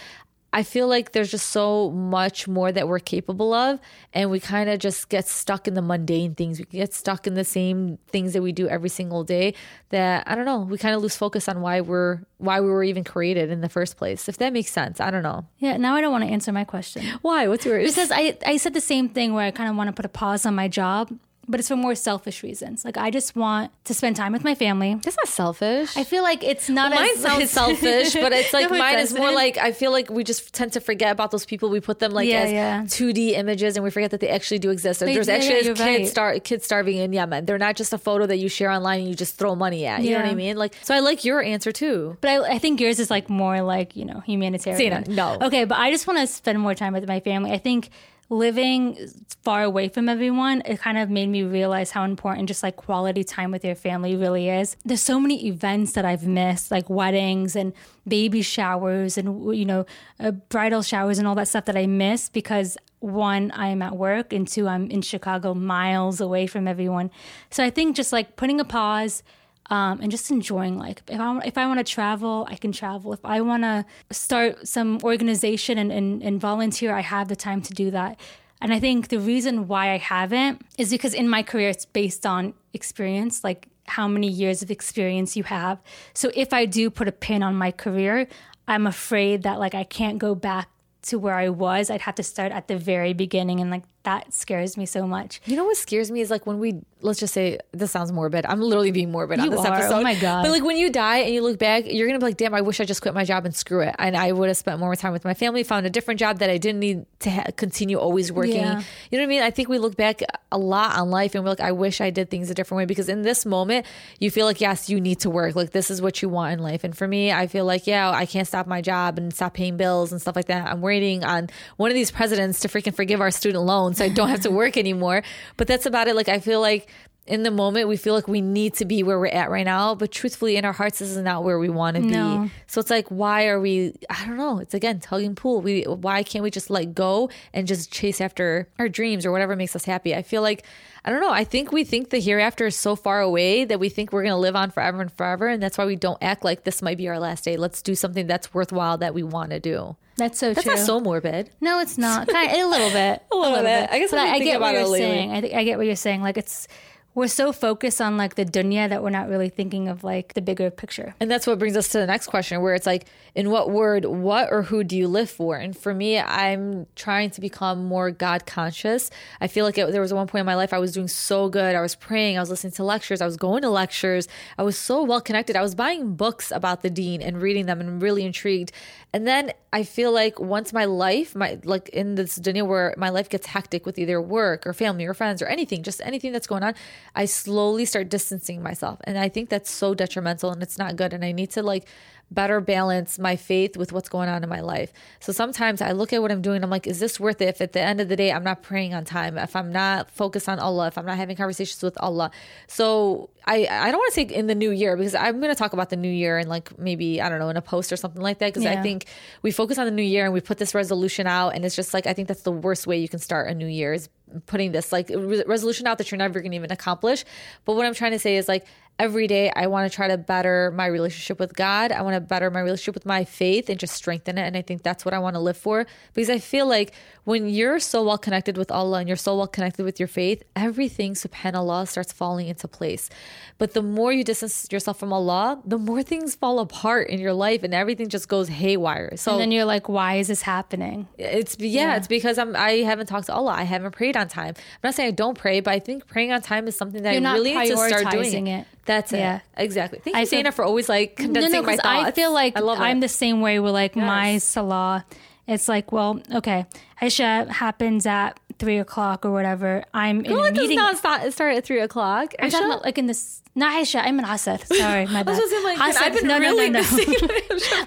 I 0.54 0.64
feel 0.64 0.88
like 0.88 1.14
there's 1.14 1.32
just 1.32 1.49
so 1.49 1.91
much 1.91 2.47
more 2.47 2.72
that 2.72 2.88
we're 2.88 2.99
capable 2.99 3.54
of, 3.54 3.80
and 4.14 4.30
we 4.30 4.39
kind 4.39 4.70
of 4.70 4.80
just 4.80 5.08
get 5.08 5.28
stuck 5.28 5.68
in 5.68 5.76
the 5.76 5.82
mundane 5.82 6.36
things. 6.36 6.60
We 6.60 6.66
get 6.66 6.93
stuck 6.93 7.26
in 7.26 7.36
the 7.36 7.45
same 7.45 7.97
things 8.08 8.34
that 8.34 8.41
we 8.41 8.52
do 8.52 8.68
every 8.68 8.89
single 8.89 9.24
day. 9.24 9.54
That 9.89 10.24
I 10.28 10.36
don't 10.36 10.45
know. 10.45 10.60
We 10.60 10.78
kind 10.78 10.93
of 10.93 11.02
lose 11.02 11.16
focus 11.16 11.47
on 11.47 11.62
why 11.62 11.82
we're 11.82 12.20
why 12.38 12.60
we 12.60 12.70
were 12.70 12.84
even 12.84 13.04
created 13.04 13.49
in 13.49 13.62
the 13.62 13.70
first 13.70 13.95
place. 13.95 14.28
If 14.28 14.38
that 14.38 14.52
makes 14.52 14.72
sense, 14.72 14.99
I 14.99 15.10
don't 15.10 15.24
know. 15.24 15.45
Yeah, 15.60 15.78
now 15.78 15.95
I 15.95 16.02
don't 16.02 16.12
want 16.12 16.26
to 16.26 16.30
answer 16.30 16.52
my 16.52 16.66
question. 16.66 17.04
Why? 17.22 17.47
What's 17.47 17.66
yours? 17.66 17.95
Because 17.95 18.12
I, 18.12 18.38
I 18.45 18.58
said 18.58 18.74
the 18.74 18.82
same 18.82 19.10
thing 19.10 19.34
where 19.34 19.45
I 19.45 19.52
kind 19.52 19.70
of 19.70 19.76
want 19.76 19.88
to 19.88 19.93
put 19.93 20.06
a 20.06 20.10
pause 20.10 20.45
on 20.45 20.56
my 20.56 20.68
job, 20.68 21.12
but 21.47 21.59
it's 21.59 21.67
for 21.69 21.75
more 21.75 21.95
selfish 21.95 22.43
reasons. 22.43 22.85
Like 22.85 22.97
I 22.97 23.09
just 23.11 23.35
want 23.35 23.71
to 23.85 23.93
spend 23.93 24.15
time 24.15 24.31
with 24.31 24.43
my 24.43 24.55
family. 24.55 24.95
That's 24.95 25.17
not 25.17 25.27
selfish. 25.27 25.97
I 25.97 26.03
feel 26.03 26.23
like 26.23 26.43
it's 26.43 26.69
not 26.69 26.91
Mine 26.93 27.09
as 27.15 27.21
sounds 27.21 27.49
selfish, 27.61 28.13
but 28.13 28.31
it's 28.31 28.53
like 28.53 28.69
No, 28.71 28.77
mine 28.77 28.99
is 28.99 29.13
more 29.13 29.31
like 29.31 29.57
I 29.57 29.71
feel 29.71 29.91
like 29.91 30.09
we 30.09 30.23
just 30.23 30.53
tend 30.53 30.73
to 30.73 30.81
forget 30.81 31.11
about 31.11 31.31
those 31.31 31.45
people. 31.45 31.69
We 31.69 31.79
put 31.81 31.99
them 31.99 32.11
like 32.11 32.29
Yeah, 32.29 32.41
as 32.41 32.51
yeah. 32.51 32.81
2D 32.83 33.31
images, 33.31 33.75
and 33.75 33.83
we 33.83 33.89
forget 33.91 34.11
that 34.11 34.19
they 34.19 34.29
actually 34.29 34.59
do 34.59 34.69
exist. 34.69 34.99
They- 34.99 35.13
There's 35.13 35.27
yeah, 35.27 35.35
actually 35.35 35.63
kids 35.63 35.79
right. 35.79 36.07
star 36.07 36.39
kids 36.39 36.63
starving 36.65 36.97
in 36.97 37.11
Yemen. 37.11 37.45
They're 37.45 37.57
not 37.57 37.75
just 37.75 37.91
a 37.91 37.97
photo 37.97 38.25
that 38.27 38.37
you 38.37 38.47
share 38.47 38.69
online 38.71 38.99
and 38.99 39.09
you 39.09 39.15
just 39.15 39.37
throw 39.37 39.55
money 39.55 39.85
at. 39.85 40.03
You 40.03 40.11
know 40.11 40.17
what 40.21 40.29
I 40.31 40.35
mean? 40.35 40.57
Like, 40.57 40.73
so 40.83 40.93
I 40.95 40.99
like 40.99 41.25
your 41.25 41.41
answer 41.41 41.71
too. 41.71 42.17
But 42.21 42.29
I, 42.29 42.53
I 42.53 42.57
think 42.59 42.79
yours 42.79 42.99
is 42.99 43.09
like 43.09 43.29
more 43.29 43.61
like, 43.61 43.95
you 43.95 44.05
know, 44.05 44.19
humanitarian. 44.21 45.03
Zaina, 45.03 45.07
no. 45.07 45.37
Okay, 45.41 45.65
but 45.65 45.77
I 45.77 45.91
just 45.91 46.07
want 46.07 46.19
to 46.19 46.27
spend 46.27 46.59
more 46.59 46.75
time 46.75 46.93
with 46.93 47.07
my 47.07 47.19
family. 47.19 47.51
I 47.51 47.57
think 47.57 47.89
living 48.32 48.97
far 49.43 49.61
away 49.61 49.89
from 49.89 50.07
everyone, 50.07 50.61
it 50.65 50.79
kind 50.79 50.97
of 50.97 51.09
made 51.09 51.27
me 51.27 51.43
realize 51.43 51.91
how 51.91 52.05
important 52.05 52.47
just 52.47 52.63
like 52.63 52.77
quality 52.77 53.23
time 53.25 53.51
with 53.51 53.65
your 53.65 53.75
family 53.75 54.15
really 54.15 54.49
is. 54.49 54.77
There's 54.86 55.01
so 55.01 55.19
many 55.19 55.47
events 55.47 55.91
that 55.93 56.05
I've 56.05 56.25
missed, 56.25 56.71
like 56.71 56.89
weddings 56.89 57.57
and 57.57 57.73
baby 58.07 58.41
showers 58.41 59.17
and, 59.17 59.53
you 59.55 59.65
know, 59.65 59.86
uh, 60.17 60.32
bridal 60.32 60.82
showers 60.82 61.19
and 61.19 61.27
all 61.27 61.36
that 61.36 61.49
stuff 61.49 61.65
that 61.65 61.75
I 61.75 61.88
miss 61.88 62.29
because 62.29 62.77
one, 62.99 63.51
I'm 63.53 63.82
at 63.82 63.97
work, 63.97 64.32
and 64.32 64.47
two, 64.47 64.67
I'm 64.67 64.89
in 64.91 65.01
Chicago, 65.01 65.53
miles 65.53 66.21
away 66.21 66.47
from 66.47 66.67
everyone. 66.67 67.09
So 67.49 67.63
I 67.63 67.71
think 67.71 67.95
just 67.95 68.13
like 68.13 68.36
putting 68.36 68.59
a 68.59 68.65
pause, 68.65 69.23
um, 69.72 70.01
and 70.01 70.11
just 70.11 70.30
enjoying 70.30 70.78
life. 70.78 70.97
If 71.07 71.19
I 71.19 71.39
if 71.45 71.57
I 71.57 71.65
want 71.65 71.80
to 71.80 71.84
travel, 71.84 72.45
I 72.49 72.55
can 72.55 72.72
travel. 72.72 73.13
If 73.13 73.22
I 73.24 73.41
want 73.41 73.63
to 73.63 73.86
start 74.11 74.67
some 74.67 74.99
organization 75.01 75.78
and, 75.78 75.91
and 75.91 76.22
and 76.22 76.39
volunteer, 76.39 76.93
I 76.93 77.01
have 77.01 77.30
the 77.30 77.36
time 77.38 77.61
to 77.63 77.74
do 77.74 77.89
that. 77.91 78.19
And 78.61 78.72
I 78.72 78.80
think 78.80 79.07
the 79.07 79.19
reason 79.19 79.67
why 79.67 79.91
I 79.91 79.97
haven't 79.97 80.61
is 80.78 80.91
because 80.91 81.15
in 81.15 81.28
my 81.28 81.41
career 81.41 81.69
it's 81.69 81.86
based 81.86 82.28
on 82.28 82.53
experience, 82.74 83.43
like 83.43 83.69
how 83.88 84.07
many 84.07 84.28
years 84.28 84.61
of 84.61 84.69
experience 84.69 85.36
you 85.36 85.43
have. 85.43 85.82
So 86.13 86.30
if 86.36 86.53
I 86.53 86.65
do 86.65 86.91
put 86.91 87.07
a 87.07 87.11
pin 87.11 87.41
on 87.41 87.55
my 87.55 87.72
career, 87.72 88.28
I'm 88.67 88.86
afraid 88.86 89.41
that 89.43 89.57
like 89.59 89.74
I 89.74 89.84
can't 89.84 90.19
go 90.19 90.36
back 90.36 90.69
to 91.03 91.17
where 91.17 91.36
I 91.36 91.49
was. 91.49 91.89
I'd 91.89 92.01
have 92.01 92.15
to 92.15 92.24
start 92.24 92.51
at 92.51 92.67
the 92.67 92.78
very 92.78 93.13
beginning 93.13 93.59
and 93.59 93.72
like 93.72 93.84
that 94.04 94.34
scares 94.34 94.78
me 94.78 94.86
so 94.86 95.06
much. 95.06 95.41
You 95.45 95.56
know 95.56 95.66
what 95.66 95.78
scares 95.78 96.10
me 96.10 96.22
is 96.22 96.32
like 96.32 96.47
when 96.47 96.60
we 96.60 96.82
let's 97.02 97.20
just 97.20 97.34
say 97.34 97.60
this 97.72 97.91
sounds 97.91 98.12
morbid. 98.12 98.45
I'm 98.45 98.62
literally 98.62 98.91
being 98.91 99.12
morbid 99.12 99.39
on 99.39 99.49
this 99.49 99.60
are. 99.60 99.68
Oh 99.68 99.74
episode. 99.74 99.99
Oh 99.99 100.02
my 100.02 100.16
God. 100.16 100.43
But 100.43 100.52
like 100.52 100.64
when 100.64 100.78
you 100.78 100.89
die 100.89 101.18
and 101.18 101.34
you 101.34 101.41
look 101.41 101.60
back, 101.60 101.84
you're 101.86 102.08
gonna 102.08 102.20
be 102.20 102.26
like, 102.26 102.38
damn, 102.38 102.54
I 102.54 102.62
wish 102.62 102.80
I 102.80 102.86
just 102.86 103.02
quit 103.02 103.14
my 103.14 103.24
job 103.24 103.45
and 103.45 103.56
screw 103.56 103.82
it. 103.82 103.95
And 103.99 104.16
I 104.16 104.32
would 104.32 104.47
have 104.47 104.58
spent 104.58 104.80
more 104.80 104.95
time 104.95 105.14
with 105.14 105.24
my 105.24 105.34
family, 105.34 105.64
found 105.64 105.86
a 105.86 105.89
different 105.89 106.20
job 106.20 106.39
that 106.39 106.49
I 106.49 106.58
didn't 106.58 106.80
need 106.80 107.06
to 107.20 107.32
ha- 107.32 107.45
continue 107.56 107.97
always 107.97 108.32
working. 108.32 108.56
Yeah. 108.56 108.82
You 109.10 109.18
know 109.18 109.24
what 109.24 109.24
I 109.24 109.28
mean? 109.28 109.41
I 109.43 109.52
think 109.52 109.70
we 109.70 109.78
look 109.78 109.95
back 109.95 110.22
a 110.52 110.58
lot 110.58 110.97
on 110.97 111.10
life 111.10 111.36
and 111.36 111.43
we're 111.43 111.52
like, 111.52 111.62
I 111.62 111.72
wish 111.72 112.02
I 112.02 112.10
did 112.10 112.30
things 112.30 112.49
a 112.49 112.54
different 112.54 112.80
way 112.80 112.86
because 112.86 113.10
in 113.10 113.22
this 113.22 113.45
moment 113.45 113.86
you 114.20 114.32
feel 114.32 114.45
like 114.45 114.62
yes, 114.62 114.89
you 114.89 114.99
need 114.99 115.20
to 115.22 115.30
work. 115.30 115.56
Like 115.56 115.72
this 115.72 115.91
is 115.91 116.02
what 116.02 116.22
you 116.22 116.30
want 116.30 116.54
in 116.54 116.60
life. 116.60 116.84
And 116.84 116.97
for 116.97 117.08
me, 117.08 117.32
I 117.32 117.47
feel 117.47 117.66
like 117.66 117.88
yeah, 117.88 118.10
I 118.10 118.26
can't 118.26 118.47
stop 118.47 118.68
my 118.68 118.82
job 118.82 119.18
and 119.18 119.34
stop 119.34 119.54
paying 119.54 119.78
bills 119.78 120.12
and 120.12 120.22
stuff 120.22 120.36
like 120.36 120.47
that. 120.47 120.68
I'm 120.68 120.82
waiting 120.82 121.24
on 121.24 121.49
one 121.78 121.91
of 121.91 121.95
these 121.95 122.12
presidents 122.12 122.60
to 122.62 122.68
freaking 122.68 122.95
forgive 122.95 123.22
our 123.22 123.32
student 123.32 123.64
loans 123.64 123.90
so 123.93 124.05
I 124.05 124.09
don't 124.09 124.29
have 124.29 124.41
to 124.41 124.51
work 124.51 124.77
anymore. 124.77 125.23
But 125.57 125.67
that's 125.67 125.85
about 125.85 126.07
it. 126.07 126.15
Like 126.15 126.29
I 126.29 126.39
feel 126.39 126.61
like 126.61 126.89
in 127.27 127.43
the 127.43 127.51
moment 127.51 127.87
we 127.87 127.97
feel 127.97 128.15
like 128.15 128.27
we 128.27 128.41
need 128.41 128.73
to 128.73 128.83
be 128.83 129.03
where 129.03 129.19
we're 129.19 129.27
at 129.27 129.51
right 129.51 129.63
now, 129.65 129.93
but 129.93 130.11
truthfully 130.11 130.57
in 130.57 130.65
our 130.65 130.73
hearts 130.73 130.99
this 130.99 131.09
is 131.11 131.17
not 131.17 131.43
where 131.43 131.59
we 131.59 131.69
want 131.69 131.95
to 131.95 132.01
No. 132.01 132.39
be. 132.45 132.51
So 132.67 132.81
it's 132.81 132.89
like 132.89 133.07
why 133.09 133.47
are 133.47 133.59
we 133.59 133.93
I 134.09 134.25
don't 134.25 134.37
know. 134.37 134.57
It's 134.59 134.73
again 134.73 134.99
tugging 134.99 135.35
pool. 135.35 135.61
We 135.61 135.83
why 135.83 136.23
can't 136.23 136.43
we 136.43 136.49
just 136.49 136.69
let 136.69 136.95
go 136.95 137.29
and 137.53 137.67
just 137.67 137.91
chase 137.91 138.19
after 138.21 138.67
our 138.79 138.89
dreams 138.89 139.25
or 139.25 139.31
whatever 139.31 139.55
makes 139.55 139.75
us 139.75 139.85
happy? 139.85 140.15
I 140.15 140.23
feel 140.23 140.41
like 140.41 140.65
I 141.04 141.10
don't 141.10 141.22
know. 141.22 141.32
I 141.32 141.43
think 141.43 141.72
we 141.72 141.84
think 141.84 142.10
the 142.10 142.20
hereafter 142.20 142.68
is 142.68 142.76
so 142.76 142.95
far 142.95 143.22
away 143.22 143.66
that 143.66 143.80
we 143.80 143.89
think 143.89 144.14
we're 144.14 144.22
going 144.22 144.34
to 144.34 144.38
live 144.38 144.56
on 144.56 144.70
forever 144.70 145.02
and 145.02 145.12
forever 145.12 145.47
and 145.47 145.62
that's 145.62 145.78
why 145.78 145.86
we 145.86 145.95
don't 145.95 146.22
act 146.22 146.43
like 146.43 146.64
this 146.64 146.82
might 146.82 146.97
be 146.97 147.08
our 147.08 147.20
last 147.20 147.43
day. 147.43 147.58
Let's 147.58 147.82
do 147.82 147.95
something 147.95 148.28
that's 148.28 148.54
worthwhile 148.54 148.99
that 148.99 149.14
we 149.14 149.24
want 149.24 149.49
to 149.49 149.60
do. 149.60 149.95
That's 150.18 150.38
so 150.38 150.54
That's 150.54 150.64
true. 150.64 150.76
not 150.76 150.86
so 150.86 150.99
morbid. 150.99 151.49
No, 151.60 151.80
it's 151.80 151.97
not. 151.97 152.28
Kind 152.28 152.52
of, 152.52 152.58
a 152.58 152.66
little 152.66 152.91
bit. 152.91 153.24
a 153.32 153.36
little 153.36 153.64
bit. 153.64 153.89
I 153.89 153.97
guess 153.97 154.12
But 154.12 154.20
I've 154.20 154.34
been 154.34 154.34
I, 154.34 154.36
I 154.36 154.39
get 154.39 154.60
what 154.62 154.74
you're 154.74 154.86
saying. 154.86 155.32
I, 155.32 155.41
think 155.41 155.54
I 155.56 155.64
get 155.64 155.78
what 155.78 155.88
you're 155.88 155.95
saying. 155.95 156.22
Like 156.22 156.38
it's 156.38 156.68
we're 157.14 157.28
so 157.28 157.51
focused 157.51 157.99
on 157.99 158.16
like 158.16 158.36
the 158.36 158.45
dunya 158.45 158.88
that 158.88 159.03
we're 159.03 159.09
not 159.09 159.28
really 159.28 159.49
thinking 159.49 159.89
of 159.89 160.03
like 160.03 160.34
the 160.34 160.41
bigger 160.41 160.72
picture. 160.72 161.14
And 161.20 161.30
that's 161.30 161.45
what 161.45 161.59
brings 161.59 161.76
us 161.76 161.89
to 161.89 161.97
the 161.97 162.07
next 162.07 162.28
question, 162.28 162.62
where 162.62 162.74
it's 162.74 162.86
like, 162.86 163.05
in 163.36 163.49
what 163.49 163.70
word, 163.70 164.05
what 164.05 164.49
or 164.51 164.64
who 164.64 164.84
do 164.84 164.97
you 164.97 165.07
live 165.07 165.30
for? 165.30 165.57
And 165.57 165.76
for 165.76 165.93
me, 165.93 166.20
I'm 166.20 166.88
trying 166.95 167.30
to 167.32 167.41
become 167.41 167.86
more 167.86 168.12
God 168.12 168.45
conscious. 168.45 169.09
I 169.41 169.47
feel 169.47 169.66
like 169.66 169.78
it, 169.78 169.91
there 169.91 170.01
was 170.01 170.14
one 170.14 170.28
point 170.28 170.41
in 170.41 170.45
my 170.45 170.55
life 170.55 170.74
I 170.74 170.80
was 170.80 170.93
doing 170.93 171.09
so 171.09 171.49
good. 171.49 171.76
I 171.76 171.82
was 171.82 171.95
praying, 171.95 172.38
I 172.38 172.41
was 172.41 172.49
listening 172.49 172.74
to 172.74 172.84
lectures, 172.84 173.22
I 173.22 173.26
was 173.26 173.38
going 173.38 173.62
to 173.64 173.70
lectures. 173.70 174.30
I 174.57 174.64
was 174.64 174.78
so 174.78 175.03
well 175.03 175.22
connected. 175.22 175.55
I 175.57 175.62
was 175.62 175.76
buying 175.76 176.16
books 176.16 176.51
about 176.51 176.82
the 176.82 176.89
deen 176.89 177.22
and 177.22 177.41
reading 177.41 177.66
them 177.66 177.82
and 177.82 178.01
really 178.01 178.26
intrigued. 178.26 178.72
And 179.14 179.28
then 179.28 179.51
I 179.74 179.84
feel 179.84 180.12
like 180.14 180.39
once 180.39 180.72
my 180.72 180.86
life, 180.86 181.36
my 181.36 181.59
like 181.64 181.89
in 181.89 182.16
this 182.16 182.39
dunya 182.39 182.66
where 182.66 182.93
my 182.97 183.09
life 183.09 183.28
gets 183.28 183.47
hectic 183.47 183.86
with 183.86 183.99
either 183.99 184.22
work 184.22 184.66
or 184.66 184.74
family 184.74 185.05
or 185.05 185.14
friends 185.14 185.41
or 185.41 185.47
anything, 185.47 185.84
just 185.84 186.01
anything 186.01 186.32
that's 186.32 186.47
going 186.47 186.64
on, 186.64 186.74
I 187.16 187.26
slowly 187.26 187.86
start 187.86 188.09
distancing 188.09 188.64
myself. 188.64 188.99
And 189.03 189.18
I 189.18 189.30
think 189.30 189.49
that's 189.49 189.70
so 189.70 189.93
detrimental 189.93 190.51
and 190.51 190.64
it's 190.64 190.78
not 190.78 190.95
good. 190.95 191.14
And 191.14 191.26
I 191.26 191.32
need 191.32 191.51
to 191.51 191.64
like 191.64 191.88
better 192.32 192.61
balance 192.61 193.19
my 193.19 193.36
faith 193.36 193.75
with 193.75 193.91
what's 193.91 194.07
going 194.07 194.29
on 194.29 194.41
in 194.41 194.49
my 194.49 194.61
life. 194.61 194.93
So 195.19 195.34
sometimes 195.34 195.82
I 195.82 195.91
look 195.91 196.13
at 196.13 196.21
what 196.21 196.32
I'm 196.32 196.41
doing, 196.41 196.63
I'm 196.63 196.69
like, 196.69 196.88
is 196.88 196.99
this 196.99 197.19
worth 197.19 197.41
it? 197.41 197.49
If 197.49 197.61
at 197.61 197.73
the 197.73 197.82
end 197.82 197.99
of 197.99 198.07
the 198.07 198.15
day 198.15 198.32
I'm 198.32 198.43
not 198.43 198.63
praying 198.63 198.93
on 198.93 199.03
time, 199.03 199.38
if 199.38 199.55
I'm 199.55 199.71
not 199.71 200.09
focused 200.09 200.47
on 200.47 200.57
Allah, 200.57 200.88
if 200.88 200.97
I'm 200.97 201.05
not 201.05 201.17
having 201.17 201.36
conversations 201.36 201.84
with 201.84 201.97
Allah. 202.01 202.32
So 202.67 203.29
I 203.45 203.67
I 203.69 203.91
don't 203.91 203.99
want 203.99 204.13
to 204.13 204.15
say 204.15 204.23
in 204.23 204.47
the 204.47 204.55
new 204.55 204.71
year 204.71 204.95
because 204.95 205.13
I'm 205.13 205.39
going 205.41 205.53
to 205.53 205.59
talk 205.59 205.73
about 205.73 205.89
the 205.89 205.97
new 205.97 206.09
year 206.09 206.38
and 206.38 206.47
like 206.47 206.77
maybe 206.79 207.21
I 207.21 207.27
don't 207.27 207.39
know 207.39 207.49
in 207.49 207.57
a 207.57 207.61
post 207.61 207.91
or 207.91 207.97
something 207.97 208.21
like 208.21 208.39
that 208.39 208.53
because 208.53 208.65
I 208.65 208.82
think 208.82 209.05
we 209.41 209.51
focus 209.51 209.77
on 209.77 209.86
the 209.86 209.91
new 209.91 210.01
year 210.01 210.23
and 210.23 210.34
we 210.34 210.39
put 210.39 210.57
this 210.57 210.73
resolution 210.73 211.27
out 211.27 211.49
and 211.49 211.65
it's 211.65 211.75
just 211.75 211.93
like 211.93 212.07
I 212.07 212.13
think 212.13 212.27
that's 212.27 212.43
the 212.43 212.51
worst 212.51 212.88
way 212.88 212.97
you 212.99 213.09
can 213.09 213.19
start 213.19 213.49
a 213.49 213.53
new 213.53 213.67
year 213.67 213.93
is 213.93 214.09
putting 214.45 214.71
this 214.71 214.91
like 214.91 215.09
re- 215.09 215.43
resolution 215.45 215.88
out 215.88 215.97
that 215.97 216.11
you're 216.11 216.17
never 216.17 216.39
going 216.39 216.51
to 216.51 216.55
even 216.55 216.71
accomplish. 216.71 217.25
But 217.65 217.75
what 217.75 217.86
I'm 217.86 217.93
trying 217.93 218.11
to 218.11 218.19
say 218.19 218.38
is 218.38 218.47
like 218.47 218.65
every 219.02 219.26
day 219.26 219.52
I 219.56 219.66
want 219.66 219.91
to 219.91 219.95
try 219.95 220.08
to 220.08 220.18
better 220.18 220.72
my 220.76 220.86
relationship 220.86 221.39
with 221.39 221.56
God. 221.56 221.91
I 221.91 222.04
want 222.04 222.14
to 222.14 222.22
better 222.22 222.52
my 222.52 222.60
relationship 222.60 222.93
with 222.93 223.06
my 223.06 223.24
faith 223.26 223.68
and 223.68 223.80
just 223.80 223.95
strengthen 223.95 224.38
it. 224.38 224.43
And 224.43 224.56
I 224.56 224.62
think 224.62 224.84
that's 224.84 225.04
what 225.04 225.16
I 225.16 225.20
want 225.20 225.36
to 225.36 225.39
live 225.39 225.58
for 225.58 225.88
because 226.14 226.30
I 226.30 226.38
feel 226.38 226.68
like 226.68 226.93
when 227.24 227.49
you're 227.49 227.80
so 227.80 228.04
well 228.04 228.20
connected 228.20 228.58
with 228.58 228.72
Allah 228.72 228.99
and 228.99 229.08
you're 229.08 229.18
so 229.18 229.36
well 229.38 229.47
connected 229.47 229.86
with 229.86 229.99
your 229.99 230.08
faith, 230.08 230.43
everything 230.56 231.14
subhanallah 231.16 231.88
starts 231.88 232.14
falling 232.14 232.47
into 232.47 232.68
place. 232.68 233.10
But 233.58 233.74
the 233.74 233.82
more 233.82 234.14
you 234.14 234.24
distance 234.24 234.68
yourself 234.72 234.99
from 234.99 235.12
Allah, 235.14 235.60
the 235.66 235.80
more 235.80 236.04
things 236.04 236.36
fall 236.36 236.60
apart 236.60 237.10
in 237.10 237.20
your 237.20 237.34
life 237.34 237.64
and 237.64 237.74
everything 237.74 238.08
just 238.08 238.28
goes 238.28 238.49
haywire. 238.49 239.18
So 239.18 239.32
And 239.32 239.41
then 239.41 239.52
you're 239.52 239.66
like, 239.66 239.89
why 239.89 240.16
is 240.16 240.28
this 240.28 240.43
happening? 240.43 241.08
it's 241.18 241.58
yeah, 241.60 241.95
it's 241.97 242.08
because 242.08 242.38
I'm 242.38 242.56
I 242.56 242.84
haven't 242.91 243.08
talked 243.08 243.28
to 243.28 243.34
Allah. 243.34 243.54
I 243.54 243.64
haven't 243.64 243.93
prayed 243.93 244.16
on 244.16 244.28
time. 244.28 244.54
I'm 244.58 244.84
not 244.84 244.93
saying 244.93 245.08
I 245.10 245.12
don't 245.12 245.38
pray, 245.38 245.60
but 245.60 245.74
I 245.74 245.80
think 245.80 246.06
praying 246.06 246.32
on 246.32 246.41
time 246.41 246.68
is 246.68 246.76
something 246.76 247.02
that 247.04 247.14
You're 247.16 247.28
I 247.28 247.34
really 247.34 247.56
need 247.56 247.70
to 247.70 247.78
start 247.78 248.12
doing. 248.12 248.47
it. 248.47 248.68
That's 248.91 249.13
it. 249.13 249.41
Exactly. 249.55 249.99
Thank 250.03 250.17
I 250.17 250.21
you, 250.21 250.25
feel- 250.25 250.39
Dana, 250.39 250.51
for 250.51 250.65
always 250.65 250.89
like 250.89 251.15
condensing 251.15 251.53
no, 251.53 251.61
my 251.61 251.77
thoughts. 251.77 252.09
I 252.09 252.11
feel 252.11 252.33
like 252.33 252.57
I 252.57 252.59
love 252.59 252.79
I'm 252.79 252.99
the 252.99 253.07
same 253.07 253.39
way 253.39 253.59
with 253.59 253.71
like 253.73 253.95
my 253.95 254.37
salah. 254.37 255.05
It's 255.47 255.67
like, 255.67 255.91
well, 255.91 256.21
okay, 256.35 256.65
Isha 257.01 257.51
happens 257.51 258.05
at 258.05 258.39
three 258.59 258.77
o'clock 258.77 259.25
or 259.25 259.31
whatever. 259.31 259.83
I'm 259.93 260.23
in 260.23 260.31
a 260.31 260.43
it 260.43 260.53
does 260.53 260.69
not 260.71 260.97
start, 260.97 261.55
at 261.57 261.65
three 261.65 261.79
o'clock. 261.79 262.33
I'm 262.39 262.49
talking 262.49 262.67
about 262.67 262.83
like 262.83 262.97
in 262.97 263.07
this. 263.07 263.41
Not 263.55 263.81
Isha. 263.81 264.05
I'm 264.05 264.19
in 264.19 264.25
Asr. 264.25 264.63
Sorry, 264.77 265.05
my 265.07 265.23
bad. 265.23 265.35
I 265.35 265.39
was 265.39 265.63
like, 265.63 265.77
Asr- 265.79 266.01
I've 266.01 266.13
been 266.13 266.27
no, 266.27 266.37
no, 266.37 266.45
really 266.45 266.69
no, 266.69 266.79
no. 266.81 266.95
missing. 266.97 267.13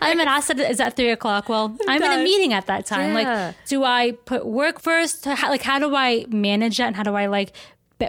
I'm 0.00 0.20
in 0.20 0.28
Asr 0.28 0.68
is 0.68 0.80
at 0.80 0.96
three 0.96 1.10
o'clock. 1.10 1.48
Well, 1.48 1.76
I'm 1.88 2.02
in 2.02 2.12
a 2.20 2.22
meeting 2.24 2.52
at 2.52 2.66
that 2.66 2.86
time. 2.86 3.14
Yeah. 3.14 3.46
Like, 3.46 3.54
do 3.66 3.84
I 3.84 4.12
put 4.24 4.46
work 4.46 4.80
first? 4.80 5.26
Like, 5.26 5.62
how 5.62 5.78
do 5.78 5.94
I 5.94 6.26
manage 6.28 6.78
that? 6.78 6.88
And 6.88 6.96
how 6.96 7.02
do 7.02 7.14
I 7.14 7.26
like 7.26 7.52
be- 7.98 8.08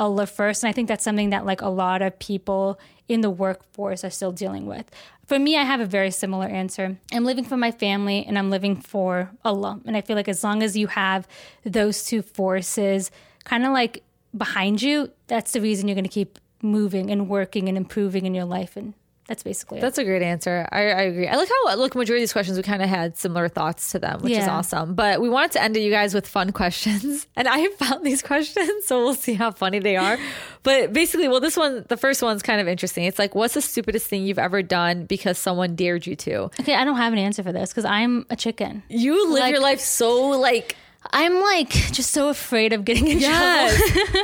put 0.00 0.04
Allah 0.04 0.26
first? 0.26 0.62
And 0.62 0.68
I 0.68 0.72
think 0.72 0.88
that's 0.88 1.04
something 1.04 1.30
that 1.30 1.46
like 1.46 1.60
a 1.60 1.68
lot 1.68 2.02
of 2.02 2.18
people 2.18 2.78
in 3.08 3.20
the 3.20 3.30
workforce 3.30 4.04
are 4.04 4.10
still 4.10 4.32
dealing 4.32 4.66
with. 4.66 4.90
For 5.26 5.38
me, 5.38 5.56
I 5.56 5.62
have 5.62 5.80
a 5.80 5.86
very 5.86 6.10
similar 6.10 6.46
answer. 6.46 6.96
I'm 7.12 7.24
living 7.24 7.44
for 7.44 7.56
my 7.56 7.70
family 7.70 8.24
and 8.26 8.38
I'm 8.38 8.50
living 8.50 8.76
for 8.80 9.30
Allah. 9.44 9.80
And 9.86 9.96
I 9.96 10.00
feel 10.00 10.16
like 10.16 10.28
as 10.28 10.42
long 10.42 10.62
as 10.62 10.76
you 10.76 10.88
have 10.88 11.26
those 11.64 12.04
two 12.04 12.22
forces 12.22 13.10
kind 13.44 13.64
of 13.64 13.72
like 13.72 14.02
behind 14.36 14.82
you, 14.82 15.10
that's 15.26 15.52
the 15.52 15.60
reason 15.60 15.88
you're 15.88 15.94
going 15.94 16.04
to 16.04 16.08
keep 16.08 16.38
moving 16.62 17.10
and 17.10 17.28
working 17.28 17.68
and 17.68 17.76
improving 17.76 18.26
in 18.26 18.34
your 18.34 18.44
life. 18.44 18.76
And 18.76 18.94
that's 19.30 19.44
basically 19.44 19.78
it. 19.78 19.80
That's 19.80 19.96
a 19.96 20.02
great 20.02 20.22
answer. 20.22 20.66
I, 20.72 20.80
I 20.80 21.02
agree. 21.02 21.28
I 21.28 21.36
like 21.36 21.48
how 21.48 21.76
look 21.76 21.94
majority 21.94 22.20
of 22.20 22.22
these 22.24 22.32
questions 22.32 22.56
we 22.56 22.64
kind 22.64 22.82
of 22.82 22.88
had 22.88 23.16
similar 23.16 23.46
thoughts 23.48 23.92
to 23.92 24.00
them, 24.00 24.22
which 24.22 24.32
is 24.32 24.48
awesome. 24.48 24.96
But 24.96 25.20
we 25.20 25.28
wanted 25.28 25.52
to 25.52 25.62
end 25.62 25.76
it, 25.76 25.82
you 25.82 25.90
guys, 25.92 26.14
with 26.14 26.26
fun 26.26 26.50
questions, 26.50 27.28
and 27.36 27.46
I 27.46 27.58
have 27.58 27.74
found 27.74 28.04
these 28.04 28.22
questions, 28.22 28.86
so 28.86 28.98
we'll 29.04 29.14
see 29.14 29.34
how 29.34 29.52
funny 29.52 29.78
they 29.78 29.94
are. 29.94 30.18
but 30.64 30.92
basically, 30.92 31.28
well, 31.28 31.38
this 31.38 31.56
one, 31.56 31.84
the 31.86 31.96
first 31.96 32.24
one's 32.24 32.42
kind 32.42 32.60
of 32.60 32.66
interesting. 32.66 33.04
It's 33.04 33.20
like, 33.20 33.36
what's 33.36 33.54
the 33.54 33.62
stupidest 33.62 34.08
thing 34.08 34.26
you've 34.26 34.40
ever 34.40 34.64
done 34.64 35.04
because 35.04 35.38
someone 35.38 35.76
dared 35.76 36.08
you 36.08 36.16
to? 36.16 36.50
Okay, 36.58 36.74
I 36.74 36.84
don't 36.84 36.96
have 36.96 37.12
an 37.12 37.20
answer 37.20 37.44
for 37.44 37.52
this 37.52 37.70
because 37.70 37.84
I'm 37.84 38.26
a 38.30 38.36
chicken. 38.36 38.82
You 38.88 39.30
live 39.32 39.42
Like- 39.42 39.52
your 39.52 39.62
life 39.62 39.78
so 39.78 40.30
like 40.30 40.74
I'm 41.12 41.40
like 41.40 41.70
just 41.70 42.10
so 42.10 42.28
afraid 42.28 42.74
of 42.74 42.84
getting 42.84 43.06
in 43.06 43.20
yes. 43.20 43.80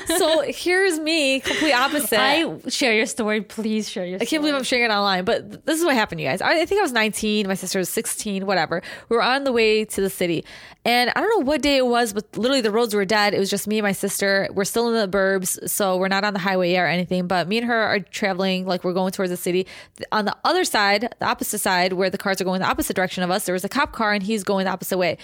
so 0.19 0.43
here's 0.43 0.99
me, 0.99 1.41
complete 1.41 1.73
opposite. 1.73 2.21
I 2.21 2.59
share 2.69 2.93
your 2.93 3.07
story, 3.07 3.41
please 3.41 3.89
share 3.89 4.05
your. 4.05 4.19
Story. 4.19 4.27
I 4.27 4.29
can't 4.29 4.43
believe 4.43 4.55
I'm 4.55 4.63
sharing 4.63 4.85
it 4.85 4.93
online, 4.93 5.25
but 5.25 5.65
this 5.65 5.79
is 5.79 5.85
what 5.87 5.95
happened, 5.95 6.21
you 6.21 6.27
guys. 6.27 6.43
I, 6.43 6.61
I 6.61 6.67
think 6.67 6.81
I 6.81 6.83
was 6.83 6.93
19, 6.93 7.49
my 7.49 7.55
sister 7.55 7.79
was 7.79 7.89
16, 7.89 8.45
whatever. 8.45 8.83
We 9.09 9.17
were 9.17 9.23
on 9.23 9.45
the 9.45 9.53
way 9.53 9.87
to 9.87 10.01
the 10.03 10.11
city, 10.11 10.45
and 10.85 11.11
I 11.17 11.21
don't 11.21 11.41
know 11.41 11.47
what 11.47 11.63
day 11.63 11.79
it 11.79 11.87
was, 11.87 12.13
but 12.13 12.25
literally 12.37 12.61
the 12.61 12.71
roads 12.71 12.95
were 12.95 13.07
dead. 13.07 13.33
It 13.33 13.39
was 13.39 13.49
just 13.49 13.67
me 13.67 13.79
and 13.79 13.85
my 13.85 13.93
sister. 13.93 14.47
We're 14.53 14.65
still 14.65 14.89
in 14.89 15.11
the 15.11 15.17
burbs, 15.17 15.69
so 15.71 15.97
we're 15.97 16.09
not 16.09 16.25
on 16.25 16.35
the 16.35 16.41
highway 16.41 16.73
yet 16.73 16.83
or 16.83 16.87
anything. 16.89 17.27
But 17.27 17.49
me 17.49 17.57
and 17.57 17.67
her 17.67 17.83
are 17.83 18.01
traveling, 18.01 18.67
like 18.67 18.85
we're 18.85 18.93
going 18.93 19.13
towards 19.13 19.31
the 19.31 19.39
city. 19.39 19.67
On 20.13 20.27
the 20.27 20.37
other 20.45 20.65
side, 20.65 21.13
the 21.21 21.27
opposite 21.27 21.61
side, 21.61 21.95
where 21.95 22.11
the 22.11 22.19
cars 22.19 22.39
are 22.41 22.45
going 22.45 22.61
the 22.61 22.69
opposite 22.69 22.95
direction 22.95 23.25
of 23.25 23.31
us, 23.31 23.47
there 23.47 23.55
was 23.55 23.65
a 23.65 23.69
cop 23.69 23.93
car, 23.93 24.13
and 24.13 24.23
he's 24.23 24.45
going 24.45 24.67
the 24.67 24.71
opposite 24.71 24.99
way 24.99 25.17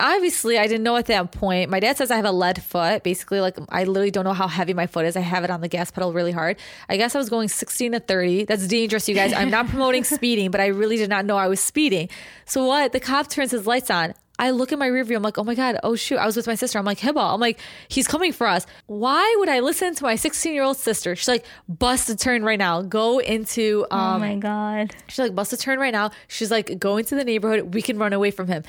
obviously 0.00 0.58
I 0.58 0.66
didn't 0.66 0.82
know 0.82 0.96
at 0.96 1.06
that 1.06 1.32
point. 1.32 1.70
My 1.70 1.80
dad 1.80 1.96
says 1.96 2.10
I 2.10 2.16
have 2.16 2.24
a 2.24 2.32
lead 2.32 2.62
foot. 2.62 3.02
Basically, 3.02 3.40
like 3.40 3.56
I 3.68 3.84
literally 3.84 4.10
don't 4.10 4.24
know 4.24 4.32
how 4.32 4.48
heavy 4.48 4.74
my 4.74 4.86
foot 4.86 5.06
is. 5.06 5.16
I 5.16 5.20
have 5.20 5.44
it 5.44 5.50
on 5.50 5.60
the 5.60 5.68
gas 5.68 5.90
pedal 5.90 6.12
really 6.12 6.32
hard. 6.32 6.56
I 6.88 6.96
guess 6.96 7.14
I 7.14 7.18
was 7.18 7.28
going 7.28 7.48
16 7.48 7.92
to 7.92 8.00
30. 8.00 8.44
That's 8.44 8.66
dangerous, 8.66 9.08
you 9.08 9.14
guys. 9.14 9.32
I'm 9.32 9.50
not 9.50 9.68
promoting 9.68 10.04
speeding, 10.04 10.50
but 10.50 10.60
I 10.60 10.66
really 10.66 10.96
did 10.96 11.10
not 11.10 11.24
know 11.24 11.36
I 11.36 11.48
was 11.48 11.60
speeding. 11.60 12.08
So 12.44 12.66
what? 12.66 12.92
The 12.92 13.00
cop 13.00 13.28
turns 13.28 13.52
his 13.52 13.66
lights 13.66 13.90
on. 13.90 14.14
I 14.36 14.50
look 14.50 14.72
in 14.72 14.80
my 14.80 14.88
rear 14.88 15.04
view. 15.04 15.16
I'm 15.16 15.22
like, 15.22 15.38
oh 15.38 15.44
my 15.44 15.54
God, 15.54 15.78
oh 15.84 15.94
shoot. 15.94 16.16
I 16.16 16.26
was 16.26 16.36
with 16.36 16.48
my 16.48 16.56
sister. 16.56 16.76
I'm 16.76 16.84
like, 16.84 16.98
Hibba. 16.98 17.32
I'm 17.34 17.38
like, 17.38 17.60
he's 17.86 18.08
coming 18.08 18.32
for 18.32 18.48
us. 18.48 18.66
Why 18.86 19.32
would 19.38 19.48
I 19.48 19.60
listen 19.60 19.94
to 19.94 20.02
my 20.02 20.16
16 20.16 20.52
year 20.52 20.64
old 20.64 20.76
sister? 20.76 21.14
She's 21.14 21.28
like, 21.28 21.44
bust 21.68 22.10
a 22.10 22.16
turn 22.16 22.42
right 22.44 22.58
now. 22.58 22.82
Go 22.82 23.20
into, 23.20 23.86
Oh 23.92 23.96
um, 23.96 24.20
my 24.20 24.34
god! 24.34 24.92
She's 25.06 25.20
like, 25.20 25.36
bust 25.36 25.52
a 25.52 25.56
turn 25.56 25.78
right 25.78 25.92
now. 25.92 26.10
She's 26.26 26.50
like, 26.50 26.80
go 26.80 26.96
into 26.96 27.14
the 27.14 27.22
neighborhood. 27.24 27.74
We 27.74 27.80
can 27.80 27.96
run 27.96 28.12
away 28.12 28.32
from 28.32 28.48
him. 28.48 28.64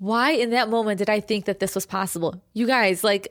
Why 0.00 0.30
in 0.30 0.48
that 0.50 0.70
moment 0.70 0.96
did 0.96 1.10
I 1.10 1.20
think 1.20 1.44
that 1.44 1.60
this 1.60 1.74
was 1.74 1.84
possible? 1.84 2.42
You 2.54 2.66
guys, 2.66 3.04
like, 3.04 3.28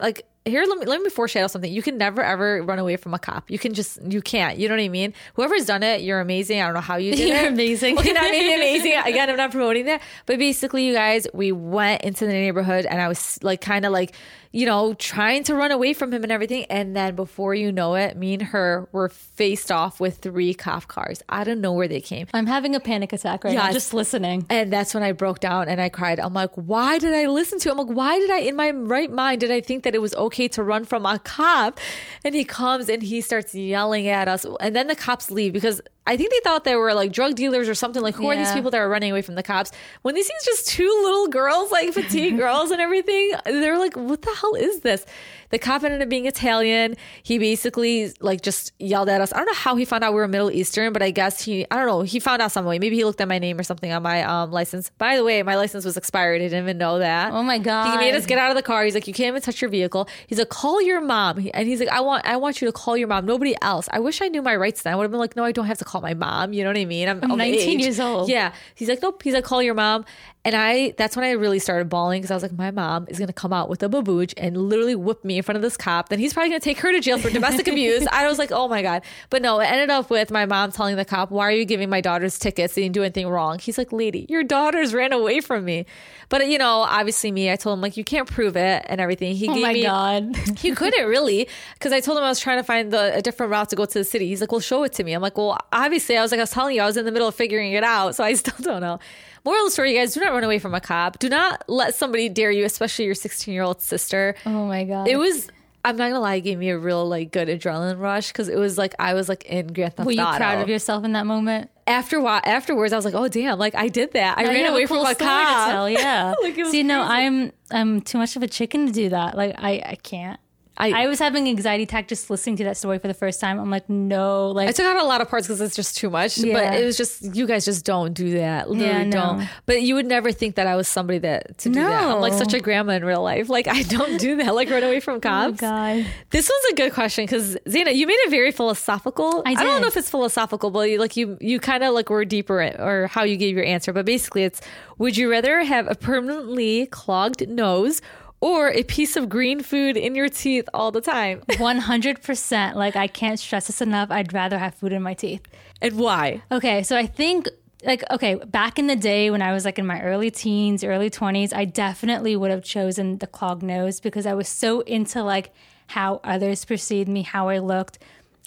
like 0.00 0.24
here 0.48 0.64
let 0.66 0.78
me 0.78 0.86
let 0.86 1.00
me 1.02 1.10
foreshadow 1.10 1.46
something. 1.46 1.72
You 1.72 1.82
can 1.82 1.98
never 1.98 2.22
ever 2.22 2.62
run 2.62 2.78
away 2.78 2.96
from 2.96 3.14
a 3.14 3.18
cop. 3.18 3.50
You 3.50 3.58
can 3.58 3.74
just 3.74 3.98
you 4.02 4.20
can't. 4.22 4.58
You 4.58 4.68
know 4.68 4.74
what 4.76 4.82
I 4.82 4.88
mean? 4.88 5.14
Whoever's 5.34 5.66
done 5.66 5.82
it, 5.82 6.00
you're 6.02 6.20
amazing. 6.20 6.60
I 6.60 6.64
don't 6.66 6.74
know 6.74 6.80
how 6.80 6.96
you 6.96 7.14
did 7.16 7.28
You're 7.28 7.36
it. 7.46 7.52
amazing. 7.52 7.98
Okay, 7.98 8.12
not 8.12 8.22
maybe 8.30 8.54
amazing. 8.60 8.92
Again, 9.04 9.30
I'm 9.30 9.36
not 9.36 9.50
promoting 9.50 9.86
that. 9.86 10.02
But 10.26 10.38
basically, 10.38 10.86
you 10.86 10.94
guys, 10.94 11.26
we 11.34 11.52
went 11.52 12.02
into 12.02 12.26
the 12.26 12.32
neighborhood 12.32 12.86
and 12.86 13.00
I 13.00 13.08
was 13.08 13.38
like 13.42 13.60
kind 13.60 13.84
of 13.84 13.92
like 13.92 14.14
you 14.50 14.64
know, 14.64 14.94
trying 14.94 15.44
to 15.44 15.54
run 15.54 15.70
away 15.72 15.92
from 15.92 16.10
him 16.10 16.22
and 16.22 16.32
everything. 16.32 16.64
And 16.70 16.96
then 16.96 17.14
before 17.14 17.54
you 17.54 17.70
know 17.70 17.96
it, 17.96 18.16
me 18.16 18.32
and 18.32 18.42
her 18.44 18.88
were 18.92 19.10
faced 19.10 19.70
off 19.70 20.00
with 20.00 20.16
three 20.20 20.54
cop 20.54 20.88
cars. 20.88 21.22
I 21.28 21.44
don't 21.44 21.60
know 21.60 21.74
where 21.74 21.86
they 21.86 22.00
came. 22.00 22.26
I'm 22.32 22.46
having 22.46 22.74
a 22.74 22.80
panic 22.80 23.12
attack 23.12 23.44
right 23.44 23.54
now, 23.54 23.64
Yes. 23.66 23.74
just 23.74 23.92
listening. 23.92 24.46
And 24.48 24.72
that's 24.72 24.94
when 24.94 25.02
I 25.02 25.12
broke 25.12 25.40
down 25.40 25.68
and 25.68 25.82
I 25.82 25.90
cried. 25.90 26.18
I'm 26.18 26.32
like, 26.32 26.52
why 26.54 26.98
did 26.98 27.12
I 27.12 27.26
listen 27.26 27.58
to 27.58 27.68
him? 27.70 27.78
I'm 27.78 27.88
like, 27.88 27.94
why 27.94 28.18
did 28.18 28.30
I, 28.30 28.38
in 28.38 28.56
my 28.56 28.70
right 28.70 29.12
mind, 29.12 29.40
did 29.42 29.50
I 29.50 29.60
think 29.60 29.82
that 29.84 29.94
it 29.94 30.00
was 30.00 30.14
okay 30.14 30.37
to 30.46 30.62
run 30.62 30.84
from 30.84 31.04
a 31.04 31.18
cop? 31.18 31.80
And 32.24 32.34
he 32.34 32.44
comes 32.44 32.88
and 32.88 33.02
he 33.02 33.20
starts 33.20 33.54
yelling 33.54 34.06
at 34.06 34.28
us. 34.28 34.46
And 34.60 34.76
then 34.76 34.86
the 34.86 34.94
cops 34.94 35.30
leave 35.30 35.52
because 35.52 35.80
I 36.08 36.16
think 36.16 36.32
they 36.32 36.40
thought 36.42 36.64
they 36.64 36.74
were 36.74 36.94
like 36.94 37.12
drug 37.12 37.36
dealers 37.36 37.68
or 37.68 37.74
something. 37.74 38.02
Like, 38.02 38.14
who 38.14 38.28
are 38.30 38.34
these 38.36 38.52
people 38.52 38.70
that 38.70 38.78
are 38.78 38.88
running 38.88 39.10
away 39.12 39.22
from 39.22 39.34
the 39.34 39.42
cops? 39.42 39.70
When 40.02 40.14
they 40.14 40.22
see 40.22 40.32
just 40.44 40.66
two 40.66 40.88
little 41.04 41.28
girls, 41.28 41.70
like 41.70 41.92
petite 41.94 42.36
girls 42.44 42.70
and 42.70 42.80
everything, 42.80 43.32
they're 43.44 43.78
like, 43.78 43.94
what 43.94 44.22
the 44.22 44.34
hell 44.34 44.54
is 44.54 44.80
this? 44.80 45.04
The 45.50 45.58
cop 45.58 45.82
ended 45.82 46.02
up 46.02 46.08
being 46.10 46.26
Italian. 46.26 46.96
He 47.22 47.38
basically 47.38 48.12
like 48.20 48.42
just 48.42 48.72
yelled 48.78 49.08
at 49.08 49.20
us. 49.20 49.32
I 49.32 49.36
don't 49.38 49.46
know 49.46 49.54
how 49.54 49.76
he 49.76 49.84
found 49.84 50.04
out 50.04 50.12
we 50.12 50.20
were 50.20 50.28
Middle 50.28 50.50
Eastern, 50.50 50.92
but 50.92 51.02
I 51.02 51.10
guess 51.10 51.42
he, 51.42 51.66
I 51.70 51.76
don't 51.76 51.86
know, 51.86 52.02
he 52.02 52.20
found 52.20 52.42
out 52.42 52.52
some 52.52 52.66
way. 52.66 52.78
Maybe 52.78 52.96
he 52.96 53.04
looked 53.04 53.20
at 53.20 53.28
my 53.28 53.38
name 53.38 53.58
or 53.58 53.62
something 53.62 53.90
on 53.90 54.02
my 54.02 54.22
um, 54.24 54.50
license. 54.50 54.90
By 54.98 55.16
the 55.16 55.24
way, 55.24 55.42
my 55.42 55.56
license 55.56 55.84
was 55.86 55.96
expired. 55.96 56.42
I 56.42 56.44
didn't 56.48 56.64
even 56.64 56.78
know 56.78 56.98
that. 56.98 57.32
Oh 57.32 57.42
my 57.42 57.58
god. 57.58 57.92
He 57.92 57.96
made 57.96 58.14
us 58.14 58.26
get 58.26 58.38
out 58.38 58.50
of 58.50 58.56
the 58.56 58.62
car. 58.62 58.84
He's 58.84 58.94
like, 58.94 59.06
"You 59.06 59.14
can't 59.14 59.28
even 59.28 59.40
touch 59.40 59.62
your 59.62 59.70
vehicle." 59.70 60.06
He's 60.26 60.38
like, 60.38 60.50
"Call 60.50 60.82
your 60.82 61.00
mom," 61.00 61.48
and 61.54 61.66
he's 61.66 61.80
like, 61.80 61.88
"I 61.88 62.00
want, 62.00 62.26
I 62.26 62.36
want 62.36 62.60
you 62.60 62.66
to 62.68 62.72
call 62.72 62.96
your 62.96 63.08
mom. 63.08 63.24
Nobody 63.24 63.54
else." 63.62 63.88
I 63.90 64.00
wish 64.00 64.20
I 64.20 64.28
knew 64.28 64.42
my 64.42 64.54
rights 64.54 64.82
then. 64.82 64.92
I 64.92 64.96
would 64.96 65.04
have 65.04 65.10
been 65.10 65.20
like, 65.20 65.34
"No, 65.34 65.44
I 65.44 65.52
don't 65.52 65.66
have 65.66 65.78
to 65.78 65.84
call 65.84 65.97
my 66.02 66.14
mom." 66.14 66.52
You 66.52 66.64
know 66.64 66.70
what 66.70 66.78
I 66.78 66.84
mean? 66.84 67.08
I'm, 67.08 67.20
I'm 67.22 67.36
19 67.36 67.78
age. 67.78 67.84
years 67.84 68.00
old. 68.00 68.28
Yeah. 68.28 68.52
He's 68.74 68.88
like, 68.88 69.02
"Nope." 69.02 69.22
He's 69.22 69.34
like, 69.34 69.44
"Call 69.44 69.62
your 69.62 69.74
mom," 69.74 70.04
and 70.48 70.56
I. 70.56 70.94
That's 70.96 71.14
when 71.16 71.24
I 71.24 71.32
really 71.32 71.58
started 71.58 71.88
bawling 71.88 72.20
because 72.20 72.30
I 72.30 72.34
was 72.34 72.42
like, 72.42 72.52
"My 72.56 72.70
mom 72.70 73.06
is 73.08 73.18
gonna 73.18 73.32
come 73.32 73.52
out 73.52 73.68
with 73.68 73.82
a 73.82 73.88
babooch 73.88 74.34
and 74.36 74.56
literally 74.56 74.94
whip 74.94 75.24
me 75.24 75.36
in 75.36 75.42
front 75.42 75.56
of 75.56 75.62
this 75.62 75.76
cop. 75.76 76.08
Then 76.08 76.18
he's 76.18 76.32
probably 76.32 76.48
gonna 76.50 76.60
take 76.60 76.78
her 76.80 76.90
to 76.90 77.00
jail 77.00 77.18
for 77.18 77.30
domestic 77.30 77.68
abuse." 77.74 78.06
I 78.10 78.26
was 78.26 78.38
like, 78.38 78.50
"Oh 78.50 78.66
my 78.68 78.82
god!" 78.82 79.02
But 79.30 79.42
no, 79.42 79.60
it 79.60 79.66
ended 79.66 79.90
up 79.90 80.10
with 80.10 80.30
my 80.30 80.46
mom 80.46 80.72
telling 80.72 80.96
the 80.96 81.04
cop, 81.04 81.30
"Why 81.30 81.46
are 81.46 81.52
you 81.52 81.64
giving 81.64 81.88
my 81.90 82.00
daughters 82.00 82.38
tickets? 82.38 82.74
They 82.74 82.82
didn't 82.82 82.94
do 82.94 83.02
anything 83.02 83.28
wrong." 83.28 83.58
He's 83.58 83.78
like, 83.78 83.92
"Lady, 83.92 84.26
your 84.28 84.42
daughters 84.42 84.94
ran 84.94 85.12
away 85.12 85.40
from 85.40 85.64
me." 85.64 85.86
But 86.30 86.48
you 86.48 86.58
know, 86.58 86.80
obviously 86.80 87.30
me, 87.32 87.50
I 87.52 87.56
told 87.56 87.78
him 87.78 87.82
like, 87.82 87.96
"You 87.96 88.04
can't 88.04 88.28
prove 88.28 88.56
it" 88.56 88.84
and 88.88 89.00
everything. 89.00 89.34
He 89.36 89.48
Oh 89.48 89.54
gave 89.54 89.62
my 89.62 89.72
me. 89.72 89.82
god. 89.84 90.36
He 90.58 90.72
couldn't 90.72 91.06
really, 91.08 91.48
because 91.74 91.92
I 91.92 92.00
told 92.00 92.18
him 92.18 92.24
I 92.24 92.28
was 92.28 92.40
trying 92.40 92.58
to 92.58 92.64
find 92.64 92.90
the, 92.92 93.14
a 93.16 93.22
different 93.22 93.52
route 93.52 93.70
to 93.70 93.76
go 93.76 93.84
to 93.84 93.98
the 93.98 94.04
city. 94.04 94.28
He's 94.28 94.40
like, 94.40 94.50
"Well, 94.52 94.60
show 94.60 94.82
it 94.84 94.92
to 94.94 95.04
me." 95.04 95.12
I'm 95.12 95.22
like, 95.22 95.36
"Well, 95.38 95.58
obviously, 95.72 96.16
I 96.16 96.22
was 96.22 96.30
like, 96.32 96.38
I 96.38 96.42
was 96.42 96.50
telling 96.50 96.74
you, 96.76 96.82
I 96.82 96.86
was 96.86 96.96
in 96.96 97.04
the 97.04 97.12
middle 97.12 97.28
of 97.28 97.34
figuring 97.34 97.72
it 97.72 97.84
out, 97.84 98.14
so 98.16 98.24
I 98.24 98.32
still 98.34 98.54
don't 98.60 98.80
know." 98.80 98.98
Moral 99.44 99.60
of 99.62 99.66
the 99.66 99.70
story, 99.72 99.92
you 99.92 99.98
guys, 99.98 100.14
do 100.14 100.20
not 100.20 100.32
run 100.32 100.44
away 100.44 100.58
from 100.58 100.74
a 100.74 100.80
cop. 100.80 101.18
Do 101.18 101.28
not 101.28 101.64
let 101.68 101.94
somebody 101.94 102.28
dare 102.28 102.50
you, 102.50 102.64
especially 102.64 103.04
your 103.06 103.14
16 103.14 103.52
year 103.54 103.62
old 103.62 103.80
sister. 103.80 104.34
Oh 104.46 104.66
my 104.66 104.84
god. 104.84 105.08
It 105.08 105.16
was. 105.16 105.48
I'm 105.84 105.96
not 105.96 106.08
gonna 106.08 106.20
lie, 106.20 106.34
it 106.34 106.40
gave 106.42 106.58
me 106.58 106.70
a 106.70 106.76
real 106.78 107.08
like 107.08 107.30
good 107.30 107.46
adrenaline 107.48 107.98
rush 108.00 108.28
because 108.28 108.48
it 108.48 108.56
was 108.58 108.76
like 108.76 108.94
I 108.98 109.14
was 109.14 109.28
like 109.28 109.44
in 109.44 109.68
Grand 109.68 109.94
Theft 109.94 110.06
Were 110.06 110.12
you 110.12 110.20
Auto. 110.20 110.36
proud 110.36 110.60
of 110.60 110.68
yourself 110.68 111.04
in 111.04 111.12
that 111.12 111.24
moment? 111.24 111.70
After 111.86 112.20
wa- 112.20 112.40
afterwards, 112.44 112.92
I 112.92 112.96
was 112.96 113.04
like, 113.04 113.14
oh 113.14 113.28
damn, 113.28 113.58
like 113.58 113.74
I 113.76 113.88
did 113.88 114.12
that. 114.12 114.36
I 114.36 114.42
Now 114.42 114.50
ran 114.50 114.66
away 114.72 114.86
cool 114.86 115.02
from 115.04 115.12
a 115.12 115.14
story 115.14 115.30
to 115.30 115.44
cop. 115.46 115.70
tell, 115.70 115.88
yeah. 115.88 116.34
Like, 116.42 116.56
See, 116.66 116.82
no. 116.82 117.00
I'm 117.00 117.52
I'm 117.70 118.00
too 118.02 118.18
much 118.18 118.34
of 118.36 118.42
a 118.42 118.48
chicken 118.48 118.86
to 118.88 118.92
do 118.92 119.08
that. 119.10 119.36
Like 119.36 119.54
I 119.56 119.80
I 119.86 119.94
can't. 120.02 120.38
I- 120.78 121.02
I, 121.02 121.06
was 121.08 121.18
having 121.18 121.48
anxiety 121.48 121.82
attack 121.82 122.08
just 122.08 122.30
listening 122.30 122.56
to 122.56 122.64
that 122.64 122.76
story 122.76 122.98
for 122.98 123.08
the 123.08 123.14
first 123.14 123.40
time. 123.40 123.58
I'm 123.58 123.70
like, 123.70 123.88
no, 123.88 124.50
like 124.50 124.68
I 124.68 124.72
took 124.72 124.86
out 124.86 124.96
a 124.96 125.04
lot 125.04 125.20
of 125.20 125.28
parts 125.28 125.46
because 125.46 125.60
it's 125.60 125.74
just 125.74 125.96
too 125.96 126.08
much. 126.08 126.38
Yeah. 126.38 126.54
But 126.54 126.80
it 126.80 126.84
was 126.84 126.96
just 126.96 127.34
you 127.34 127.46
guys 127.46 127.64
just 127.64 127.84
don't 127.84 128.14
do 128.14 128.34
that. 128.34 128.70
Literally 128.70 128.92
Yeah, 128.92 129.04
no. 129.04 129.10
don't. 129.10 129.48
But 129.66 129.82
you 129.82 129.94
would 129.96 130.06
never 130.06 130.30
think 130.32 130.54
that 130.54 130.66
I 130.66 130.76
was 130.76 130.86
somebody 130.88 131.18
that 131.20 131.58
to 131.58 131.68
do 131.68 131.80
that. 131.80 132.04
I'm 132.04 132.20
like 132.20 132.32
such 132.32 132.54
a 132.54 132.60
grandma 132.60 132.92
in 132.92 133.04
real 133.04 133.22
life. 133.22 133.48
Like 133.48 133.66
I 133.68 133.82
don't 133.82 134.18
do 134.18 134.36
that. 134.36 134.54
Like 134.54 134.70
run 134.70 134.82
away 134.82 135.00
from 135.00 135.16
oh 135.16 135.20
cops. 135.20 135.60
god. 135.60 136.06
This 136.30 136.48
was 136.48 136.72
a 136.72 136.74
good 136.76 136.92
question 136.92 137.24
because 137.24 137.56
Zaina, 137.66 137.94
you 137.94 138.06
made 138.06 138.14
it 138.14 138.30
very 138.30 138.52
philosophical. 138.52 139.42
I 139.46 139.54
don't 139.54 139.80
know 139.80 139.88
if 139.88 139.96
it's 139.96 140.10
philosophical, 140.10 140.70
but 140.70 140.90
you, 140.90 140.98
like 140.98 141.16
you, 141.16 141.36
you 141.40 141.58
kind 141.60 141.82
of 141.84 141.94
like 141.94 142.08
were 142.10 142.24
deeper 142.24 142.60
in, 142.60 142.80
or 142.80 143.08
how 143.08 143.24
you 143.24 143.36
gave 143.36 143.56
your 143.56 143.64
answer. 143.64 143.92
But 143.92 144.06
basically, 144.06 144.44
it's 144.44 144.60
would 144.98 145.16
you 145.16 145.30
rather 145.30 145.62
have 145.64 145.88
a 145.88 145.94
permanently 145.94 146.86
clogged 146.86 147.48
nose 147.48 148.00
or 148.40 148.70
a 148.70 148.82
piece 148.84 149.16
of 149.16 149.28
green 149.28 149.62
food 149.62 149.96
in 149.96 150.14
your 150.14 150.28
teeth 150.28 150.68
all 150.72 150.90
the 150.90 151.00
time? 151.00 151.40
100%. 151.50 152.74
Like 152.74 152.96
I 152.96 153.06
can't 153.06 153.38
stress 153.38 153.66
this 153.66 153.80
enough. 153.80 154.10
I'd 154.10 154.32
rather 154.32 154.58
have 154.58 154.74
food 154.74 154.92
in 154.92 155.02
my 155.02 155.14
teeth. 155.14 155.42
and 155.80 155.98
why? 155.98 156.42
Okay, 156.50 156.82
so 156.82 156.96
I 156.96 157.06
think 157.06 157.48
like 157.84 158.02
okay, 158.10 158.34
back 158.34 158.78
in 158.78 158.88
the 158.88 158.96
day 158.96 159.30
when 159.30 159.40
I 159.40 159.52
was 159.52 159.64
like 159.64 159.78
in 159.78 159.86
my 159.86 160.02
early 160.02 160.30
teens, 160.30 160.82
early 160.82 161.10
20s, 161.10 161.54
I 161.54 161.64
definitely 161.64 162.34
would 162.36 162.50
have 162.50 162.64
chosen 162.64 163.18
the 163.18 163.26
clogged 163.26 163.62
nose 163.62 164.00
because 164.00 164.26
I 164.26 164.34
was 164.34 164.48
so 164.48 164.80
into 164.80 165.22
like 165.22 165.54
how 165.88 166.20
others 166.24 166.64
perceived 166.64 167.08
me, 167.08 167.22
how 167.22 167.48
I 167.48 167.58
looked. 167.58 167.98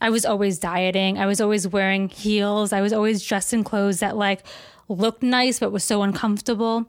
I 0.01 0.09
was 0.09 0.25
always 0.25 0.59
dieting. 0.59 1.17
I 1.17 1.27
was 1.27 1.39
always 1.39 1.67
wearing 1.67 2.09
heels. 2.09 2.73
I 2.73 2.81
was 2.81 2.91
always 2.91 3.23
dressed 3.23 3.53
in 3.53 3.63
clothes 3.63 3.99
that 3.99 4.17
like 4.17 4.43
looked 4.89 5.23
nice 5.23 5.59
but 5.59 5.71
was 5.71 5.83
so 5.83 6.01
uncomfortable. 6.01 6.87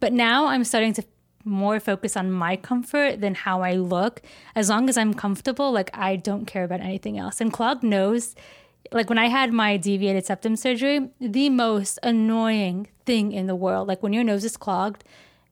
But 0.00 0.12
now 0.12 0.46
I'm 0.46 0.64
starting 0.64 0.92
to 0.94 1.04
more 1.44 1.80
focus 1.80 2.16
on 2.16 2.30
my 2.30 2.56
comfort 2.56 3.20
than 3.20 3.34
how 3.34 3.62
I 3.62 3.72
look. 3.72 4.22
As 4.54 4.68
long 4.68 4.88
as 4.88 4.96
I'm 4.96 5.14
comfortable, 5.14 5.72
like 5.72 5.90
I 5.92 6.16
don't 6.16 6.46
care 6.46 6.64
about 6.64 6.80
anything 6.80 7.18
else. 7.18 7.40
And 7.40 7.52
clogged 7.52 7.82
nose, 7.82 8.34
like 8.92 9.08
when 9.08 9.18
I 9.18 9.26
had 9.26 9.52
my 9.52 9.76
deviated 9.76 10.26
septum 10.26 10.56
surgery, 10.56 11.10
the 11.20 11.50
most 11.50 11.98
annoying 12.02 12.88
thing 13.06 13.32
in 13.32 13.46
the 13.46 13.56
world. 13.56 13.88
Like 13.88 14.02
when 14.02 14.12
your 14.12 14.24
nose 14.24 14.44
is 14.44 14.56
clogged, 14.56 15.04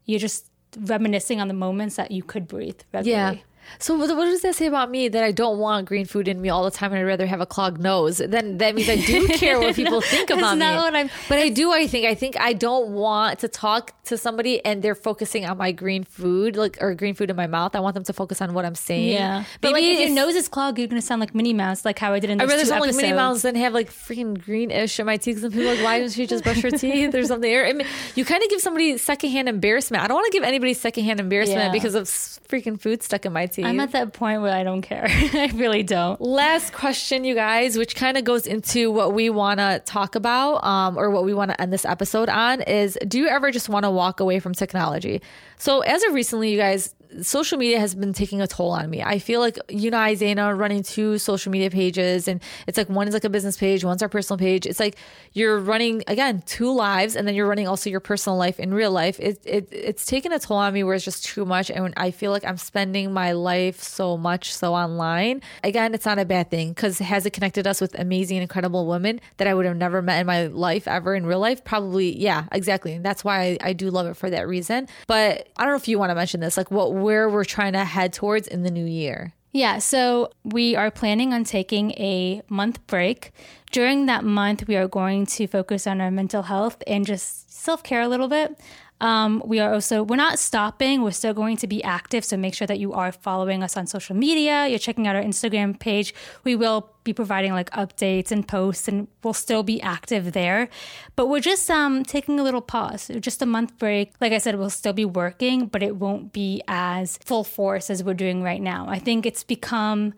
you're 0.05 0.21
just 0.21 0.51
reminiscing 0.79 1.41
on 1.41 1.49
the 1.49 1.55
moments 1.55 1.97
that 1.97 2.11
you 2.11 2.23
could 2.23 2.47
breathe 2.47 2.81
regularly. 2.93 3.37
Yeah. 3.39 3.43
So 3.79 3.95
what 3.97 4.09
does 4.09 4.43
that 4.43 4.55
say 4.55 4.67
about 4.67 4.91
me 4.91 5.09
that 5.09 5.23
I 5.25 5.33
don't 5.33 5.59
want 5.59 5.87
green 5.87 6.05
food 6.07 6.29
in 6.29 6.41
me 6.41 6.49
all 6.49 6.65
the 6.65 6.71
time 6.71 6.93
and 6.93 7.01
I'd 7.01 7.05
rather 7.05 7.27
have 7.27 7.41
a 7.41 7.47
clogged 7.47 7.81
nose? 7.81 8.19
Then 8.19 8.59
that 8.59 8.75
means 8.75 8.89
I 8.89 8.97
do 8.97 9.27
care 9.43 9.59
what 9.59 9.75
people 9.77 10.01
think 10.01 10.29
That's 10.29 10.39
about 10.41 10.59
not 10.59 10.93
me. 10.93 11.11
but 11.29 11.39
I 11.39 11.49
do. 11.49 11.73
I 11.73 11.87
think 11.87 12.07
I 12.07 12.15
think 12.15 12.39
I 12.41 12.53
don't 12.53 12.91
want 12.93 13.39
to 13.41 13.49
talk 13.49 13.93
to 14.05 14.17
somebody 14.19 14.65
and 14.65 14.83
they're 14.83 14.95
focusing 14.95 15.47
on 15.47 15.57
my 15.57 15.73
green 15.73 16.05
food, 16.05 16.57
like 16.57 16.79
or 16.81 16.95
green 16.95 17.15
food 17.15 17.31
in 17.31 17.37
my 17.37 17.47
mouth. 17.47 17.75
I 17.77 17.81
want 17.81 17.95
them 17.95 18.05
to 18.05 18.13
focus 18.13 18.41
on 18.43 18.55
what 18.55 18.65
I'm 18.65 18.75
saying. 18.75 19.13
Yeah. 19.15 19.45
But 19.61 19.73
like 19.73 19.83
Maybe 19.83 19.95
if 20.03 20.09
your 20.09 20.17
nose 20.17 20.35
is 20.35 20.49
clogged, 20.49 20.79
you're 20.79 20.89
gonna 20.89 21.01
sound 21.03 21.21
like 21.21 21.35
Minnie 21.35 21.55
Mouse, 21.55 21.85
like 21.85 21.99
how 21.99 22.13
I 22.13 22.19
did 22.19 22.31
in 22.31 22.41
I'd 22.41 22.45
those 22.49 22.51
rather 22.55 22.65
sound 22.67 22.81
like 22.81 22.89
episodes. 22.89 23.03
Minnie 23.03 23.17
Mouse 23.17 23.43
than 23.43 23.55
have 23.55 23.73
like 23.73 23.91
freaking 23.91 24.43
greenish 24.43 24.99
in 24.99 25.07
my 25.07 25.17
teeth. 25.17 25.43
And 25.43 25.53
people 25.53 25.69
are 25.69 25.75
like, 25.75 25.85
why 25.85 25.99
didn't 26.01 26.13
she 26.13 26.27
just 26.27 26.45
brush 26.45 26.61
her 26.63 26.71
teeth 26.83 27.15
or 27.15 27.25
something? 27.25 27.55
Or, 27.55 27.65
I 27.65 27.73
mean, 27.73 27.87
you 28.15 28.25
kind 28.25 28.43
of 28.43 28.51
give 28.51 28.61
somebody 28.61 28.99
secondhand 28.99 29.49
embarrassment. 29.49 30.03
I 30.03 30.09
don't 30.09 30.17
want 30.17 30.27
to 30.27 30.33
give 30.33 30.43
anybody 30.45 30.75
secondhand 30.75 31.21
embarrassment 31.21 31.61
Yeah. 31.61 31.73
because 31.73 31.95
of 31.95 32.05
freaking 32.05 32.81
food 32.81 33.03
stuck 33.03 33.25
in 33.27 33.33
my 33.33 33.47
teeth. 33.47 33.60
I'm 33.65 33.81
at 33.81 33.93
that 33.93 34.13
point 34.13 34.43
where 34.43 34.53
I 34.53 34.63
don't 34.63 34.83
care. 34.83 35.07
I 35.09 35.51
really 35.55 35.83
don't. 35.83 36.21
Last 36.21 36.73
question, 36.73 37.25
you 37.25 37.35
guys, 37.35 37.77
which 37.77 37.95
kind 37.95 38.17
of 38.17 38.25
goes 38.25 38.47
into 38.47 38.91
what 38.91 39.13
we 39.13 39.31
want 39.31 39.61
to 39.61 39.83
talk 39.85 40.15
about 40.15 40.65
um, 40.65 40.99
or 40.99 41.11
what 41.11 41.25
we 41.25 41.35
want 41.35 41.51
to 41.51 41.61
end 41.61 41.73
this 41.73 41.85
episode 41.85 42.29
on 42.29 42.61
is 42.63 42.99
do 43.07 43.19
you 43.19 43.29
ever 43.29 43.51
just 43.51 43.69
want 43.69 43.85
to 43.85 43.91
walk 43.91 44.21
away 44.21 44.41
from 44.41 44.55
technology? 44.55 45.23
So, 45.57 45.81
as 45.81 46.03
of 46.05 46.15
recently, 46.15 46.51
you 46.51 46.59
guys, 46.59 46.95
social 47.23 47.59
media 47.59 47.79
has 47.81 47.95
been 47.95 48.13
taking 48.13 48.41
a 48.41 48.47
toll 48.47 48.71
on 48.71 48.89
me. 48.89 49.03
I 49.03 49.19
feel 49.19 49.41
like 49.41 49.59
you 49.69 49.89
and 49.89 50.41
I, 50.41 50.43
are 50.43 50.55
running 50.55 50.83
two 50.83 51.19
social 51.19 51.51
media 51.51 51.71
pages, 51.71 52.29
and 52.29 52.41
it's 52.67 52.79
like 52.79 52.89
one 52.89 53.09
is 53.09 53.15
like 53.15 53.25
a 53.25 53.31
business 53.31 53.57
page, 53.57 53.85
one's 53.85 54.03
our 54.03 54.09
personal 54.09 54.39
page. 54.39 54.67
It's 54.67 54.81
like 54.81 54.97
you're 55.33 55.59
running 55.59 56.03
again 56.07 56.43
two 56.47 56.73
lives, 56.73 57.17
and 57.17 57.27
then 57.27 57.35
you're 57.35 57.47
running 57.47 57.69
also 57.69 57.91
your 57.91 58.01
personal 58.01 58.37
life 58.37 58.61
in 58.61 58.73
real 58.73 58.91
life. 58.91 59.19
It, 59.21 59.41
it 59.45 59.69
it's 59.71 60.07
taken 60.07 60.33
a 60.33 60.39
toll 60.39 60.59
on 60.59 60.73
me 60.73 60.85
where 60.85 60.95
it's 60.95 61.05
just 61.05 61.25
too 61.25 61.45
much, 61.45 61.71
and 61.71 61.93
I 61.97 62.11
feel 62.11 62.31
like 62.31 62.45
I'm 62.45 62.57
spending 62.57 63.13
my 63.13 63.33
life 63.33 63.81
so 63.83 64.17
much 64.17 64.53
so 64.53 64.75
online. 64.75 65.43
Again, 65.65 65.95
it's 65.95 66.07
not 66.07 66.19
a 66.19 66.25
bad 66.25 66.51
thing 66.51 66.71
because 66.71 66.99
has 66.99 67.27
it 67.27 67.33
connected 67.33 67.67
us 67.67 67.81
with 67.81 67.99
amazing, 67.99 68.39
incredible 68.39 68.87
women 68.87 69.21
that 69.39 69.47
I 69.47 69.55
would 69.55 69.67
have 69.67 69.77
never 69.77 70.03
met 70.03 70.21
in 70.21 70.27
my 70.27 70.47
life 70.47 70.87
ever 70.87 71.15
in 71.15 71.27
real 71.27 71.41
life? 71.41 71.65
Probably, 71.65 72.17
yeah, 72.19 72.45
exactly. 72.53 72.95
And 72.95 73.05
that's 73.05 73.25
why 73.25 73.41
I, 73.41 73.59
I 73.63 73.73
do 73.73 73.91
love 73.91 74.07
it 74.07 74.17
for 74.17 74.31
that 74.31 74.47
reason. 74.47 74.89
But 75.07 75.49
I 75.57 75.65
don't 75.65 75.73
know 75.73 75.77
if 75.77 75.89
you 75.89 75.99
want 75.99 76.11
to 76.11 76.15
mention 76.15 76.41
this, 76.41 76.57
like 76.57 76.71
what 76.71 76.93
where 77.03 77.29
we're 77.29 77.45
trying 77.45 77.73
to 77.75 77.85
head 77.85 78.13
towards 78.13 78.47
in 78.49 78.63
the 78.63 78.71
new 78.71 78.85
year. 78.85 79.33
Yeah, 79.53 79.79
so 79.79 80.31
we 80.45 80.77
are 80.77 80.91
planning 80.93 81.35
on 81.35 81.43
taking 81.43 81.91
a 81.93 82.43
month 82.49 82.87
break. 82.87 83.33
During 83.73 84.07
that 84.07 84.25
month, 84.25 84.69
we 84.69 84.77
are 84.77 84.87
going 84.87 85.27
to 85.27 85.47
focus 85.49 85.87
on 85.87 86.01
our 86.01 86.11
mental 86.11 86.43
health 86.43 86.83
and 86.87 87.05
just 87.05 87.53
self 87.53 87.83
care 87.83 88.01
a 88.01 88.09
little 88.09 88.29
bit. 88.29 88.57
Um, 89.01 89.43
we 89.45 89.59
are 89.61 89.73
also 89.73 90.03
we're 90.03 90.17
not 90.17 90.39
stopping. 90.39 91.03
We're 91.03 91.11
still 91.13 91.35
going 91.35 91.57
to 91.59 91.67
be 91.67 91.83
active. 91.83 92.25
So 92.25 92.37
make 92.37 92.55
sure 92.55 92.67
that 92.67 92.79
you 92.79 92.93
are 92.93 93.13
following 93.13 93.63
us 93.63 93.77
on 93.77 93.87
social 93.87 94.17
media. 94.17 94.67
You're 94.69 94.79
checking 94.79 95.07
out 95.07 95.17
our 95.17 95.23
Instagram 95.23 95.79
page. 95.79 96.15
We 96.45 96.55
will 96.57 96.91
be 97.03 97.13
providing 97.13 97.53
like 97.53 97.71
updates 97.71 98.31
and 98.31 98.47
posts, 98.47 98.87
and 98.87 99.09
we'll 99.25 99.33
still 99.33 99.63
be 99.63 99.81
active 99.81 100.33
there. 100.33 100.69
But 101.17 101.27
we're 101.27 101.41
just 101.41 101.71
um, 101.71 102.05
taking 102.05 102.39
a 102.39 102.43
little 102.43 102.61
pause, 102.61 103.11
just 103.21 103.41
a 103.41 103.47
month 103.47 103.79
break. 103.79 104.13
Like 104.21 104.33
I 104.33 104.39
said, 104.39 104.57
we'll 104.57 104.71
still 104.71 104.93
be 104.93 105.05
working, 105.05 105.67
but 105.67 105.83
it 105.83 105.97
won't 105.97 106.33
be 106.33 106.63
as 106.69 107.19
full 107.25 107.45
force 107.45 107.91
as 107.91 108.05
we're 108.05 108.15
doing 108.15 108.43
right 108.43 108.61
now. 108.61 108.87
I 108.89 108.99
think 108.99 109.25
it's 109.25 109.45
become 109.45 110.15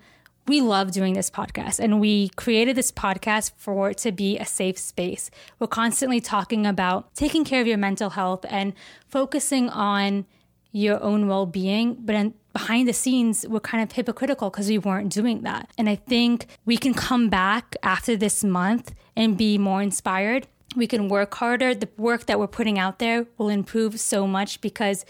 we 0.46 0.60
love 0.60 0.90
doing 0.90 1.14
this 1.14 1.30
podcast 1.30 1.78
and 1.78 2.00
we 2.00 2.28
created 2.30 2.76
this 2.76 2.90
podcast 2.90 3.52
for 3.56 3.90
it 3.90 3.98
to 3.98 4.12
be 4.12 4.38
a 4.38 4.44
safe 4.44 4.78
space. 4.78 5.30
We're 5.58 5.68
constantly 5.68 6.20
talking 6.20 6.66
about 6.66 7.14
taking 7.14 7.44
care 7.44 7.60
of 7.60 7.66
your 7.66 7.78
mental 7.78 8.10
health 8.10 8.44
and 8.48 8.72
focusing 9.06 9.68
on 9.68 10.26
your 10.72 11.00
own 11.02 11.28
well 11.28 11.46
being. 11.46 11.96
But 12.00 12.14
in, 12.16 12.34
behind 12.52 12.88
the 12.88 12.92
scenes, 12.92 13.46
we're 13.48 13.60
kind 13.60 13.82
of 13.82 13.92
hypocritical 13.92 14.50
because 14.50 14.68
we 14.68 14.78
weren't 14.78 15.12
doing 15.12 15.42
that. 15.42 15.70
And 15.78 15.88
I 15.88 15.96
think 15.96 16.46
we 16.64 16.76
can 16.76 16.94
come 16.94 17.28
back 17.28 17.76
after 17.82 18.16
this 18.16 18.42
month 18.42 18.94
and 19.14 19.36
be 19.36 19.58
more 19.58 19.82
inspired. 19.82 20.48
We 20.74 20.86
can 20.86 21.08
work 21.08 21.34
harder. 21.34 21.74
The 21.74 21.88
work 21.98 22.26
that 22.26 22.40
we're 22.40 22.46
putting 22.46 22.78
out 22.78 22.98
there 22.98 23.26
will 23.36 23.50
improve 23.50 24.00
so 24.00 24.26
much 24.26 24.60
because 24.60 25.04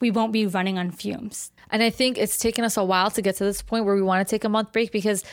we 0.00 0.10
won't 0.10 0.32
be 0.32 0.46
running 0.46 0.78
on 0.78 0.90
fumes. 0.90 1.52
And 1.70 1.82
I 1.82 1.90
think 1.90 2.18
it's 2.18 2.38
taken 2.38 2.64
us 2.64 2.76
a 2.76 2.84
while 2.84 3.10
to 3.10 3.22
get 3.22 3.36
to 3.36 3.44
this 3.44 3.62
point 3.62 3.84
where 3.84 3.94
we 3.94 4.02
want 4.02 4.26
to 4.26 4.30
take 4.30 4.44
a 4.44 4.48
month 4.48 4.72
break 4.72 4.92
because 4.92 5.24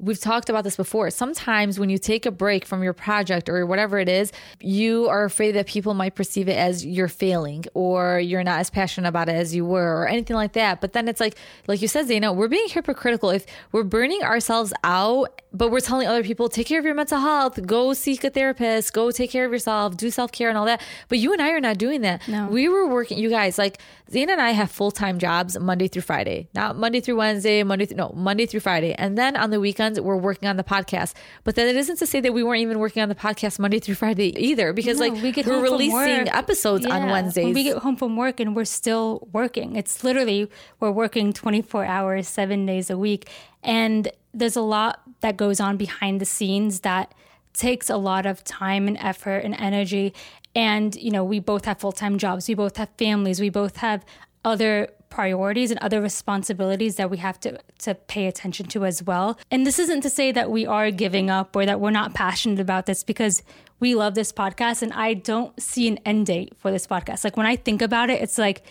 we've 0.00 0.18
talked 0.18 0.48
about 0.48 0.64
this 0.64 0.76
before. 0.76 1.10
Sometimes 1.10 1.78
when 1.78 1.90
you 1.90 1.98
take 1.98 2.26
a 2.26 2.30
break 2.30 2.64
from 2.64 2.82
your 2.82 2.92
project 2.92 3.48
or 3.48 3.66
whatever 3.66 3.98
it 3.98 4.08
is, 4.08 4.32
you 4.60 5.08
are 5.08 5.24
afraid 5.24 5.52
that 5.52 5.66
people 5.66 5.94
might 5.94 6.14
perceive 6.14 6.48
it 6.48 6.56
as 6.56 6.84
you're 6.84 7.08
failing 7.08 7.64
or 7.74 8.18
you're 8.18 8.42
not 8.42 8.60
as 8.60 8.70
passionate 8.70 9.08
about 9.08 9.28
it 9.28 9.34
as 9.34 9.54
you 9.54 9.64
were 9.64 10.02
or 10.02 10.08
anything 10.08 10.36
like 10.36 10.54
that. 10.54 10.80
But 10.80 10.94
then 10.94 11.06
it's 11.08 11.20
like, 11.20 11.36
like 11.66 11.82
you 11.82 11.88
said, 11.88 12.06
Zaina, 12.06 12.34
we're 12.34 12.48
being 12.48 12.68
hypocritical 12.68 13.30
if 13.30 13.44
we're 13.72 13.84
burning 13.84 14.22
ourselves 14.22 14.72
out, 14.82 15.42
but 15.52 15.70
we're 15.70 15.80
telling 15.80 16.06
other 16.06 16.22
people, 16.22 16.48
take 16.48 16.66
care 16.66 16.78
of 16.78 16.84
your 16.84 16.94
mental 16.94 17.18
health, 17.18 17.64
go 17.66 17.92
seek 17.92 18.24
a 18.24 18.30
therapist, 18.30 18.92
go 18.92 19.10
take 19.10 19.30
care 19.30 19.44
of 19.44 19.52
yourself, 19.52 19.96
do 19.96 20.10
self 20.10 20.32
care 20.32 20.48
and 20.48 20.56
all 20.56 20.66
that. 20.66 20.80
But 21.08 21.18
you 21.18 21.32
and 21.32 21.42
I 21.42 21.50
are 21.50 21.60
not 21.60 21.76
doing 21.78 22.00
that. 22.02 22.26
No. 22.26 22.46
We 22.46 22.68
were 22.68 22.86
working, 22.86 23.18
you 23.18 23.28
guys, 23.28 23.58
like 23.58 23.80
Zaina 24.10 24.30
and 24.30 24.40
I 24.40 24.50
have 24.50 24.70
full 24.70 24.90
time 24.90 25.18
jobs 25.18 25.58
Monday 25.58 25.88
through 25.88 26.02
Friday, 26.02 26.48
not 26.54 26.76
Monday 26.76 27.00
through 27.00 27.16
Wednesday, 27.16 27.62
Monday, 27.62 27.86
through, 27.86 27.96
no, 27.96 28.12
Monday 28.14 28.46
through 28.46 28.60
Friday. 28.60 28.94
And 28.94 29.18
then 29.18 29.36
on 29.36 29.50
the 29.50 29.60
weekends, 29.90 30.06
we're 30.06 30.16
working 30.16 30.48
on 30.48 30.56
the 30.56 30.64
podcast. 30.64 31.14
But 31.44 31.54
then 31.54 31.68
it 31.68 31.76
isn't 31.76 31.96
to 31.98 32.06
say 32.06 32.20
that 32.20 32.32
we 32.32 32.42
weren't 32.42 32.60
even 32.60 32.78
working 32.78 33.02
on 33.02 33.08
the 33.08 33.14
podcast 33.14 33.58
Monday 33.58 33.78
through 33.78 33.96
Friday 33.96 34.36
either, 34.38 34.72
because 34.72 34.98
No, 34.98 35.08
like 35.08 35.22
we 35.22 35.32
get 35.32 35.46
we're 35.46 35.62
releasing 35.62 36.28
episodes 36.28 36.86
on 36.86 37.02
Yeah. 37.02 37.12
Wednesdays. 37.12 37.44
When 37.44 37.54
we 37.54 37.64
get 37.64 37.78
home 37.78 37.96
from 37.96 38.16
work 38.16 38.40
and 38.40 38.54
we're 38.56 38.64
still 38.64 39.28
working. 39.32 39.76
It's 39.76 40.02
literally 40.04 40.50
we're 40.78 40.90
working 40.90 41.32
24 41.32 41.84
hours, 41.84 42.28
7 42.28 42.66
days 42.66 42.90
a 42.90 42.98
week 42.98 43.28
and 43.62 44.10
there's 44.32 44.56
a 44.56 44.62
lot 44.62 45.00
that 45.20 45.36
goes 45.36 45.60
on 45.60 45.76
behind 45.76 46.20
the 46.20 46.24
scenes 46.24 46.80
that 46.80 47.12
takes 47.52 47.90
a 47.90 47.96
lot 47.96 48.26
of 48.26 48.44
time 48.44 48.86
and 48.86 48.96
effort 48.98 49.38
and 49.38 49.54
energy 49.58 50.14
and 50.54 50.96
you 50.96 51.10
know, 51.10 51.22
we 51.24 51.38
both 51.38 51.64
have 51.64 51.78
full-time 51.78 52.18
jobs, 52.18 52.48
we 52.48 52.54
both 52.54 52.76
have 52.76 52.88
families, 52.98 53.40
we 53.40 53.50
both 53.50 53.76
have 53.78 54.04
other 54.44 54.88
priorities 55.10 55.70
and 55.70 55.78
other 55.80 56.00
responsibilities 56.00 56.96
that 56.96 57.10
we 57.10 57.18
have 57.18 57.38
to 57.40 57.58
to 57.78 57.94
pay 57.94 58.26
attention 58.26 58.66
to 58.66 58.84
as 58.84 59.02
well. 59.02 59.38
And 59.50 59.66
this 59.66 59.78
isn't 59.78 60.00
to 60.02 60.10
say 60.10 60.32
that 60.32 60.50
we 60.50 60.64
are 60.66 60.90
giving 60.90 61.28
up 61.28 61.54
or 61.54 61.66
that 61.66 61.80
we're 61.80 61.90
not 61.90 62.14
passionate 62.14 62.60
about 62.60 62.86
this 62.86 63.02
because 63.02 63.42
we 63.80 63.94
love 63.94 64.14
this 64.14 64.32
podcast 64.32 64.82
and 64.82 64.92
I 64.92 65.14
don't 65.14 65.60
see 65.60 65.88
an 65.88 65.98
end 66.04 66.26
date 66.26 66.54
for 66.58 66.70
this 66.70 66.86
podcast. 66.86 67.24
Like 67.24 67.36
when 67.36 67.46
I 67.46 67.56
think 67.56 67.82
about 67.82 68.08
it, 68.10 68.22
it's 68.22 68.38
like 68.38 68.62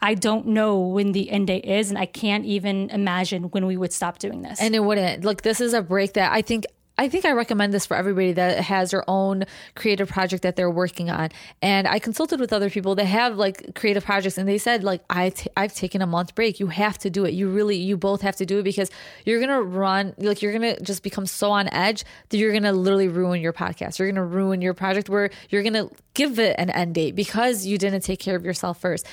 I 0.00 0.14
don't 0.14 0.46
know 0.46 0.78
when 0.78 1.10
the 1.12 1.28
end 1.30 1.48
date 1.48 1.64
is 1.64 1.90
and 1.90 1.98
I 1.98 2.06
can't 2.06 2.44
even 2.44 2.88
imagine 2.90 3.44
when 3.44 3.66
we 3.66 3.76
would 3.76 3.92
stop 3.92 4.18
doing 4.18 4.42
this. 4.42 4.60
and 4.60 4.74
it 4.74 4.80
wouldn't 4.80 5.24
like 5.24 5.42
this 5.42 5.60
is 5.60 5.74
a 5.74 5.82
break 5.82 6.12
that 6.14 6.32
I 6.32 6.40
think 6.42 6.64
I 6.98 7.08
think 7.08 7.24
I 7.24 7.30
recommend 7.30 7.72
this 7.72 7.86
for 7.86 7.96
everybody 7.96 8.32
that 8.32 8.58
has 8.64 8.90
their 8.90 9.08
own 9.08 9.44
creative 9.76 10.08
project 10.08 10.42
that 10.42 10.56
they're 10.56 10.70
working 10.70 11.08
on. 11.08 11.30
And 11.62 11.86
I 11.86 12.00
consulted 12.00 12.40
with 12.40 12.52
other 12.52 12.68
people 12.68 12.96
that 12.96 13.04
have 13.04 13.36
like 13.36 13.76
creative 13.76 14.04
projects, 14.04 14.36
and 14.36 14.48
they 14.48 14.58
said 14.58 14.82
like 14.82 15.02
I 15.08 15.30
t- 15.30 15.48
I've 15.56 15.74
taken 15.74 16.02
a 16.02 16.06
month 16.06 16.34
break. 16.34 16.58
You 16.58 16.66
have 16.66 16.98
to 16.98 17.10
do 17.10 17.24
it. 17.24 17.34
You 17.34 17.48
really 17.48 17.76
you 17.76 17.96
both 17.96 18.22
have 18.22 18.36
to 18.36 18.46
do 18.46 18.58
it 18.58 18.64
because 18.64 18.90
you're 19.24 19.40
gonna 19.40 19.62
run 19.62 20.14
like 20.18 20.42
you're 20.42 20.52
gonna 20.52 20.78
just 20.80 21.04
become 21.04 21.26
so 21.26 21.52
on 21.52 21.68
edge 21.72 22.04
that 22.30 22.36
you're 22.36 22.52
gonna 22.52 22.72
literally 22.72 23.08
ruin 23.08 23.40
your 23.40 23.52
podcast. 23.52 23.98
You're 23.98 24.08
gonna 24.08 24.26
ruin 24.26 24.60
your 24.60 24.74
project 24.74 25.08
where 25.08 25.30
you're 25.50 25.62
gonna 25.62 25.88
give 26.14 26.40
it 26.40 26.56
an 26.58 26.68
end 26.70 26.96
date 26.96 27.14
because 27.14 27.64
you 27.64 27.78
didn't 27.78 28.00
take 28.00 28.18
care 28.18 28.34
of 28.34 28.44
yourself 28.44 28.80
first 28.80 29.06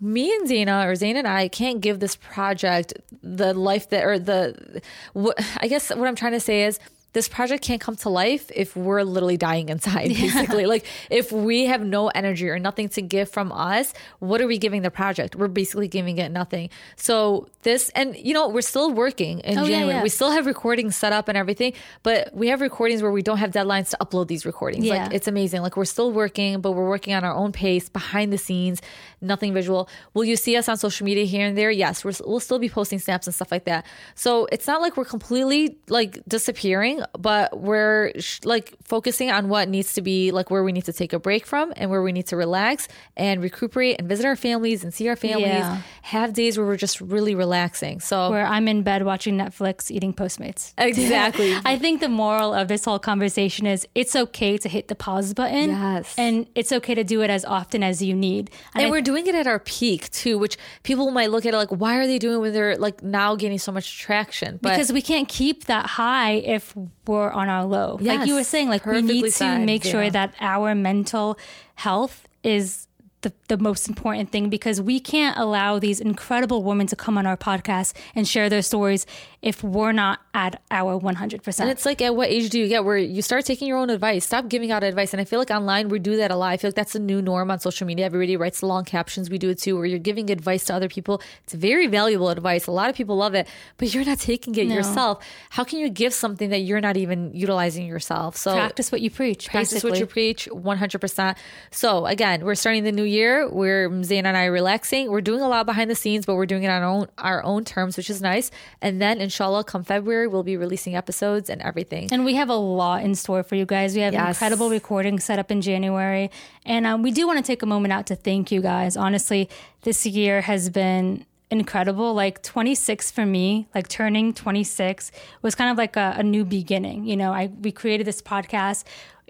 me 0.00 0.30
and 0.34 0.48
Zaina 0.48 0.86
or 0.86 0.92
Zaina 0.92 1.16
and 1.16 1.28
I 1.28 1.48
can't 1.48 1.80
give 1.80 2.00
this 2.00 2.16
project 2.16 2.94
the 3.22 3.54
life 3.54 3.88
that 3.90 4.04
or 4.04 4.18
the 4.18 4.82
what 5.14 5.42
I 5.58 5.68
guess 5.68 5.88
what 5.88 6.06
I'm 6.06 6.16
trying 6.16 6.32
to 6.32 6.40
say 6.40 6.64
is 6.64 6.78
this 7.16 7.28
project 7.28 7.64
can't 7.64 7.80
come 7.80 7.96
to 7.96 8.10
life 8.10 8.50
if 8.54 8.76
we're 8.76 9.02
literally 9.02 9.38
dying 9.38 9.70
inside 9.70 10.08
basically. 10.24 10.66
Like 10.66 10.84
if 11.10 11.32
we 11.32 11.64
have 11.64 11.80
no 11.80 12.08
energy 12.08 12.46
or 12.50 12.58
nothing 12.58 12.90
to 12.90 13.00
give 13.00 13.30
from 13.30 13.50
us 13.52 13.94
what 14.18 14.38
are 14.42 14.46
we 14.46 14.58
giving 14.58 14.82
the 14.82 14.90
project? 14.90 15.34
We're 15.34 15.48
basically 15.48 15.88
giving 15.88 16.18
it 16.18 16.30
nothing. 16.30 16.68
So 16.96 17.48
this 17.62 17.88
and 18.00 18.14
you 18.16 18.34
know 18.34 18.48
we're 18.48 18.60
still 18.74 18.92
working 18.92 19.40
in 19.40 19.56
Oh, 19.58 19.62
yeah, 19.62 19.68
January. 19.68 19.94
yeah. 19.96 20.02
we 20.02 20.10
still 20.10 20.30
have 20.30 20.44
recordings 20.44 20.94
set 20.94 21.12
up 21.18 21.28
and 21.28 21.38
everything 21.38 21.72
but 22.02 22.20
we 22.34 22.48
have 22.48 22.60
recordings 22.60 23.00
where 23.02 23.10
we 23.18 23.22
don't 23.22 23.38
have 23.38 23.50
deadlines 23.50 23.88
to 23.92 23.96
upload 24.04 24.26
these 24.28 24.44
recordings. 24.44 24.84
Yeah. 24.84 25.04
like 25.04 25.14
it's 25.14 25.26
amazing. 25.26 25.62
Like 25.62 25.74
we're 25.78 25.86
still 25.96 26.12
working 26.12 26.60
but 26.60 26.72
we're 26.72 26.88
working 26.96 27.14
on 27.14 27.24
our 27.24 27.34
own 27.34 27.50
pace 27.52 27.88
behind 27.88 28.30
the 28.30 28.38
scenes 28.46 28.82
nothing 29.26 29.52
visual 29.52 29.88
will 30.14 30.24
you 30.24 30.36
see 30.36 30.56
us 30.56 30.68
on 30.68 30.76
social 30.76 31.04
media 31.04 31.24
here 31.24 31.46
and 31.46 31.56
there 31.58 31.70
yes 31.70 32.04
we're, 32.04 32.12
we'll 32.24 32.40
still 32.40 32.58
be 32.58 32.68
posting 32.68 32.98
snaps 32.98 33.26
and 33.26 33.34
stuff 33.34 33.50
like 33.50 33.64
that 33.64 33.84
so 34.14 34.46
it's 34.52 34.66
not 34.66 34.80
like 34.80 34.96
we're 34.96 35.04
completely 35.04 35.76
like 35.88 36.20
disappearing 36.28 37.02
but 37.18 37.58
we're 37.58 38.12
sh- 38.18 38.40
like 38.44 38.74
focusing 38.84 39.30
on 39.30 39.48
what 39.48 39.68
needs 39.68 39.92
to 39.94 40.02
be 40.02 40.30
like 40.32 40.50
where 40.50 40.62
we 40.64 40.72
need 40.72 40.84
to 40.84 40.92
take 40.92 41.12
a 41.12 41.18
break 41.18 41.44
from 41.46 41.72
and 41.76 41.90
where 41.90 42.02
we 42.02 42.12
need 42.12 42.26
to 42.26 42.36
relax 42.36 42.88
and 43.16 43.42
recuperate 43.42 43.96
and 43.98 44.08
visit 44.08 44.24
our 44.26 44.36
families 44.36 44.84
and 44.84 44.92
see 44.94 45.08
our 45.08 45.16
families 45.16 45.48
Yeah. 45.48 45.80
have 46.02 46.32
days 46.32 46.56
where 46.58 46.66
we're 46.66 46.76
just 46.76 47.00
really 47.00 47.34
relaxing 47.34 48.00
so 48.00 48.30
where 48.30 48.46
I'm 48.46 48.68
in 48.68 48.82
bed 48.82 49.04
watching 49.04 49.36
Netflix 49.36 49.90
eating 49.90 50.12
Postmates. 50.14 50.72
exactly 50.78 51.54
I 51.64 51.78
think 51.78 52.00
the 52.00 52.08
moral 52.08 52.52
of 52.54 52.68
this 52.68 52.84
whole 52.84 52.98
conversation 52.98 53.66
is 53.66 53.86
it's 53.94 54.14
okay 54.14 54.58
to 54.58 54.68
hit 54.68 54.88
the 54.88 54.94
pause 54.94 55.34
button. 55.34 55.70
Yes. 55.70 56.14
And 56.18 56.46
it's 56.54 56.70
okay 56.72 56.94
to 56.94 57.04
do 57.04 57.22
it 57.22 57.30
as 57.30 57.44
often 57.44 57.82
as 57.82 58.02
you 58.02 58.14
need. 58.14 58.50
and 58.74 58.86
I 58.86 58.90
we're 58.90 59.00
doing 59.00 59.15
it 59.24 59.34
at 59.34 59.46
our 59.46 59.58
peak 59.58 60.10
too, 60.10 60.38
which 60.38 60.58
people 60.82 61.10
might 61.10 61.30
look 61.30 61.46
at 61.46 61.54
it 61.54 61.56
like, 61.56 61.70
why 61.70 61.96
are 61.96 62.06
they 62.06 62.18
doing 62.18 62.36
it 62.36 62.38
when 62.38 62.52
they're 62.52 62.76
like 62.76 63.02
now 63.02 63.34
gaining 63.34 63.58
so 63.58 63.72
much 63.72 63.98
traction? 63.98 64.58
But 64.60 64.70
because 64.70 64.92
we 64.92 65.00
can't 65.00 65.28
keep 65.28 65.64
that 65.64 65.86
high 65.86 66.32
if 66.32 66.74
we're 67.06 67.30
on 67.30 67.48
our 67.48 67.64
low. 67.64 67.98
like 68.00 68.26
you 68.26 68.34
were 68.34 68.44
saying, 68.44 68.68
like 68.68 68.84
we 68.84 69.00
need 69.00 69.22
to 69.22 69.30
said, 69.30 69.64
make 69.64 69.84
sure 69.84 70.02
yeah. 70.02 70.10
that 70.10 70.34
our 70.40 70.74
mental 70.74 71.38
health 71.76 72.28
is 72.42 72.85
the, 73.26 73.56
the 73.56 73.62
most 73.62 73.88
important 73.88 74.30
thing 74.30 74.48
because 74.48 74.80
we 74.80 75.00
can't 75.00 75.36
allow 75.36 75.78
these 75.78 76.00
incredible 76.00 76.62
women 76.62 76.86
to 76.86 76.96
come 76.96 77.18
on 77.18 77.26
our 77.26 77.36
podcast 77.36 77.92
and 78.14 78.26
share 78.26 78.48
their 78.48 78.62
stories 78.62 79.04
if 79.42 79.62
we're 79.62 79.92
not 79.92 80.20
at 80.34 80.62
our 80.70 80.98
100%. 80.98 81.60
And 81.60 81.70
it's 81.70 81.84
like, 81.84 82.00
at 82.00 82.14
what 82.14 82.28
age 82.28 82.50
do 82.50 82.58
you 82.58 82.68
get 82.68 82.84
where 82.84 82.96
you 82.96 83.22
start 83.22 83.44
taking 83.44 83.66
your 83.68 83.78
own 83.78 83.90
advice? 83.90 84.24
Stop 84.24 84.48
giving 84.48 84.70
out 84.70 84.84
advice. 84.84 85.12
And 85.12 85.20
I 85.20 85.24
feel 85.24 85.38
like 85.38 85.50
online 85.50 85.88
we 85.88 85.98
do 85.98 86.16
that 86.18 86.30
a 86.30 86.36
lot. 86.36 86.52
I 86.52 86.56
feel 86.56 86.68
like 86.68 86.76
that's 86.76 86.94
a 86.94 87.00
new 87.00 87.20
norm 87.20 87.50
on 87.50 87.58
social 87.58 87.86
media. 87.86 88.06
Everybody 88.06 88.36
writes 88.36 88.62
long 88.62 88.84
captions. 88.84 89.28
We 89.28 89.38
do 89.38 89.50
it 89.50 89.58
too, 89.58 89.76
where 89.76 89.86
you're 89.86 89.98
giving 89.98 90.30
advice 90.30 90.64
to 90.66 90.74
other 90.74 90.88
people. 90.88 91.20
It's 91.44 91.54
very 91.54 91.86
valuable 91.88 92.28
advice. 92.28 92.66
A 92.66 92.72
lot 92.72 92.90
of 92.90 92.96
people 92.96 93.16
love 93.16 93.34
it, 93.34 93.48
but 93.78 93.92
you're 93.92 94.04
not 94.04 94.20
taking 94.20 94.54
it 94.54 94.66
yourself. 94.66 95.24
How 95.50 95.64
can 95.64 95.78
you 95.78 95.90
give 95.90 96.14
something 96.14 96.50
that 96.50 96.60
you're 96.60 96.80
not 96.80 96.96
even 96.96 97.32
utilizing 97.34 97.86
yourself? 97.86 98.36
So 98.36 98.54
practice 98.54 98.92
what 98.92 99.00
you 99.00 99.10
preach. 99.10 99.48
practice 99.48 99.72
basically. 99.72 99.90
what 99.90 99.98
you 100.00 100.06
preach 100.06 100.48
100% 100.52 101.36
so 101.70 102.06
again 102.06 102.44
we're 102.44 102.54
starting 102.54 102.84
the 102.84 102.92
new 102.92 103.02
year 103.04 103.15
we're 103.50 103.88
Zaina 104.10 104.26
and 104.26 104.36
I 104.36 104.44
are 104.46 104.52
relaxing 104.52 105.10
we're 105.10 105.20
doing 105.30 105.40
a 105.40 105.48
lot 105.48 105.64
behind 105.66 105.88
the 105.90 105.94
scenes 105.94 106.26
but 106.26 106.34
we're 106.34 106.46
doing 106.54 106.62
it 106.64 106.68
on 106.68 106.82
our 106.82 106.88
own 106.88 107.06
our 107.18 107.40
own 107.44 107.64
terms 107.64 107.96
which 107.96 108.10
is 108.10 108.20
nice 108.20 108.50
and 108.82 109.00
then 109.02 109.20
inshallah 109.20 109.64
come 109.64 109.84
February 109.84 110.26
we'll 110.26 110.42
be 110.42 110.56
releasing 110.56 110.94
episodes 110.96 111.48
and 111.50 111.60
everything 111.62 112.08
And 112.12 112.24
we 112.24 112.34
have 112.34 112.50
a 112.50 112.60
lot 112.82 113.02
in 113.06 113.14
store 113.14 113.42
for 113.42 113.54
you 113.60 113.66
guys. 113.66 113.94
We 113.94 114.02
have 114.02 114.12
Yes. 114.12 114.36
incredible 114.36 114.68
recording 114.70 115.18
set 115.28 115.38
up 115.38 115.50
in 115.50 115.60
January. 115.60 116.30
And 116.64 116.86
um, 116.86 117.02
we 117.02 117.10
do 117.10 117.26
want 117.26 117.38
to 117.38 117.46
take 117.52 117.62
a 117.62 117.66
moment 117.74 117.92
out 117.92 118.06
to 118.10 118.16
thank 118.16 118.50
you 118.52 118.60
guys. 118.60 118.96
Honestly, 118.96 119.48
this 119.82 120.04
year 120.06 120.40
has 120.42 120.68
been 120.70 121.24
incredible. 121.50 122.12
Like 122.14 122.42
26 122.42 123.10
for 123.10 123.24
me, 123.26 123.68
like 123.74 123.88
turning 123.88 124.32
26 124.34 125.12
was 125.42 125.54
kind 125.54 125.70
of 125.70 125.76
like 125.78 125.96
a, 125.96 126.14
a 126.18 126.22
new 126.22 126.44
beginning. 126.44 127.04
You 127.04 127.16
know, 127.16 127.32
I 127.32 127.50
we 127.60 127.70
created 127.72 128.06
this 128.06 128.20
podcast. 128.22 128.84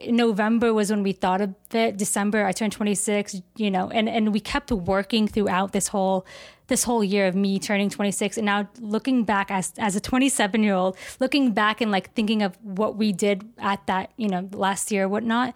November 0.05 0.75
was 0.75 0.91
when 0.91 1.03
we 1.03 1.13
thought 1.13 1.41
of 1.41 1.55
it. 1.73 1.97
December, 1.97 2.45
I 2.45 2.53
turned 2.53 2.73
26, 2.73 3.41
you 3.57 3.71
know, 3.71 3.89
and, 3.91 4.09
and 4.09 4.33
we 4.33 4.41
kept 4.41 4.71
working 4.71 5.27
throughout 5.27 5.73
this 5.73 5.89
whole 5.89 6.27
this 6.69 6.83
whole 6.83 7.05
year 7.05 7.29
of 7.29 7.37
me 7.37 7.61
turning 7.61 7.89
26 7.89 8.37
and 8.37 8.47
now 8.47 8.69
looking 8.81 9.23
back 9.23 9.53
as 9.53 9.73
as 9.79 9.95
a 9.95 10.01
27 10.01 10.65
year 10.65 10.75
old 10.75 10.97
looking 11.21 11.53
back 11.53 11.81
and 11.81 11.93
like 11.93 12.13
thinking 12.15 12.43
of 12.43 12.59
what 12.61 12.97
we 12.97 13.13
did 13.13 13.45
at 13.59 13.87
that 13.87 14.11
you 14.17 14.29
know 14.29 14.49
last 14.53 14.91
year 14.91 15.09
whatnot 15.09 15.55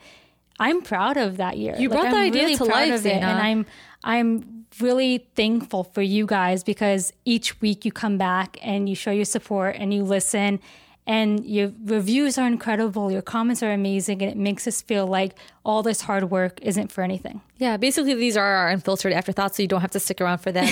I'm 0.60 0.82
proud 0.82 1.16
of 1.16 1.38
that 1.38 1.56
year. 1.56 1.74
You 1.78 1.88
brought 1.88 2.06
I'm 2.06 2.12
the 2.12 2.18
idea 2.18 2.56
to 2.58 2.64
life, 2.64 3.06
and 3.06 3.24
I'm 3.24 3.66
I'm 4.04 4.66
really 4.78 5.26
thankful 5.34 5.84
for 5.84 6.02
you 6.02 6.26
guys 6.26 6.62
because 6.62 7.14
each 7.24 7.60
week 7.62 7.86
you 7.86 7.90
come 7.90 8.18
back 8.18 8.58
and 8.60 8.86
you 8.86 8.94
show 8.94 9.10
your 9.10 9.24
support 9.24 9.76
and 9.78 9.92
you 9.92 10.04
listen 10.04 10.60
and 11.06 11.44
your 11.46 11.72
reviews 11.84 12.38
are 12.38 12.46
incredible 12.46 13.10
your 13.10 13.22
comments 13.22 13.62
are 13.62 13.72
amazing 13.72 14.22
and 14.22 14.30
it 14.30 14.36
makes 14.36 14.66
us 14.68 14.82
feel 14.82 15.06
like 15.06 15.34
all 15.64 15.82
this 15.82 16.02
hard 16.02 16.30
work 16.30 16.60
isn't 16.62 16.92
for 16.92 17.02
anything 17.02 17.40
Yeah, 17.58 17.76
basically 17.78 18.14
these 18.14 18.36
are 18.36 18.44
our 18.44 18.68
unfiltered 18.68 19.12
afterthoughts, 19.12 19.56
so 19.56 19.62
you 19.62 19.68
don't 19.68 19.80
have 19.80 19.90
to 19.92 20.00
stick 20.00 20.20
around 20.20 20.38
for 20.38 20.52
that. 20.52 20.66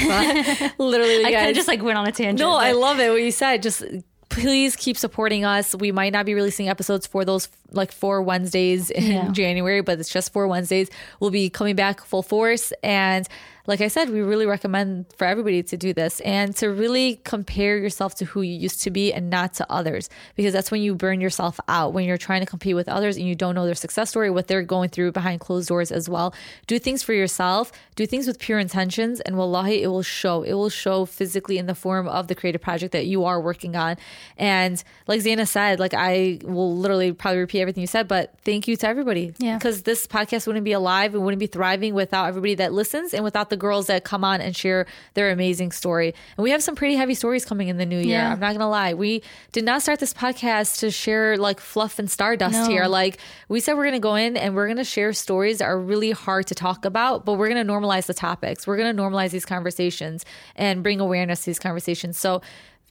But 0.69 0.79
literally, 0.85 1.25
i 1.25 1.33
kind 1.33 1.51
of 1.51 1.55
just 1.57 1.69
like 1.69 1.83
went 1.83 1.99
on 1.99 2.07
a 2.07 2.13
tangent 2.13 2.39
No, 2.41 2.53
I 2.57 2.73
love 2.73 2.99
it. 3.01 3.11
What 3.11 3.23
you 3.23 3.31
said. 3.31 3.63
Just 3.63 3.83
please 4.29 4.77
keep 4.77 4.97
supporting 4.97 5.45
us. 5.45 5.75
We 5.75 5.91
might 5.91 6.13
not 6.13 6.27
be 6.27 6.35
releasing 6.35 6.69
episodes 6.69 7.07
for 7.07 7.25
those 7.25 7.49
like 7.73 7.91
four 7.93 8.21
Wednesdays 8.23 8.91
in 8.91 9.03
Yeah. 9.05 9.29
January, 9.33 9.81
but 9.81 9.99
it's 9.99 10.11
just 10.13 10.33
four 10.33 10.47
Wednesdays. 10.47 10.89
We'll 11.21 11.31
be 11.31 11.49
coming 11.51 11.75
back 11.77 12.01
full 12.05 12.23
force. 12.23 12.73
And 12.83 13.27
like 13.69 13.83
I 13.83 13.89
said, 13.89 14.09
we 14.09 14.23
really 14.23 14.47
recommend 14.47 15.05
for 15.19 15.27
everybody 15.27 15.63
to 15.63 15.77
do 15.77 15.93
this 15.93 16.21
and 16.21 16.57
to 16.57 16.71
really 16.71 17.21
compare 17.25 17.77
yourself 17.77 18.15
to 18.15 18.25
who 18.25 18.41
you 18.41 18.55
used 18.55 18.81
to 18.85 18.91
be 18.91 19.13
and 19.13 19.29
not 19.29 19.53
to 19.55 19.67
others, 19.71 20.09
because 20.37 20.55
that's 20.55 20.71
when 20.71 20.81
you 20.81 20.95
burn 20.95 21.21
yourself 21.21 21.61
out 21.69 21.93
when 21.93 22.07
you're 22.07 22.17
trying 22.17 22.41
to 22.41 22.47
compete 22.47 22.75
with 22.75 22.89
others 22.89 23.19
and 23.19 23.29
you 23.29 23.35
don't 23.35 23.55
know 23.55 23.67
their 23.67 23.75
success 23.75 24.09
story, 24.09 24.31
what 24.31 24.47
they're 24.49 24.63
going 24.63 24.89
through 24.89 25.13
behind 25.13 25.41
closed 25.41 25.69
doors 25.69 25.93
as 25.93 26.09
well. 26.09 26.35
Do 26.67 26.79
things 26.79 27.03
for 27.03 27.13
yourself, 27.13 27.71
do 27.95 28.07
things 28.07 28.27
with 28.27 28.39
pure 28.39 28.59
intentions, 28.59 29.21
and 29.21 29.37
wallahi, 29.37 29.83
it 29.83 29.89
will 29.89 30.03
show. 30.03 30.45
It 30.45 30.55
will 30.55 30.71
show 30.71 31.05
physically 31.05 31.59
in 31.59 31.67
the 31.67 31.75
form 31.75 32.09
of 32.09 32.29
the 32.29 32.35
creative 32.35 32.63
project 32.63 32.93
that 32.93 33.05
you 33.05 33.27
are 33.27 33.39
working 33.39 33.77
on. 33.77 33.97
And 34.39 34.83
like 35.07 35.21
Zaina 35.21 35.47
said, 35.47 35.79
like 35.79 35.93
I 35.93 36.39
will 36.43 36.75
literally 36.75 37.13
probably 37.13 37.41
repeat 37.41 37.61
everything 37.61 37.83
you 37.83 37.87
said, 37.87 38.09
but 38.09 38.33
thank 38.47 38.67
you 38.67 38.77
to 38.77 38.89
everybody. 38.89 39.35
Yeah. 39.37 39.59
Because 39.59 39.83
this 39.83 40.07
podcast 40.07 40.47
wouldn't 40.47 40.65
be 40.65 40.73
alive 40.73 41.15
and 41.15 41.23
wouldn't 41.23 41.41
be 41.41 41.47
thriving 41.47 41.93
without 41.93 42.29
everybody 42.29 42.55
that 42.55 42.73
listens 42.73 43.13
and 43.13 43.23
without 43.23 43.51
the 43.51 43.58
girls 43.59 43.87
that 43.89 44.05
come 44.05 44.25
on 44.25 44.41
and 44.41 44.57
share 44.57 44.87
their 45.15 45.31
amazing 45.31 45.73
story. 45.73 46.15
And 46.37 46.43
we 46.45 46.51
have 46.51 46.63
some 46.63 46.75
pretty 46.75 46.95
heavy 46.95 47.15
stories 47.15 47.45
coming 47.45 47.69
in 47.69 47.77
the 47.77 47.85
new 47.87 47.99
year. 47.99 48.19
Yeah. 48.19 48.33
I'm 48.33 48.41
not 48.41 48.53
gonna 48.53 48.69
lie. 48.71 48.95
We 48.95 49.23
did 49.53 49.65
not 49.65 49.83
start 49.83 49.99
this 50.01 50.15
podcast 50.15 50.79
to 50.81 50.91
share 50.91 51.37
like 51.37 51.61
fluff 51.61 51.99
and 51.99 52.11
stardust 52.11 52.55
No. 52.55 52.69
here. 52.69 52.87
Like 52.87 53.19
we 53.49 53.61
said 53.61 53.75
we're 53.75 53.85
gonna 53.85 53.99
go 53.99 54.15
in 54.15 54.37
and 54.37 54.55
we're 54.55 54.69
gonna 54.69 54.85
share 54.85 55.13
stories 55.13 55.59
that 55.59 55.67
are 55.67 55.79
really 55.79 56.13
hard 56.13 56.47
to 56.47 56.55
talk 56.55 56.85
about, 56.85 57.25
but 57.25 57.35
we're 57.35 57.49
gonna 57.49 57.65
normalize 57.65 58.07
the 58.07 58.15
topics. 58.15 58.67
We're 58.67 58.77
gonna 58.79 58.95
normalize 58.95 59.31
these 59.31 59.45
conversations 59.45 60.25
and 60.57 60.83
bring 60.83 61.01
awareness 61.01 61.41
to 61.41 61.47
these 61.47 61.59
conversations. 61.59 62.19
So 62.19 62.41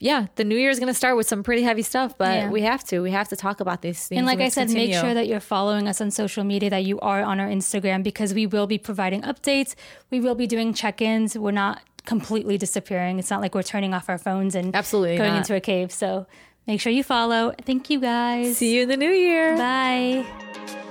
yeah, 0.00 0.26
the 0.36 0.44
new 0.44 0.56
year 0.56 0.70
is 0.70 0.78
going 0.78 0.86
to 0.92 0.94
start 0.94 1.16
with 1.16 1.26
some 1.26 1.42
pretty 1.42 1.62
heavy 1.62 1.82
stuff, 1.82 2.16
but 2.16 2.34
Yeah. 2.34 2.50
we 2.50 2.62
have 2.62 2.84
to. 2.84 3.00
We 3.00 3.10
have 3.10 3.28
to 3.30 3.36
talk 3.36 3.60
about 3.60 3.82
these 3.82 4.06
things. 4.06 4.18
And 4.18 4.26
like 4.26 4.38
I 4.38 4.44
let's 4.44 4.54
said, 4.54 4.70
make 4.70 4.92
sure 4.94 5.12
that 5.14 5.26
you're 5.26 5.40
following 5.40 5.88
us 5.88 6.00
on 6.00 6.10
social 6.10 6.44
media, 6.44 6.70
that 6.70 6.84
you 6.84 7.00
are 7.00 7.22
on 7.22 7.40
our 7.40 7.48
Instagram, 7.48 8.02
because 8.02 8.32
we 8.32 8.46
will 8.46 8.66
be 8.66 8.78
providing 8.78 9.22
updates. 9.22 9.74
We 10.10 10.20
will 10.20 10.34
be 10.36 10.46
doing 10.46 10.72
check 10.72 11.00
ins. 11.02 11.36
We're 11.36 11.50
not 11.50 11.82
completely 12.06 12.56
disappearing. 12.56 13.18
It's 13.18 13.30
not 13.30 13.40
like 13.40 13.54
we're 13.54 13.62
turning 13.64 13.92
off 13.92 14.08
our 14.08 14.18
phones 14.18 14.54
and 14.54 14.74
Absolutely 14.74 15.16
going 15.18 15.30
not. 15.32 15.38
into 15.38 15.54
a 15.56 15.60
cave. 15.60 15.90
So 15.92 16.26
make 16.66 16.80
sure 16.80 16.92
you 16.92 17.02
follow. 17.02 17.52
Thank 17.66 17.90
you 17.90 18.00
guys. 18.00 18.56
See 18.56 18.74
you 18.76 18.84
in 18.84 18.88
the 18.88 18.96
new 18.96 19.10
year. 19.10 19.56
Bye. 19.56 20.87